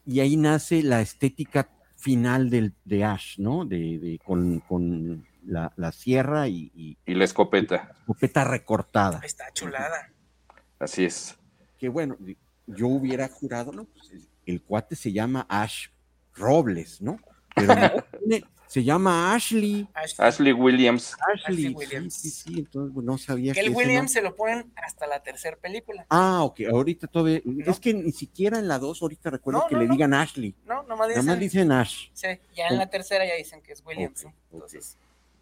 Y 0.06 0.20
ahí 0.20 0.36
nace 0.36 0.82
la 0.82 1.00
estética 1.00 1.68
final 1.96 2.50
del, 2.50 2.72
de 2.84 3.04
Ash, 3.04 3.38
¿no? 3.38 3.64
De, 3.64 3.98
de- 3.98 4.18
con, 4.24 4.60
con 4.60 5.26
la, 5.46 5.72
la 5.76 5.92
sierra 5.92 6.48
y, 6.48 6.70
y- 6.74 6.98
Y 7.06 7.14
la 7.14 7.24
escopeta, 7.24 7.92
escopeta 8.00 8.44
recortada. 8.44 9.20
Está 9.24 9.50
chulada. 9.52 10.10
así 10.78 11.04
es. 11.04 11.36
Que 11.78 11.88
bueno, 11.88 12.16
yo 12.66 12.88
hubiera 12.88 13.28
jurado, 13.28 13.72
¿no? 13.72 13.84
Pues 13.84 14.10
el, 14.10 14.28
el 14.46 14.62
cuate 14.62 14.96
se 14.96 15.12
llama 15.12 15.46
Ash 15.48 15.88
Robles, 16.34 17.00
¿no? 17.00 17.18
Pero 17.54 17.74
no, 17.74 17.90
tiene- 18.28 18.44
Se 18.66 18.82
llama 18.82 19.34
Ashley. 19.34 19.86
Ashley 20.18 20.52
Williams. 20.52 21.14
Ashley, 21.32 21.66
Ashley 21.66 21.74
Williams. 21.74 22.14
Sí, 22.14 22.30
sí, 22.30 22.42
sí, 22.54 22.58
entonces 22.60 23.04
no 23.04 23.18
sabía 23.18 23.52
Que 23.52 23.60
que 23.60 23.66
el 23.66 23.74
Williams 23.76 24.10
se 24.10 24.20
lo 24.22 24.34
ponen 24.34 24.72
hasta 24.74 25.06
la 25.06 25.22
tercera 25.22 25.56
película. 25.56 26.06
Ah, 26.10 26.42
ok, 26.42 26.62
ahorita 26.72 27.06
todavía. 27.06 27.40
Es 27.66 27.78
que 27.78 27.94
ni 27.94 28.10
siquiera 28.10 28.58
en 28.58 28.66
la 28.66 28.78
2 28.80 29.00
ahorita 29.02 29.30
recuerdo 29.30 29.60
No, 29.60 29.66
que 29.68 29.74
no, 29.76 29.82
le 29.82 29.86
no. 29.86 29.92
digan 29.92 30.14
Ashley. 30.14 30.56
No, 30.64 30.82
nomás 30.84 31.08
dicen, 31.08 31.26
más 31.26 31.38
dicen 31.38 31.70
Ash. 31.70 32.08
Sí, 32.14 32.26
ya 32.56 32.66
en 32.68 32.74
Oh. 32.74 32.78
la 32.78 32.90
tercera 32.90 33.24
ya 33.26 33.34
dicen 33.36 33.60
que 33.62 33.72
es 33.74 33.82
Williams. 33.86 34.24
¿no? 34.24 34.34
Entonces, 34.52 34.96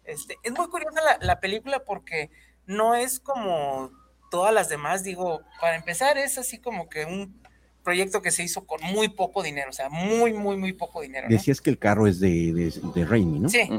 este, 0.05 0.37
es 0.43 0.51
muy 0.51 0.67
curiosa 0.67 1.01
la, 1.01 1.17
la 1.25 1.39
película 1.39 1.83
porque 1.83 2.29
no 2.65 2.95
es 2.95 3.19
como 3.19 3.91
todas 4.31 4.53
las 4.53 4.69
demás. 4.69 5.03
Digo, 5.03 5.41
para 5.61 5.75
empezar, 5.75 6.17
es 6.17 6.37
así 6.37 6.57
como 6.59 6.89
que 6.89 7.05
un 7.05 7.43
proyecto 7.83 8.21
que 8.21 8.31
se 8.31 8.43
hizo 8.43 8.65
con 8.65 8.81
muy 8.81 9.09
poco 9.09 9.43
dinero, 9.43 9.69
o 9.69 9.73
sea, 9.73 9.89
muy, 9.89 10.33
muy, 10.33 10.55
muy 10.55 10.73
poco 10.73 11.01
dinero. 11.01 11.27
¿no? 11.27 11.35
Decías 11.35 11.61
que 11.61 11.69
el 11.69 11.77
carro 11.77 12.07
es 12.07 12.19
de, 12.19 12.53
de, 12.53 12.73
de 12.95 13.05
Raimi, 13.05 13.39
¿no? 13.39 13.49
Sí, 13.49 13.69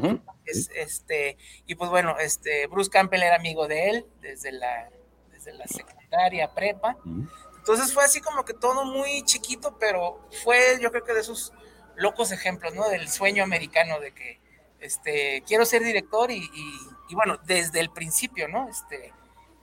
es, 0.45 0.71
este, 0.77 1.39
y 1.67 1.75
pues 1.75 1.91
bueno, 1.91 2.19
este, 2.19 2.67
Bruce 2.67 2.91
Campbell 2.91 3.23
era 3.23 3.37
amigo 3.37 3.67
de 3.67 3.89
él 3.89 4.07
desde 4.21 4.53
la, 4.53 4.91
desde 5.33 5.55
la 5.55 5.67
secundaria, 5.67 6.53
prepa. 6.55 6.97
Entonces 7.59 7.95
fue 7.95 8.05
así 8.05 8.21
como 8.21 8.45
que 8.45 8.53
todo 8.53 8.85
muy 8.85 9.23
chiquito, 9.23 9.79
pero 9.81 10.21
fue 10.43 10.79
yo 10.81 10.91
creo 10.91 11.05
que 11.05 11.15
de 11.15 11.21
esos 11.21 11.53
locos 11.97 12.31
ejemplos, 12.31 12.75
¿no? 12.75 12.89
Del 12.91 13.09
sueño 13.09 13.43
americano 13.43 14.01
de 14.01 14.13
que, 14.13 14.39
este, 14.81 15.43
quiero 15.47 15.65
ser 15.65 15.83
director 15.83 16.31
y, 16.31 16.37
y- 16.39 16.79
y 17.09 17.15
bueno, 17.15 17.39
desde 17.47 17.81
el 17.81 17.91
principio, 17.91 18.49
¿no? 18.49 18.69
Este, 18.69 19.13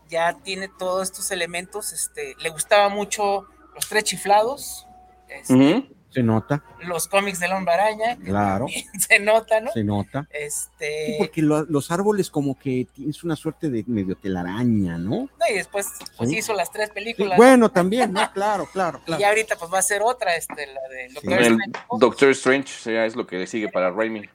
ya 0.10 0.34
tiene 0.44 0.68
todos 0.68 1.04
estos 1.10 1.32
elementos, 1.32 1.92
este, 1.94 2.36
le 2.40 2.50
gustaba 2.50 2.90
mucho 2.90 3.48
los 3.74 3.88
tres 3.88 4.04
chiflados, 4.04 4.86
este, 5.30 5.90
Se 6.10 6.22
nota, 6.24 6.62
los 6.82 7.08
cómics 7.08 7.40
de 7.40 7.48
Hombre 7.48 7.74
Araña, 7.74 8.18
Claro. 8.18 8.66
se 9.00 9.20
nota, 9.20 9.62
¿no? 9.62 9.72
se 9.72 9.84
nota. 9.84 10.28
Este, 10.32 11.06
Sí, 11.06 11.16
porque 11.18 11.42
lo- 11.42 11.64
los 11.64 11.90
árboles 11.90 12.30
como 12.30 12.60
que 12.60 12.86
tienes 12.94 13.24
una 13.24 13.36
suerte 13.38 13.70
de 13.70 13.84
medio 13.88 14.16
telaraña, 14.18 14.98
¿no? 14.98 15.10
no, 15.22 15.30
y 15.50 15.54
después 15.54 15.88
pues, 16.18 16.30
Sí. 16.30 16.38
hizo 16.40 16.54
las 16.54 16.70
tres 16.72 16.90
Sí, 16.90 16.94
películas. 16.96 17.38
bueno, 17.38 17.72
también, 17.72 18.12
¿no? 18.12 18.30
Claro, 18.34 18.68
claro, 18.74 19.00
Y 19.04 19.06
claro. 19.06 19.22
ya 19.22 19.30
ahorita 19.30 19.56
pues 19.56 19.74
va 19.74 19.80
a 19.80 19.84
ser 19.84 20.02
otra, 20.04 20.36
este, 20.36 20.68
la 20.68 20.82
de 20.90 21.10
lo 21.14 21.22
que 21.22 21.34
El 21.34 21.58
Doctor 21.98 22.30
Strange 22.32 23.06
es 23.06 23.16
lo 23.16 23.26
que 23.26 23.38
le 23.38 23.48
sigue 23.48 23.70
para 23.70 23.90
Raimi. 23.90 24.30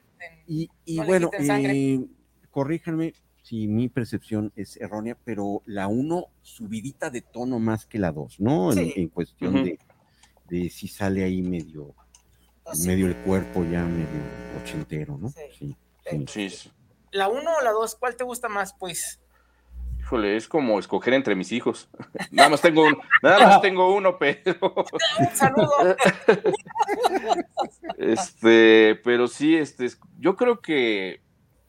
Y, 0.47 0.69
y 0.85 0.97
No 0.97 1.05
bueno, 1.05 1.29
eh, 1.37 1.99
corríjanme 2.51 3.13
si 3.43 3.67
mi 3.67 3.89
percepción 3.89 4.51
es 4.55 4.77
errónea, 4.77 5.17
pero 5.23 5.61
la 5.65 5.87
1 5.87 6.25
subidita 6.41 7.09
de 7.09 7.21
tono 7.21 7.59
más 7.59 7.85
que 7.85 7.99
la 7.99 8.11
2, 8.11 8.39
¿no? 8.39 8.71
En, 8.71 8.77
Sí. 8.77 8.93
en 8.95 9.09
cuestión 9.09 9.63
de, 9.63 9.79
de 10.49 10.69
si 10.69 10.87
sale 10.87 11.23
ahí 11.23 11.41
medio, 11.41 11.93
medio 12.85 13.07
el 13.07 13.15
cuerpo 13.17 13.63
ya 13.63 13.83
medio 13.85 14.07
ochentero, 14.61 15.17
¿no? 15.17 15.29
Sí. 15.29 15.41
sí. 15.57 15.77
Sí, 16.27 16.49
sí. 16.49 16.71
La 17.11 17.27
uno 17.27 17.51
o 17.59 17.63
la 17.63 17.71
dos, 17.71 17.95
¿cuál 17.95 18.15
te 18.15 18.23
gusta 18.23 18.47
más, 18.49 18.73
pues? 18.73 19.19
Híjole, 20.07 20.37
es 20.37 20.47
como 20.47 20.79
escoger 20.79 21.13
entre 21.13 21.35
mis 21.35 21.51
hijos. 21.51 21.89
Nada 22.31 22.47
más 22.47 22.61
tengo 22.61 22.85
un, 22.85 22.97
nada 23.21 23.45
más 23.45 23.61
tengo 23.61 23.93
uno, 23.93 24.17
pero 24.17 24.73
Un 25.19 25.35
saludo. 25.35 25.69
este, 27.97 28.95
pero 29.03 29.27
sí, 29.27 29.57
este, 29.57 29.83
es- 29.85 29.99
yo 30.17 30.37
creo 30.37 30.61
que 30.61 31.19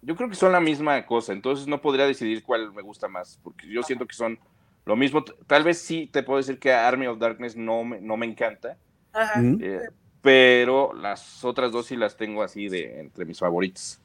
yo 0.03 0.15
creo 0.15 0.29
que 0.29 0.37
son 0.37 0.53
la 0.53 0.61
misma 0.61 1.05
cosa, 1.05 1.33
entonces 1.33 1.67
no 1.67 1.81
podría 1.81 2.07
decidir 2.07 2.45
cuál 2.45 2.73
me 2.73 2.83
gusta 2.83 3.09
más, 3.09 3.41
porque 3.43 3.67
yo 3.69 3.83
siento 3.83 4.07
que 4.07 4.15
son 4.15 4.39
lo 4.87 4.95
mismo. 4.95 5.25
Tal 5.25 5.65
vez 5.65 5.81
sí 5.81 6.07
te 6.07 6.23
puedo 6.23 6.37
decir 6.37 6.61
que 6.61 6.73
Army 6.73 7.09
of 7.09 7.19
Darkness 7.19 7.57
no 7.57 7.83
me, 7.83 8.01
no 8.01 8.17
me 8.17 8.27
encanta, 8.27 8.77
Ajá. 9.13 9.41
Mm. 9.41 9.59
eh, 9.61 9.81
pero 10.23 10.93
las 10.95 11.45
otras 11.45 11.73
dos 11.73 11.87
sí 11.87 11.97
las 11.97 12.17
tengo 12.17 12.45
así 12.45 12.69
de 12.69 13.01
entre 13.01 13.25
mis 13.25 13.41
favoritos. 13.41 14.01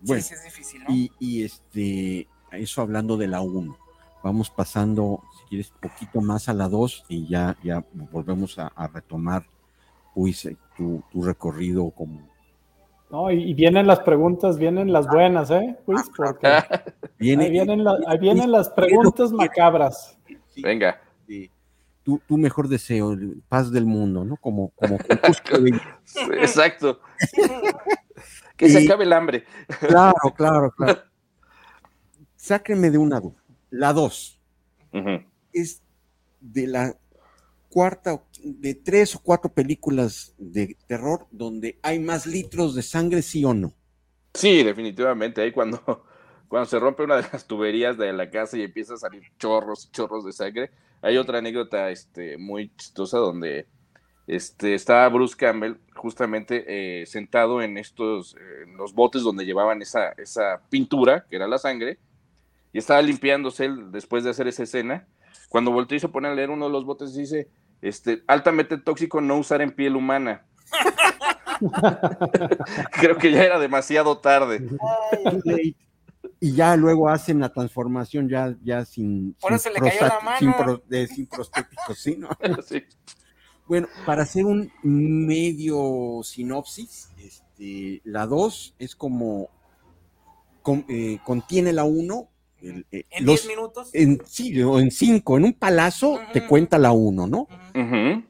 Bueno, 0.00 0.22
sí 0.22 0.32
es 0.32 0.42
difícil, 0.44 0.84
¿no? 0.84 0.94
y, 0.94 1.12
y, 1.18 1.44
este, 1.44 2.26
eso 2.52 2.82
hablando 2.82 3.16
de 3.16 3.28
la 3.28 3.40
1. 3.40 3.76
Vamos 4.22 4.50
pasando, 4.50 5.22
si 5.38 5.44
quieres, 5.48 5.72
poquito 5.80 6.20
más 6.20 6.48
a 6.48 6.54
la 6.54 6.68
2 6.68 7.04
y 7.08 7.28
ya, 7.28 7.56
ya 7.62 7.84
volvemos 8.10 8.58
a, 8.58 8.68
a 8.74 8.86
retomar 8.88 9.44
pues, 10.14 10.44
eh, 10.46 10.56
tu, 10.76 11.02
tu 11.12 11.22
recorrido 11.22 11.90
como 11.90 12.28
No, 13.10 13.30
y, 13.30 13.50
y 13.50 13.54
vienen 13.54 13.86
las 13.86 14.00
preguntas, 14.00 14.58
vienen 14.58 14.92
las 14.92 15.06
buenas, 15.06 15.50
¿eh? 15.50 15.76
Pues, 15.84 16.02
porque 16.16 16.48
Viene- 17.18 17.44
ahí, 17.44 17.50
vienen 17.52 17.84
la- 17.84 17.98
ahí 18.08 18.18
vienen 18.18 18.50
las 18.50 18.68
preguntas 18.70 19.30
macabras. 19.32 20.18
Venga. 20.56 21.00
tu, 22.02 22.18
tu 22.26 22.38
mejor 22.38 22.66
deseo, 22.68 23.12
el 23.12 23.42
paz 23.48 23.70
del 23.70 23.84
mundo, 23.84 24.24
¿no? 24.24 24.36
Como, 24.38 24.70
como 24.70 24.96
Exacto. 26.40 27.00
que 28.56 28.68
se 28.70 28.84
acabe 28.84 29.04
el 29.04 29.12
hambre. 29.12 29.44
Claro, 29.80 30.14
claro, 30.34 30.70
claro. 30.72 31.00
Sáquenme 32.46 32.92
de 32.92 32.98
una 32.98 33.18
duda. 33.18 33.42
La 33.70 33.92
2 33.92 34.40
es 35.52 35.82
de 36.40 36.68
la 36.68 36.96
cuarta, 37.68 38.22
de 38.40 38.76
tres 38.76 39.16
o 39.16 39.18
cuatro 39.20 39.52
películas 39.52 40.32
de 40.38 40.76
terror 40.86 41.26
donde 41.32 41.80
hay 41.82 41.98
más 41.98 42.24
litros 42.24 42.76
de 42.76 42.82
sangre, 42.82 43.22
sí 43.22 43.44
o 43.44 43.52
no. 43.52 43.74
Sí, 44.32 44.62
definitivamente. 44.62 45.42
Ahí 45.42 45.50
cuando, 45.50 46.04
cuando 46.48 46.66
se 46.66 46.78
rompe 46.78 47.02
una 47.02 47.16
de 47.16 47.26
las 47.32 47.48
tuberías 47.48 47.98
de 47.98 48.12
la 48.12 48.30
casa 48.30 48.56
y 48.56 48.62
empieza 48.62 48.94
a 48.94 48.98
salir 48.98 49.24
chorros, 49.40 49.90
chorros 49.90 50.24
de 50.24 50.32
sangre. 50.32 50.70
Hay 51.02 51.16
otra 51.16 51.38
anécdota 51.38 51.90
este, 51.90 52.38
muy 52.38 52.70
chistosa 52.76 53.18
donde 53.18 53.66
este, 54.28 54.74
estaba 54.74 55.08
Bruce 55.08 55.34
Campbell 55.36 55.78
justamente 55.96 56.64
eh, 56.68 57.06
sentado 57.06 57.60
en 57.60 57.76
estos, 57.76 58.36
eh, 58.36 58.62
en 58.68 58.76
los 58.76 58.94
botes 58.94 59.22
donde 59.22 59.44
llevaban 59.44 59.82
esa, 59.82 60.10
esa 60.12 60.62
pintura, 60.70 61.26
que 61.28 61.34
era 61.34 61.48
la 61.48 61.58
sangre, 61.58 61.98
y 62.76 62.78
estaba 62.78 63.00
limpiándose 63.00 63.64
él 63.64 63.90
después 63.90 64.22
de 64.22 64.28
hacer 64.28 64.48
esa 64.48 64.64
escena. 64.64 65.06
Cuando 65.48 65.70
volteó 65.72 65.96
y 65.96 66.00
se 66.00 66.10
pone 66.10 66.28
a 66.28 66.34
leer 66.34 66.50
uno 66.50 66.66
de 66.66 66.72
los 66.72 66.84
botes, 66.84 67.14
dice, 67.14 67.48
este, 67.80 68.22
altamente 68.26 68.76
tóxico 68.76 69.22
no 69.22 69.38
usar 69.38 69.62
en 69.62 69.72
piel 69.72 69.96
humana. 69.96 70.44
Creo 72.92 73.16
que 73.16 73.32
ya 73.32 73.44
era 73.44 73.58
demasiado 73.58 74.18
tarde. 74.18 74.68
Y 76.38 76.52
ya 76.52 76.76
luego 76.76 77.08
hacen 77.08 77.40
la 77.40 77.50
transformación 77.50 78.28
ya, 78.28 78.54
ya 78.62 78.84
sin, 78.84 79.32
Por 79.40 79.52
sin 79.52 79.56
eso 79.56 79.70
le 79.70 79.80
cayó 79.90 80.00
la 80.06 80.36
sin, 80.38 80.48
mano. 80.50 80.62
pro- 80.62 80.82
de- 80.86 81.06
sin 81.06 81.26
prostéticos, 81.28 81.98
¿sí? 81.98 82.16
¿no? 82.18 82.28
Sí. 82.66 82.82
Bueno, 83.66 83.88
para 84.04 84.24
hacer 84.24 84.44
un 84.44 84.70
medio 84.82 86.20
sinopsis, 86.22 87.08
este, 87.18 88.02
la 88.04 88.26
2 88.26 88.74
es 88.78 88.94
como 88.94 89.48
con- 90.60 90.84
eh, 90.90 91.20
contiene 91.24 91.72
la 91.72 91.84
1 91.84 92.28
¿En 92.70 93.24
10 93.26 93.46
minutos? 93.48 93.90
En, 93.94 94.20
sí, 94.26 94.62
o 94.62 94.78
en 94.80 94.90
5, 94.90 95.36
en 95.38 95.44
un 95.44 95.52
palazo 95.54 96.18
te 96.32 96.46
cuenta 96.46 96.78
la 96.78 96.92
1, 96.92 97.26
¿no? 97.26 97.46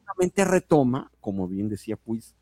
Solamente 0.05 0.45
retoma, 0.45 1.11
como 1.19 1.47
bien 1.47 1.69
decía 1.69 1.95
pues, 1.97 2.35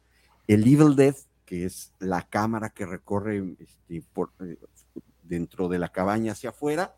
el 0.47 0.61
Evil 0.67 0.95
Death, 0.95 1.17
que 1.45 1.65
es 1.65 1.93
la 1.99 2.23
cámara 2.23 2.69
que 2.69 2.85
recorre 2.85 3.55
este, 3.59 4.01
por, 4.13 4.31
eh, 4.41 4.57
dentro 5.23 5.67
de 5.69 5.79
la 5.79 5.89
cabaña 5.89 6.31
hacia 6.33 6.49
afuera, 6.51 6.95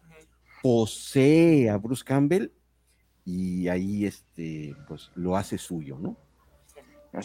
posee 0.62 1.70
a 1.70 1.78
Bruce 1.78 2.04
Campbell 2.04 2.52
y 3.26 3.68
ahí 3.68 4.06
este, 4.06 4.76
pues, 4.88 5.12
lo 5.16 5.36
hace 5.38 5.58
suyo, 5.58 5.98
¿no? 6.00 6.18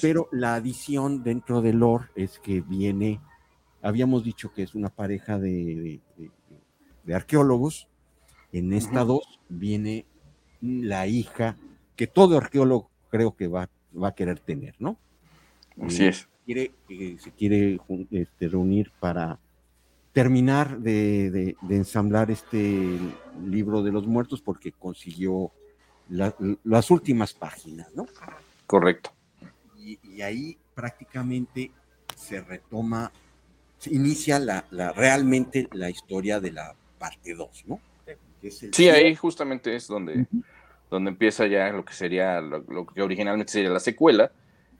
Pero 0.00 0.28
la 0.32 0.54
adición 0.54 1.22
dentro 1.22 1.60
del 1.60 1.78
lore 1.78 2.06
es 2.14 2.38
que 2.38 2.60
viene, 2.60 3.20
habíamos 3.82 4.24
dicho 4.24 4.52
que 4.52 4.62
es 4.62 4.74
una 4.74 4.88
pareja 4.88 5.38
de, 5.38 5.50
de- 5.50 6.00
de- 6.16 6.30
de 7.04 7.14
arqueólogos, 7.14 7.88
en 8.52 8.72
esta 8.72 9.04
dos 9.04 9.40
viene 9.48 10.04
la 10.60 11.06
hija 11.06 11.56
que 11.96 12.06
todo 12.06 12.36
arqueólogo 12.38 12.90
creo 13.10 13.34
que 13.36 13.48
va, 13.48 13.68
va 14.00 14.08
a 14.08 14.14
querer 14.14 14.38
tener, 14.40 14.74
¿no? 14.78 14.98
Así 15.80 16.04
Eh, 16.04 16.08
es. 16.08 16.28
Quiere, 16.44 16.72
eh, 16.88 17.16
se 17.20 17.30
quiere 17.30 17.78
este, 18.10 18.48
reunir 18.48 18.90
para 18.98 19.38
terminar 20.12 20.78
de, 20.80 21.30
de- 21.30 21.56
de 21.62 21.76
ensamblar 21.76 22.30
este 22.30 22.98
libro 23.46 23.82
de 23.82 23.92
los 23.92 24.06
muertos 24.06 24.42
porque 24.42 24.72
consiguió 24.72 25.52
la- 26.08 26.34
las 26.64 26.90
últimas 26.90 27.32
páginas, 27.32 27.94
¿no? 27.94 28.06
Correcto. 28.66 29.12
Y, 29.78 29.98
y 30.02 30.22
ahí 30.22 30.58
prácticamente 30.74 31.70
se 32.16 32.40
retoma, 32.40 33.12
se 33.78 33.94
inicia 33.94 34.38
la, 34.38 34.66
la- 34.70 34.92
realmente 34.92 35.68
la 35.72 35.90
historia 35.90 36.40
de 36.40 36.52
la 36.52 36.74
parte 37.02 37.34
2, 37.34 37.64
¿no? 37.66 37.80
Que 38.40 38.48
es 38.48 38.62
el 38.62 38.72
Sí, 38.74 38.88
ahí 38.88 39.14
justamente 39.16 39.74
es 39.74 39.86
donde, 39.88 40.26
donde 40.90 41.10
empieza 41.10 41.46
ya 41.46 41.70
lo 41.70 41.84
que 41.84 41.92
sería, 41.94 42.40
lo, 42.40 42.58
lo 42.68 42.86
que 42.86 43.02
originalmente 43.02 43.52
sería 43.52 43.70
la 43.70 43.80
secuela, 43.80 44.30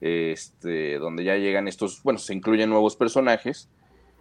este, 0.01 0.99
donde 0.99 1.25
ya 1.25 1.37
llegan 1.37 1.69
estos, 1.69 2.03
bueno, 2.03 2.19
se 2.19 2.35
incluyen 2.35 2.71
nuevos 2.71 2.97
personajes. 2.97 3.69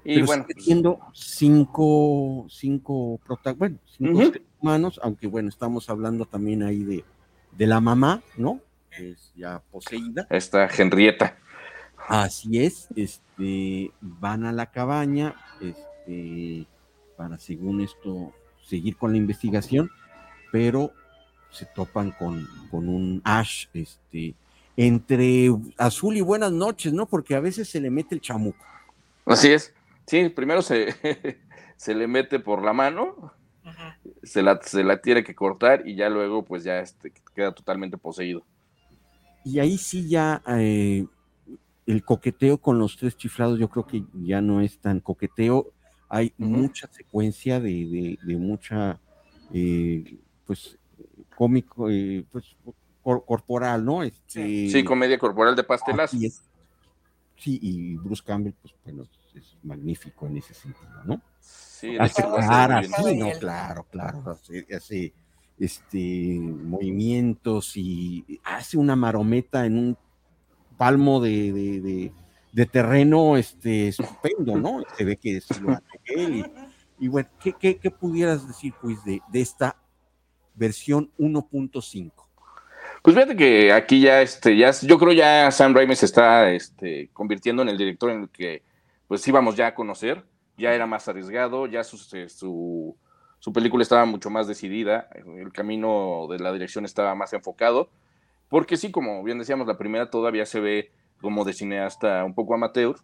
Y 0.03 0.15
Pero 0.15 0.25
bueno, 0.25 0.43
sigue 0.43 0.53
pues, 0.55 0.65
siendo 0.65 0.99
cinco, 1.13 2.45
cinco 2.49 3.19
prota- 3.25 3.53
bueno, 3.53 3.77
cinco 3.85 4.31
humanos, 4.59 4.99
aunque 5.03 5.27
bueno, 5.27 5.49
estamos 5.49 5.89
hablando 5.89 6.25
también 6.25 6.63
ahí 6.63 6.83
de, 6.83 7.03
de 7.51 7.67
la 7.67 7.79
mamá, 7.81 8.21
¿no? 8.37 8.59
Que 8.95 9.11
es 9.11 9.31
ya 9.35 9.59
poseída. 9.71 10.25
esta 10.29 10.67
Henrietta. 10.67 11.37
Así 12.07 12.63
es, 12.63 12.87
este, 12.95 13.91
van 14.01 14.43
a 14.45 14.51
la 14.51 14.71
cabaña, 14.71 15.35
este, 15.61 16.65
para 17.21 17.37
según 17.37 17.81
esto 17.81 18.33
seguir 18.63 18.97
con 18.97 19.11
la 19.11 19.17
investigación, 19.17 19.91
pero 20.51 20.91
se 21.51 21.67
topan 21.67 22.09
con, 22.09 22.47
con 22.71 22.89
un 22.89 23.21
Ash, 23.23 23.67
este, 23.75 24.33
entre 24.75 25.51
azul 25.77 26.17
y 26.17 26.21
buenas 26.21 26.51
noches, 26.51 26.93
¿no? 26.93 27.05
Porque 27.05 27.35
a 27.35 27.39
veces 27.39 27.69
se 27.69 27.79
le 27.79 27.91
mete 27.91 28.15
el 28.15 28.21
chamuco. 28.21 28.65
Así 29.27 29.51
es. 29.51 29.71
Sí, 30.07 30.29
primero 30.29 30.63
se, 30.63 30.95
se 31.75 31.93
le 31.93 32.07
mete 32.07 32.39
por 32.39 32.65
la 32.65 32.73
mano, 32.73 33.31
se, 34.23 34.41
la, 34.41 34.59
se 34.63 34.83
la 34.83 34.99
tiene 34.99 35.23
que 35.23 35.35
cortar 35.35 35.87
y 35.87 35.93
ya 35.93 36.09
luego 36.09 36.43
pues 36.43 36.63
ya 36.63 36.79
este, 36.79 37.13
queda 37.35 37.53
totalmente 37.53 37.99
poseído. 37.99 38.43
Y 39.45 39.59
ahí 39.59 39.77
sí 39.77 40.09
ya 40.09 40.41
eh, 40.47 41.05
el 41.85 42.03
coqueteo 42.03 42.57
con 42.57 42.79
los 42.79 42.97
tres 42.97 43.15
chiflados 43.15 43.59
yo 43.59 43.69
creo 43.69 43.85
que 43.85 44.03
ya 44.23 44.41
no 44.41 44.59
es 44.59 44.79
tan 44.79 45.01
coqueteo, 45.01 45.71
hay 46.13 46.33
mucha 46.37 46.87
secuencia 46.91 47.59
de, 47.61 47.69
de, 47.69 48.19
de 48.21 48.37
mucha, 48.37 48.99
eh, 49.53 50.17
pues, 50.45 50.77
cómico, 51.37 51.89
eh, 51.89 52.25
pues, 52.29 52.57
cor- 53.01 53.23
corporal, 53.25 53.85
¿no? 53.85 54.03
Este, 54.03 54.69
Sí, 54.69 54.83
comedia 54.83 55.17
corporal 55.17 55.55
de 55.55 55.63
pastelazo. 55.63 56.17
Sí, 57.37 57.57
y 57.61 57.95
Bruce 57.95 58.21
Campbell, 58.25 58.53
pues, 58.61 58.75
bueno, 58.83 59.03
es 59.33 59.57
magnífico 59.63 60.27
en 60.27 60.37
ese 60.37 60.53
sentido, 60.53 61.03
¿no? 61.05 61.21
Sí, 61.39 61.97
hace 61.97 62.27
muy 62.27 62.41
bien. 62.41 62.91
sí, 62.93 63.15
no, 63.17 63.31
claro, 63.39 63.87
claro, 63.89 64.23
hace, 64.29 64.67
hace, 64.75 65.13
este, 65.57 66.37
movimientos 66.39 67.77
y 67.77 68.39
hace 68.43 68.77
una 68.77 68.95
marometa 68.97 69.65
en 69.65 69.77
un 69.77 69.97
palmo 70.77 71.21
de, 71.21 71.51
de- 71.53 71.81
de- 71.81 72.13
de 72.51 72.65
terreno 72.65 73.37
este, 73.37 73.89
estupendo, 73.89 74.57
¿no? 74.57 74.83
Se 74.97 75.03
ve 75.03 75.17
que 75.17 75.41
sí 75.41 75.53
lo 75.61 75.79
él. 76.05 76.51
Y, 76.99 77.07
bueno, 77.07 77.29
¿qué, 77.39 77.53
qué, 77.53 77.77
qué 77.77 77.89
pudieras 77.89 78.47
decir, 78.47 78.73
pues, 78.81 79.03
de, 79.03 79.21
de 79.31 79.41
esta 79.41 79.75
versión 80.53 81.11
1.5? 81.17 82.11
Pues 83.01 83.15
fíjate 83.15 83.35
que 83.35 83.73
aquí 83.73 84.01
ya, 84.01 84.21
este, 84.21 84.55
ya, 84.55 84.71
yo 84.83 84.99
creo 84.99 85.11
ya 85.11 85.49
Sam 85.49 85.73
Raimi 85.73 85.95
se 85.95 86.05
está 86.05 86.51
este, 86.51 87.09
convirtiendo 87.13 87.63
en 87.63 87.69
el 87.69 87.77
director 87.77 88.11
en 88.11 88.23
el 88.23 88.29
que, 88.29 88.61
pues 89.07 89.27
íbamos 89.27 89.55
ya 89.55 89.67
a 89.67 89.75
conocer, 89.75 90.23
ya 90.55 90.73
era 90.73 90.85
más 90.85 91.07
arriesgado, 91.07 91.65
ya 91.65 91.83
su, 91.83 91.97
su, 91.97 92.95
su 93.39 93.53
película 93.53 93.81
estaba 93.81 94.05
mucho 94.05 94.29
más 94.29 94.47
decidida, 94.47 95.09
el 95.15 95.51
camino 95.51 96.27
de 96.29 96.37
la 96.37 96.53
dirección 96.53 96.85
estaba 96.85 97.15
más 97.15 97.33
enfocado, 97.33 97.89
porque 98.49 98.77
sí, 98.77 98.91
como 98.91 99.23
bien 99.23 99.39
decíamos, 99.39 99.65
la 99.65 99.79
primera 99.79 100.11
todavía 100.11 100.45
se 100.45 100.59
ve 100.59 100.91
como 101.21 101.45
de 101.45 101.53
cineasta 101.53 102.23
un 102.23 102.33
poco 102.33 102.53
amateur, 102.53 102.95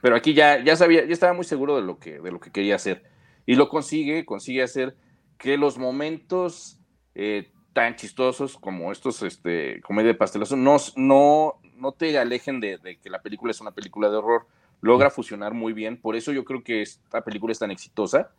pero 0.00 0.16
aquí 0.16 0.34
ya, 0.34 0.62
ya 0.62 0.76
sabía, 0.76 1.04
ya 1.04 1.12
estaba 1.12 1.32
muy 1.32 1.44
seguro 1.44 1.76
de 1.76 1.82
lo 1.82 1.98
que, 1.98 2.20
de 2.20 2.30
lo 2.30 2.40
que 2.40 2.52
quería 2.52 2.76
hacer. 2.76 3.02
Y 3.46 3.54
lo 3.56 3.68
consigue, 3.68 4.24
consigue 4.24 4.62
hacer 4.62 4.96
que 5.38 5.56
los 5.56 5.78
momentos 5.78 6.78
eh, 7.14 7.50
tan 7.72 7.96
chistosos 7.96 8.56
como 8.56 8.92
estos, 8.92 9.22
este, 9.22 9.80
comedia 9.82 10.08
de 10.08 10.14
pastelazo, 10.14 10.56
no, 10.56 10.76
no, 10.96 11.54
no 11.76 11.92
te 11.92 12.18
alejen 12.18 12.60
de, 12.60 12.78
de 12.78 12.98
que 12.98 13.10
la 13.10 13.22
película 13.22 13.50
es 13.50 13.60
una 13.60 13.72
película 13.72 14.08
de 14.10 14.16
horror. 14.16 14.46
Logra 14.80 15.10
fusionar 15.10 15.54
muy 15.54 15.72
bien. 15.72 16.00
Por 16.00 16.14
eso 16.14 16.30
yo 16.30 16.44
creo 16.44 16.62
que 16.62 16.82
esta 16.82 17.24
película 17.24 17.50
es 17.50 17.58
tan 17.58 17.72
exitosa. 17.72 18.30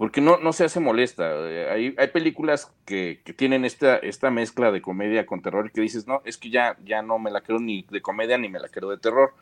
Porque 0.00 0.22
no, 0.22 0.38
no 0.38 0.54
se 0.54 0.64
hace 0.64 0.80
molesta. 0.80 1.30
Eh, 1.50 1.68
Hay, 1.70 1.94
hay 1.98 2.08
películas 2.08 2.72
que, 2.86 3.20
que 3.22 3.34
tienen 3.34 3.66
esta, 3.66 3.98
esta 3.98 4.30
mezcla 4.30 4.72
de 4.72 4.80
comedia 4.80 5.26
con 5.26 5.42
terror 5.42 5.66
y 5.66 5.70
que 5.72 5.82
dices, 5.82 6.06
no, 6.06 6.22
es 6.24 6.38
que 6.38 6.48
ya, 6.48 6.78
ya 6.86 7.02
no 7.02 7.18
me 7.18 7.30
la 7.30 7.42
creo 7.42 7.58
ni 7.58 7.82
de 7.90 8.00
comedia 8.00 8.38
ni 8.38 8.48
me 8.48 8.58
la 8.60 8.70
creo 8.70 8.88
de 8.88 8.96
terror. 8.96 9.34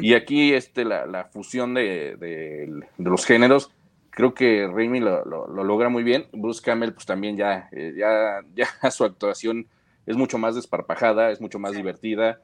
Y 0.00 0.14
aquí 0.14 0.54
este, 0.54 0.86
la, 0.86 1.04
la 1.06 1.26
fusión 1.26 1.74
de, 1.74 2.16
de- 2.16 2.82
de 2.96 3.10
los 3.10 3.26
géneros, 3.26 3.70
creo 4.10 4.32
que 4.34 4.66
Raimi 4.66 5.00
lo, 5.00 5.24
lo- 5.26 5.46
lo 5.48 5.64
logra 5.64 5.90
muy 5.90 6.02
bien. 6.04 6.26
Bruce 6.32 6.62
Campbell, 6.62 6.92
pues 6.92 7.06
también 7.06 7.36
ya, 7.36 7.68
eh, 7.72 7.92
ya, 7.96 8.40
ya 8.54 8.90
su 8.90 9.04
actuación 9.04 9.68
es 10.06 10.16
mucho 10.16 10.38
más 10.38 10.54
desparpajada, 10.54 11.30
es 11.32 11.40
mucho 11.42 11.58
más 11.58 11.74
divertida. 11.76 12.40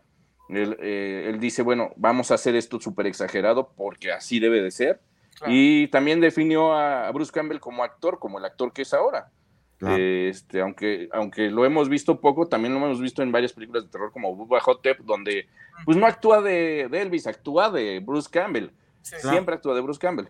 Él, 0.50 0.76
eh, 0.80 1.26
él 1.28 1.40
dice, 1.40 1.62
bueno, 1.62 1.92
vamos 1.96 2.30
a 2.30 2.34
hacer 2.34 2.56
esto 2.56 2.80
súper 2.80 3.06
exagerado 3.06 3.72
porque 3.76 4.12
así 4.12 4.38
debe 4.40 4.62
de 4.62 4.70
ser. 4.70 5.00
Y 5.46 5.88
también 5.88 6.20
definió 6.20 6.72
a, 6.72 7.10
Bruce 7.12 7.32
Campbell 7.32 7.60
como 7.60 7.84
actor, 7.84 8.18
como 8.18 8.38
el 8.38 8.44
actor 8.44 8.72
que 8.72 8.82
es 8.82 8.92
ahora. 8.92 9.30
Claro. 9.78 9.96
Este, 9.96 10.60
aunque, 10.60 11.08
aunque 11.12 11.50
lo 11.50 11.64
hemos 11.64 11.88
visto 11.88 12.20
poco, 12.20 12.46
también 12.48 12.74
lo 12.74 12.84
hemos 12.84 13.00
visto 13.00 13.22
en 13.22 13.30
varias 13.30 13.52
películas 13.52 13.84
de 13.84 13.90
terror 13.90 14.10
como 14.10 14.34
Bubba 14.34 14.60
Hotep, 14.60 14.98
donde 15.00 15.46
pues 15.84 15.96
no 15.96 16.06
actúa 16.06 16.42
de, 16.42 16.88
de 16.90 17.02
Elvis, 17.02 17.28
actúa 17.28 17.70
de 17.70 18.00
Bruce 18.00 18.28
Campbell. 18.30 18.70
Siempre 19.02 19.54
actúa 19.54 19.74
de 19.74 19.80
Bruce 19.80 20.00
Campbell. 20.00 20.26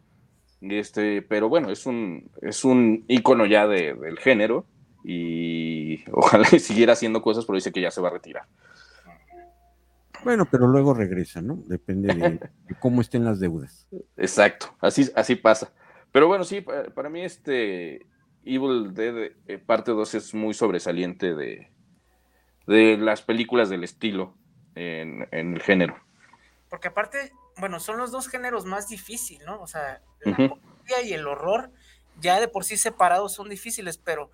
Este, 0.61 1.23
pero 1.23 1.49
bueno, 1.49 1.71
es 1.71 1.87
un, 1.87 2.31
es 2.43 2.65
un 2.65 3.05
ícono 3.09 3.47
ya 3.47 3.67
de- 3.67 3.95
del 3.95 4.19
género 4.19 4.67
y 5.05 6.05
ojalá 6.13 6.45
siguiera 6.59 6.93
haciendo 6.93 7.23
cosas, 7.23 7.45
pero 7.45 7.57
dice 7.57 7.73
que 7.73 7.81
ya 7.81 7.91
se 7.91 8.01
va 8.01 8.09
a 8.09 8.13
retirar. 8.13 8.45
Bueno, 10.25 10.47
pero 10.51 10.67
luego 10.67 10.95
regresa, 10.95 11.41
¿no? 11.41 11.63
Depende 11.67 12.13
de, 12.13 12.23
de 12.69 12.75
cómo 12.81 13.01
estén 13.01 13.25
las 13.25 13.41
deudas. 13.41 13.87
Exacto, 14.17 14.77
así, 14.81 15.11
así 15.15 15.37
pasa. 15.37 15.73
Pero 16.13 16.27
bueno, 16.29 16.45
sí, 16.45 16.61
pa- 16.61 16.85
para, 16.95 17.09
mí 17.09 17.23
este 17.23 18.07
Evil 18.45 18.95
Dead 18.95 19.33
eh, 19.47 19.59
parte 19.59 19.93
2 19.93 20.15
es 20.15 20.35
muy 20.35 20.55
sobresaliente 20.55 21.35
de, 21.35 21.71
de 22.67 22.97
las 22.97 23.23
películas 23.23 23.71
del 23.71 23.85
estilo 23.85 24.35
en, 24.75 25.27
en 25.33 25.55
el 25.55 25.63
género. 25.63 25.97
Porque 26.69 26.89
aparte, 26.89 27.33
bueno, 27.59 27.81
son 27.81 27.97
los 27.99 28.11
dos 28.11 28.29
géneros 28.29 28.65
más 28.65 28.89
difíciles, 28.89 29.47
¿no? 29.47 29.61
O 29.63 29.67
sea, 29.67 30.03
la 30.21 30.33
Ujú. 30.33 30.49
comedia 30.49 31.03
y 31.05 31.13
el 31.13 31.27
horror 31.27 31.71
ya 32.21 32.41
de 32.41 32.49
por 32.49 32.65
sí 32.65 32.77
separados 32.77 33.33
son 33.35 33.49
difíciles, 33.49 33.99
pero 33.99 34.31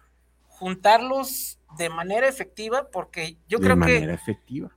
juntarlos 0.48 1.58
de 1.78 1.90
manera 1.90 2.28
efectiva, 2.28 2.88
porque 2.90 3.36
yo 3.48 3.58
de 3.58 3.64
creo 3.64 3.76
manera 3.76 4.12
que 4.12 4.14
efectiva. 4.14 4.70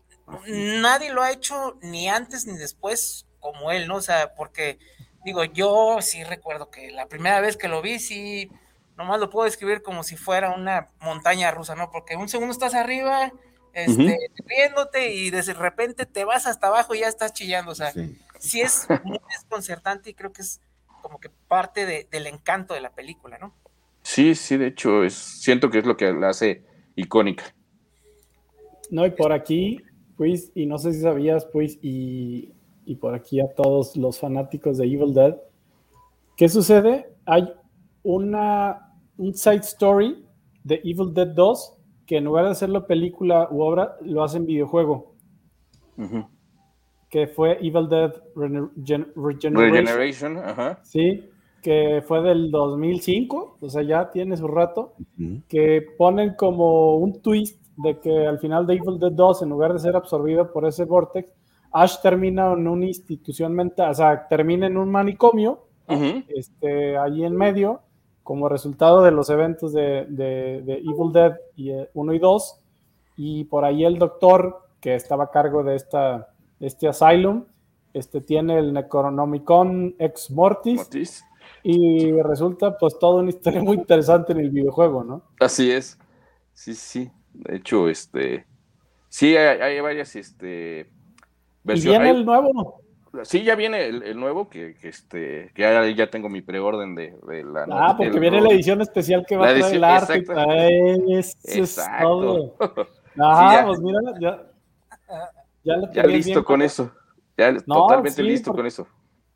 Nadie 0.48 1.12
lo 1.12 1.22
ha 1.22 1.32
hecho 1.32 1.78
ni 1.82 2.10
antes 2.10 2.46
ni 2.46 2.58
después 2.58 3.26
como 3.40 3.72
él, 3.72 3.88
¿no? 3.88 3.96
O 3.98 4.02
sea, 4.02 4.34
porque 4.36 4.78
digo, 5.24 5.44
yo 5.44 5.98
sí 6.02 6.24
recuerdo 6.24 6.70
que 6.70 6.92
la 6.92 7.08
primera 7.08 7.40
vez 7.42 7.58
que 7.58 7.68
lo 7.68 7.82
vi, 7.82 8.00
sí, 8.00 8.50
nomás 8.98 9.20
lo 9.20 9.30
puedo 9.30 9.46
describir 9.46 9.82
como 9.82 10.04
si 10.04 10.16
fuera 10.18 10.52
una 10.56 10.88
montaña 11.00 11.52
rusa, 11.52 11.76
¿no? 11.76 11.92
Porque 11.92 12.16
un 12.16 12.30
segundo 12.30 12.52
estás 12.52 12.74
arriba, 12.74 13.32
este, 13.74 14.18
riéndote 14.46 15.14
y 15.14 15.30
de 15.30 15.42
repente 15.54 16.06
te 16.06 16.26
vas 16.26 16.48
hasta 16.48 16.68
abajo 16.68 16.96
y 16.96 17.00
ya 17.02 17.08
estás 17.08 17.34
chillando, 17.34 17.72
o 17.72 17.76
sea, 17.76 17.92
sí, 18.40 18.62
es 18.62 18.88
muy 19.04 19.20
desconcertante 19.30 20.10
y 20.10 20.14
creo 20.14 20.34
que 20.34 20.42
es 20.42 20.62
como 21.02 21.20
que 21.20 21.30
parte 21.30 21.86
de- 21.86 22.08
del 22.10 22.26
encanto 22.28 22.74
de 22.74 22.82
la 22.82 22.90
película, 22.90 23.38
¿no? 23.38 23.54
Sí, 24.02 24.34
sí, 24.36 24.58
de 24.58 24.68
hecho, 24.68 25.04
es, 25.04 25.14
siento 25.14 25.70
que 25.70 25.80
es 25.80 25.86
lo 25.86 25.96
que 25.96 26.12
la 26.14 26.30
hace 26.30 26.64
icónica. 26.96 27.54
No, 28.90 29.06
y 29.06 29.12
por 29.12 29.32
aquí, 29.34 29.82
pues, 30.18 30.52
y 30.56 30.66
no 30.66 30.78
sé 30.78 30.94
si 30.94 31.02
sabías, 31.02 31.46
pues, 31.46 31.80
y, 31.82 32.52
y 32.86 32.96
por 32.96 33.14
aquí 33.14 33.40
a 33.40 33.48
todos 33.56 33.96
los 33.96 34.20
fanáticos 34.20 34.78
de 34.78 34.86
Evil 34.86 35.14
Dead, 35.14 35.38
¿qué 36.36 36.50
sucede? 36.50 37.08
Hay 37.26 37.52
una, 38.04 38.94
un 39.18 39.34
side 39.34 39.58
story 39.58 40.26
de 40.64 40.82
Evil 40.84 41.14
Dead 41.14 41.28
2 41.28 41.74
que 42.06 42.18
en 42.18 42.24
lugar 42.26 42.46
de 42.46 42.52
hacerlo 42.52 42.88
película 42.88 43.50
u 43.52 43.62
obra, 43.62 43.98
lo 44.02 44.24
hacen 44.24 44.46
videojuego, 44.46 45.14
que 47.10 47.28
fue 47.28 47.58
Evil 47.62 47.90
Dead 47.90 48.14
Gen- 48.86 49.12
Regeneration. 49.16 49.56
Regeneration, 49.56 50.38
ajá. 50.38 50.80
Sí, 50.84 51.26
que 51.62 52.02
fue 52.08 52.22
del 52.22 52.50
2005, 52.52 53.58
o 53.60 53.70
sea, 53.70 53.82
ya 53.84 54.10
tiene 54.12 54.38
su 54.38 54.48
rato, 54.48 54.94
que 55.50 55.82
ponen 55.98 56.36
como 56.36 56.96
un 56.98 57.22
twist 57.22 57.62
de 57.78 58.00
que 58.00 58.26
al 58.28 58.40
final 58.40 58.66
de 58.68 58.74
Evil 58.76 59.00
Dead 59.00 59.12
2, 59.12 59.44
en 59.44 59.50
lugar 59.50 59.74
de 59.74 59.80
ser 59.80 59.96
absorbido 59.96 60.52
por 60.52 60.66
ese 60.66 60.86
vortex, 60.86 61.32
Ash 61.72 62.00
termina 62.02 62.52
en 62.54 62.68
una 62.68 62.86
institución 62.86 63.54
mental, 63.54 63.92
o 63.92 63.94
sea, 63.94 64.28
termina 64.28 64.68
en 64.68 64.78
un 64.78 64.90
manicomio, 64.90 65.66
este, 66.28 66.98
ahí 66.98 67.24
en 67.24 67.36
medio, 67.36 67.82
como 68.24 68.50
resultado 68.50 69.02
de 69.04 69.12
los 69.12 69.30
eventos 69.30 69.72
de, 69.74 70.06
de- 70.10 70.62
de 70.66 70.74
Evil 70.80 71.12
Dead 71.14 71.38
1 71.94 72.14
y 72.14 72.20
2, 72.20 72.60
y 73.16 73.44
por 73.46 73.64
ahí 73.64 73.86
el 73.86 73.98
doctor 73.98 74.64
que 74.82 74.96
estaba 74.96 75.26
a 75.26 75.32
cargo 75.32 75.64
de, 75.64 75.76
esta, 75.76 76.30
este 76.60 76.88
asylum, 76.88 77.46
este, 77.94 78.22
tiene 78.22 78.60
el 78.60 78.74
Necronomicon 78.74 79.96
Ex 79.98 80.30
Mortis, 80.32 80.82
y 81.64 82.12
resulta 82.22 82.78
pues 82.78 82.98
toda 83.00 83.22
una 83.22 83.30
historia 83.30 83.62
muy 83.64 83.78
interesante 83.78 84.34
en 84.34 84.40
el 84.40 84.50
videojuego, 84.50 85.04
¿no? 85.04 85.22
Así 85.40 85.72
es. 85.72 85.98
Sí, 86.54 86.74
sí. 86.74 87.12
De 87.38 87.58
hecho, 87.58 87.88
este. 87.90 88.46
Sí, 89.10 89.36
hay, 89.38 89.60
hay 89.60 89.80
varias 89.80 90.16
este, 90.16 90.88
Y 90.90 91.68
versiones. 91.68 92.00
viene 92.00 92.10
Hay- 92.12 92.16
el 92.18 92.26
nuevo. 92.26 92.82
Sí, 93.24 93.44
ya 93.44 93.56
viene 93.56 93.88
el, 93.88 94.04
el 94.04 94.20
nuevo, 94.20 94.48
que, 94.50 94.76
que, 94.76 94.90
este, 94.90 95.52
que 95.56 95.62
ya, 95.64 95.88
ya 95.90 96.10
tengo 96.10 96.30
mi 96.30 96.42
preorden 96.42 96.94
de, 96.94 97.16
de 97.28 97.44
la. 97.44 97.66
Ah, 97.72 97.96
porque 97.98 98.20
viene 98.20 98.42
la 98.42 98.50
edición 98.50 98.82
especial 98.82 99.26
que 99.28 99.38
va 99.38 99.50
a 99.50 99.56
traer 99.56 99.76
el 99.76 99.84
arte. 99.84 100.24
y 101.08 101.16
exacto. 101.18 102.08
todo. 102.10 102.56
Sí, 103.18 103.22
Ah, 103.24 103.56
ya. 103.62 103.66
pues 103.66 103.80
mira, 103.80 104.00
ya. 104.20 104.44
Ya, 105.64 105.92
Ya 105.92 106.04
listo 106.04 106.32
bien 106.34 106.44
con 106.44 106.62
eso. 106.62 106.92
Ya 107.36 107.52
No, 107.52 107.60
totalmente 107.66 108.22
sí, 108.22 108.28
listo 108.28 108.54
con 108.54 108.68
eso. 108.68 108.88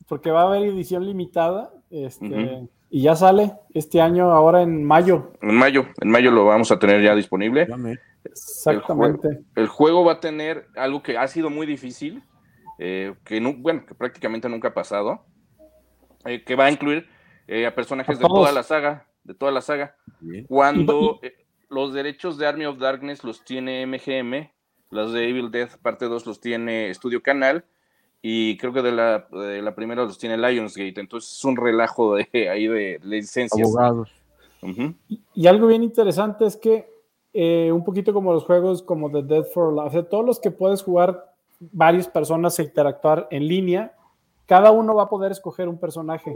Porque 0.08 0.30
va 0.30 0.42
a 0.44 0.46
haber 0.46 0.62
edición 0.64 1.04
limitada. 1.04 1.74
Este, 1.90 2.68
Y 2.94 3.04
ya 3.04 3.16
sale 3.16 3.54
este 3.74 4.02
año, 4.02 4.32
ahora 4.32 4.62
en 4.62 4.84
mayo. 4.84 5.32
En 5.42 5.56
mayo, 5.56 5.86
en 6.02 6.10
mayo 6.10 6.30
lo 6.30 6.44
vamos 6.44 6.74
a 6.74 6.78
tener 6.78 7.02
ya 7.02 7.16
disponible. 7.16 7.66
Exactamente. 8.26 9.28
El 9.30 9.34
juego, 9.34 9.52
el 9.56 9.68
juego 9.68 10.06
va 10.06 10.14
a 10.14 10.20
tener 10.20 10.68
algo 10.76 11.02
que 11.02 11.18
ha 11.18 11.26
sido 11.30 11.50
muy 11.50 11.66
difícil, 11.66 12.22
eh, 12.78 13.16
que 13.24 13.40
bueno, 13.40 13.86
que 13.86 13.96
prácticamente 13.96 14.50
nunca 14.50 14.68
ha 14.68 14.74
pasado, 14.74 15.26
eh, 16.26 16.44
que 16.44 16.56
va 16.56 16.66
a 16.66 16.72
incluir 16.72 17.08
eh, 17.48 17.66
a 17.66 17.74
personajes 17.74 18.18
A 18.18 18.20
de 18.20 18.28
toda 18.28 18.52
la 18.52 18.64
saga, 18.64 19.08
de 19.24 19.36
toda 19.36 19.54
la 19.54 19.62
saga. 19.62 19.96
Cuando 20.50 21.20
eh, 21.22 21.46
los 21.70 21.94
derechos 21.94 22.38
de 22.38 22.46
Army 22.46 22.66
of 22.66 22.78
Darkness 22.78 23.24
los 23.24 23.46
tiene 23.46 23.86
MGM, 23.86 24.50
los 24.90 25.14
de 25.14 25.30
Evil 25.30 25.50
Death 25.50 25.78
parte 25.78 26.06
2 26.06 26.26
los 26.26 26.42
tiene 26.42 26.94
Studio 26.94 27.24
Canal 27.24 27.64
y 28.22 28.58
creo 28.58 28.72
que 28.72 28.82
de 28.82 28.92
la, 28.92 29.28
de 29.32 29.62
la 29.62 29.74
primera 29.74 30.04
los 30.04 30.18
tiene 30.18 30.38
Lionsgate, 30.38 31.00
entonces 31.00 31.32
es 31.32 31.44
un 31.44 31.58
relajo 31.58 32.16
de 32.16 32.28
ahí 32.50 32.68
de 32.68 33.00
licencias. 33.04 33.68
Abogados. 33.68 34.12
Y 35.34 35.48
algo 35.48 35.68
bien 35.68 35.82
interesante 35.82 36.46
es 36.46 36.56
que 36.56 36.88
eh, 37.34 37.72
un 37.72 37.84
poquito 37.84 38.14
como 38.14 38.34
los 38.34 38.44
juegos 38.44 38.84
como 38.84 39.10
The 39.10 39.24
Dead 39.24 39.46
for 39.46 39.74
Life, 39.74 39.88
o 39.88 39.92
sea, 39.92 40.04
todos 40.04 40.26
los 40.26 40.40
que 40.40 40.52
puedes 40.52 40.84
jugar 40.84 41.34
varias 41.60 42.08
personas 42.08 42.58
e 42.60 42.64
interactuar 42.64 43.28
en 43.32 43.48
línea, 43.48 43.96
cada 44.46 44.72
uno 44.72 44.94
va 44.94 45.04
a 45.04 45.10
poder 45.10 45.32
escoger 45.32 45.68
un 45.68 45.80
personaje. 45.80 46.34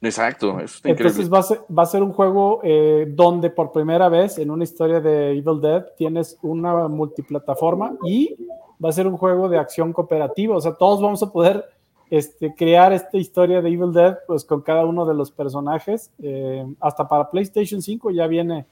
Exacto, 0.00 0.60
eso 0.60 0.76
está 0.76 0.88
Entonces 0.90 1.26
increíble. 1.26 1.30
va 1.34 1.38
a 1.40 1.42
ser, 1.42 1.60
va 1.78 1.82
a 1.82 1.86
ser 1.86 2.02
un 2.04 2.12
juego 2.12 2.60
eh, 2.62 3.06
donde 3.10 3.50
por 3.50 3.72
primera 3.72 4.08
vez 4.08 4.38
en 4.38 4.50
una 4.50 4.62
historia 4.64 5.00
de 5.00 5.32
Evil 5.32 5.60
Dead 5.60 5.86
tienes 5.96 6.38
una 6.42 6.86
multiplataforma 6.88 7.96
y 8.04 8.36
va 8.82 8.90
a 8.90 8.92
ser 8.92 9.08
un 9.08 9.16
juego 9.16 9.48
de 9.48 9.58
acción 9.58 9.92
cooperativa. 9.92 10.56
O 10.56 10.60
sea, 10.60 10.72
todos 10.74 11.02
vamos 11.02 11.20
a 11.24 11.32
poder 11.32 11.64
este, 12.10 12.54
crear 12.54 12.92
esta 12.92 13.18
historia 13.18 13.60
de 13.60 13.70
Evil 13.70 13.92
Dead 13.92 14.18
pues 14.28 14.44
con 14.44 14.62
cada 14.62 14.86
uno 14.86 15.04
de 15.04 15.14
los 15.14 15.32
personajes. 15.32 16.12
eh, 16.22 16.64
hasta 16.80 17.08
para 17.08 17.28
PlayStation 17.30 17.82
5 17.82 18.10
ya 18.12 18.26
viene, 18.28 18.66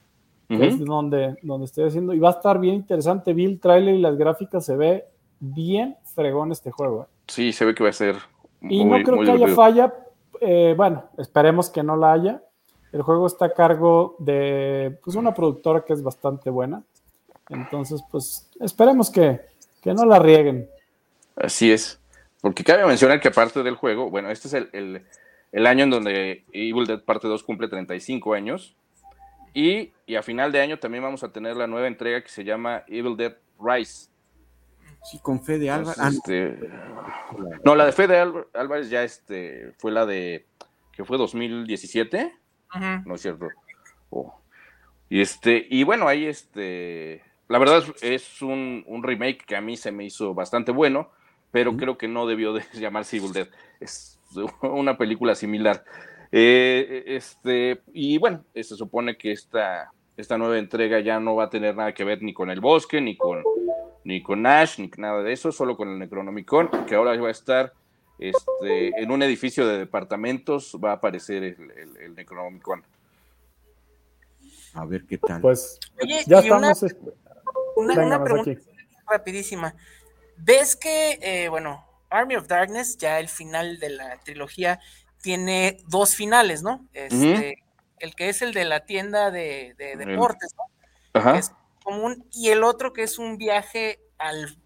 Ujú. 0.49 0.63
es 0.63 0.79
donde, 0.85 1.35
donde 1.41 1.65
estoy 1.65 1.83
haciendo. 1.87 2.13
Y 2.13 2.19
va 2.19 2.29
a 2.29 2.33
estar 2.33 2.57
bien 2.57 2.75
interesante. 2.75 3.33
Vi 3.33 3.43
el 3.43 3.59
trailer 3.59 3.95
y 3.95 3.99
las 3.99 4.15
gráficas, 4.17 4.63
se 4.65 4.77
ve 4.77 5.05
bien 5.41 5.97
fregón 6.15 6.53
este 6.53 6.71
juego. 6.71 7.03
¿eh? 7.03 7.05
Sí, 7.27 7.51
se 7.51 7.65
ve 7.65 7.75
que 7.75 7.83
va 7.83 7.89
a 7.89 7.93
ser 7.93 8.15
Y 8.61 8.85
muy, 8.85 8.99
no 8.99 9.03
creo 9.03 9.17
muy 9.17 9.25
que 9.25 9.31
haya 9.33 9.45
divertido. 9.45 9.55
falla. 9.57 9.93
Eh, 10.41 10.73
bueno, 10.75 11.05
esperemos 11.17 11.69
que 11.69 11.83
no 11.83 11.95
la 11.97 12.13
haya. 12.13 12.41
El 12.91 13.01
juego 13.01 13.27
está 13.27 13.45
a 13.45 13.53
cargo 13.53 14.15
de 14.19 14.97
pues, 15.03 15.15
una 15.15 15.33
productora 15.33 15.83
que 15.85 15.93
es 15.93 16.01
bastante 16.01 16.49
buena. 16.49 16.83
Entonces, 17.49 18.01
pues 18.11 18.49
esperemos 18.59 19.09
que, 19.09 19.41
que 19.81 19.93
no 19.93 20.05
la 20.05 20.19
rieguen. 20.19 20.69
Así 21.35 21.71
es. 21.71 21.99
Porque 22.41 22.63
cabe 22.63 22.85
mencionar 22.85 23.19
que 23.19 23.27
aparte 23.29 23.63
del 23.63 23.75
juego, 23.75 24.09
bueno, 24.09 24.29
este 24.31 24.47
es 24.47 24.53
el, 24.53 24.69
el- 24.73 25.05
el 25.53 25.65
año 25.65 25.85
en 25.85 25.89
donde 25.89 26.43
Evil 26.51 26.85
Dead 26.85 27.01
Parte 27.01 27.27
2 27.27 27.41
cumple 27.43 27.69
35 27.69 28.33
años. 28.33 28.75
Y, 29.53 29.91
y 30.05 30.15
a 30.15 30.21
final 30.21 30.51
de 30.51 30.61
año 30.61 30.77
también 30.77 31.03
vamos 31.03 31.23
a 31.23 31.31
tener 31.31 31.55
la 31.55 31.67
nueva 31.67 31.87
entrega 31.87 32.21
que 32.21 32.29
se 32.29 32.43
llama 32.43 32.83
Evil 32.87 33.15
Dead 33.15 33.33
Rise. 33.59 34.09
Sí, 35.09 35.19
con 35.19 35.41
Fede 35.41 35.69
Álvarez. 35.69 35.97
Entonces, 35.97 36.53
este, 36.53 36.69
no, 37.63 37.75
la 37.75 37.85
de 37.85 37.91
Fede 37.93 38.19
Álvar- 38.19 38.47
Álvarez 38.53 38.89
ya 38.89 39.03
este, 39.03 39.71
fue 39.77 39.91
la 39.91 40.05
de, 40.05 40.45
que 40.91 41.05
fue 41.05 41.17
2017. 41.17 42.33
Ujú. 42.75 42.85
No 43.05 43.15
es 43.15 43.21
cierto. 43.21 43.47
Oh. 44.09 44.39
Y 45.09 45.21
este, 45.21 45.65
y 45.69 45.83
bueno, 45.83 46.07
ahí 46.07 46.25
este, 46.25 47.23
la 47.47 47.57
verdad 47.59 47.77
es, 47.77 48.03
es 48.03 48.41
un, 48.41 48.83
un 48.87 49.03
remake 49.03 49.45
que 49.45 49.55
a 49.55 49.61
mí 49.61 49.77
se 49.77 49.91
me 49.93 50.03
hizo 50.03 50.33
bastante 50.33 50.71
bueno, 50.73 51.09
pero 51.51 51.77
creo 51.77 51.97
que 51.97 52.09
no 52.09 52.27
debió 52.27 52.51
de 52.53 52.63
llamarse 52.73 53.17
Evil 53.17 53.31
Dead. 53.31 53.47
Es 53.79 54.19
una 54.61 54.97
película 54.97 55.35
similar. 55.35 55.85
Eh, 56.33 57.03
este, 57.07 57.81
y 57.93 58.17
bueno, 58.17 58.43
eh, 58.53 58.63
se 58.63 58.75
supone 58.75 59.17
que 59.17 59.31
esta, 59.31 59.91
esta 60.17 60.37
nueva 60.37 60.57
entrega 60.59 60.99
ya 60.99 61.21
no 61.21 61.35
va 61.35 61.45
a 61.45 61.49
tener 61.49 61.75
nada 61.77 61.93
que 61.93 62.03
ver 62.03 62.21
ni 62.21 62.33
con 62.33 62.49
el 62.49 62.59
bosque, 62.59 62.99
ni 62.99 63.15
con, 63.15 63.41
ni 64.07 64.23
con 64.23 64.45
Ash, 64.47 64.79
ni 64.79 64.89
nada 64.97 65.21
de 65.21 65.33
eso, 65.33 65.51
solo 65.51 65.75
con 65.75 65.89
el 65.89 65.99
Necronomicon, 65.99 66.85
que 66.85 66.95
ahora 66.95 67.19
va 67.19 67.27
a 67.27 67.31
estar 67.31 67.73
este, 68.17 68.87
en 69.01 69.11
un 69.11 69.21
edificio 69.21 69.67
de 69.67 69.77
departamentos, 69.79 70.77
va 70.81 70.91
a 70.91 70.93
aparecer 70.93 71.43
el, 71.43 71.71
el- 71.71 71.97
el 71.97 72.15
Necronomicon. 72.15 72.83
A 74.73 74.85
ver 74.85 75.05
qué 75.05 75.17
tal. 75.17 75.41
Pues 75.41 75.77
Oye, 76.01 76.23
ya 76.25 76.41
y 76.41 76.49
una- 76.49 76.71
estamos. 76.71 76.95
Una, 77.75 77.95
más 78.17 78.19
pregunta 78.21 78.51
aquí. 78.51 78.61
rapidísima. 79.07 79.75
¿Ves 80.37 80.77
que, 80.77 81.19
eh, 81.21 81.49
bueno, 81.49 81.85
Army 82.09 82.37
of 82.37 82.47
Darkness, 82.47 82.97
ya 82.97 83.19
el 83.19 83.27
final 83.27 83.77
de 83.79 83.89
la 83.89 84.17
trilogía, 84.21 84.79
tiene 85.21 85.77
dos 85.87 86.15
finales, 86.15 86.63
¿no? 86.63 86.87
Este, 86.93 87.61
El 87.99 88.15
que 88.15 88.29
es 88.29 88.41
el 88.41 88.53
de 88.53 88.63
la 88.63 88.85
tienda 88.85 89.31
de, 89.31 89.75
deportes, 89.77 90.55
¿no? 90.55 90.63
Ajá. 91.19 91.33
Que 91.33 91.39
es 91.39 91.51
común, 91.87 92.27
y 92.33 92.49
el 92.49 92.63
otro 92.65 92.91
que 92.91 93.03
es 93.03 93.17
un 93.17 93.37
viaje 93.37 93.99
al 94.17 94.57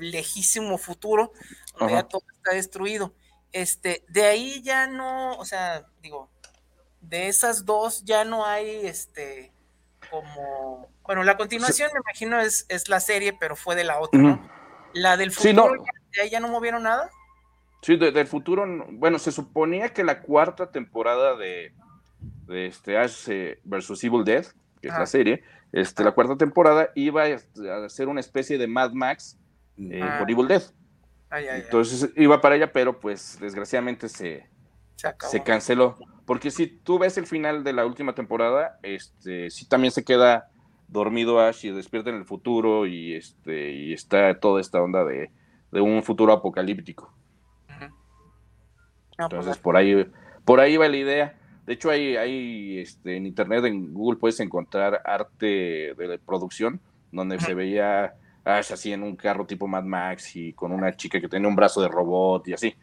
lejísimo 0.00 0.76
futuro, 0.76 1.32
donde 1.78 1.94
Ajá. 1.94 2.02
ya 2.02 2.08
todo 2.08 2.22
está 2.34 2.54
destruido. 2.54 3.14
Este, 3.52 4.04
de 4.08 4.24
ahí 4.26 4.60
ya 4.62 4.86
no, 4.86 5.36
o 5.38 5.44
sea, 5.46 5.86
digo, 6.02 6.28
de 7.00 7.28
esas 7.28 7.64
dos 7.64 8.04
ya 8.04 8.24
no 8.24 8.44
hay 8.44 8.86
este 8.86 9.52
como 10.10 10.88
bueno, 11.04 11.22
la 11.22 11.36
continuación 11.36 11.88
me 11.94 12.00
imagino 12.00 12.40
es, 12.40 12.66
es 12.68 12.88
la 12.88 13.00
serie, 13.00 13.32
pero 13.32 13.56
fue 13.56 13.74
de 13.74 13.84
la 13.84 13.98
otra. 14.00 14.20
La 14.92 15.16
del 15.16 15.30
Sí, 15.32 15.48
futuro, 15.54 15.76
no. 15.76 15.84
ya, 15.84 15.92
de 16.12 16.22
ahí 16.22 16.30
ya 16.30 16.40
no 16.40 16.48
movieron 16.48 16.82
nada. 16.82 17.10
Sí, 17.82 17.96
de- 17.96 18.10
del 18.12 18.26
futuro, 18.26 18.66
no- 18.66 18.86
bueno, 18.90 19.18
se 19.18 19.30
suponía 19.32 19.92
que 19.94 20.02
la 20.04 20.20
cuarta 20.22 20.70
temporada 20.72 21.36
de, 21.36 21.72
de 22.46 22.66
este 22.66 22.98
Ash 22.98 23.28
eh, 23.28 23.60
versus 23.64 24.02
Evil 24.04 24.24
Dead, 24.24 24.44
que 24.82 24.88
es 24.88 24.94
la 24.94 25.06
serie, 25.06 25.42
este, 25.80 26.02
la 26.04 26.12
cuarta 26.12 26.36
temporada 26.36 26.90
iba 26.94 27.24
a 27.24 27.84
a 27.84 27.88
ser 27.88 28.08
una 28.08 28.20
especie 28.20 28.58
de 28.58 28.66
Mad 28.66 28.92
Max 28.92 29.38
eh, 29.78 30.00
Ah. 30.02 30.16
por 30.18 30.30
Evil 30.30 30.48
Dead. 30.48 30.62
Ay, 31.28 31.44
ay, 31.44 31.48
ay, 31.48 31.60
Entonces 31.64 32.10
iba 32.16 32.40
para 32.40 32.54
allá, 32.54 32.72
pero 32.72 32.98
pues 32.98 33.38
desgraciadamente 33.40 34.08
se, 34.08 34.48
se 35.20 35.42
canceló. 35.42 35.96
Porque 36.24 36.50
si 36.50 36.66
tú 36.66 36.98
ves 36.98 37.18
el 37.18 37.26
final 37.26 37.62
de 37.62 37.72
la 37.72 37.84
última 37.84 38.14
temporada, 38.14 38.78
este, 38.82 39.50
sí 39.50 39.68
también 39.68 39.92
se 39.92 40.04
queda 40.04 40.50
dormido 40.88 41.40
Ash 41.40 41.64
y 41.66 41.70
despierta 41.70 42.10
en 42.10 42.16
el 42.16 42.24
futuro 42.24 42.86
y 42.86 43.14
este 43.14 43.72
y 43.72 43.92
está 43.92 44.38
toda 44.38 44.60
esta 44.60 44.80
onda 44.80 45.04
de, 45.04 45.30
de 45.72 45.80
un 45.80 46.02
futuro 46.02 46.32
apocalíptico. 46.32 47.12
No, 49.18 49.28
pues, 49.28 49.40
Entonces 49.40 49.58
por 49.58 49.76
ahí, 49.76 50.10
por 50.44 50.60
ahí 50.60 50.76
va 50.76 50.88
la 50.88 50.96
idea. 50.96 51.38
De 51.66 51.72
hecho, 51.72 51.90
hay, 51.90 52.16
hay 52.16 52.78
este, 52.78 53.16
en 53.16 53.26
internet, 53.26 53.64
en 53.64 53.92
Google, 53.92 54.18
puedes 54.18 54.38
encontrar 54.40 55.02
arte 55.04 55.46
de 55.96 56.20
producción 56.24 56.80
donde 57.10 57.40
se 57.40 57.54
veía 57.54 58.04
a 58.44 58.56
Ash 58.58 58.72
así 58.72 58.92
en 58.92 59.02
un 59.02 59.16
carro 59.16 59.46
tipo 59.46 59.66
Mad 59.66 59.82
Max 59.84 60.36
y 60.36 60.52
con 60.52 60.70
una 60.72 60.94
chica 60.96 61.20
que 61.20 61.28
tenía 61.28 61.48
un 61.48 61.56
brazo 61.56 61.82
de 61.82 61.88
robot 61.88 62.46
y 62.48 62.52
así. 62.52 62.74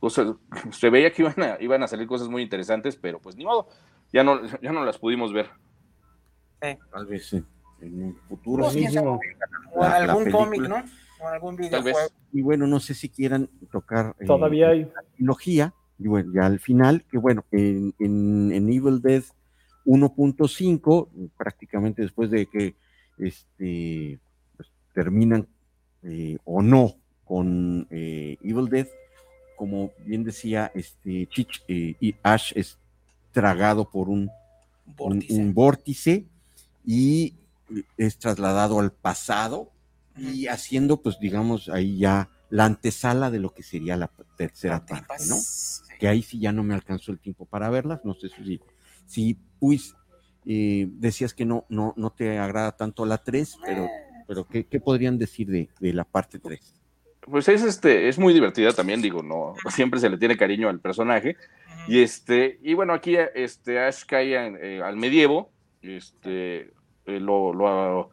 Cosas, 0.00 0.34
se 0.72 0.90
veía 0.90 1.12
que 1.12 1.22
iban 1.22 1.40
a, 1.40 1.56
iban 1.60 1.82
a 1.82 1.86
salir 1.88 2.06
cosas 2.08 2.28
muy 2.28 2.42
interesantes, 2.42 2.96
pero 2.96 3.20
pues 3.20 3.36
ni 3.36 3.44
modo, 3.44 3.68
ya 4.12 4.24
no, 4.24 4.40
ya 4.60 4.72
no 4.72 4.84
las 4.84 4.98
pudimos 4.98 5.32
ver. 5.32 5.48
Tal 6.60 7.06
vez 7.06 7.32
en, 7.32 7.46
en 7.80 8.02
un 8.02 8.16
futuro. 8.28 8.64
Pues, 8.72 8.96
o 8.96 9.80
La- 9.80 9.96
algún 9.96 10.30
cómic. 10.30 10.62
¿no? 10.62 10.82
O 11.20 11.28
algún 11.28 11.56
Tal 11.56 11.70
vez. 11.70 11.84
videojuego. 11.84 12.08
Y 12.32 12.42
bueno, 12.42 12.66
no 12.66 12.80
sé 12.80 12.94
si 12.94 13.08
quieran 13.08 13.48
tocar 13.70 14.14
eh, 14.18 14.26
Todavía 14.26 14.68
hay. 14.70 14.84
la 14.84 15.02
trilogía, 15.14 15.74
y 15.98 16.08
bueno, 16.08 16.32
ya 16.34 16.46
al 16.46 16.60
final, 16.60 17.04
que 17.10 17.18
bueno, 17.18 17.44
en, 17.52 17.94
en, 17.98 18.52
en 18.52 18.68
Evil 18.70 19.00
Dead 19.00 19.22
1.5, 19.84 21.08
prácticamente 21.36 22.02
después 22.02 22.30
de 22.30 22.46
que 22.46 22.74
este, 23.18 24.18
pues, 24.56 24.68
terminan 24.94 25.46
eh, 26.02 26.38
o 26.44 26.62
no 26.62 26.94
con 27.24 27.86
eh, 27.90 28.36
Evil 28.42 28.68
Dead, 28.68 28.86
como 29.56 29.90
bien 30.04 30.22
decía 30.24 30.70
este 30.74 31.26
Chich, 31.28 31.62
eh, 31.68 31.94
y 32.00 32.14
Ash 32.22 32.52
es 32.54 32.78
tragado 33.32 33.88
por 33.90 34.08
un 34.08 34.30
un- 34.98 35.24
un 35.30 35.52
vórtice 35.54 36.26
y 36.84 37.34
es 37.96 38.18
trasladado 38.18 38.78
al 38.78 38.92
pasado 38.92 39.70
y 40.16 40.46
haciendo, 40.46 41.02
pues 41.02 41.18
digamos, 41.18 41.68
ahí 41.68 41.98
ya 41.98 42.28
la 42.50 42.64
antesala 42.64 43.30
de 43.30 43.40
lo 43.40 43.52
que 43.52 43.62
sería 43.62 43.96
la 43.96 44.10
tercera 44.36 44.84
parte, 44.84 45.24
¿no? 45.28 45.36
Que 45.98 46.08
ahí 46.08 46.22
sí 46.22 46.38
ya 46.38 46.52
no 46.52 46.62
me 46.62 46.74
alcanzó 46.74 47.12
el 47.12 47.18
tiempo 47.18 47.46
para 47.46 47.70
verlas, 47.70 48.04
no 48.04 48.14
sé 48.14 48.28
si, 48.28 48.60
si 49.06 49.38
pues, 49.58 49.94
eh, 50.44 50.88
decías 50.90 51.34
que 51.34 51.44
no, 51.44 51.64
no, 51.68 51.94
no 51.96 52.10
te 52.10 52.38
agrada 52.38 52.76
tanto 52.76 53.06
la 53.06 53.18
3, 53.18 53.58
pero, 53.64 53.88
pero 54.26 54.46
¿qué, 54.46 54.66
qué 54.66 54.80
podrían 54.80 55.18
decir 55.18 55.48
de, 55.48 55.68
de 55.80 55.92
la 55.92 56.04
parte 56.04 56.38
3? 56.38 56.76
Pues 57.22 57.48
es 57.48 57.64
este, 57.64 58.08
es 58.08 58.18
muy 58.18 58.32
divertida 58.32 58.72
también, 58.72 59.02
digo, 59.02 59.22
no, 59.22 59.54
siempre 59.70 59.98
se 59.98 60.08
le 60.08 60.16
tiene 60.18 60.36
cariño 60.36 60.68
al 60.68 60.78
personaje. 60.78 61.36
Y 61.88 62.00
este, 62.00 62.58
y 62.62 62.74
bueno, 62.74 62.92
aquí 62.92 63.16
este 63.34 63.80
Ash 63.80 64.04
cae 64.06 64.36
en, 64.36 64.58
eh, 64.60 64.80
al 64.82 64.96
medievo, 64.96 65.50
este, 65.82 66.72
eh, 67.06 67.20
lo, 67.20 67.52
lo, 67.52 68.10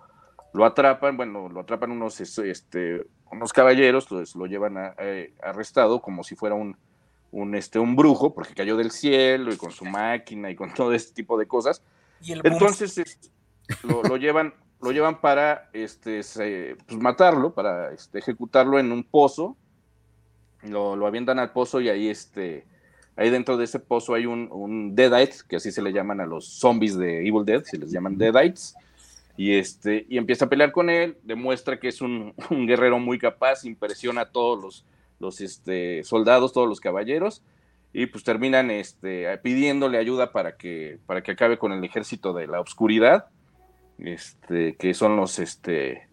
lo 0.54 0.66
atrapan, 0.66 1.18
bueno, 1.18 1.48
lo 1.50 1.62
atrapan 1.62 1.92
unos, 1.92 2.20
este, 2.40 3.06
unos 3.34 3.52
caballeros, 3.54 4.06
entonces 4.06 4.36
lo 4.36 4.46
llevan 4.46 4.78
a, 4.78 4.96
eh, 5.00 5.34
arrestado 5.44 6.02
como 6.02 6.24
si 6.24 6.36
fuera 6.36 6.56
un, 6.56 6.76
un, 7.32 7.56
este, 7.56 7.80
un 7.80 7.96
brujo, 7.96 8.34
porque 8.34 8.54
cayó 8.54 8.78
del 8.78 8.92
cielo 8.92 9.52
y 9.54 9.58
con 9.58 9.72
su 9.72 9.86
máquina 9.86 10.50
y 10.50 10.56
con 10.56 10.74
todo 10.74 10.94
este 10.94 11.14
tipo 11.14 11.38
de 11.38 11.46
cosas. 11.48 11.82
Entonces 12.54 12.98
es- 12.98 13.32
lo, 13.84 14.04
lo 14.04 14.18
llevan, 14.18 14.54
lo 14.82 14.92
llevan 14.92 15.20
para 15.22 15.70
este, 15.74 16.24
se- 16.24 16.78
pues, 16.88 17.00
matarlo, 17.00 17.54
para 17.54 17.92
este, 17.92 18.20
ejecutarlo 18.20 18.80
en 18.80 18.92
un 18.92 19.04
pozo. 19.04 19.56
Lo, 20.64 20.96
lo 20.96 21.08
avientan 21.08 21.40
al 21.40 21.52
pozo 21.52 21.82
y 21.82 21.90
ahí, 21.90 22.08
este, 22.08 22.66
ahí 23.18 23.30
dentro 23.30 23.58
de 23.58 23.66
ese 23.66 23.80
pozo 23.80 24.14
hay 24.14 24.26
un, 24.26 24.48
un 24.52 24.96
Deadite, 24.96 25.38
que 25.48 25.58
así 25.58 25.72
se 25.72 25.82
le 25.82 25.92
llaman 25.92 26.22
a 26.22 26.26
los 26.26 26.46
zombies 26.48 26.98
de 26.98 27.28
Evil 27.28 27.44
Dead, 27.46 27.64
se 27.64 27.78
les 27.78 27.92
llaman 27.92 28.18
Deadites. 28.18 28.76
Y, 29.36 29.56
este, 29.56 30.06
y 30.10 30.18
empieza 30.18 30.46
a 30.46 30.50
pelear 30.50 30.72
con 30.72 30.90
él, 30.90 31.18
demuestra 31.24 31.80
que 31.80 31.88
es 31.88 32.02
un, 32.02 32.34
un 32.50 32.68
guerrero 32.68 33.00
muy 33.00 33.18
capaz, 33.18 33.66
impresiona 33.66 34.22
a 34.22 34.32
todos 34.32 34.62
los, 34.62 34.86
los 35.20 35.42
este, 35.42 36.04
soldados, 36.04 36.54
todos 36.54 36.68
los 36.68 36.80
caballeros, 36.80 37.44
y 37.94 38.08
pues 38.08 38.24
terminan 38.24 38.72
este, 38.72 39.38
pidiéndole 39.38 40.00
ayuda 40.00 40.32
para 40.32 40.58
que, 40.58 41.00
para 41.06 41.22
que 41.22 41.32
acabe 41.32 41.58
con 41.58 41.72
el 41.72 41.84
ejército 41.84 42.34
de 42.34 42.48
la 42.48 42.60
oscuridad, 42.60 43.28
este, 44.00 44.76
que 44.76 44.94
son 44.94 45.16
los, 45.16 45.38
este, 45.40 46.08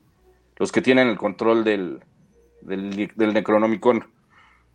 los 0.57 0.73
que 0.73 0.83
tienen 0.83 1.09
el 1.09 1.17
control 1.17 1.65
del, 1.65 2.01
del, 2.61 3.33
Necronomicon. 3.33 4.05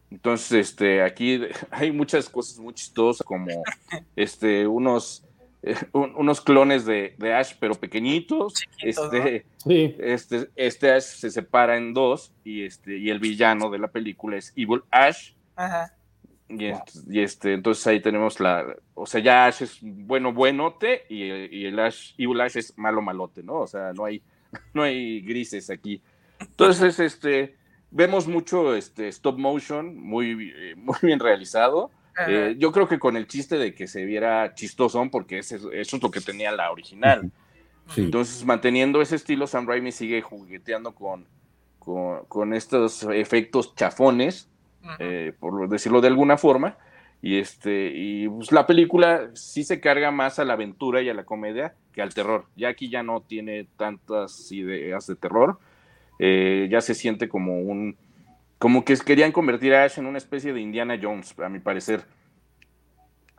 Entonces, 0.10 0.70
este, 0.70 1.04
aquí 1.04 1.42
hay 1.72 1.92
muchas 1.92 2.28
cosas 2.28 2.60
muy 2.60 2.74
chistosas, 2.74 3.26
como 3.26 3.64
este, 4.16 4.66
unos, 4.66 5.24
eh, 5.66 5.76
un- 5.92 6.14
unos 6.16 6.40
clones 6.42 6.86
de, 6.86 7.16
de 7.18 7.34
Ash, 7.34 7.54
pero 7.60 7.76
pequeñitos. 7.76 8.54
este, 8.82 9.46
este, 9.66 10.50
este 10.56 10.92
Ash 10.92 11.04
se 11.04 11.30
separa 11.32 11.76
en 11.78 11.94
dos 11.94 12.32
y, 12.44 12.64
este, 12.64 12.98
y 12.98 13.10
el 13.10 13.20
villano 13.20 13.70
de 13.70 13.80
la 13.80 13.88
película 13.90 14.38
es 14.38 14.54
Evil 14.56 14.84
Ash. 14.92 15.32
Ajá. 15.56 15.92
Y, 16.48 16.66
est- 16.66 16.98
y 17.10 17.22
este, 17.22 17.54
entonces 17.54 17.86
ahí 17.88 18.00
tenemos 18.02 18.40
la, 18.40 18.64
o 18.94 19.08
sea, 19.08 19.20
ya 19.20 19.46
Ash 19.48 19.64
es 19.64 19.80
bueno, 19.82 20.32
buenote 20.32 21.04
y, 21.10 21.24
y 21.24 21.66
el 21.66 21.80
Ash, 21.80 22.14
Evil 22.20 22.40
Ash 22.42 22.56
es 22.58 22.78
malo, 22.78 23.02
malote, 23.02 23.42
¿no? 23.42 23.56
O 23.62 23.68
sea, 23.68 23.94
no 23.94 24.06
hay, 24.06 24.22
no 24.74 24.84
hay 24.84 25.22
grises 25.22 25.70
aquí. 25.72 26.02
Entonces, 26.40 27.00
este, 27.00 27.56
vemos 27.90 28.28
mucho 28.28 28.76
este 28.76 29.08
stop 29.08 29.40
motion, 29.40 29.98
muy, 29.98 30.54
eh, 30.56 30.76
muy 30.76 30.98
bien 31.02 31.20
realizado. 31.20 31.90
Eh, 32.28 32.56
yo 32.58 32.72
creo 32.72 32.88
que 32.88 33.00
con 33.00 33.18
el 33.18 33.28
chiste 33.28 33.58
de 33.58 33.74
que 33.74 33.88
se 33.88 34.06
viera 34.06 34.54
chistosón, 34.56 35.10
porque 35.10 35.40
ese- 35.40 35.58
eso 35.74 35.96
es 35.98 36.02
lo 36.04 36.12
que 36.12 36.22
tenía 36.22 36.52
la 36.52 36.72
original. 36.72 37.32
Entonces, 38.06 38.44
manteniendo 38.46 39.02
ese 39.02 39.16
estilo, 39.16 39.48
Sam 39.48 39.68
Raimi 39.68 39.92
sigue 39.92 40.22
jugueteando 40.22 40.94
con, 40.94 41.26
con, 41.80 42.26
con 42.26 42.54
estos 42.54 43.04
efectos 43.04 43.76
chafones, 43.76 44.50
eh, 45.00 45.34
por 45.40 45.68
decirlo 45.70 46.02
de 46.02 46.08
alguna 46.08 46.38
forma. 46.38 46.78
Y, 47.22 47.38
este, 47.40 47.92
y 47.94 48.28
pues, 48.30 48.52
la 48.52 48.66
película 48.68 49.30
sí 49.34 49.64
se 49.64 49.80
carga 49.80 50.12
más 50.12 50.38
a 50.40 50.46
la 50.46 50.54
aventura 50.54 51.02
y 51.02 51.10
a 51.10 51.14
la 51.14 51.24
comedia 51.26 51.74
que 51.92 52.02
al 52.02 52.14
terror. 52.14 52.46
Ya 52.56 52.70
aquí 52.70 52.90
ya 52.90 53.04
no 53.04 53.22
tiene 53.22 53.68
tantas 53.78 54.52
ideas 54.52 55.08
de 55.08 55.16
terror. 55.16 55.60
Eh, 56.20 56.68
ya 56.72 56.82
se 56.82 56.94
siente 56.94 57.28
como 57.28 57.60
un. 57.60 57.98
Como 58.58 58.86
que 58.86 58.96
querían 58.98 59.32
convertir 59.32 59.74
a 59.74 59.84
Ash 59.84 60.00
en 60.00 60.06
una 60.06 60.18
especie 60.18 60.54
de 60.54 60.62
Indiana 60.62 60.98
Jones, 61.02 61.36
a 61.40 61.50
mi 61.50 61.60
parecer. 61.60 62.06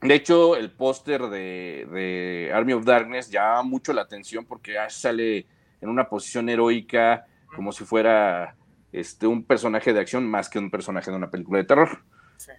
De 0.03 0.15
hecho, 0.15 0.57
el 0.57 0.71
póster 0.71 1.23
de, 1.23 1.87
de 1.91 2.51
Army 2.53 2.75
of 2.75 2.85
Darkness 2.85 3.31
llama 3.31 3.63
mucho 3.63 3.93
la 3.93 4.03
atención 4.03 4.45
porque 4.45 4.79
Ash 4.79 4.93
sale 4.93 5.47
en 5.81 5.89
una 5.89 6.09
posición 6.09 6.49
heroica, 6.49 7.27
como 7.55 7.73
si 7.73 7.85
fuera 7.85 8.55
este, 8.93 9.27
un 9.27 9.43
personaje 9.43 9.93
de 9.93 10.01
acción 10.01 10.29
más 10.29 10.49
que 10.49 10.59
un 10.59 10.71
personaje 10.71 11.11
de 11.11 11.17
una 11.17 11.31
película 11.31 11.59
de 11.59 11.65
terror. 11.65 12.03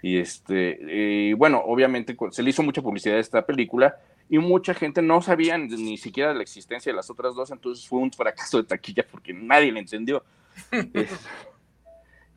Y 0.02 0.18
este, 0.18 0.80
y 0.82 1.34
bueno, 1.34 1.62
obviamente 1.64 2.18
se 2.32 2.42
le 2.44 2.50
hizo 2.50 2.64
mucha 2.64 2.82
publicidad 2.82 3.18
a 3.18 3.22
esta 3.22 3.46
película 3.46 3.96
y 4.28 4.40
mucha 4.40 4.74
gente 4.74 5.02
no 5.02 5.22
sabía 5.22 5.58
ni, 5.58 5.98
siquiera 5.98 6.30
de 6.30 6.36
la 6.36 6.42
existencia 6.42 6.92
de 6.92 6.96
las 6.96 7.10
otras 7.10 7.36
dos, 7.36 7.52
entonces 7.52 7.88
fue 7.88 8.00
un 8.00 8.12
fracaso 8.12 8.58
de 8.58 8.64
taquilla 8.68 9.06
porque 9.10 9.34
nadie 9.34 9.72
le 9.72 9.80
entendió. 9.80 10.24
Es- 10.94 11.28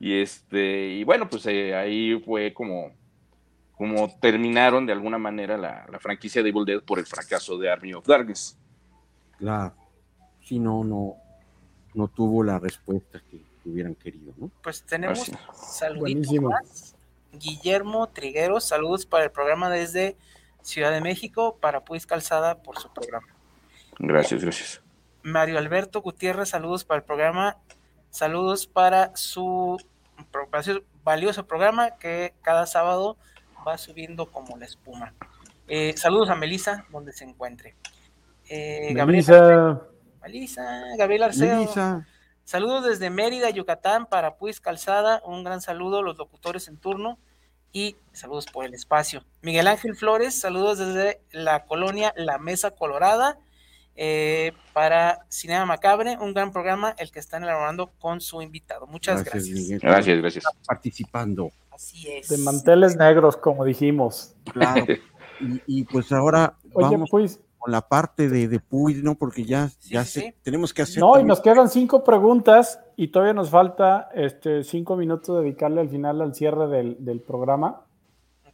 y 0.01 0.23
este, 0.23 0.89
y 0.89 1.05
bueno, 1.05 1.29
pues 1.29 1.45
eh, 1.47 1.75
ahí 1.75 2.19
fue 2.25 2.55
como, 2.55 2.91
como 3.77 4.19
terminaron 4.19 4.87
de 4.87 4.93
alguna 4.93 5.19
manera 5.19 5.59
la, 5.59 5.87
la 5.93 6.01
franquicia 6.01 6.43
de 6.43 6.49
Evil 6.49 6.65
Dead 6.65 6.83
por 6.83 6.99
el 6.99 7.07
fracaso 7.07 7.59
de 7.59 7.71
Army 7.71 7.93
of 7.93 8.07
Darkness. 8.07 8.59
Claro. 9.37 9.75
Si 10.43 10.59
no, 10.59 10.83
no, 10.85 11.17
no 11.95 12.09
tuvo 12.09 12.43
la 12.43 12.59
respuesta 12.59 13.21
que, 13.31 13.45
hubieran 13.63 13.95
querido, 13.95 14.33
¿no? 14.39 14.51
Pues 14.63 14.83
tenemos 14.83 15.21
Así. 15.21 15.33
saluditos 15.53 16.33
más. 16.41 16.97
Guillermo 17.33 18.09
Trigueros, 18.09 18.65
saludos 18.65 19.05
para 19.05 19.25
el 19.25 19.31
programa 19.31 19.69
desde 19.69 20.17
Ciudad 20.63 20.91
de 20.91 21.03
México, 21.03 21.59
para 21.61 21.85
Puis 21.85 22.07
Calzada 22.07 22.63
por 22.63 22.79
su 22.79 22.91
programa. 22.91 23.27
Gracias, 23.99 24.43
gracias. 24.43 24.83
Mario 25.23 25.59
Alberto 25.59 26.01
Gutiérrez, 26.01 26.49
saludos 26.49 26.85
para 26.85 27.01
el 27.01 27.05
programa, 27.05 27.59
saludos 28.11 28.67
para 28.67 29.17
su, 29.17 29.81
pro- 30.31 30.49
para 30.49 30.63
su 30.63 30.83
valioso 31.03 31.47
programa 31.47 31.97
que 31.97 32.35
cada 32.43 32.67
sábado 32.67 33.17
va 33.67 33.79
subiendo 33.79 34.27
como 34.27 34.57
la 34.57 34.65
espuma. 34.67 35.15
Eh, 35.69 35.95
saludos 35.97 36.31
a 36.31 36.35
Melissa, 36.35 36.85
donde 36.91 37.13
se 37.13 37.25
encuentre. 37.25 37.77
Eh, 38.49 38.93
Gabriel 38.93 39.25
Melissa, 39.25 39.81
Melissa, 40.23 40.83
Gabriel 40.99 41.23
Arceo. 41.23 41.57
Melissa. 41.57 42.07
Saludos 42.45 42.85
desde 42.85 43.11
Mérida, 43.11 43.51
Yucatán, 43.51 44.07
para 44.07 44.37
Puis 44.37 44.59
Calzada. 44.59 45.23
Un 45.25 45.45
gran 45.45 45.61
saludo 45.61 45.99
a 45.99 46.03
los 46.03 46.19
locutores 46.19 46.67
en 46.67 46.77
turno 46.79 47.17
y 47.73 47.97
saludos 48.13 48.47
por 48.47 48.65
el 48.65 48.75
espacio. 48.75 49.25
Miguel 49.43 49.69
Ángel 49.69 49.95
Flores, 49.95 50.41
saludos 50.41 50.79
desde 50.79 51.21
la 51.31 51.65
colonia 51.65 52.13
La 52.17 52.39
Mesa 52.39 52.73
Colorada. 52.73 53.39
Eh, 54.03 54.53
para 54.73 55.27
Cinema 55.29 55.67
Macabre, 55.67 56.17
un 56.19 56.33
gran 56.33 56.53
programa, 56.53 56.95
el 56.97 57.11
que 57.11 57.19
están 57.19 57.43
elaborando 57.43 57.91
con 57.99 58.23
su 58.23 58.41
invitado. 58.41 58.87
Muchas 58.87 59.23
gracias. 59.25 59.55
Miguel. 59.55 59.79
Gracias, 59.79 60.19
gracias. 60.19 60.45
Está 60.47 60.59
participando. 60.67 61.51
Así 61.71 62.09
es. 62.09 62.31
de 62.31 62.39
manteles 62.39 62.97
negros, 62.97 63.37
como 63.37 63.63
dijimos. 63.65 64.35
Claro. 64.53 64.87
Y, 65.43 65.63
y 65.81 65.85
pues 65.85 66.13
ahora 66.13 66.59
Oye, 66.75 66.91
vamos 66.91 67.09
pues. 67.11 67.41
con 67.57 67.73
la 67.73 67.81
parte 67.81 68.29
de, 68.29 68.47
de 68.47 68.61
Puy, 68.61 69.01
¿no? 69.03 69.15
Porque 69.15 69.43
ya, 69.43 69.71
ya 69.89 70.05
se, 70.05 70.35
tenemos 70.43 70.75
que 70.75 70.83
hacer. 70.83 71.01
No, 71.01 71.19
y 71.19 71.25
nos 71.25 71.41
quedan 71.41 71.71
cinco 71.71 72.05
preguntas 72.05 72.79
y 72.95 73.09
todavía 73.09 73.33
nos 73.33 73.49
falta 73.49 74.11
este, 74.15 74.63
cinco 74.65 74.99
minutos 74.99 75.43
dedicarle 75.43 75.81
al 75.81 75.89
final 75.89 76.21
al 76.21 76.35
cierre 76.35 76.67
del, 76.67 77.03
del 77.03 77.23
programa. 77.23 77.87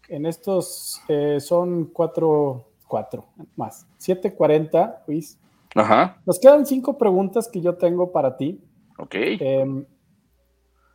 En 0.08 0.26
estos 0.26 1.00
eh, 1.08 1.40
son 1.40 1.86
cuatro, 1.86 2.68
cuatro 2.86 3.26
más, 3.56 3.86
7.40, 3.98 5.02
Luis. 5.06 5.38
Ajá, 5.74 6.18
Nos 6.24 6.38
quedan 6.38 6.64
cinco 6.64 6.96
preguntas 6.96 7.48
que 7.48 7.60
yo 7.60 7.74
tengo 7.76 8.10
para 8.12 8.36
ti. 8.36 8.60
ok. 8.98 9.14
Eh, 9.14 9.84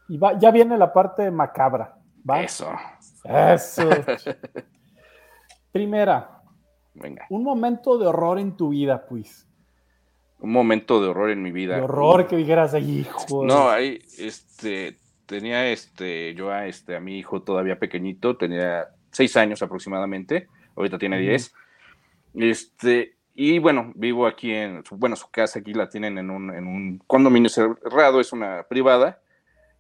y 0.09 0.18
va- 0.18 0.38
ya 0.39 0.51
viene 0.51 0.77
la 0.77 0.91
parte 0.91 1.30
macabra. 1.31 1.97
¿va? 2.30 2.41
Eso. 2.41 2.69
Eso. 3.23 3.89
Primera, 5.72 6.41
Venga. 6.93 7.26
un 7.30 7.43
momento 7.43 7.97
de 7.97 8.07
horror 8.07 8.39
en 8.39 8.57
tu 8.57 8.69
vida, 8.69 9.05
pues. 9.07 9.47
Un 10.39 10.51
momento 10.51 11.01
de 11.01 11.09
horror 11.09 11.30
en 11.30 11.41
mi 11.43 11.51
vida. 11.51 11.76
De 11.77 11.81
horror 11.84 12.27
que 12.27 12.35
dijeras, 12.35 12.73
"Ay, 12.73 12.99
hijo. 13.01 13.41
de-". 13.41 13.47
No, 13.47 13.69
ahí, 13.69 13.99
este, 14.18 14.99
tenía 15.26 15.68
este, 15.69 16.34
yo 16.34 16.51
a 16.51 16.65
este, 16.65 16.95
a 16.95 16.99
mi 16.99 17.18
hijo 17.19 17.43
todavía 17.43 17.77
pequeñito, 17.80 18.35
tenía 18.38 18.88
seis 19.11 19.38
años 19.38 19.61
aproximadamente, 19.61 20.47
ahorita 20.76 20.97
tiene 20.97 21.19
diez. 21.19 21.53
Este, 22.34 23.16
y 23.34 23.60
bueno, 23.60 23.91
vivo 23.95 24.28
aquí 24.28 24.52
en, 24.52 24.84
bueno, 24.91 25.16
su 25.16 25.30
casa 25.30 25.60
aquí 25.60 25.74
la 25.74 25.90
tienen 25.90 26.18
en 26.18 26.30
un, 26.30 26.53
en 26.53 26.68
un 26.68 26.98
condominio 27.08 27.49
cerrado, 27.49 28.20
es 28.20 28.32
una 28.34 28.64
privada, 28.64 29.22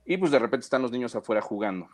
y 0.05 0.17
pues 0.17 0.31
de 0.31 0.39
repente 0.39 0.63
están 0.63 0.81
los 0.81 0.91
niños 0.91 1.15
afuera 1.15 1.41
jugando. 1.41 1.87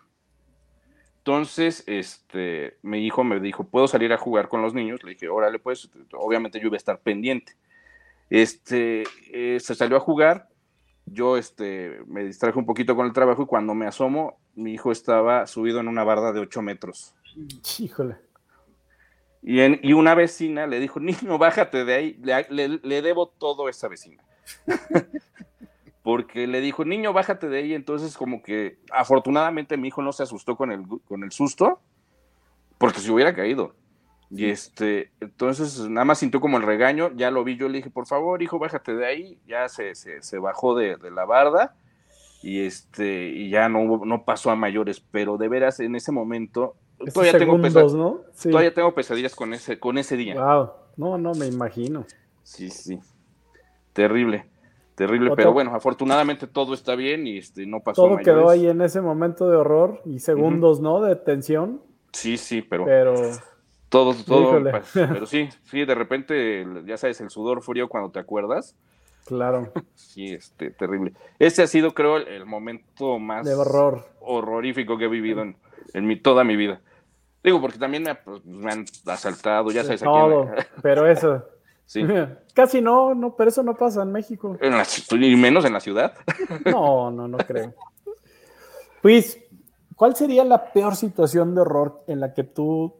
Entonces, 1.18 1.84
este, 1.88 2.78
mi 2.84 3.06
hijo 3.06 3.24
me 3.26 3.42
dijo, 3.42 3.66
¿puedo 3.66 3.88
salir 3.88 4.14
a 4.14 4.18
jugar 4.18 4.48
con 4.48 4.62
los 4.62 4.74
niños? 4.74 5.04
Le 5.04 5.12
dije, 5.12 5.28
órale, 5.28 5.60
pues, 5.60 5.90
obviamente 6.14 6.60
yo 6.60 6.68
iba 6.68 6.76
a 6.76 6.78
estar 6.78 7.02
pendiente. 7.02 7.58
Este, 8.30 9.04
eh, 9.32 9.60
se 9.60 9.76
salió 9.76 9.98
a 9.98 10.00
jugar, 10.00 10.48
yo 11.06 11.38
este, 11.38 12.00
me 12.08 12.24
distraje 12.24 12.58
un 12.58 12.66
poquito 12.66 12.96
con 12.96 13.06
el 13.06 13.14
trabajo 13.14 13.44
y 13.44 13.46
cuando 13.46 13.74
me 13.74 13.88
asomo, 13.88 14.40
mi 14.56 14.74
hijo 14.74 14.92
estaba 14.92 15.48
subido 15.48 15.82
en 15.82 15.90
una 15.90 16.06
barda 16.06 16.32
de 16.32 16.40
8 16.40 16.62
metros. 16.62 17.14
Híjole. 17.80 18.16
Y, 19.44 19.62
en- 19.62 19.80
y 19.84 19.94
una 19.94 20.16
vecina 20.16 20.68
le 20.68 20.80
dijo, 20.80 21.00
niño, 21.02 21.38
bájate 21.38 21.86
de 21.86 21.94
ahí, 21.94 22.20
le, 22.22 22.46
le- 22.50 22.80
le 22.84 23.02
debo 23.02 23.28
todo 23.28 23.68
a 23.68 23.70
esa 23.70 23.88
vecina. 23.88 24.24
Porque 26.04 26.48
le 26.48 26.62
dijo, 26.62 26.86
niño, 26.86 27.12
bájate 27.12 27.50
de 27.50 27.58
ahí. 27.60 27.74
Entonces, 27.74 28.16
como 28.16 28.42
que 28.42 28.78
afortunadamente 28.92 29.76
mi 29.76 29.90
hijo 29.90 30.02
no 30.02 30.14
se 30.14 30.24
asustó 30.24 30.56
con 30.56 30.72
el, 30.72 30.86
con 31.06 31.24
el 31.24 31.32
susto, 31.32 31.82
porque 32.78 33.00
se 33.00 33.12
hubiera 33.12 33.36
caído. 33.36 33.76
Y 34.30 34.50
este, 34.50 35.12
entonces 35.20 35.80
nada 35.90 36.06
más 36.06 36.20
sintió 36.20 36.40
como 36.42 36.58
el 36.58 36.64
regaño, 36.64 37.12
ya 37.16 37.32
lo 37.32 37.44
vi, 37.44 37.58
yo 37.58 37.68
le 37.70 37.78
dije, 37.78 37.90
por 37.90 38.08
favor, 38.08 38.42
hijo, 38.42 38.60
bájate 38.60 38.94
de 38.94 39.06
ahí, 39.06 39.40
ya 39.48 39.70
se, 39.70 39.96
se, 39.96 40.22
se 40.22 40.38
bajó 40.38 40.76
de, 40.76 40.98
de, 40.98 41.12
la 41.12 41.26
barda 41.26 41.76
y 42.44 42.62
este, 42.66 43.30
y 43.30 43.50
ya 43.50 43.70
no 43.70 44.06
no 44.06 44.24
pasó 44.26 44.52
a 44.52 44.56
mayores, 44.56 45.00
pero 45.00 45.38
de 45.38 45.48
veras 45.48 45.80
en 45.80 45.96
ese 45.96 46.12
momento 46.12 46.76
todavía 47.14 47.32
tengo, 47.34 47.46
segundos, 47.54 47.74
pesadillas, 47.74 47.94
¿no? 47.94 48.22
Sí. 48.34 48.50
todavía 48.50 48.74
tengo 48.74 48.94
pesadillas 48.94 49.36
con 49.36 49.54
ese, 49.54 49.80
con 49.80 49.98
ese 49.98 50.18
día. 50.18 50.36
Wow. 50.36 50.72
No, 50.98 51.18
no, 51.18 51.34
me 51.34 51.48
imagino. 51.48 52.06
Sí, 52.44 52.70
sí. 52.70 53.00
Terrible, 53.94 54.46
terrible, 54.96 55.28
Otro- 55.32 55.36
pero 55.38 55.54
bueno, 55.54 55.74
afortunadamente 55.76 56.48
todo 56.48 56.74
está 56.74 56.96
bien 56.96 57.26
y 57.28 57.38
este, 57.40 57.66
no 57.66 57.80
pasó 57.82 58.04
Todo 58.04 58.16
mayores. 58.16 58.26
quedó 58.26 58.50
ahí 58.50 58.68
en 58.68 58.82
ese 58.82 59.02
momento 59.02 59.50
de 59.50 59.58
horror 59.58 60.02
y 60.06 60.20
segundos, 60.20 60.80
¿no? 60.82 61.02
De 61.02 61.16
tensión, 61.16 61.82
Sí, 62.14 62.38
sí, 62.38 62.62
pero, 62.62 62.86
pero 62.86 63.14
todo, 63.90 64.14
todo, 64.26 64.42
Híjole. 64.60 64.72
pero 64.94 65.26
sí, 65.26 65.50
sí, 65.66 65.86
de 65.86 65.94
repente, 65.96 66.66
ya 66.86 66.98
sabes, 66.98 67.20
el 67.22 67.30
sudor 67.30 67.62
frío 67.62 67.90
cuando 67.90 68.10
te 68.12 68.20
acuerdas. 68.20 68.76
claro, 69.26 69.72
Sí, 69.96 70.28
este, 70.34 70.72
terrible. 70.72 71.14
Ese 71.40 71.64
ha 71.64 71.68
sido, 71.68 71.94
creo, 71.94 72.18
el, 72.18 72.28
el 72.28 72.46
momento 72.46 73.20
más 73.20 73.46
de 73.46 73.54
horror. 73.56 74.06
horrorífico 74.20 74.98
que 74.98 75.06
he 75.06 75.10
vivido 75.10 75.42
en, 75.42 75.58
en 75.94 76.06
mi, 76.08 76.16
toda 76.20 76.44
mi 76.44 76.56
vida. 76.56 76.82
Digo, 77.48 77.62
porque 77.62 77.78
también 77.80 78.04
me, 78.04 78.14
pues, 78.14 78.44
me 78.44 78.70
han 78.70 78.84
asaltado, 79.06 79.72
ya 79.72 79.82
sabes, 79.82 80.04
aquí 80.04 80.10
en 80.10 80.14
todo, 80.30 80.46
la- 80.54 80.68
pero 80.82 81.08
eso. 81.08 81.46
sí, 81.86 82.06
Casi 82.54 82.82
no, 82.82 83.16
no, 83.16 83.38
pero 83.38 83.50
eso 83.50 83.64
no 83.64 83.74
pasa 83.74 84.04
en 84.04 84.12
México. 84.12 84.58
en 84.60 84.72
la- 84.72 84.86
y 85.12 85.36
menos 85.38 85.64
en 85.64 85.72
la 85.72 85.80
ciudad. 85.80 86.14
No, 86.66 87.10
no, 87.10 87.26
no 87.30 87.38
creo. 87.38 87.74
Luis, 89.02 89.40
¿cuál 89.96 90.14
sería 90.18 90.44
la 90.44 90.74
peor 90.74 90.98
situación 90.98 91.56
de 91.56 91.62
horror 91.62 92.04
en 92.08 92.20
la 92.20 92.34
que 92.34 92.44
tú, 92.44 92.94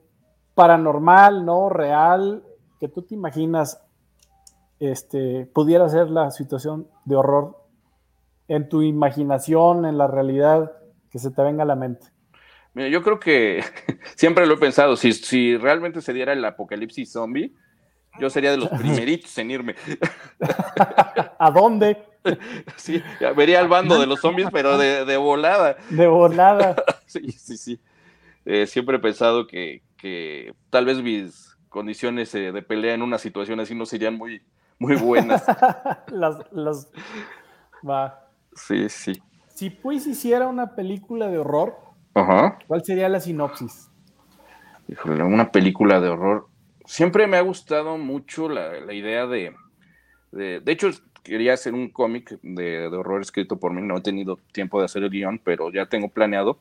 paranormal, 0.56 1.46
no 1.46 1.68
real, 1.68 2.42
que 2.80 2.88
tú 2.88 3.02
te 3.02 3.16
imaginas, 3.16 3.84
este, 4.80 5.46
pudiera 5.54 5.90
ser 5.90 6.10
la 6.10 6.32
situación 6.32 6.88
de 7.04 7.18
horror 7.18 7.58
en 8.48 8.70
tu 8.70 8.82
imaginación, 8.82 9.86
en 9.86 9.98
la 9.98 10.08
realidad, 10.08 10.72
que 11.12 11.20
se 11.20 11.32
te 11.32 11.42
venga 11.42 11.64
a 11.64 11.66
la 11.66 11.76
mente? 11.76 12.08
Mira, 12.78 12.90
yo 12.90 13.02
creo 13.02 13.20
que 13.20 13.64
siempre 14.16 14.46
lo 14.46 14.54
he 14.54 14.58
pensado, 14.58 14.96
si, 14.96 15.12
si 15.12 15.58
realmente 15.58 16.00
se 16.00 16.14
diera 16.14 16.34
el 16.34 16.46
apocalipsis 16.46 17.12
zombie, 17.12 17.52
yo 18.20 18.30
sería 18.30 18.52
de 18.52 18.58
los 18.58 18.70
primeritos 18.78 19.36
en 19.40 19.50
irme. 19.50 19.76
¿A 21.40 21.50
dónde? 21.50 21.98
Sí, 22.76 23.02
vería 23.36 23.62
al 23.62 23.68
bando 23.68 24.00
de 24.00 24.06
los 24.06 24.20
zombies, 24.20 24.50
pero 24.52 24.78
de, 24.78 25.06
de 25.06 25.18
volada. 25.18 25.78
De 25.90 26.06
volada. 26.06 26.76
Sí, 27.08 27.32
sí, 27.32 27.58
sí. 27.58 27.80
Eh, 28.46 28.68
siempre 28.68 28.98
he 28.98 29.00
pensado 29.00 29.48
que, 29.48 29.82
que 29.98 30.54
tal 30.70 30.86
vez 30.86 31.02
mis 31.02 31.58
condiciones 31.70 32.36
eh, 32.36 32.52
de 32.52 32.62
pelea 32.62 32.94
en 32.94 33.02
una 33.02 33.18
situación 33.18 33.60
así 33.60 33.74
no 33.74 33.88
serían 33.88 34.14
muy, 34.14 34.44
muy 34.78 34.98
buenas. 34.98 35.44
las, 36.12 36.36
las... 36.52 36.92
Va. 37.84 38.30
Sí, 38.54 38.88
sí. 38.88 39.20
Si 39.48 39.72
pues 39.72 40.06
hiciera 40.06 40.48
una 40.48 40.76
película 40.76 41.28
de 41.28 41.40
horror, 41.40 41.87
Ajá. 42.20 42.60
¿cuál 42.68 42.84
sería 42.84 43.10
la 43.10 43.20
sinopsis? 43.20 43.90
Híjole, 44.88 45.24
una 45.24 45.52
película 45.52 46.00
de 46.00 46.10
horror. 46.10 46.48
Siempre 46.86 47.28
me 47.28 47.38
ha 47.38 47.42
gustado 47.42 47.98
mucho 47.98 48.48
la, 48.50 48.80
la 48.80 48.94
idea 48.94 49.28
de, 49.28 49.54
de. 50.32 50.62
De 50.62 50.72
hecho, 50.72 50.90
quería 51.24 51.54
hacer 51.54 51.74
un 51.74 51.90
cómic 51.90 52.40
de, 52.42 52.90
de 52.90 52.96
horror 52.98 53.22
escrito 53.22 53.58
por 53.58 53.74
mí. 53.74 53.82
No 53.82 53.98
he 53.98 54.02
tenido 54.02 54.40
tiempo 54.54 54.80
de 54.80 54.86
hacer 54.86 55.04
el 55.04 55.10
guion, 55.10 55.40
pero 55.44 55.72
ya 55.72 55.86
tengo 55.88 56.08
planeado. 56.08 56.58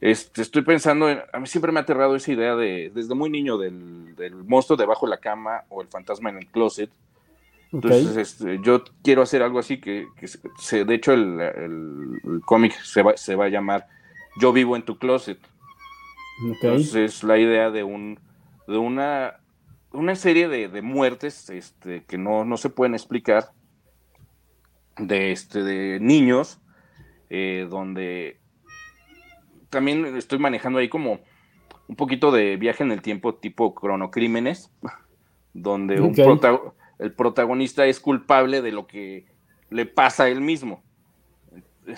Este, 0.00 0.40
estoy 0.42 0.62
pensando 0.62 1.10
en. 1.10 1.20
A 1.32 1.38
mí 1.38 1.46
siempre 1.46 1.70
me 1.70 1.80
ha 1.80 1.82
aterrado 1.82 2.16
esa 2.16 2.32
idea 2.32 2.56
de. 2.56 2.90
Desde 2.94 3.14
muy 3.14 3.28
niño, 3.28 3.58
del, 3.58 4.16
del 4.16 4.34
monstruo 4.34 4.76
debajo 4.78 5.06
de 5.06 5.10
la 5.10 5.18
cama 5.18 5.64
o 5.68 5.82
el 5.82 5.88
fantasma 5.88 6.30
en 6.30 6.38
el 6.38 6.46
closet. 6.46 6.90
Entonces, 7.72 8.16
este, 8.16 8.58
yo 8.62 8.82
quiero 9.02 9.22
hacer 9.22 9.42
algo 9.42 9.58
así 9.58 9.80
que, 9.80 10.06
que 10.16 10.26
se- 10.28 10.84
de 10.84 10.94
hecho, 10.94 11.12
el, 11.12 11.40
el- 11.40 12.20
el 12.24 12.40
cómic 12.44 12.72
se 12.82 13.02
va, 13.02 13.16
se 13.16 13.34
va 13.34 13.46
a 13.46 13.48
llamar 13.48 13.86
Yo 14.40 14.52
vivo 14.52 14.76
en 14.76 14.82
tu 14.82 14.98
closet. 14.98 15.38
Entonces, 16.42 17.22
la 17.22 17.38
idea 17.38 17.70
de 17.70 17.84
un 17.84 18.18
de 18.66 18.78
una, 18.78 19.40
una 19.92 20.14
serie 20.14 20.48
de, 20.48 20.68
de 20.68 20.82
muertes 20.82 21.50
este, 21.50 22.04
que 22.04 22.16
no, 22.16 22.44
no 22.44 22.56
se 22.56 22.70
pueden 22.70 22.94
explicar 22.94 23.50
de, 24.98 25.32
este, 25.32 25.62
de 25.62 25.98
niños, 26.00 26.60
eh, 27.28 27.66
donde 27.68 28.40
también 29.68 30.04
estoy 30.16 30.38
manejando 30.38 30.78
ahí 30.78 30.88
como 30.88 31.20
un 31.88 31.96
poquito 31.96 32.30
de 32.30 32.56
viaje 32.56 32.84
en 32.84 32.92
el 32.92 33.02
tiempo 33.02 33.34
tipo 33.34 33.74
cronocrímenes, 33.74 34.70
donde 35.52 36.00
un 36.00 36.14
prota- 36.24 36.72
el 36.98 37.12
protagonista 37.12 37.86
es 37.86 38.00
culpable 38.00 38.62
de 38.62 38.72
lo 38.72 38.86
que 38.86 39.26
le 39.70 39.86
pasa 39.86 40.24
a 40.24 40.28
él 40.28 40.40
mismo. 40.40 40.82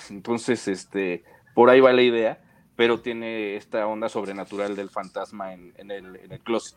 Entonces, 0.08 0.66
este, 0.66 1.24
por 1.54 1.70
ahí 1.70 1.80
va 1.80 1.92
la 1.92 2.02
idea, 2.02 2.40
pero 2.76 3.00
tiene 3.00 3.56
esta 3.56 3.86
onda 3.86 4.08
sobrenatural 4.08 4.76
del 4.76 4.90
fantasma 4.90 5.54
en, 5.54 5.72
en 5.76 5.90
el, 5.90 6.16
en 6.16 6.32
el 6.32 6.40
closet. 6.40 6.76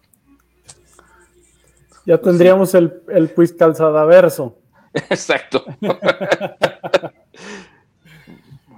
Ya 2.05 2.17
tendríamos 2.19 2.73
el, 2.73 3.01
el 3.09 3.29
pues 3.29 3.51
calzadaverso. 3.53 4.57
Exacto. 4.93 5.65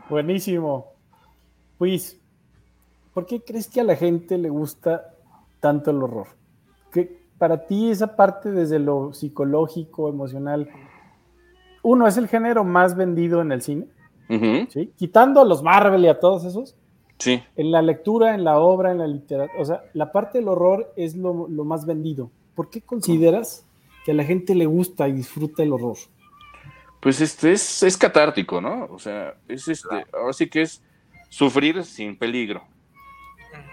Buenísimo. 0.09 0.93
Pues, 1.77 2.19
¿por 3.13 3.27
qué 3.27 3.41
crees 3.41 3.67
que 3.67 3.81
a 3.81 3.83
la 3.83 3.95
gente 3.95 4.37
le 4.37 4.49
gusta 4.49 5.13
tanto 5.59 5.91
el 5.91 6.01
horror? 6.01 6.27
Que 6.91 7.19
para 7.37 7.67
ti 7.67 7.91
esa 7.91 8.15
parte 8.15 8.51
desde 8.51 8.79
lo 8.79 9.13
psicológico, 9.13 10.09
emocional, 10.09 10.69
uno 11.83 12.07
es 12.07 12.17
el 12.17 12.27
género 12.27 12.63
más 12.63 12.95
vendido 12.95 13.41
en 13.41 13.51
el 13.51 13.61
cine, 13.61 13.87
¿sí? 14.69 14.91
Quitando 14.95 15.41
a 15.41 15.45
los 15.45 15.63
Marvel 15.63 16.03
y 16.05 16.07
a 16.07 16.19
todos 16.19 16.45
esos, 16.45 16.75
Sí. 17.17 17.43
en 17.57 17.71
la 17.71 17.81
lectura, 17.81 18.33
en 18.33 18.45
la 18.45 18.59
obra, 18.59 18.91
en 18.91 18.99
la 18.99 19.07
literatura, 19.07 19.61
o 19.61 19.65
sea, 19.65 19.83
la 19.93 20.11
parte 20.11 20.37
del 20.37 20.47
horror 20.47 20.93
es 20.95 21.15
lo, 21.15 21.47
lo 21.49 21.65
más 21.65 21.85
vendido. 21.85 22.31
¿Por 22.55 22.69
qué 22.69 22.81
consideras 22.81 23.65
que 24.05 24.11
a 24.11 24.13
la 24.13 24.23
gente 24.23 24.55
le 24.55 24.65
gusta 24.65 25.07
y 25.09 25.11
disfruta 25.11 25.63
el 25.63 25.73
horror? 25.73 25.97
Pues 27.01 27.19
este 27.21 27.51
es, 27.53 27.83
es 27.83 27.97
catártico, 27.97 28.61
¿no? 28.61 28.85
O 28.91 28.99
sea, 28.99 29.33
es 29.47 29.67
este, 29.67 30.05
ahora 30.13 30.33
sí 30.33 30.49
que 30.49 30.61
es 30.61 30.81
sufrir 31.29 31.83
sin 31.83 32.17
peligro. 32.17 32.63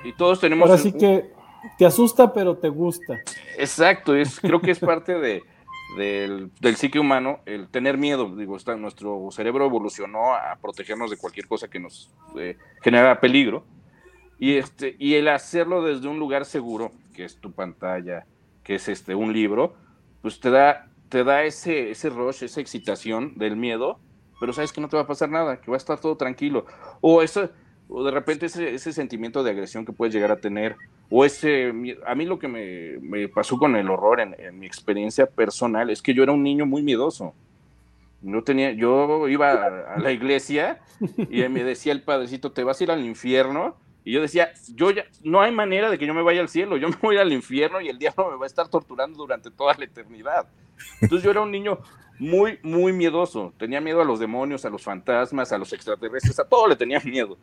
Y 0.05 0.13
todos 0.13 0.41
tenemos. 0.41 0.69
Ahora 0.69 0.81
sí 0.81 0.93
que 0.93 1.31
te 1.79 1.87
asusta, 1.87 2.33
pero 2.33 2.57
te 2.57 2.69
gusta. 2.69 3.15
Exacto, 3.59 4.15
es, 4.15 4.41
creo 4.41 4.61
que 4.61 4.71
es 4.71 4.79
parte 4.79 5.19
de, 5.19 5.43
del, 5.97 6.51
del 6.61 6.77
psique 6.77 6.99
humano 6.99 7.41
el 7.47 7.69
tener 7.69 7.99
miedo. 7.99 8.35
Digo, 8.35 8.57
está, 8.57 8.77
nuestro 8.77 9.29
cerebro 9.31 9.67
evolucionó 9.67 10.35
a 10.35 10.57
protegernos 10.61 11.11
de 11.11 11.17
cualquier 11.17 11.47
cosa 11.47 11.69
que 11.69 11.79
nos 11.79 12.11
eh, 12.39 12.57
genera 12.83 13.21
peligro. 13.21 13.65
Y, 14.39 14.57
este, 14.57 14.97
y 14.99 15.15
el 15.15 15.29
hacerlo 15.29 15.83
desde 15.83 16.09
un 16.09 16.19
lugar 16.19 16.45
seguro, 16.45 16.93
que 17.15 17.25
es 17.25 17.37
tu 17.37 17.53
pantalla, 17.53 18.27
que 18.63 18.75
es 18.75 18.89
este, 18.89 19.15
un 19.15 19.33
libro, 19.33 19.75
pues 20.21 20.41
te 20.41 20.51
da, 20.51 20.89
te 21.09 21.25
da 21.25 21.45
ese, 21.45 21.91
ese 21.91 22.11
rush, 22.11 22.43
esa 22.43 22.61
excitación 22.61 23.39
del 23.39 23.57
miedo, 23.57 23.99
pero 24.39 24.53
sabes 24.53 24.73
que 24.73 24.81
no 24.81 24.89
te 24.89 24.97
va 24.97 25.05
a 25.05 25.07
pasar 25.07 25.31
nada, 25.31 25.61
que 25.61 25.71
va 25.71 25.77
a 25.77 25.79
estar 25.79 25.99
todo 25.99 26.17
tranquilo. 26.17 26.67
O 27.01 27.23
eso, 27.23 27.49
o 27.89 28.05
de 28.05 28.11
repente 28.11 28.47
ese, 28.47 28.75
ese 28.75 28.93
sentimiento 28.93 29.43
de 29.43 29.51
agresión 29.51 29.85
que 29.85 29.93
puedes 29.93 30.15
llegar 30.15 30.33
a 30.33 30.37
tener, 30.37 30.77
o 31.11 31.25
ese, 31.25 31.73
a 32.05 32.15
mí 32.15 32.25
lo 32.25 32.39
que 32.39 32.49
me, 32.49 33.29
pasó 33.29 33.57
con 33.57 33.77
el 33.77 33.89
horror 33.89 34.21
en, 34.21 34.59
mi 34.59 34.67
experiencia 34.67 35.27
personal 35.27 35.91
es 35.91 36.03
que 36.03 36.15
yo 36.15 36.23
era 36.23 36.33
un 36.33 36.43
niño 36.43 36.67
muy 36.67 36.83
miedoso. 36.83 37.35
No 38.23 38.43
tenía, 38.43 38.73
yo 38.73 39.29
iba 39.29 39.53
a, 39.53 39.95
a 39.95 39.99
la 40.01 40.11
iglesia 40.11 40.81
y 41.31 41.49
me 41.49 41.63
decía 41.63 41.93
el 41.93 42.03
padrecito, 42.03 42.51
te 42.51 42.65
vas 42.65 42.81
a 42.81 42.85
ir 42.85 42.91
al 42.91 43.05
infierno. 43.05 43.77
Y 44.05 44.13
yo 44.13 44.21
decía, 44.21 44.53
yo 44.75 44.91
ya, 44.93 45.05
no 45.23 45.41
hay 45.41 45.53
manera 45.53 45.91
de 45.91 45.99
que 45.99 46.07
yo 46.07 46.15
me 46.15 46.23
vaya 46.23 46.41
al 46.41 46.49
cielo, 46.49 46.77
yo 46.77 46.89
me 46.89 46.97
voy 47.01 47.19
al 47.19 47.33
infierno 47.33 47.81
y 47.81 47.89
el 47.89 47.99
diablo 47.99 48.31
me 48.31 48.37
va 48.37 48.45
a 48.45 48.47
estar 48.47 48.69
torturando 48.69 49.19
durante 49.19 49.51
toda 49.51 49.75
la 49.75 49.85
eternidad. 49.85 50.47
Entonces 51.01 51.25
yo 51.25 51.31
era 51.31 51.41
un 51.41 51.51
niño 51.51 51.81
muy, 52.19 52.59
muy 52.63 52.93
miedoso. 52.93 53.53
Tenía 53.59 53.81
miedo 53.81 54.01
a 54.01 54.05
los 54.05 54.19
demonios, 54.19 54.65
a 54.65 54.71
los 54.71 54.83
fantasmas, 54.83 55.53
a 55.53 55.59
los 55.59 55.73
extraterrestres, 55.73 56.39
a 56.39 56.45
todo 56.49 56.69
le 56.69 56.77
tenía 56.77 57.01
miedo. 57.01 57.37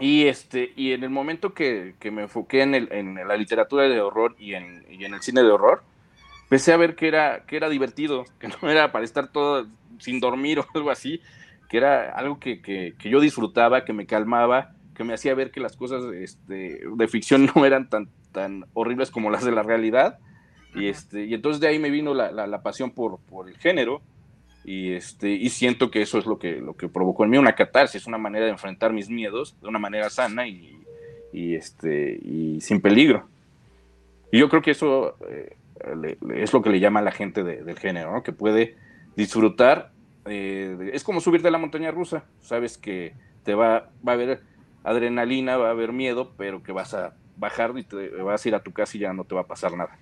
Y, 0.00 0.26
este, 0.26 0.72
y 0.76 0.92
en 0.92 1.02
el 1.04 1.10
momento 1.10 1.54
que, 1.54 1.94
que 1.98 2.10
me 2.10 2.22
enfoqué 2.22 2.62
en, 2.62 2.74
el- 2.74 2.92
en 2.92 3.14
la 3.26 3.36
literatura 3.36 3.84
de 3.84 4.00
horror 4.00 4.36
y 4.38 4.54
en, 4.54 4.84
y 4.90 5.04
en 5.04 5.14
el 5.14 5.22
cine 5.22 5.42
de 5.42 5.50
horror, 5.50 5.82
empecé 6.44 6.72
a 6.72 6.76
ver 6.76 6.94
que 6.94 7.08
era, 7.08 7.44
que 7.46 7.56
era 7.56 7.68
divertido, 7.68 8.24
que 8.38 8.48
no 8.48 8.70
era 8.70 8.92
para 8.92 9.04
estar 9.04 9.28
todo 9.32 9.66
sin 9.98 10.20
dormir 10.20 10.60
o 10.60 10.66
algo 10.74 10.90
así, 10.90 11.20
que 11.68 11.76
era 11.78 12.10
algo 12.12 12.38
que, 12.38 12.60
que- 12.62 12.94
que 12.98 13.10
yo 13.10 13.20
disfrutaba, 13.20 13.84
que 13.84 13.92
me 13.92 14.06
calmaba, 14.06 14.72
que 14.94 15.04
me 15.04 15.14
hacía 15.14 15.34
ver 15.34 15.50
que 15.50 15.60
las 15.60 15.76
cosas 15.76 16.04
este, 16.14 16.80
de 16.96 17.08
ficción 17.08 17.46
no 17.54 17.64
eran 17.66 17.88
tan, 17.88 18.08
tan 18.32 18.64
horribles 18.74 19.10
como 19.10 19.30
las 19.30 19.44
de 19.44 19.52
la 19.52 19.62
realidad. 19.62 20.18
Y, 20.74 20.86
este, 20.88 21.24
y 21.24 21.34
entonces 21.34 21.60
de 21.60 21.68
ahí 21.68 21.78
me 21.78 21.90
vino 21.90 22.14
la, 22.14 22.30
la- 22.30 22.46
la 22.46 22.62
pasión 22.62 22.90
por, 22.92 23.18
por 23.20 23.48
el 23.48 23.56
género. 23.58 24.00
Y, 24.68 24.92
este, 24.92 25.30
y 25.30 25.48
siento 25.48 25.90
que 25.90 26.02
eso 26.02 26.18
es 26.18 26.26
lo 26.26 26.38
que, 26.38 26.56
lo 26.60 26.74
que 26.74 26.88
provocó 26.90 27.24
en 27.24 27.30
mí 27.30 27.38
una 27.38 27.54
catarsis, 27.54 28.06
una 28.06 28.18
manera 28.18 28.44
de 28.44 28.50
enfrentar 28.50 28.92
mis 28.92 29.08
miedos 29.08 29.56
de 29.62 29.68
una 29.68 29.78
manera 29.78 30.10
sana 30.10 30.46
y, 30.46 30.78
y, 31.32 31.54
este, 31.54 32.18
y 32.22 32.60
sin 32.60 32.82
peligro. 32.82 33.26
Y 34.30 34.38
yo 34.40 34.50
creo 34.50 34.60
que 34.60 34.72
eso 34.72 35.16
eh, 35.26 35.56
es 36.34 36.52
lo 36.52 36.60
que 36.60 36.68
le 36.68 36.80
llama 36.80 37.00
a 37.00 37.02
la 37.02 37.12
gente 37.12 37.42
de- 37.44 37.64
del 37.64 37.78
género, 37.78 38.12
¿no? 38.12 38.22
Que 38.22 38.32
puede 38.32 38.76
disfrutar. 39.16 39.90
eh, 40.26 40.90
es 40.92 41.02
como 41.02 41.22
subirte 41.22 41.48
a 41.48 41.50
la 41.50 41.56
montaña 41.56 41.90
rusa. 41.90 42.24
Sabes 42.42 42.76
que 42.76 43.14
te 43.44 43.54
va, 43.54 43.88
va 44.06 44.12
a 44.12 44.16
haber 44.16 44.42
adrenalina, 44.84 45.56
va 45.56 45.68
a 45.68 45.70
haber 45.70 45.94
miedo, 45.94 46.34
pero 46.36 46.62
que 46.62 46.72
vas 46.72 46.92
a 46.92 47.14
bajar 47.38 47.72
y 47.78 47.84
te 47.84 48.08
vas 48.22 48.44
a 48.44 48.48
ir 48.48 48.54
a 48.54 48.62
tu 48.62 48.72
casa 48.72 48.98
y 48.98 49.00
ya 49.00 49.14
no 49.14 49.24
te 49.24 49.34
va 49.34 49.40
a 49.40 49.46
pasar 49.46 49.74
nada. 49.74 49.96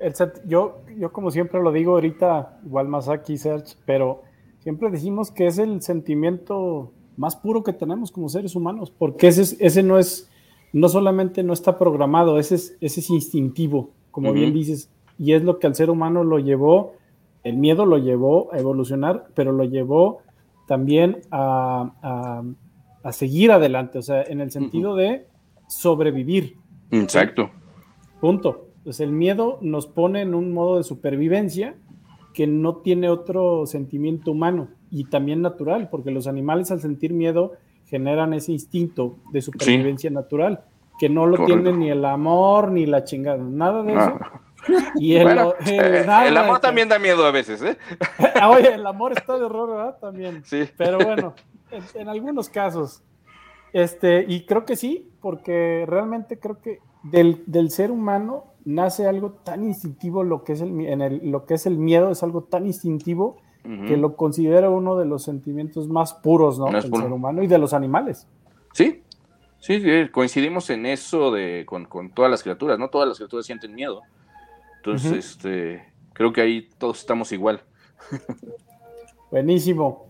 El 0.00 0.14
set- 0.14 0.42
yo, 0.46 0.78
yo 0.98 1.12
como 1.12 1.30
siempre 1.30 1.62
lo 1.62 1.72
digo 1.72 1.92
ahorita, 1.92 2.58
igual 2.64 2.88
Masaki 2.88 3.36
Serge, 3.36 3.76
pero 3.84 4.22
siempre 4.60 4.90
decimos 4.90 5.30
que 5.30 5.46
es 5.46 5.58
el 5.58 5.82
sentimiento 5.82 6.92
más 7.16 7.36
puro 7.36 7.62
que 7.62 7.72
tenemos 7.72 8.10
como 8.10 8.28
seres 8.28 8.56
humanos, 8.56 8.90
porque 8.90 9.28
ese, 9.28 9.42
es- 9.42 9.56
ese 9.60 9.82
no 9.82 9.98
es, 9.98 10.30
no 10.72 10.88
solamente 10.88 11.42
no 11.42 11.52
está 11.52 11.78
programado, 11.78 12.38
ese 12.38 12.54
es, 12.54 12.76
ese 12.80 13.00
es 13.00 13.10
instintivo, 13.10 13.90
como 14.10 14.32
bien 14.32 14.54
dices, 14.54 14.90
y 15.18 15.34
es 15.34 15.42
lo 15.42 15.58
que 15.58 15.66
al 15.66 15.74
ser 15.74 15.90
humano 15.90 16.24
lo 16.24 16.38
llevó, 16.38 16.94
el 17.44 17.56
miedo 17.58 17.84
lo 17.86 17.98
llevó 17.98 18.52
a 18.54 18.58
evolucionar, 18.58 19.26
pero 19.34 19.52
lo 19.52 19.64
llevó 19.64 20.20
también 20.66 21.18
a, 21.30 21.92
a- 22.02 22.42
a 23.02 23.12
seguir 23.12 23.50
adelante, 23.52 23.98
o 23.98 24.02
sea, 24.02 24.22
en 24.22 24.40
el 24.40 24.50
sentido 24.50 24.94
de 24.94 25.26
sobrevivir. 25.68 26.56
Exacto. 26.90 27.50
Punto. 28.20 28.66
Pues 28.84 29.00
el 29.00 29.12
miedo 29.12 29.58
nos 29.60 29.86
pone 29.86 30.22
en 30.22 30.34
un 30.34 30.52
modo 30.52 30.78
de 30.78 30.84
supervivencia 30.84 31.74
que 32.34 32.46
no 32.46 32.76
tiene 32.76 33.08
otro 33.08 33.66
sentimiento 33.66 34.30
humano 34.30 34.68
y 34.90 35.04
también 35.04 35.42
natural, 35.42 35.88
porque 35.90 36.10
los 36.10 36.26
animales 36.26 36.70
al 36.70 36.80
sentir 36.80 37.12
miedo 37.12 37.52
generan 37.86 38.32
ese 38.34 38.52
instinto 38.52 39.16
de 39.32 39.42
supervivencia 39.42 40.10
natural, 40.10 40.62
que 40.98 41.08
no 41.08 41.26
lo 41.26 41.36
Correcto. 41.36 41.62
tiene 41.62 41.76
ni 41.78 41.90
el 41.90 42.04
amor 42.04 42.70
ni 42.70 42.86
la 42.86 43.04
chingada, 43.04 43.42
nada 43.42 43.82
de 43.82 43.92
eso. 43.94 44.18
Y 44.96 45.14
el, 45.16 45.24
Bueno, 45.24 45.54
el- 45.66 45.80
eh, 45.80 46.04
el 46.26 46.36
amor 46.36 46.60
también 46.60 46.88
da 46.88 46.98
miedo 46.98 47.24
a 47.26 47.30
veces, 47.30 47.62
¿eh? 47.62 47.76
Oye, 48.48 48.74
el 48.74 48.86
amor 48.86 49.12
está 49.12 49.36
de 49.38 49.44
horror, 49.44 49.70
¿verdad? 49.70 49.98
También. 50.00 50.42
Sí. 50.44 50.64
Pero 50.76 50.98
bueno, 50.98 51.34
en, 51.70 51.82
en 52.02 52.08
algunos 52.08 52.48
casos. 52.48 53.02
Este, 53.72 54.24
y 54.28 54.44
creo 54.46 54.64
que 54.64 54.76
sí, 54.76 55.08
porque 55.20 55.84
realmente 55.88 56.38
creo 56.38 56.60
que 56.60 56.80
del, 57.02 57.42
del 57.46 57.70
ser 57.70 57.90
humano 57.90 58.44
nace 58.64 59.06
algo 59.06 59.32
tan 59.32 59.64
instintivo, 59.64 60.22
lo 60.24 60.44
que, 60.44 60.52
es 60.52 60.60
el, 60.60 60.70
mi- 60.72 60.86
en 60.86 61.00
el- 61.02 61.30
lo 61.30 61.44
que 61.46 61.54
es 61.54 61.66
el 61.66 61.78
miedo 61.78 62.10
es 62.10 62.22
algo 62.22 62.42
tan 62.44 62.66
instintivo 62.66 63.36
que 63.86 63.96
lo 63.98 64.16
considero 64.16 64.72
uno 64.72 64.96
de 64.96 65.04
los 65.04 65.22
sentimientos 65.22 65.86
más 65.86 66.14
puros, 66.14 66.58
¿no? 66.58 66.66
Del 66.72 66.88
puro. 66.90 67.02
ser 67.02 67.12
humano 67.12 67.42
y 67.42 67.46
de 67.46 67.58
los 67.58 67.74
animales. 67.74 68.26
Sí, 68.72 69.02
sí, 69.58 69.80
sí, 69.82 70.08
coincidimos 70.10 70.70
en 70.70 70.86
eso 70.86 71.30
de 71.30 71.64
con, 71.66 71.84
con 71.84 72.10
todas 72.10 72.30
las 72.30 72.42
criaturas, 72.42 72.78
¿no? 72.78 72.88
Todas 72.88 73.06
las 73.08 73.18
criaturas 73.18 73.44
sienten 73.44 73.74
miedo. 73.74 74.00
Entonces, 74.76 75.12
este, 75.12 75.84
creo 76.14 76.32
que 76.32 76.40
ahí 76.40 76.68
todos 76.78 77.00
estamos 77.00 77.32
igual. 77.32 77.62
Buenísimo. 79.30 80.06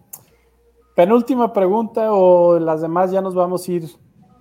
Penúltima 0.94 1.52
pregunta 1.52 2.12
o 2.12 2.58
las 2.58 2.80
demás 2.82 3.10
ya 3.10 3.20
nos 3.20 3.34
vamos 3.34 3.66
a 3.68 3.72
ir 3.72 3.84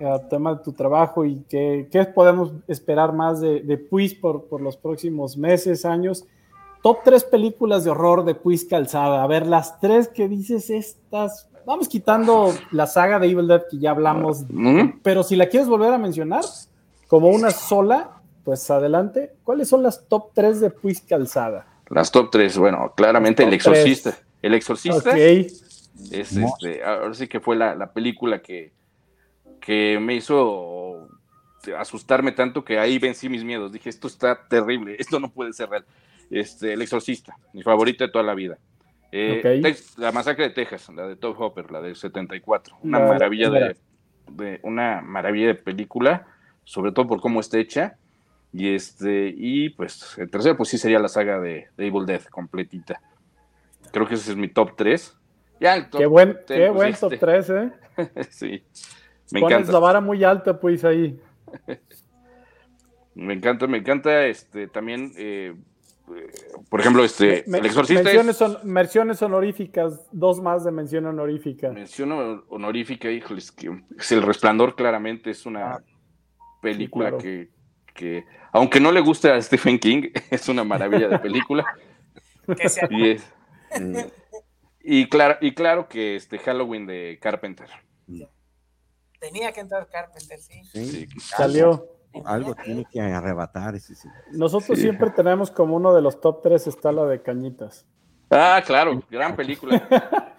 al 0.04 0.28
tema 0.30 0.56
de 0.56 0.64
tu 0.64 0.72
trabajo 0.74 1.26
y 1.26 1.44
qué, 1.50 1.88
qué 1.92 2.06
podemos 2.06 2.52
esperar 2.68 3.14
más 3.14 3.42
de, 3.42 3.62
de 3.62 3.78
Puis 3.78 4.16
por, 4.16 4.46
por 4.46 4.62
los 4.62 4.78
próximos 4.78 5.38
meses, 5.38 5.86
años. 5.86 6.26
Top 6.82 7.00
tres 7.04 7.24
películas 7.26 7.84
de 7.84 7.90
horror 7.92 8.24
de 8.24 8.36
Puis 8.36 8.68
Calzada. 8.68 9.22
A 9.24 9.28
ver, 9.28 9.46
las 9.46 9.80
tres 9.80 10.08
que 10.08 10.28
dices 10.30 10.70
estas. 10.70 11.50
Vamos 11.66 11.90
quitando 11.90 12.54
la 12.72 12.88
saga 12.88 13.20
de 13.20 13.28
Evil 13.30 13.48
Dead 13.48 13.64
que 13.70 13.78
ya 13.78 13.92
hablamos, 13.92 14.42
Ujú. 14.44 14.94
pero 15.04 15.22
si 15.24 15.36
la 15.36 15.48
quieres 15.48 15.68
volver 15.68 15.92
a 15.94 15.98
mencionar 15.98 16.44
como 17.08 17.30
una 17.30 17.52
sola, 17.52 18.22
pues 18.44 18.72
adelante. 18.72 19.34
¿Cuáles 19.44 19.68
son 19.68 19.84
las 19.84 20.08
top 20.08 20.32
tres 20.34 20.62
de 20.62 20.70
Puis 20.72 21.02
Calzada? 21.02 21.68
Las 21.90 22.12
top 22.12 22.30
3, 22.32 22.58
bueno, 22.60 22.94
claramente 22.96 23.44
El 23.44 23.52
Exorcista. 23.54 24.12
tres. 24.12 24.24
El 24.44 24.54
Exorcista 24.54 25.10
Ok. 25.10 25.16
es 25.18 25.64
este, 26.12 26.84
ahora 26.84 27.14
sí 27.14 27.28
que 27.28 27.40
fue 27.40 27.56
la, 27.56 27.76
la 27.76 27.92
película 27.92 28.42
que, 28.42 28.72
que 29.60 30.00
me 30.00 30.16
hizo 30.16 31.08
asustarme 31.78 32.32
tanto 32.32 32.64
que 32.64 32.80
ahí 32.80 32.98
vencí 33.00 33.30
mis 33.30 33.44
miedos. 33.44 33.72
Dije, 33.72 33.90
esto 33.90 34.08
está 34.08 34.48
terrible, 34.48 34.96
esto 35.00 35.20
no 35.20 35.30
puede 35.30 35.54
ser 35.54 35.70
real. 35.70 35.86
Este, 36.30 36.74
El 36.74 36.82
Exorcista, 36.82 37.38
mi 37.54 37.64
favorito 37.64 38.04
de 38.06 38.12
toda 38.12 38.24
la 38.24 38.34
vida. 38.36 38.58
Eh. 39.12 39.42
Tex- 39.64 39.98
la 39.98 40.12
masacre 40.12 40.44
de 40.46 40.50
Texas, 40.52 40.90
la 40.96 41.08
de 41.08 41.16
Top 41.16 41.40
Hopper, 41.40 41.72
la 41.72 41.82
del 41.82 41.96
74. 41.96 42.78
Una 42.84 43.00
La- 43.00 43.08
maravilla 43.08 43.50
la- 43.50 43.60
de, 43.70 43.76
de- 44.32 44.60
una 44.64 45.02
maravilla 45.02 45.48
de 45.48 45.56
película, 45.56 46.28
sobre 46.64 46.92
todo 46.92 47.08
por 47.08 47.20
cómo 47.22 47.40
está 47.40 47.58
hecha. 47.58 47.98
Y 48.54 48.74
este, 48.74 49.34
y 49.36 49.70
pues 49.70 50.18
el 50.18 50.30
tercero, 50.32 50.58
pues 50.58 50.70
sí 50.70 50.78
sería 50.78 51.00
la 51.00 51.08
saga 51.08 51.40
de, 51.40 51.68
de 51.78 51.88
Evil 51.88 52.06
Dead 52.06 52.24
completita. 52.26 53.00
Creo 53.92 54.08
que 54.08 54.16
ese 54.16 54.32
es 54.32 54.38
mi 54.38 54.48
top 54.48 54.76
3. 54.76 55.16
Ya 55.60 55.76
el 55.76 55.90
top 55.90 56.00
Qué 56.02 56.06
buen, 56.06 56.30
10, 56.30 56.46
qué 56.48 56.56
pues, 56.68 56.74
buen 56.74 56.90
este, 56.90 57.10
top 57.10 57.20
3, 57.20 57.50
¿eh? 57.50 57.72
sí. 58.30 58.64
Me 59.32 59.40
Pones 59.42 59.58
encanta. 59.58 59.72
la 59.74 59.80
vara 59.80 60.02
muy 60.02 60.24
alta, 60.24 60.60
pues 60.60 60.84
ahí. 60.86 61.20
Me 63.16 63.34
encanta, 63.34 63.68
me 63.68 63.80
encanta 63.80 64.26
este 64.28 64.68
también 64.68 65.12
eh, 65.18 65.54
por 66.70 66.80
ejemplo, 66.80 67.04
este 67.04 67.44
Me- 67.48 67.58
El 67.58 67.66
Exorcista 67.66 68.04
menciones, 68.04 68.30
es 68.32 68.38
son, 68.38 68.58
menciones 68.64 69.22
honoríficas, 69.22 70.08
dos 70.12 70.42
más 70.42 70.64
de 70.64 70.72
mención 70.72 71.06
honorífica. 71.06 71.70
mención 71.72 72.12
hon- 72.14 72.44
honorífica, 72.50 73.12
híjoles, 73.12 73.52
que 73.52 73.72
es 73.98 74.12
El 74.12 74.22
Resplandor 74.22 74.76
claramente 74.76 75.32
es 75.32 75.46
una 75.46 75.84
película 76.62 77.10
claro. 77.10 77.18
que, 77.22 77.50
que 77.94 78.24
aunque 78.54 78.80
no 78.80 78.92
le 78.92 79.02
guste 79.02 79.32
a 79.32 79.42
Stephen 79.42 79.78
King, 79.80 80.10
es 80.32 80.48
una 80.48 80.64
maravilla 80.64 81.10
de 81.10 81.20
película. 81.20 81.66
Y 82.90 83.10
es- 83.10 83.30
y 84.82 85.08
claro, 85.10 85.38
y 85.42 85.54
claro 85.54 85.88
que 85.90 86.16
este 86.16 86.40
Halloween 86.40 86.88
de 86.88 87.20
Carpenter. 87.22 87.68
Tenía 89.20 89.52
que 89.52 89.60
entrar 89.62 89.88
Carpenter, 89.88 90.40
sí. 90.40 90.64
Sí. 90.72 91.08
Salió. 91.20 91.88
Algo 92.26 92.56
tiene 92.56 92.86
que 92.92 93.00
arrebatar 93.02 93.76
ese. 93.76 93.94
sí. 93.96 94.08
Nosotros 94.32 94.78
Sí. 94.78 94.84
siempre 94.86 95.12
tenemos 95.12 95.52
como 95.52 95.76
uno 95.76 95.94
de 95.94 96.02
los 96.02 96.20
top 96.20 96.42
3 96.42 96.66
está 96.68 96.92
la 96.92 97.06
de 97.06 97.22
Cañitas. 97.22 97.86
Ah, 98.32 98.62
claro, 98.66 99.02
gran 99.10 99.36
película. 99.36 99.88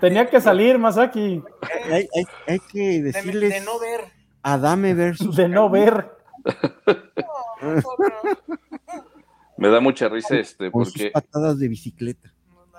Tenía 0.00 0.28
que 0.28 0.40
salir, 0.40 0.78
Masaki. 0.78 1.42
Hay, 1.90 2.08
hay- 2.14 2.24
hay 2.46 2.58
que 2.70 2.78
De, 2.78 3.02
decirles 3.02 3.50
de 3.54 3.60
no 3.60 3.78
ver. 3.78 4.00
Adame 4.42 4.94
versus. 4.94 5.36
De 5.36 5.48
no 5.48 5.68
ver. 5.70 6.10
Me 9.56 9.68
da 9.68 9.80
mucha 9.80 10.08
risa 10.08 10.36
este 10.36 10.70
porque 10.70 11.10
patadas 11.12 11.58
de 11.58 11.68
bicicleta. 11.68 12.32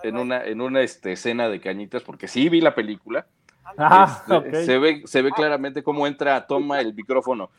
en 0.03 0.17
una 0.17 0.43
en 0.43 0.59
una 0.59 0.81
este, 0.81 1.13
escena 1.13 1.47
de 1.47 1.61
cañitas 1.61 2.03
porque 2.03 2.27
sí 2.27 2.49
vi 2.49 2.59
la 2.61 2.75
película. 2.75 3.27
Ah, 3.77 4.23
este, 4.27 4.65
se 4.65 4.77
ve 4.77 5.01
se 5.05 5.21
ve 5.21 5.31
claramente 5.31 5.83
cómo 5.83 6.05
entra 6.07 6.45
toma 6.45 6.79
el 6.81 6.93
micrófono. 6.93 7.49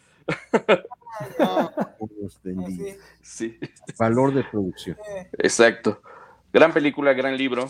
Sí, 3.23 3.59
Valor 3.99 4.35
de 4.35 4.45
producción. 4.45 4.97
exacto. 5.39 6.01
Gran 6.53 6.73
película, 6.73 7.13
gran 7.13 7.37
libro. 7.37 7.67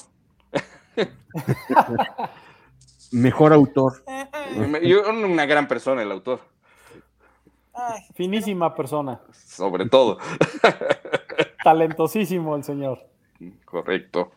Mejor 3.13 3.53
autor. 3.53 4.05
Y 4.83 4.93
una 4.95 5.47
gran 5.47 5.69
persona 5.69 6.03
el 6.03 6.13
autor, 6.13 6.41
Finísima 8.15 8.75
persona. 8.75 9.21
sobre 9.33 9.89
todo. 9.89 10.19
Talentosísimo 11.65 12.55
el 12.57 12.63
señor. 12.63 13.01
Correcto. 13.65 14.33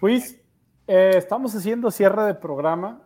Luis, 0.00 0.40
eh, 0.88 1.12
estamos 1.16 1.54
haciendo 1.54 1.90
cierre 1.90 2.24
de 2.24 2.34
programa. 2.34 3.02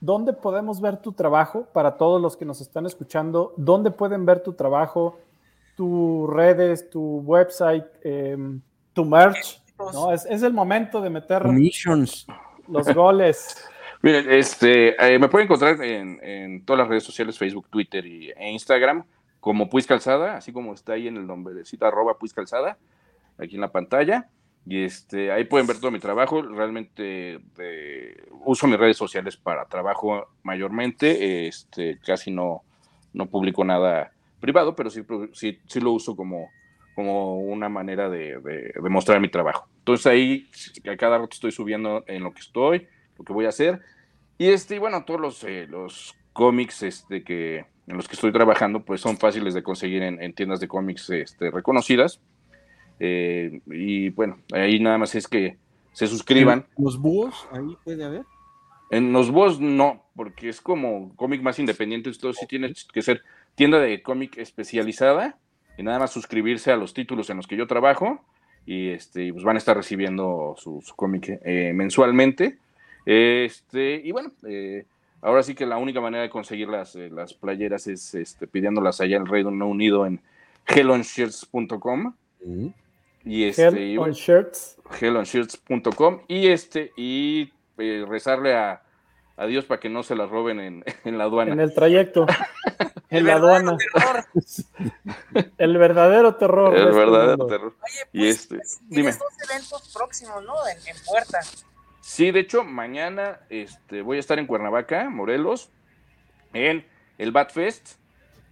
¿Dónde 0.00 0.32
podemos 0.32 0.80
ver 0.80 0.96
tu 0.98 1.12
trabajo 1.12 1.66
para 1.72 1.96
todos 1.96 2.20
los 2.20 2.36
que 2.36 2.44
nos 2.44 2.60
están 2.60 2.86
escuchando? 2.86 3.54
¿Dónde 3.56 3.90
pueden 3.90 4.26
ver 4.26 4.42
tu 4.42 4.52
trabajo, 4.52 5.18
tus 5.76 6.28
redes, 6.28 6.90
tu 6.90 7.20
website, 7.20 7.86
em, 8.02 8.60
tu 8.92 9.04
merch? 9.04 9.62
¿no? 9.92 10.12
Es, 10.12 10.26
es 10.26 10.42
el 10.42 10.52
momento 10.52 11.00
de 11.00 11.10
meter 11.10 11.42
los 12.68 12.94
goles. 12.94 13.56
Miren, 14.02 14.30
este, 14.30 14.94
eh, 15.04 15.18
me 15.18 15.28
pueden 15.28 15.46
encontrar 15.46 15.80
en, 15.82 16.22
en 16.22 16.64
todas 16.64 16.78
las 16.78 16.88
redes 16.88 17.04
sociales, 17.04 17.38
Facebook, 17.38 17.68
Twitter 17.68 18.04
y, 18.06 18.30
e 18.30 18.50
Instagram, 18.50 19.04
como 19.40 19.68
Puis 19.68 19.86
Calzada, 19.86 20.36
así 20.36 20.52
como 20.52 20.74
está 20.74 20.92
ahí 20.92 21.08
en 21.08 21.16
el 21.16 21.26
nombrecito, 21.26 21.86
arroba 21.86 22.18
Puis 22.18 22.32
Calzada, 22.32 22.76
aquí 23.38 23.56
en 23.56 23.60
la 23.60 23.72
pantalla. 23.72 24.28
Y 24.70 24.84
este, 24.84 25.32
ahí 25.32 25.44
pueden 25.44 25.66
ver 25.66 25.78
todo 25.80 25.90
mi 25.90 25.98
trabajo. 25.98 26.42
Realmente 26.42 27.40
de- 27.56 28.22
uso 28.44 28.66
mis 28.66 28.78
redes 28.78 28.96
sociales 28.98 29.36
para 29.36 29.64
trabajo 29.64 30.26
mayormente. 30.42 31.46
Este, 31.48 31.98
casi 32.04 32.30
no, 32.30 32.62
no 33.14 33.26
publico 33.26 33.64
nada 33.64 34.12
privado, 34.40 34.76
pero 34.76 34.90
sí, 34.90 35.02
sí, 35.32 35.58
sí 35.66 35.80
lo 35.80 35.92
uso 35.92 36.14
como, 36.14 36.48
como 36.94 37.38
una 37.38 37.68
manera 37.68 38.10
de, 38.10 38.38
de- 38.40 38.72
de 38.82 38.88
mostrar 38.90 39.20
mi 39.20 39.28
trabajo. 39.30 39.68
Entonces 39.78 40.06
ahí 40.06 40.48
a 40.90 40.96
cada 40.96 41.16
rato 41.18 41.30
estoy 41.32 41.50
subiendo 41.50 42.04
en 42.06 42.22
lo 42.22 42.32
que 42.32 42.40
estoy, 42.40 42.86
lo 43.18 43.24
que 43.24 43.32
voy 43.32 43.46
a 43.46 43.50
hacer. 43.50 43.80
Y 44.36 44.50
este, 44.50 44.76
y 44.76 44.78
bueno, 44.78 45.04
todos 45.04 45.20
los, 45.20 45.44
eh, 45.44 45.66
los 45.68 46.14
cómics 46.34 46.82
este, 46.82 47.24
que, 47.24 47.64
en 47.86 47.96
los 47.96 48.06
que 48.06 48.14
estoy 48.14 48.32
trabajando, 48.32 48.84
pues 48.84 49.00
son 49.00 49.16
fáciles 49.16 49.54
de 49.54 49.62
conseguir 49.62 50.02
en, 50.02 50.22
en 50.22 50.34
tiendas 50.34 50.60
de 50.60 50.68
cómics 50.68 51.08
este, 51.10 51.50
reconocidas. 51.50 52.20
Eh, 53.00 53.60
y 53.66 54.10
bueno, 54.10 54.38
ahí 54.52 54.80
nada 54.80 54.98
más 54.98 55.14
es 55.14 55.28
que 55.28 55.56
se 55.92 56.06
suscriban. 56.06 56.66
¿Los 56.76 56.98
búhos 56.98 57.46
ahí 57.52 57.76
puede 57.84 58.04
haber? 58.04 58.22
En 58.90 59.12
los 59.12 59.30
búhos 59.30 59.60
no, 59.60 60.04
porque 60.16 60.48
es 60.48 60.60
como 60.60 61.14
cómic 61.16 61.42
más 61.42 61.58
independiente, 61.58 62.10
esto 62.10 62.32
sí 62.32 62.46
tiene 62.46 62.72
que 62.92 63.02
ser 63.02 63.22
tienda 63.54 63.80
de 63.80 64.02
cómic 64.02 64.38
especializada 64.38 65.36
y 65.76 65.82
nada 65.82 65.98
más 65.98 66.10
suscribirse 66.10 66.72
a 66.72 66.76
los 66.76 66.94
títulos 66.94 67.28
en 67.28 67.36
los 67.36 67.46
que 67.46 67.56
yo 67.56 67.66
trabajo 67.66 68.24
y 68.64 68.88
este 68.90 69.32
pues 69.32 69.44
van 69.44 69.56
a 69.56 69.58
estar 69.58 69.76
recibiendo 69.76 70.54
su, 70.58 70.80
su 70.82 70.94
cómic 70.94 71.40
eh, 71.44 71.72
mensualmente. 71.74 72.58
Este, 73.06 74.00
y 74.04 74.12
bueno, 74.12 74.32
eh, 74.46 74.84
ahora 75.22 75.42
sí 75.42 75.54
que 75.54 75.64
la 75.64 75.78
única 75.78 76.00
manera 76.00 76.22
de 76.22 76.30
conseguir 76.30 76.68
las, 76.68 76.94
eh, 76.94 77.08
las 77.10 77.32
playeras 77.32 77.86
es 77.86 78.14
este, 78.14 78.46
pidiéndolas 78.46 79.00
allá 79.00 79.16
en 79.16 79.26
Reino 79.26 79.66
Unido 79.66 80.06
en 80.06 80.20
hellonshirts.com. 80.66 82.14
Y 83.28 83.44
este, 83.44 83.66
Hell 83.66 83.78
y 83.78 83.96
on 83.98 84.04
bueno, 84.04 84.14
Shirts. 84.14 84.78
hellonshirts.com 85.00 86.22
y 86.28 86.48
este 86.48 86.92
y 86.96 87.52
eh, 87.76 88.06
rezarle 88.08 88.56
a, 88.56 88.82
a 89.36 89.46
Dios 89.46 89.66
para 89.66 89.80
que 89.80 89.90
no 89.90 90.02
se 90.02 90.16
las 90.16 90.30
roben 90.30 90.60
en, 90.60 90.84
en 91.04 91.18
la 91.18 91.24
aduana. 91.24 91.52
En 91.52 91.60
el 91.60 91.74
trayecto. 91.74 92.26
en 93.10 93.26
la 93.26 93.34
aduana. 93.34 93.76
el 95.58 95.76
verdadero 95.76 96.36
terror. 96.36 96.74
El 96.76 96.88
este 96.88 96.98
verdadero 96.98 97.36
mundo. 97.36 97.46
terror. 97.46 97.74
y 98.12 98.28
este, 98.28 98.54
dime. 98.88 99.12
Tienes 99.12 99.18
dos 99.18 99.50
eventos 99.50 99.92
próximos, 99.94 100.42
¿no? 100.44 100.54
En, 100.66 100.78
en 100.88 101.04
puerta. 101.04 101.40
Sí, 102.00 102.30
de 102.30 102.40
hecho, 102.40 102.64
mañana 102.64 103.40
este, 103.50 104.00
voy 104.00 104.16
a 104.16 104.20
estar 104.20 104.38
en 104.38 104.46
Cuernavaca, 104.46 105.10
Morelos, 105.10 105.68
en 106.54 106.86
el 107.18 107.32
Batfest. 107.32 107.96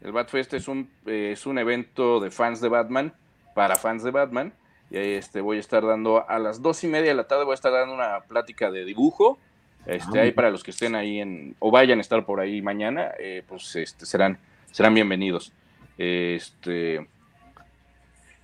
El 0.03 0.13
Batfest 0.13 0.53
es 0.53 0.69
un, 0.69 0.91
eh, 1.07 1.31
es 1.33 1.47
un 1.47 1.59
evento 1.59 2.21
de 2.21 2.31
fans 2.31 2.61
de 2.61 2.69
Batman, 2.69 3.15
para 3.55 3.77
fans 3.77 4.03
de 4.03 4.11
Batman. 4.11 4.53
Y 4.91 4.97
ahí 4.99 5.11
este, 5.15 5.41
voy 5.41 5.57
a 5.57 5.61
estar 5.61 5.85
dando 5.85 6.29
a 6.29 6.39
las 6.39 6.63
dos 6.63 6.83
y 6.85 6.87
media 6.87 7.09
de 7.11 7.15
la 7.17 7.27
tarde, 7.27 7.45
voy 7.45 7.53
a 7.53 7.55
estar 7.55 7.73
dando 7.73 7.95
una 7.95 8.21
plática 8.21 8.71
de 8.71 8.85
dibujo. 8.85 9.39
Este, 9.85 10.19
Ah, 10.19 10.23
ahí 10.23 10.33
para 10.33 10.51
los 10.51 10.63
que 10.65 10.71
estén 10.73 10.95
ahí 10.95 11.21
en, 11.21 11.55
o 11.59 11.71
vayan 11.71 11.99
a 11.99 12.01
estar 12.03 12.25
por 12.25 12.41
ahí 12.41 12.61
mañana, 12.63 13.11
eh, 13.19 13.43
pues 13.49 13.75
este, 13.77 14.05
serán, 14.07 14.39
serán 14.71 14.95
bienvenidos. 14.95 15.53
Este, 15.99 17.07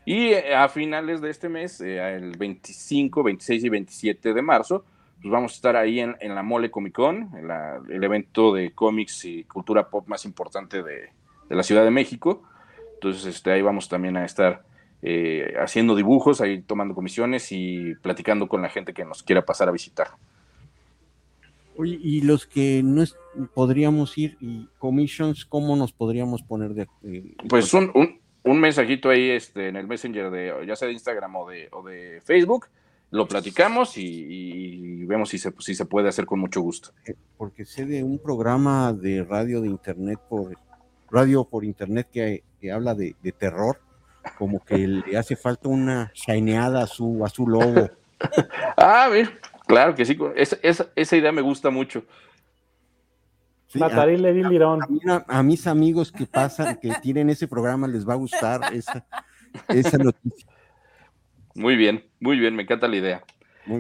y 0.05 0.29
eh, 0.33 0.55
a 0.55 0.69
finales 0.69 1.21
de 1.21 1.31
este 1.31 1.49
mes, 1.49 1.81
eh, 1.81 1.99
el 2.17 2.37
25, 2.37 3.23
26 3.23 3.65
y 3.65 3.69
27 3.69 4.35
de 4.35 4.43
marzo, 4.43 4.85
pues 5.21 5.31
vamos 5.31 5.53
a 5.53 5.55
estar 5.55 5.77
ahí 5.77 6.01
en, 6.01 6.17
en 6.21 6.35
la 6.35 6.43
Mole 6.43 6.71
Comic 6.71 6.95
Con, 6.95 7.31
en 7.37 7.47
la- 7.47 7.81
el 7.89 8.03
evento 8.03 8.53
de 8.53 8.73
cómics 8.73 9.25
y 9.25 9.45
cultura 9.45 9.89
pop 9.89 10.09
más 10.09 10.25
importante 10.25 10.83
de, 10.83 11.11
de 11.49 11.55
la 11.57 11.63
Ciudad 11.63 11.85
de 11.85 11.91
México. 11.93 12.43
Entonces, 12.95 13.27
este, 13.27 13.53
ahí 13.53 13.63
vamos 13.63 13.89
también 13.89 14.17
a 14.17 14.25
estar 14.25 14.65
eh, 15.03 15.55
haciendo 15.61 15.95
dibujos, 15.97 16.41
ahí 16.41 16.63
tomando 16.63 16.95
comisiones 16.95 17.51
y 17.51 17.95
platicando 17.97 18.49
con 18.49 18.63
la 18.63 18.69
gente 18.69 18.93
que 18.95 19.05
nos 19.05 19.23
quiera 19.23 19.45
pasar 19.45 19.69
a 19.69 19.73
visitar. 19.73 20.09
Oye, 21.77 21.99
y 22.03 22.21
los 22.21 22.47
que 22.47 22.83
no 22.85 23.03
es- 23.03 23.17
podríamos 23.55 24.17
ir 24.19 24.37
y 24.41 24.69
commissions, 24.79 25.45
¿cómo 25.47 25.75
nos 25.75 25.93
podríamos 25.93 26.43
poner 26.43 26.75
de 26.75 26.87
de- 27.01 27.35
Pues 27.49 27.73
un, 27.73 27.91
un, 27.95 28.21
un 28.45 28.61
mensajito 28.61 29.09
ahí 29.09 29.31
este, 29.31 29.69
en 29.69 29.77
el 29.77 29.87
Messenger 29.87 30.31
de 30.31 30.53
ya 30.67 30.77
sea 30.77 30.87
de 30.89 30.95
Instagram 30.95 31.35
o 31.37 31.49
de, 31.49 31.69
o 31.73 31.83
de 31.83 32.21
Facebook, 32.25 32.67
lo 33.11 33.27
platicamos 33.27 33.97
y, 33.97 34.05
y 34.07 35.05
vemos 35.07 35.31
si 35.31 35.39
se, 35.39 35.53
si 35.61 35.75
se 35.75 35.87
puede 35.87 36.09
hacer 36.11 36.27
con 36.27 36.41
mucho 36.41 36.61
gusto. 36.61 36.91
porque 37.39 37.65
sé 37.65 37.87
de 37.87 38.05
un 38.05 38.19
programa 38.19 38.93
de 38.93 39.25
radio 39.25 39.61
de 39.63 39.69
internet 39.69 40.19
por 40.29 40.55
radio 41.11 41.45
por 41.45 41.65
internet 41.65 42.09
que, 42.13 42.43
que 42.61 42.71
habla 42.71 42.95
de, 42.95 43.17
de 43.23 43.33
terror, 43.33 43.81
como 44.39 44.65
que 44.65 44.79
le 44.79 45.17
hace 45.17 45.37
falta 45.37 45.69
una 45.69 46.11
shineada 46.15 46.83
a 46.83 46.87
su 46.87 47.25
a 47.25 47.29
su 47.29 47.47
logo. 47.47 47.89
Ah, 48.77 49.09
bien, 49.13 49.29
claro 49.67 49.97
que 49.97 50.05
sí, 50.05 50.17
esa, 50.37 50.57
esa, 50.63 50.87
esa 50.95 51.17
idea 51.17 51.33
me 51.33 51.43
gusta 51.43 51.71
mucho. 51.71 52.05
Sí, 53.67 53.81
Matarile 53.81 54.29
a, 54.29 54.33
Lirón. 54.33 54.81
a 55.27 55.43
mis 55.43 55.67
amigos 55.67 56.13
que 56.13 56.25
pasan, 56.27 56.77
que 56.77 56.93
tienen 57.03 57.31
ese 57.31 57.49
programa, 57.49 57.89
les 57.89 58.09
va 58.09 58.13
a 58.13 58.17
gustar 58.17 58.73
esa, 58.73 59.05
esa 59.69 59.99
noticia. 59.99 60.47
Muy 61.55 61.75
bien, 61.75 62.05
muy 62.21 62.39
bien, 62.39 62.55
me 62.55 62.63
encanta 62.63 62.87
la 62.87 62.97
idea. 62.97 63.25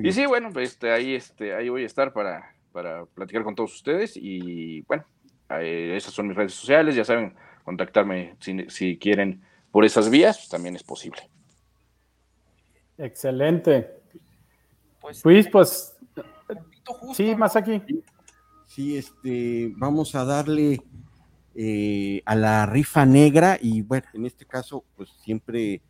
Y 0.02 0.12
sí, 0.12 0.26
bueno, 0.26 0.50
pues, 0.52 0.70
este, 0.70 0.90
ahí, 0.92 1.14
este, 1.14 1.54
ahí 1.54 1.68
voy 1.68 1.82
a 1.82 1.86
estar 1.86 2.12
para, 2.12 2.54
para 2.72 3.04
platicar 3.06 3.44
con 3.44 3.54
todos 3.54 3.74
ustedes 3.74 4.16
y 4.16 4.82
bueno, 4.82 5.04
eh, 5.50 5.94
esas 5.96 6.12
son 6.14 6.28
mis 6.28 6.36
redes 6.36 6.54
sociales, 6.54 6.94
ya 6.94 7.04
saben, 7.04 7.34
contactarme 7.64 8.34
si, 8.40 8.68
si 8.68 8.98
quieren 8.98 9.42
por 9.72 9.84
esas 9.84 10.08
vías, 10.10 10.48
también 10.48 10.76
es 10.76 10.84
posible. 10.84 11.28
Excelente. 12.98 14.00
Pues, 15.00 15.24
Luis, 15.24 15.48
pues. 15.48 15.96
Sí, 17.14 17.34
más 17.34 17.56
aquí. 17.56 17.82
Sí, 18.66 18.96
este, 18.96 19.72
vamos 19.76 20.14
a 20.14 20.24
darle 20.24 20.80
eh, 21.54 22.22
a 22.24 22.34
la 22.34 22.66
rifa 22.66 23.04
negra 23.04 23.58
y 23.60 23.82
bueno, 23.82 24.06
en 24.14 24.26
este 24.26 24.46
caso, 24.46 24.84
pues 24.96 25.10
siempre 25.22 25.82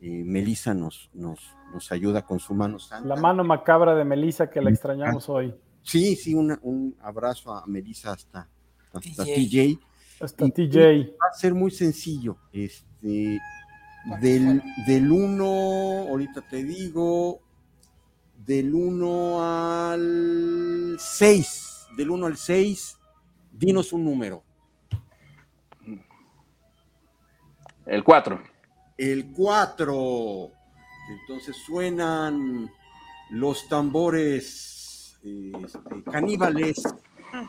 eh, 0.00 0.22
Melissa 0.24 0.74
nos, 0.74 1.10
nos, 1.14 1.40
nos 1.72 1.90
ayuda 1.90 2.22
con 2.22 2.38
su 2.38 2.54
mano 2.54 2.78
santa. 2.78 3.08
La 3.08 3.16
mano 3.16 3.42
macabra 3.44 3.94
de 3.94 4.04
Melissa 4.04 4.50
que 4.50 4.60
la 4.60 4.70
extrañamos 4.70 5.28
hoy. 5.28 5.54
Sí, 5.82 6.14
sí, 6.16 6.34
una- 6.34 6.58
un 6.62 6.96
abrazo 7.00 7.52
a 7.54 7.66
Melissa 7.66 8.12
hasta, 8.12 8.48
hasta 8.92 9.24
TJ. 9.24 9.34
TJ. 9.34 9.78
Hasta 10.20 10.46
Y- 10.46 10.50
TJ. 10.52 10.76
Va 11.12 11.28
a 11.30 11.34
ser 11.34 11.54
muy 11.54 11.70
sencillo. 11.70 12.36
Este, 12.52 12.86
del, 13.00 14.62
del 14.86 15.10
1, 15.10 15.44
ahorita 16.08 16.42
te 16.42 16.64
digo, 16.64 17.40
del 18.46 18.74
1 18.74 19.90
al 19.90 20.96
6, 20.98 21.86
del 21.96 22.10
1 22.10 22.26
al 22.26 22.36
6, 22.36 22.98
dinos 23.52 23.92
un 23.92 24.04
número. 24.04 24.42
El 27.86 28.04
4. 28.04 28.42
El 28.96 29.32
4. 29.32 30.50
Entonces 31.10 31.56
suenan 31.64 32.70
los 33.30 33.68
tambores 33.68 35.18
este, 35.22 36.02
caníbales 36.10 36.82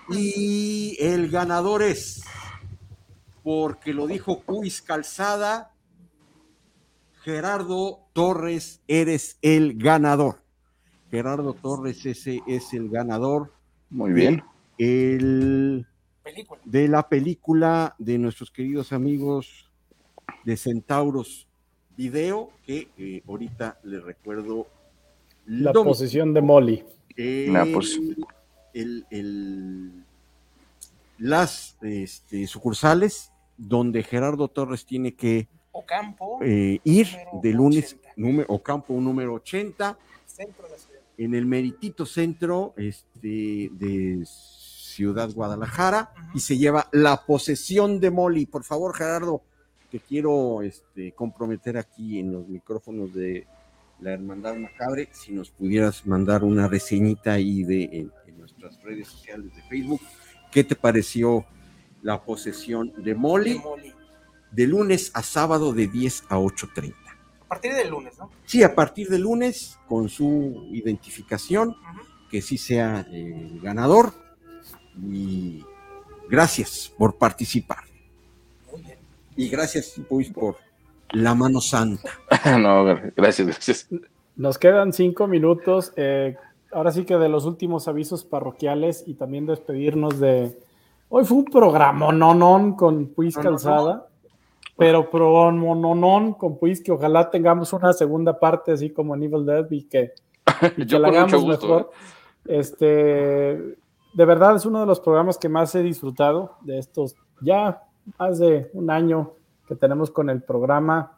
y 0.10 0.98
el 1.00 1.30
ganador 1.30 1.84
es, 1.84 2.24
porque 3.44 3.94
lo 3.94 4.08
dijo 4.08 4.42
Cuis 4.42 4.82
Calzada, 4.82 5.74
Gerardo 7.24 8.00
Torres, 8.14 8.82
eres 8.88 9.38
el 9.42 9.78
ganador. 9.78 10.42
Gerardo 11.12 11.54
Torres, 11.54 12.06
ese 12.06 12.42
es 12.48 12.74
el 12.74 12.90
ganador. 12.90 13.52
Muy 13.90 14.14
bien. 14.14 14.44
de 14.78 15.16
el- 15.16 15.86
de 16.64 16.88
la 16.88 17.10
película 17.10 17.96
de 17.98 18.18
nuestros 18.20 18.52
queridos 18.52 18.94
amigos 18.94 19.70
de 20.46 20.56
Centauros 20.56 21.48
Video, 21.98 22.52
que 22.66 22.88
eh, 22.98 23.24
ahorita 23.28 23.80
les 23.84 24.02
recuerdo. 24.04 24.68
La 25.48 25.74
posesión 25.74 26.34
de 26.34 26.42
Molly. 26.42 26.84
el- 27.18 27.52
La 27.52 27.66
pos- 27.66 28.00
el- 28.74 29.06
el- 29.10 30.06
las 31.20 31.78
este, 31.82 32.48
sucursales 32.48 33.32
donde 33.58 34.04
Gerardo 34.04 34.48
Torres 34.48 34.86
tiene 34.86 35.14
que 35.16 35.48
Ocampo, 35.72 36.40
eh, 36.42 36.80
ir 36.84 37.08
de 37.44 37.54
lunes, 37.54 37.98
número, 38.16 38.48
Ocampo 38.50 38.94
número 39.00 39.34
80, 39.36 39.98
centro 40.26 40.66
de 40.66 40.72
la 40.72 40.78
ciudad. 40.78 41.02
en 41.18 41.36
el 41.36 41.46
meritito 41.46 42.06
centro 42.06 42.74
este, 42.78 43.70
de 43.72 44.24
Ciudad 44.26 45.30
Guadalajara 45.32 46.12
y 46.34 46.40
se 46.40 46.58
lleva 46.58 46.90
la 46.92 47.26
posesión 47.26 48.00
de 48.00 48.12
Molly. 48.12 48.46
Por 48.46 48.64
favor, 48.64 48.96
Gerardo, 48.96 49.42
que 49.92 50.00
quiero 50.00 50.62
este, 50.62 51.12
comprometer 51.12 51.78
aquí 51.78 52.20
en 52.20 52.32
los 52.34 52.48
micrófonos 52.48 53.14
de 53.14 53.46
la 54.00 54.14
Hermandad 54.14 54.56
Macabre, 54.56 55.10
si 55.12 55.34
nos 55.34 55.52
pudieras 55.52 56.06
mandar 56.08 56.44
una 56.44 56.68
reseñita 56.68 57.34
ahí 57.34 57.64
de, 57.64 57.84
en, 57.84 58.12
en 58.28 58.40
nuestras 58.40 58.82
redes 58.82 59.08
sociales 59.10 59.54
de 59.56 59.62
Facebook. 59.64 60.02
¿Qué 60.52 60.64
te 60.64 60.76
pareció 60.76 61.46
la 62.02 62.22
posesión 62.24 62.94
de 62.98 63.16
Molly? 63.16 63.54
De 63.54 63.60
Molly. 63.60 63.94
De 64.52 64.68
lunes 64.68 65.12
a 65.14 65.22
sábado 65.22 65.74
de 65.74 65.88
10 65.88 66.24
a 66.30 66.38
8.30. 66.38 66.94
A 67.42 67.48
partir 67.48 67.74
del 67.74 67.90
lunes, 67.90 68.18
¿no? 68.18 68.30
Sí, 68.46 68.64
a 68.64 68.74
partir 68.74 69.10
de 69.10 69.20
lunes, 69.20 69.78
con 69.88 70.10
su 70.10 70.68
identificación, 70.72 71.76
que 72.30 72.42
sí 72.42 72.58
sea 72.58 73.06
eh, 73.12 73.50
el 73.52 73.60
ganador. 73.62 74.14
Y 75.02 75.64
gracias 76.30 76.92
por 76.98 77.18
participar. 77.18 77.84
Y 79.36 79.50
gracias, 79.50 80.02
pues, 80.10 80.30
por 80.30 80.58
la 81.12 81.34
mano 81.34 81.62
santa. 81.62 82.10
no, 82.60 82.86
gracias, 83.16 83.48
gracias. 83.48 83.88
Nos 84.36 84.58
quedan 84.58 84.94
cinco 84.94 85.28
minutos. 85.28 85.94
eh, 85.96 86.36
ahora 86.72 86.92
sí 86.92 87.06
que 87.06 87.18
de 87.18 87.30
los 87.30 87.46
últimos 87.46 87.88
avisos 87.88 88.24
parroquiales 88.24 89.04
y 89.08 89.16
también 89.16 89.46
despedirnos 89.46 90.20
de, 90.20 90.58
Hoy 91.12 91.26
fue 91.26 91.38
un 91.40 91.46
programa 91.46 92.12
nonón 92.12 92.76
con 92.76 93.08
Puis 93.08 93.36
Calzada, 93.36 94.08
pero 94.78 95.10
promononon 95.10 96.34
con 96.34 96.60
Puis 96.60 96.84
que 96.84 96.92
ojalá 96.92 97.32
tengamos 97.32 97.74
una 97.74 97.94
segunda 97.94 98.40
parte 98.40 98.74
así 98.74 98.92
como 98.92 99.16
en 99.16 99.24
Evil 99.24 99.44
Dead 99.44 99.66
y 99.72 99.86
que, 99.86 100.14
y 100.78 100.86
que 100.88 101.00
la 101.00 101.08
hagamos 101.08 101.44
gusto, 101.44 101.66
mejor. 101.66 101.92
Este, 102.46 102.86
de 102.86 104.26
verdad 104.26 104.56
es 104.56 104.68
uno 104.68 104.82
de 104.82 104.86
los 104.86 105.00
programas 105.00 105.40
que 105.40 105.50
más 105.50 105.74
he 105.74 105.82
disfrutado 105.82 106.58
de 106.62 106.78
estos 106.78 107.16
ya 107.42 107.82
más 108.20 108.38
de 108.38 108.70
un 108.74 108.92
año 108.92 109.34
que 109.68 109.74
tenemos 109.76 110.12
con 110.12 110.30
el 110.30 110.44
programa. 110.44 111.14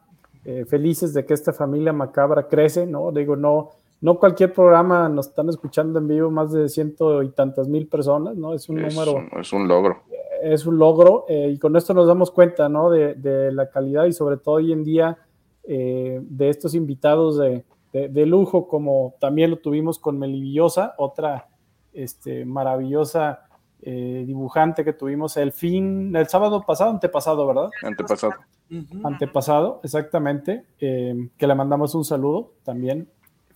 Eh, 0.46 0.66
felices 0.66 1.14
de 1.14 1.26
que 1.26 1.34
esta 1.34 1.52
familia 1.54 1.94
macabra 1.94 2.48
crece, 2.48 2.88
¿no? 2.88 3.12
Digo, 3.12 3.36
no, 3.36 3.72
no 4.02 4.18
cualquier 4.20 4.52
programa 4.54 5.08
nos 5.10 5.28
están 5.28 5.48
escuchando 5.50 6.00
en 6.00 6.08
vivo 6.08 6.30
más 6.32 6.52
de 6.52 6.68
ciento 6.70 7.22
y 7.24 7.30
tantas 7.30 7.68
mil 7.68 7.88
personas, 7.88 8.36
¿no? 8.36 8.54
Es 8.54 8.68
un 8.68 8.80
Es 8.80 8.94
número 8.96 9.20
es 9.40 9.54
un 9.54 9.68
logro. 9.68 10.02
es 10.42 10.66
un 10.66 10.78
logro 10.80 11.26
eh, 11.30 11.52
y 11.54 11.60
con 11.60 11.76
esto 11.76 11.94
nos 11.94 12.08
damos 12.08 12.32
cuenta 12.32 12.68
¿no? 12.68 12.90
de, 12.90 13.14
de 13.14 13.52
la 13.52 13.70
calidad 13.70 14.06
y 14.06 14.14
sobre 14.14 14.38
todo 14.38 14.56
hoy 14.56 14.72
en 14.72 14.84
día 14.84 15.18
eh, 15.64 16.20
de 16.24 16.50
estos 16.50 16.74
invitados 16.74 17.38
de, 17.38 17.64
de- 17.94 18.10
de 18.10 18.26
lujo 18.26 18.68
como 18.68 19.14
también 19.20 19.52
lo 19.52 19.58
tuvimos 19.58 20.00
con 20.00 20.18
Melivillosa, 20.18 20.96
otra 20.98 21.48
este, 21.94 22.44
maravillosa 22.46 23.42
eh, 23.84 24.24
dibujante 24.26 24.84
que 24.84 24.94
tuvimos 24.94 25.38
el 25.38 25.52
fin, 25.52 26.16
el 26.16 26.28
sábado 26.28 26.64
pasado, 26.66 26.90
antepasado, 26.92 27.46
¿verdad? 27.48 27.70
Antepasado. 27.84 28.34
Antepasado, 29.04 29.80
exactamente, 29.84 30.66
eh, 30.80 31.30
que 31.38 31.48
le 31.48 31.56
mandamos 31.56 31.94
un 31.96 32.06
saludo 32.06 32.54
también. 32.64 33.08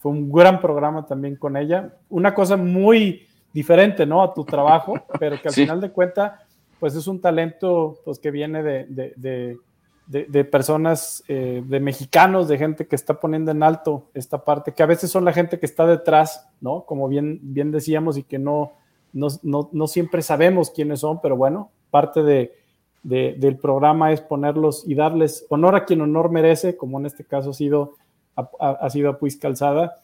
Fue 0.05 0.11
un 0.11 0.31
gran 0.31 0.61
programa 0.61 1.03
también 1.07 1.35
con 1.35 1.57
ella. 1.57 1.95
Una 2.09 2.35
cosa 2.35 2.57
muy 2.57 3.25
diferente, 3.51 4.05
¿no? 4.05 4.21
A 4.21 4.35
tu 4.35 4.45
trabajo, 4.45 4.93
pero 5.19 5.41
que 5.41 5.47
al 5.47 5.53
Sí. 5.55 5.61
final 5.63 5.81
de 5.81 5.89
cuentas, 5.89 6.33
pues 6.79 6.93
es 6.95 7.07
un 7.07 7.19
talento 7.19 7.97
pues, 8.05 8.19
que 8.19 8.29
viene 8.29 8.61
de, 8.61 8.85
de- 8.85 9.13
de- 9.15 9.57
de- 10.05 10.25
de 10.25 10.45
personas, 10.45 11.23
eh, 11.27 11.63
de 11.65 11.79
mexicanos, 11.79 12.47
de 12.47 12.59
gente 12.59 12.85
que 12.85 12.95
está 12.95 13.19
poniendo 13.19 13.49
en 13.49 13.63
alto 13.63 14.11
esta 14.13 14.45
parte, 14.45 14.73
que 14.73 14.83
a 14.83 14.85
veces 14.85 15.09
son 15.09 15.25
la 15.25 15.33
gente 15.33 15.57
que 15.57 15.65
está 15.65 15.87
detrás, 15.87 16.47
¿no? 16.61 16.83
Como 16.85 17.07
bien, 17.07 17.39
bien 17.41 17.71
decíamos 17.71 18.15
y 18.19 18.21
que 18.21 18.37
no, 18.37 18.73
no, 19.11 19.29
no- 19.41 19.69
no 19.71 19.87
siempre 19.87 20.21
sabemos 20.21 20.69
quiénes 20.69 20.99
son, 20.99 21.19
pero 21.19 21.35
bueno, 21.35 21.71
parte 21.89 22.21
de, 22.21 22.53
de- 23.01 23.33
del 23.39 23.57
programa 23.57 24.11
es 24.11 24.21
ponerlos 24.21 24.83
y 24.87 24.93
darles 24.93 25.47
honor 25.49 25.75
a 25.75 25.85
quien 25.85 26.01
honor 26.01 26.29
merece, 26.29 26.77
como 26.77 26.99
en 26.99 27.07
este 27.07 27.23
caso 27.25 27.49
ha 27.49 27.53
sido 27.53 27.93
a, 28.35 28.49
a- 28.59 28.71
ha 28.81 28.89
sido 28.89 29.09
a 29.09 29.17
Puis 29.19 29.37
Calzada. 29.37 29.95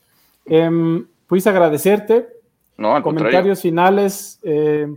Em, 0.45 1.05
pues 1.27 1.45
agradecerte. 1.47 2.27
No, 2.77 2.95
al 2.95 3.03
contrario. 3.03 3.29
Comentarios 3.31 3.61
finales 3.61 4.39
eh, 4.43 4.87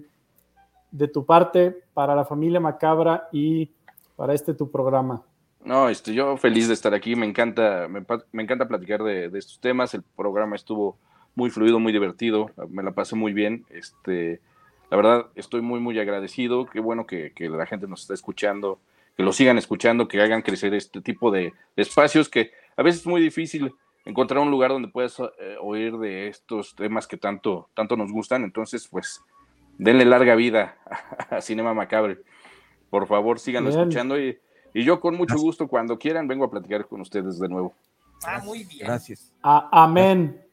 de 0.90 1.09
tu 1.09 1.24
parte 1.24 1.77
para 1.93 2.15
la 2.15 2.24
familia 2.24 2.61
Macabra 2.61 3.28
y 3.32 3.70
para 4.16 4.32
este 4.35 4.55
tu 4.55 4.70
programa. 4.70 5.23
No, 5.65 5.89
este, 5.89 6.12
yo 6.12 6.36
feliz 6.36 6.69
de 6.69 6.74
estar 6.74 6.93
aquí, 6.94 7.16
me 7.16 7.27
encanta, 7.27 7.89
me, 7.89 8.05
me 8.32 8.43
encanta 8.43 8.69
platicar 8.69 9.02
de, 9.02 9.28
de 9.31 9.39
estos 9.39 9.59
temas, 9.61 9.94
el 9.94 10.02
programa 10.02 10.56
estuvo 10.56 10.97
muy 11.35 11.51
fluido, 11.51 11.81
muy 11.81 11.90
divertido, 11.93 12.51
me 12.69 12.82
la 12.82 12.93
pasé 12.93 13.16
muy 13.16 13.32
bien, 13.32 13.65
este, 13.70 14.40
la 14.90 14.97
verdad 14.98 15.27
estoy 15.35 15.62
muy, 15.62 15.81
muy 15.81 15.98
agradecido, 15.98 16.66
qué 16.66 16.81
bueno 16.81 17.06
que, 17.06 17.32
que 17.35 17.48
la 17.48 17.65
gente 17.66 17.89
nos 17.89 18.02
está 18.02 18.12
escuchando, 18.12 18.78
que 19.16 19.23
lo 19.23 19.32
sigan 19.32 19.56
escuchando, 19.56 20.06
que 20.06 20.20
hagan 20.20 20.43
crecer 20.43 20.74
este 20.74 21.01
tipo 21.01 21.31
de, 21.31 21.55
de 21.77 21.82
espacios, 21.82 22.28
que 22.28 22.51
a 22.77 22.83
veces 22.83 23.01
es 23.03 23.07
muy 23.07 23.21
difícil 23.21 23.75
encontrar 24.05 24.41
un 24.43 24.51
lugar 24.51 24.71
donde 24.71 24.89
puedas 24.89 25.19
eh, 25.21 25.57
oír 25.61 25.97
de 25.99 26.29
estos 26.29 26.75
temas 26.75 27.07
que 27.07 27.17
tanto, 27.17 27.71
tanto 27.75 27.97
nos 27.97 28.13
gustan, 28.13 28.45
entonces 28.45 28.87
pues 28.89 29.23
denle 29.79 30.05
larga 30.05 30.35
vida 30.35 30.77
a 31.31 31.41
Cinema 31.41 31.73
Macabre, 31.75 32.19
por 32.91 33.07
favor 33.07 33.39
síganlo 33.41 33.71
Bien. 33.71 33.81
escuchando 33.81 34.19
y 34.21 34.39
y 34.77 34.83
yo 34.85 34.99
con 34.99 35.15
mucho 35.15 35.37
gusto, 35.39 35.69
cuando 35.69 35.97
quieran, 36.01 36.27
vengo 36.27 36.45
a 36.45 36.51
platicar 36.51 36.89
con 36.89 37.01
ustedes 37.01 37.39
de 37.39 37.49
nuevo. 37.49 37.73
Ah, 38.27 38.41
muy 38.43 38.65
bien. 38.65 38.87
Gracias. 38.89 39.33
A- 39.41 39.69
amén. 39.85 40.45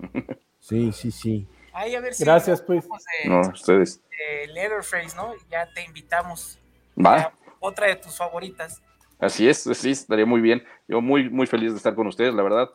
Sí, 0.58 0.90
sí, 0.90 1.12
sí. 1.12 1.46
Ahí 1.72 1.94
a 1.94 2.00
ver 2.00 2.12
si 2.12 2.24
Gracias, 2.24 2.60
pues. 2.60 2.84
de- 3.22 3.28
No, 3.30 3.40
ustedes. 3.42 4.02
de 4.10 4.48
Leatherface, 4.52 5.14
¿no? 5.16 5.30
Ya 5.48 5.72
te 5.72 5.84
invitamos. 5.84 6.58
Va, 6.98 7.32
otra 7.60 7.86
de 7.86 7.94
tus 7.94 8.16
favoritas. 8.16 8.82
Así 9.18 9.48
es, 9.48 9.62
sí, 9.62 9.90
estaría 9.90 10.26
muy 10.26 10.40
bien. 10.40 10.62
Yo 10.86 11.00
muy, 11.00 11.28
muy 11.30 11.46
feliz 11.46 11.72
de 11.72 11.76
estar 11.76 11.94
con 11.94 12.06
ustedes, 12.06 12.34
la 12.34 12.42
verdad. 12.42 12.68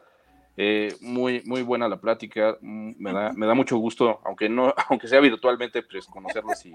Eh, 0.55 0.95
muy, 1.01 1.41
muy 1.45 1.61
buena 1.63 1.87
la 1.89 1.99
plática. 1.99 2.57
mm, 2.61 2.91
Me 2.99 3.11
da, 3.11 3.33
me 3.33 3.45
da 3.47 3.53
mucho 3.55 3.77
gusto, 3.77 4.19
aunque 4.25 4.49
no, 4.49 4.73
aunque 4.89 5.07
sea 5.07 5.19
virtualmente, 5.19 5.81
pues 5.83 6.05
conocerlos 6.05 6.65
y, 6.65 6.73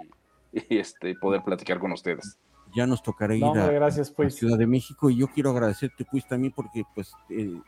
y, 0.53 0.79
este, 0.79 1.15
poder 1.15 1.43
platicar 1.43 1.79
con 1.79 1.93
ustedes. 1.93 2.39
Ya 2.75 2.87
nos 2.87 3.03
tocará 3.03 3.35
ir 3.35 3.41
No, 3.43 3.55
a, 3.55 3.71
gracias, 3.71 4.11
a 4.11 4.15
pues. 4.15 4.35
Ciudad 4.35 4.59
de 4.59 4.67
México 4.67 5.09
y 5.09 5.17
yo 5.17 5.29
quiero 5.29 5.51
agradecerte 5.51 6.05
pues 6.11 6.27
también 6.29 6.53
porque 6.55 6.83
pues 6.95 7.13
eh, 7.31 7.59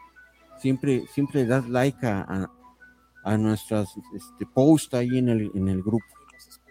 siempre 0.59 1.07
siempre 1.07 1.47
das 1.47 1.67
like 1.71 2.07
a, 2.07 2.21
a, 2.21 2.51
a 3.25 3.37
nuestras 3.39 3.95
este, 4.15 4.45
posts 4.45 4.93
ahí 4.95 5.17
en 5.17 5.31
el, 5.31 5.51
en 5.55 5.69
el 5.69 5.83
grupo. 5.83 6.05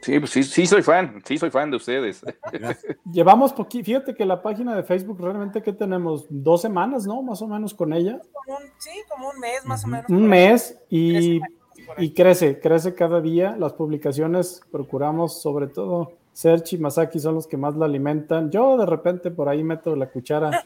Sí, 0.01 0.17
pues 0.19 0.31
sí, 0.31 0.43
sí 0.43 0.65
soy 0.65 0.81
fan, 0.81 1.21
sí 1.25 1.37
soy 1.37 1.49
fan 1.49 1.69
de 1.71 1.77
ustedes. 1.77 2.21
Llevamos 3.11 3.51
poquito, 3.53 3.85
fíjate 3.85 4.15
que 4.15 4.25
la 4.25 4.41
página 4.41 4.75
de 4.75 4.83
Facebook 4.83 5.19
realmente 5.19 5.61
que 5.61 5.73
tenemos 5.73 6.25
dos 6.29 6.61
semanas, 6.61 7.05
¿no? 7.05 7.21
Más 7.21 7.41
o 7.41 7.47
menos 7.47 7.73
con 7.73 7.91
ella. 7.93 8.19
Como 8.45 8.57
un- 8.57 8.63
sí, 8.77 8.91
como 9.09 9.29
un 9.29 9.39
mes 9.39 9.65
más 9.65 9.83
o 9.83 9.87
menos. 9.87 10.09
Un 10.09 10.27
mes 10.27 10.79
y, 10.89 11.41
y 11.97 12.13
crece, 12.13 12.59
crece 12.59 12.93
cada 12.93 13.19
día. 13.19 13.55
Las 13.57 13.73
publicaciones 13.73 14.61
procuramos, 14.71 15.41
sobre 15.41 15.67
todo, 15.67 16.13
Serchi 16.31 16.77
y 16.77 16.79
Masaki 16.79 17.19
son 17.19 17.35
los 17.35 17.45
que 17.47 17.57
más 17.57 17.75
la 17.75 17.85
alimentan. 17.85 18.49
Yo 18.51 18.77
de 18.77 18.85
repente 18.85 19.31
por 19.31 19.49
ahí 19.49 19.63
meto 19.63 19.95
la 19.97 20.09
cuchara 20.09 20.63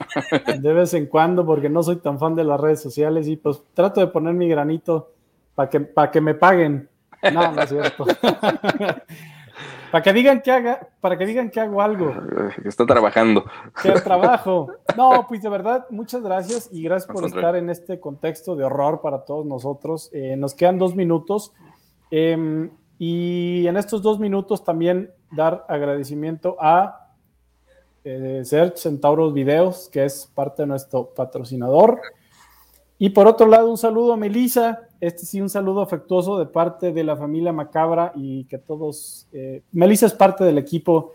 de 0.60 0.74
vez 0.74 0.94
en 0.94 1.08
cuando 1.08 1.44
porque 1.44 1.70
no 1.70 1.82
soy 1.82 1.96
tan 1.96 2.20
fan 2.20 2.36
de 2.36 2.44
las 2.44 2.60
redes 2.62 2.82
sociales 2.82 3.28
y 3.28 3.38
pues 3.38 3.64
trato 3.74 4.00
de 4.00 4.08
poner 4.08 4.36
mi 4.36 4.48
granito 4.48 5.10
para 5.56 5.70
que, 5.72 5.80
para 5.80 6.12
que 6.12 6.22
me 6.22 6.36
paguen. 6.36 6.88
No, 7.32 7.52
no 7.52 7.62
es 7.62 7.70
cierto. 7.70 8.06
para 9.92 10.02
que 10.02 10.14
digan 10.14 10.42
que 10.42 10.52
haga, 10.52 10.88
para 11.02 11.18
que 11.18 11.26
digan 11.26 11.52
que 11.52 11.60
hago 11.60 11.82
algo. 11.82 12.14
Está 12.66 12.86
trabajando. 12.86 13.46
Que 13.82 13.90
el 13.90 14.04
trabajo. 14.04 14.68
No, 14.98 15.26
pues 15.28 15.42
de 15.42 15.50
verdad, 15.50 15.86
muchas 15.90 16.24
gracias 16.24 16.70
y 16.72 16.82
gracias 16.82 17.12
por 17.12 17.26
estar 17.26 17.56
en 17.56 17.70
este 17.70 18.00
contexto 18.00 18.56
de 18.56 18.64
horror 18.64 19.02
para 19.02 19.24
todos 19.24 19.46
nosotros. 19.46 20.10
Eh, 20.14 20.36
nos 20.36 20.56
quedan 20.56 20.80
dos 20.80 20.96
minutos 20.96 21.54
em, 22.10 22.72
y 22.98 23.68
en 23.68 23.78
estos 23.78 24.02
dos 24.02 24.20
minutos 24.20 24.64
también 24.64 25.12
dar 25.32 25.66
agradecimiento 25.68 26.58
a 26.60 27.04
eh, 28.04 28.42
Search 28.44 28.78
Centauros 28.78 29.34
Videos, 29.34 29.90
que 29.90 30.06
es 30.06 30.30
parte 30.34 30.64
de 30.64 30.68
nuestro 30.68 31.14
patrocinador. 31.14 32.02
Y 32.98 33.10
por 33.10 33.28
otro 33.28 33.48
lado, 33.48 33.70
un 33.70 33.78
saludo 33.78 34.14
a 34.14 34.18
Melissa. 34.18 34.88
Este 35.04 35.26
sí, 35.26 35.42
un 35.42 35.50
saludo 35.50 35.82
afectuoso 35.82 36.40
de 36.40 36.46
parte 36.46 36.94
de 36.94 37.04
la 37.04 37.18
familia 37.18 37.52
Macabra 37.52 38.14
y 38.16 38.46
que 38.46 38.58
todos. 38.58 39.28
Eh, 39.34 39.62
Melissa 39.74 40.06
es 40.06 40.14
parte 40.14 40.46
del 40.46 40.58
equipo 40.58 41.12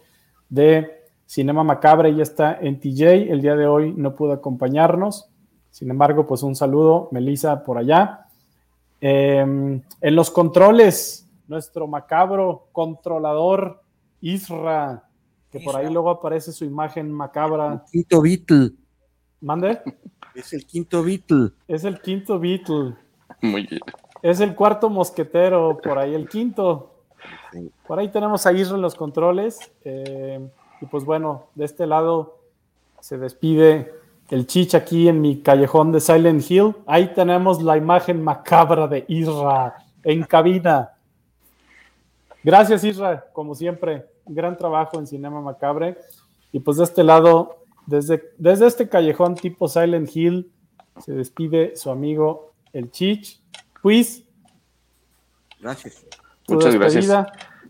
de 0.51 1.07
Cinema 1.25 1.65
Macabra. 1.65 2.11
Ella 2.11 2.23
está 2.23 2.59
en 2.61 2.79
TJ. 2.79 3.33
El 3.33 3.41
día 3.41 3.57
de 3.57 3.67
hoy 3.67 3.95
no 3.97 4.15
pudo 4.15 4.33
acompañarnos. 4.33 5.31
Sin 5.71 5.91
embargo, 5.91 6.27
pues 6.27 6.43
un 6.43 6.55
saludo, 6.55 7.09
Melissa, 7.13 7.65
por 7.65 7.79
allá. 7.79 8.27
Eh, 9.01 9.39
en 9.39 10.15
los 10.15 10.31
controles, 10.31 11.27
nuestro 11.47 11.87
macabro 11.87 12.69
controlador 12.73 13.81
Isra, 14.21 15.09
que 15.51 15.61
por 15.61 15.77
ahí 15.77 15.91
luego 15.91 16.11
aparece 16.11 16.53
su 16.53 16.67
imagen 16.67 17.11
macabra. 17.11 17.87
Quinto 17.91 18.21
Beatle. 18.21 18.73
¿Mande? 19.41 19.81
Es 20.35 20.53
el 20.53 20.67
quinto 20.67 21.03
Beatle. 21.03 21.53
Es 21.67 21.85
el 21.85 22.03
quinto 22.03 22.39
Beatle. 22.39 23.08
Muy 23.41 23.67
bien. 23.67 23.81
Es 24.23 24.41
el 24.41 24.55
cuarto 24.55 24.91
mosquetero, 24.91 25.79
por 25.83 25.99
ahí 25.99 26.15
el 26.15 26.29
quinto. 26.29 26.95
Por 27.87 27.99
ahí 27.99 28.09
tenemos 28.09 28.47
a 28.47 28.53
Isra 28.53 28.77
en 28.77 28.83
los 28.83 28.95
controles. 28.95 29.73
eh, 29.85 30.49
y 30.81 30.87
pues 30.87 31.05
bueno, 31.05 31.47
de 31.55 31.65
este 31.65 31.87
lado 31.87 32.39
se 33.01 33.19
despide 33.19 33.93
el 34.31 34.47
Chich 34.47 34.75
aquí 34.75 35.09
en 35.09 35.21
mi 35.21 35.41
callejón 35.41 35.93
de 35.93 36.01
Silent 36.01 36.49
Hill. 36.49 36.75
Ahí 36.87 37.13
tenemos 37.15 37.63
la 37.63 37.77
imagen 37.77 38.23
macabra 38.23 38.87
de 38.87 39.05
Isra 39.09 39.77
en 40.05 40.23
cabina. 40.25 40.93
Gracias, 42.45 42.85
Isra, 42.85 43.27
como 43.33 43.55
siempre. 43.55 44.07
Gran 44.27 44.57
trabajo 44.57 44.99
en 44.99 45.07
Cinema 45.07 45.41
Macabre. 45.41 45.97
Y 46.53 46.61
pues 46.61 46.77
de 46.77 46.85
este 46.85 47.03
lado, 47.03 47.59
desde, 47.87 48.31
desde 48.39 48.67
este 48.67 48.89
callejón 48.89 49.35
tipo 49.35 49.69
Silent 49.69 50.15
Hill, 50.15 50.51
se 50.99 51.13
despide 51.13 51.77
su 51.77 51.91
amigo 51.91 52.48
el 52.73 52.91
Chich. 52.91 53.41
Pues, 53.83 54.25
Gracias. 55.61 56.07
Muchas 56.49 56.75
gracias. 56.75 57.27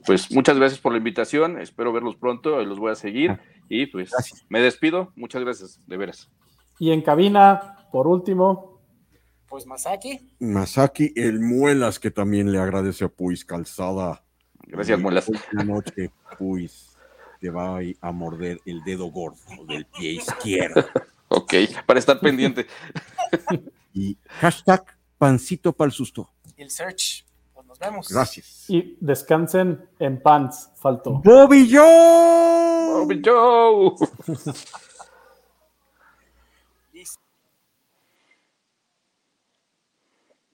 Pues 0.06 0.30
muchas 0.30 0.56
gracias 0.56 0.80
por 0.80 0.92
la 0.92 0.98
invitación. 0.98 1.60
Espero 1.60 1.92
verlos 1.92 2.16
pronto. 2.16 2.62
y 2.62 2.66
Los 2.66 2.78
voy 2.78 2.92
a 2.92 2.94
seguir. 2.94 3.38
Y 3.68 3.86
pues 3.86 4.10
me 4.48 4.60
despido. 4.60 5.12
Muchas 5.16 5.42
gracias, 5.42 5.80
de 5.86 5.96
veras. 5.96 6.30
Y 6.78 6.92
en 6.92 7.02
cabina, 7.02 7.76
por 7.92 8.06
último, 8.06 8.80
Pues 9.48 9.66
Masaki. 9.66 10.20
Masaki 10.38 11.12
el 11.16 11.40
Muelas 11.40 11.98
que 11.98 12.10
también 12.10 12.52
le 12.52 12.58
agradece 12.58 13.04
a 13.04 13.08
Puis 13.08 13.44
Calzada. 13.44 14.22
Gracias, 14.66 14.98
Muelas. 15.00 15.30
La 15.52 15.64
noche, 15.64 16.10
pues, 16.38 16.96
te 17.40 17.50
va 17.50 17.80
a 18.00 18.12
morder 18.12 18.60
el 18.66 18.82
dedo 18.84 19.06
gordo 19.06 19.38
del 19.66 19.86
pie 19.86 20.12
izquierdo. 20.12 20.84
ok, 21.28 21.55
para 21.86 21.98
estar 21.98 22.18
pendiente. 22.20 22.66
y 23.94 24.16
hashtag 24.40 24.84
pancito 25.18 25.72
para 25.72 25.86
el 25.86 25.92
susto. 25.92 26.30
Y 26.56 26.62
el 26.62 26.70
search. 26.70 27.24
Pues 27.55 27.66
nos 27.66 27.78
vemos. 27.78 28.09
Gracias. 28.09 28.64
Y 28.68 28.96
descansen 29.00 29.88
en 29.98 30.20
pants, 30.20 30.70
faltó. 30.76 31.20
Bobby 31.24 31.68
Joe. 31.70 33.05
Bobby 33.05 33.22
Joe. 33.24 33.94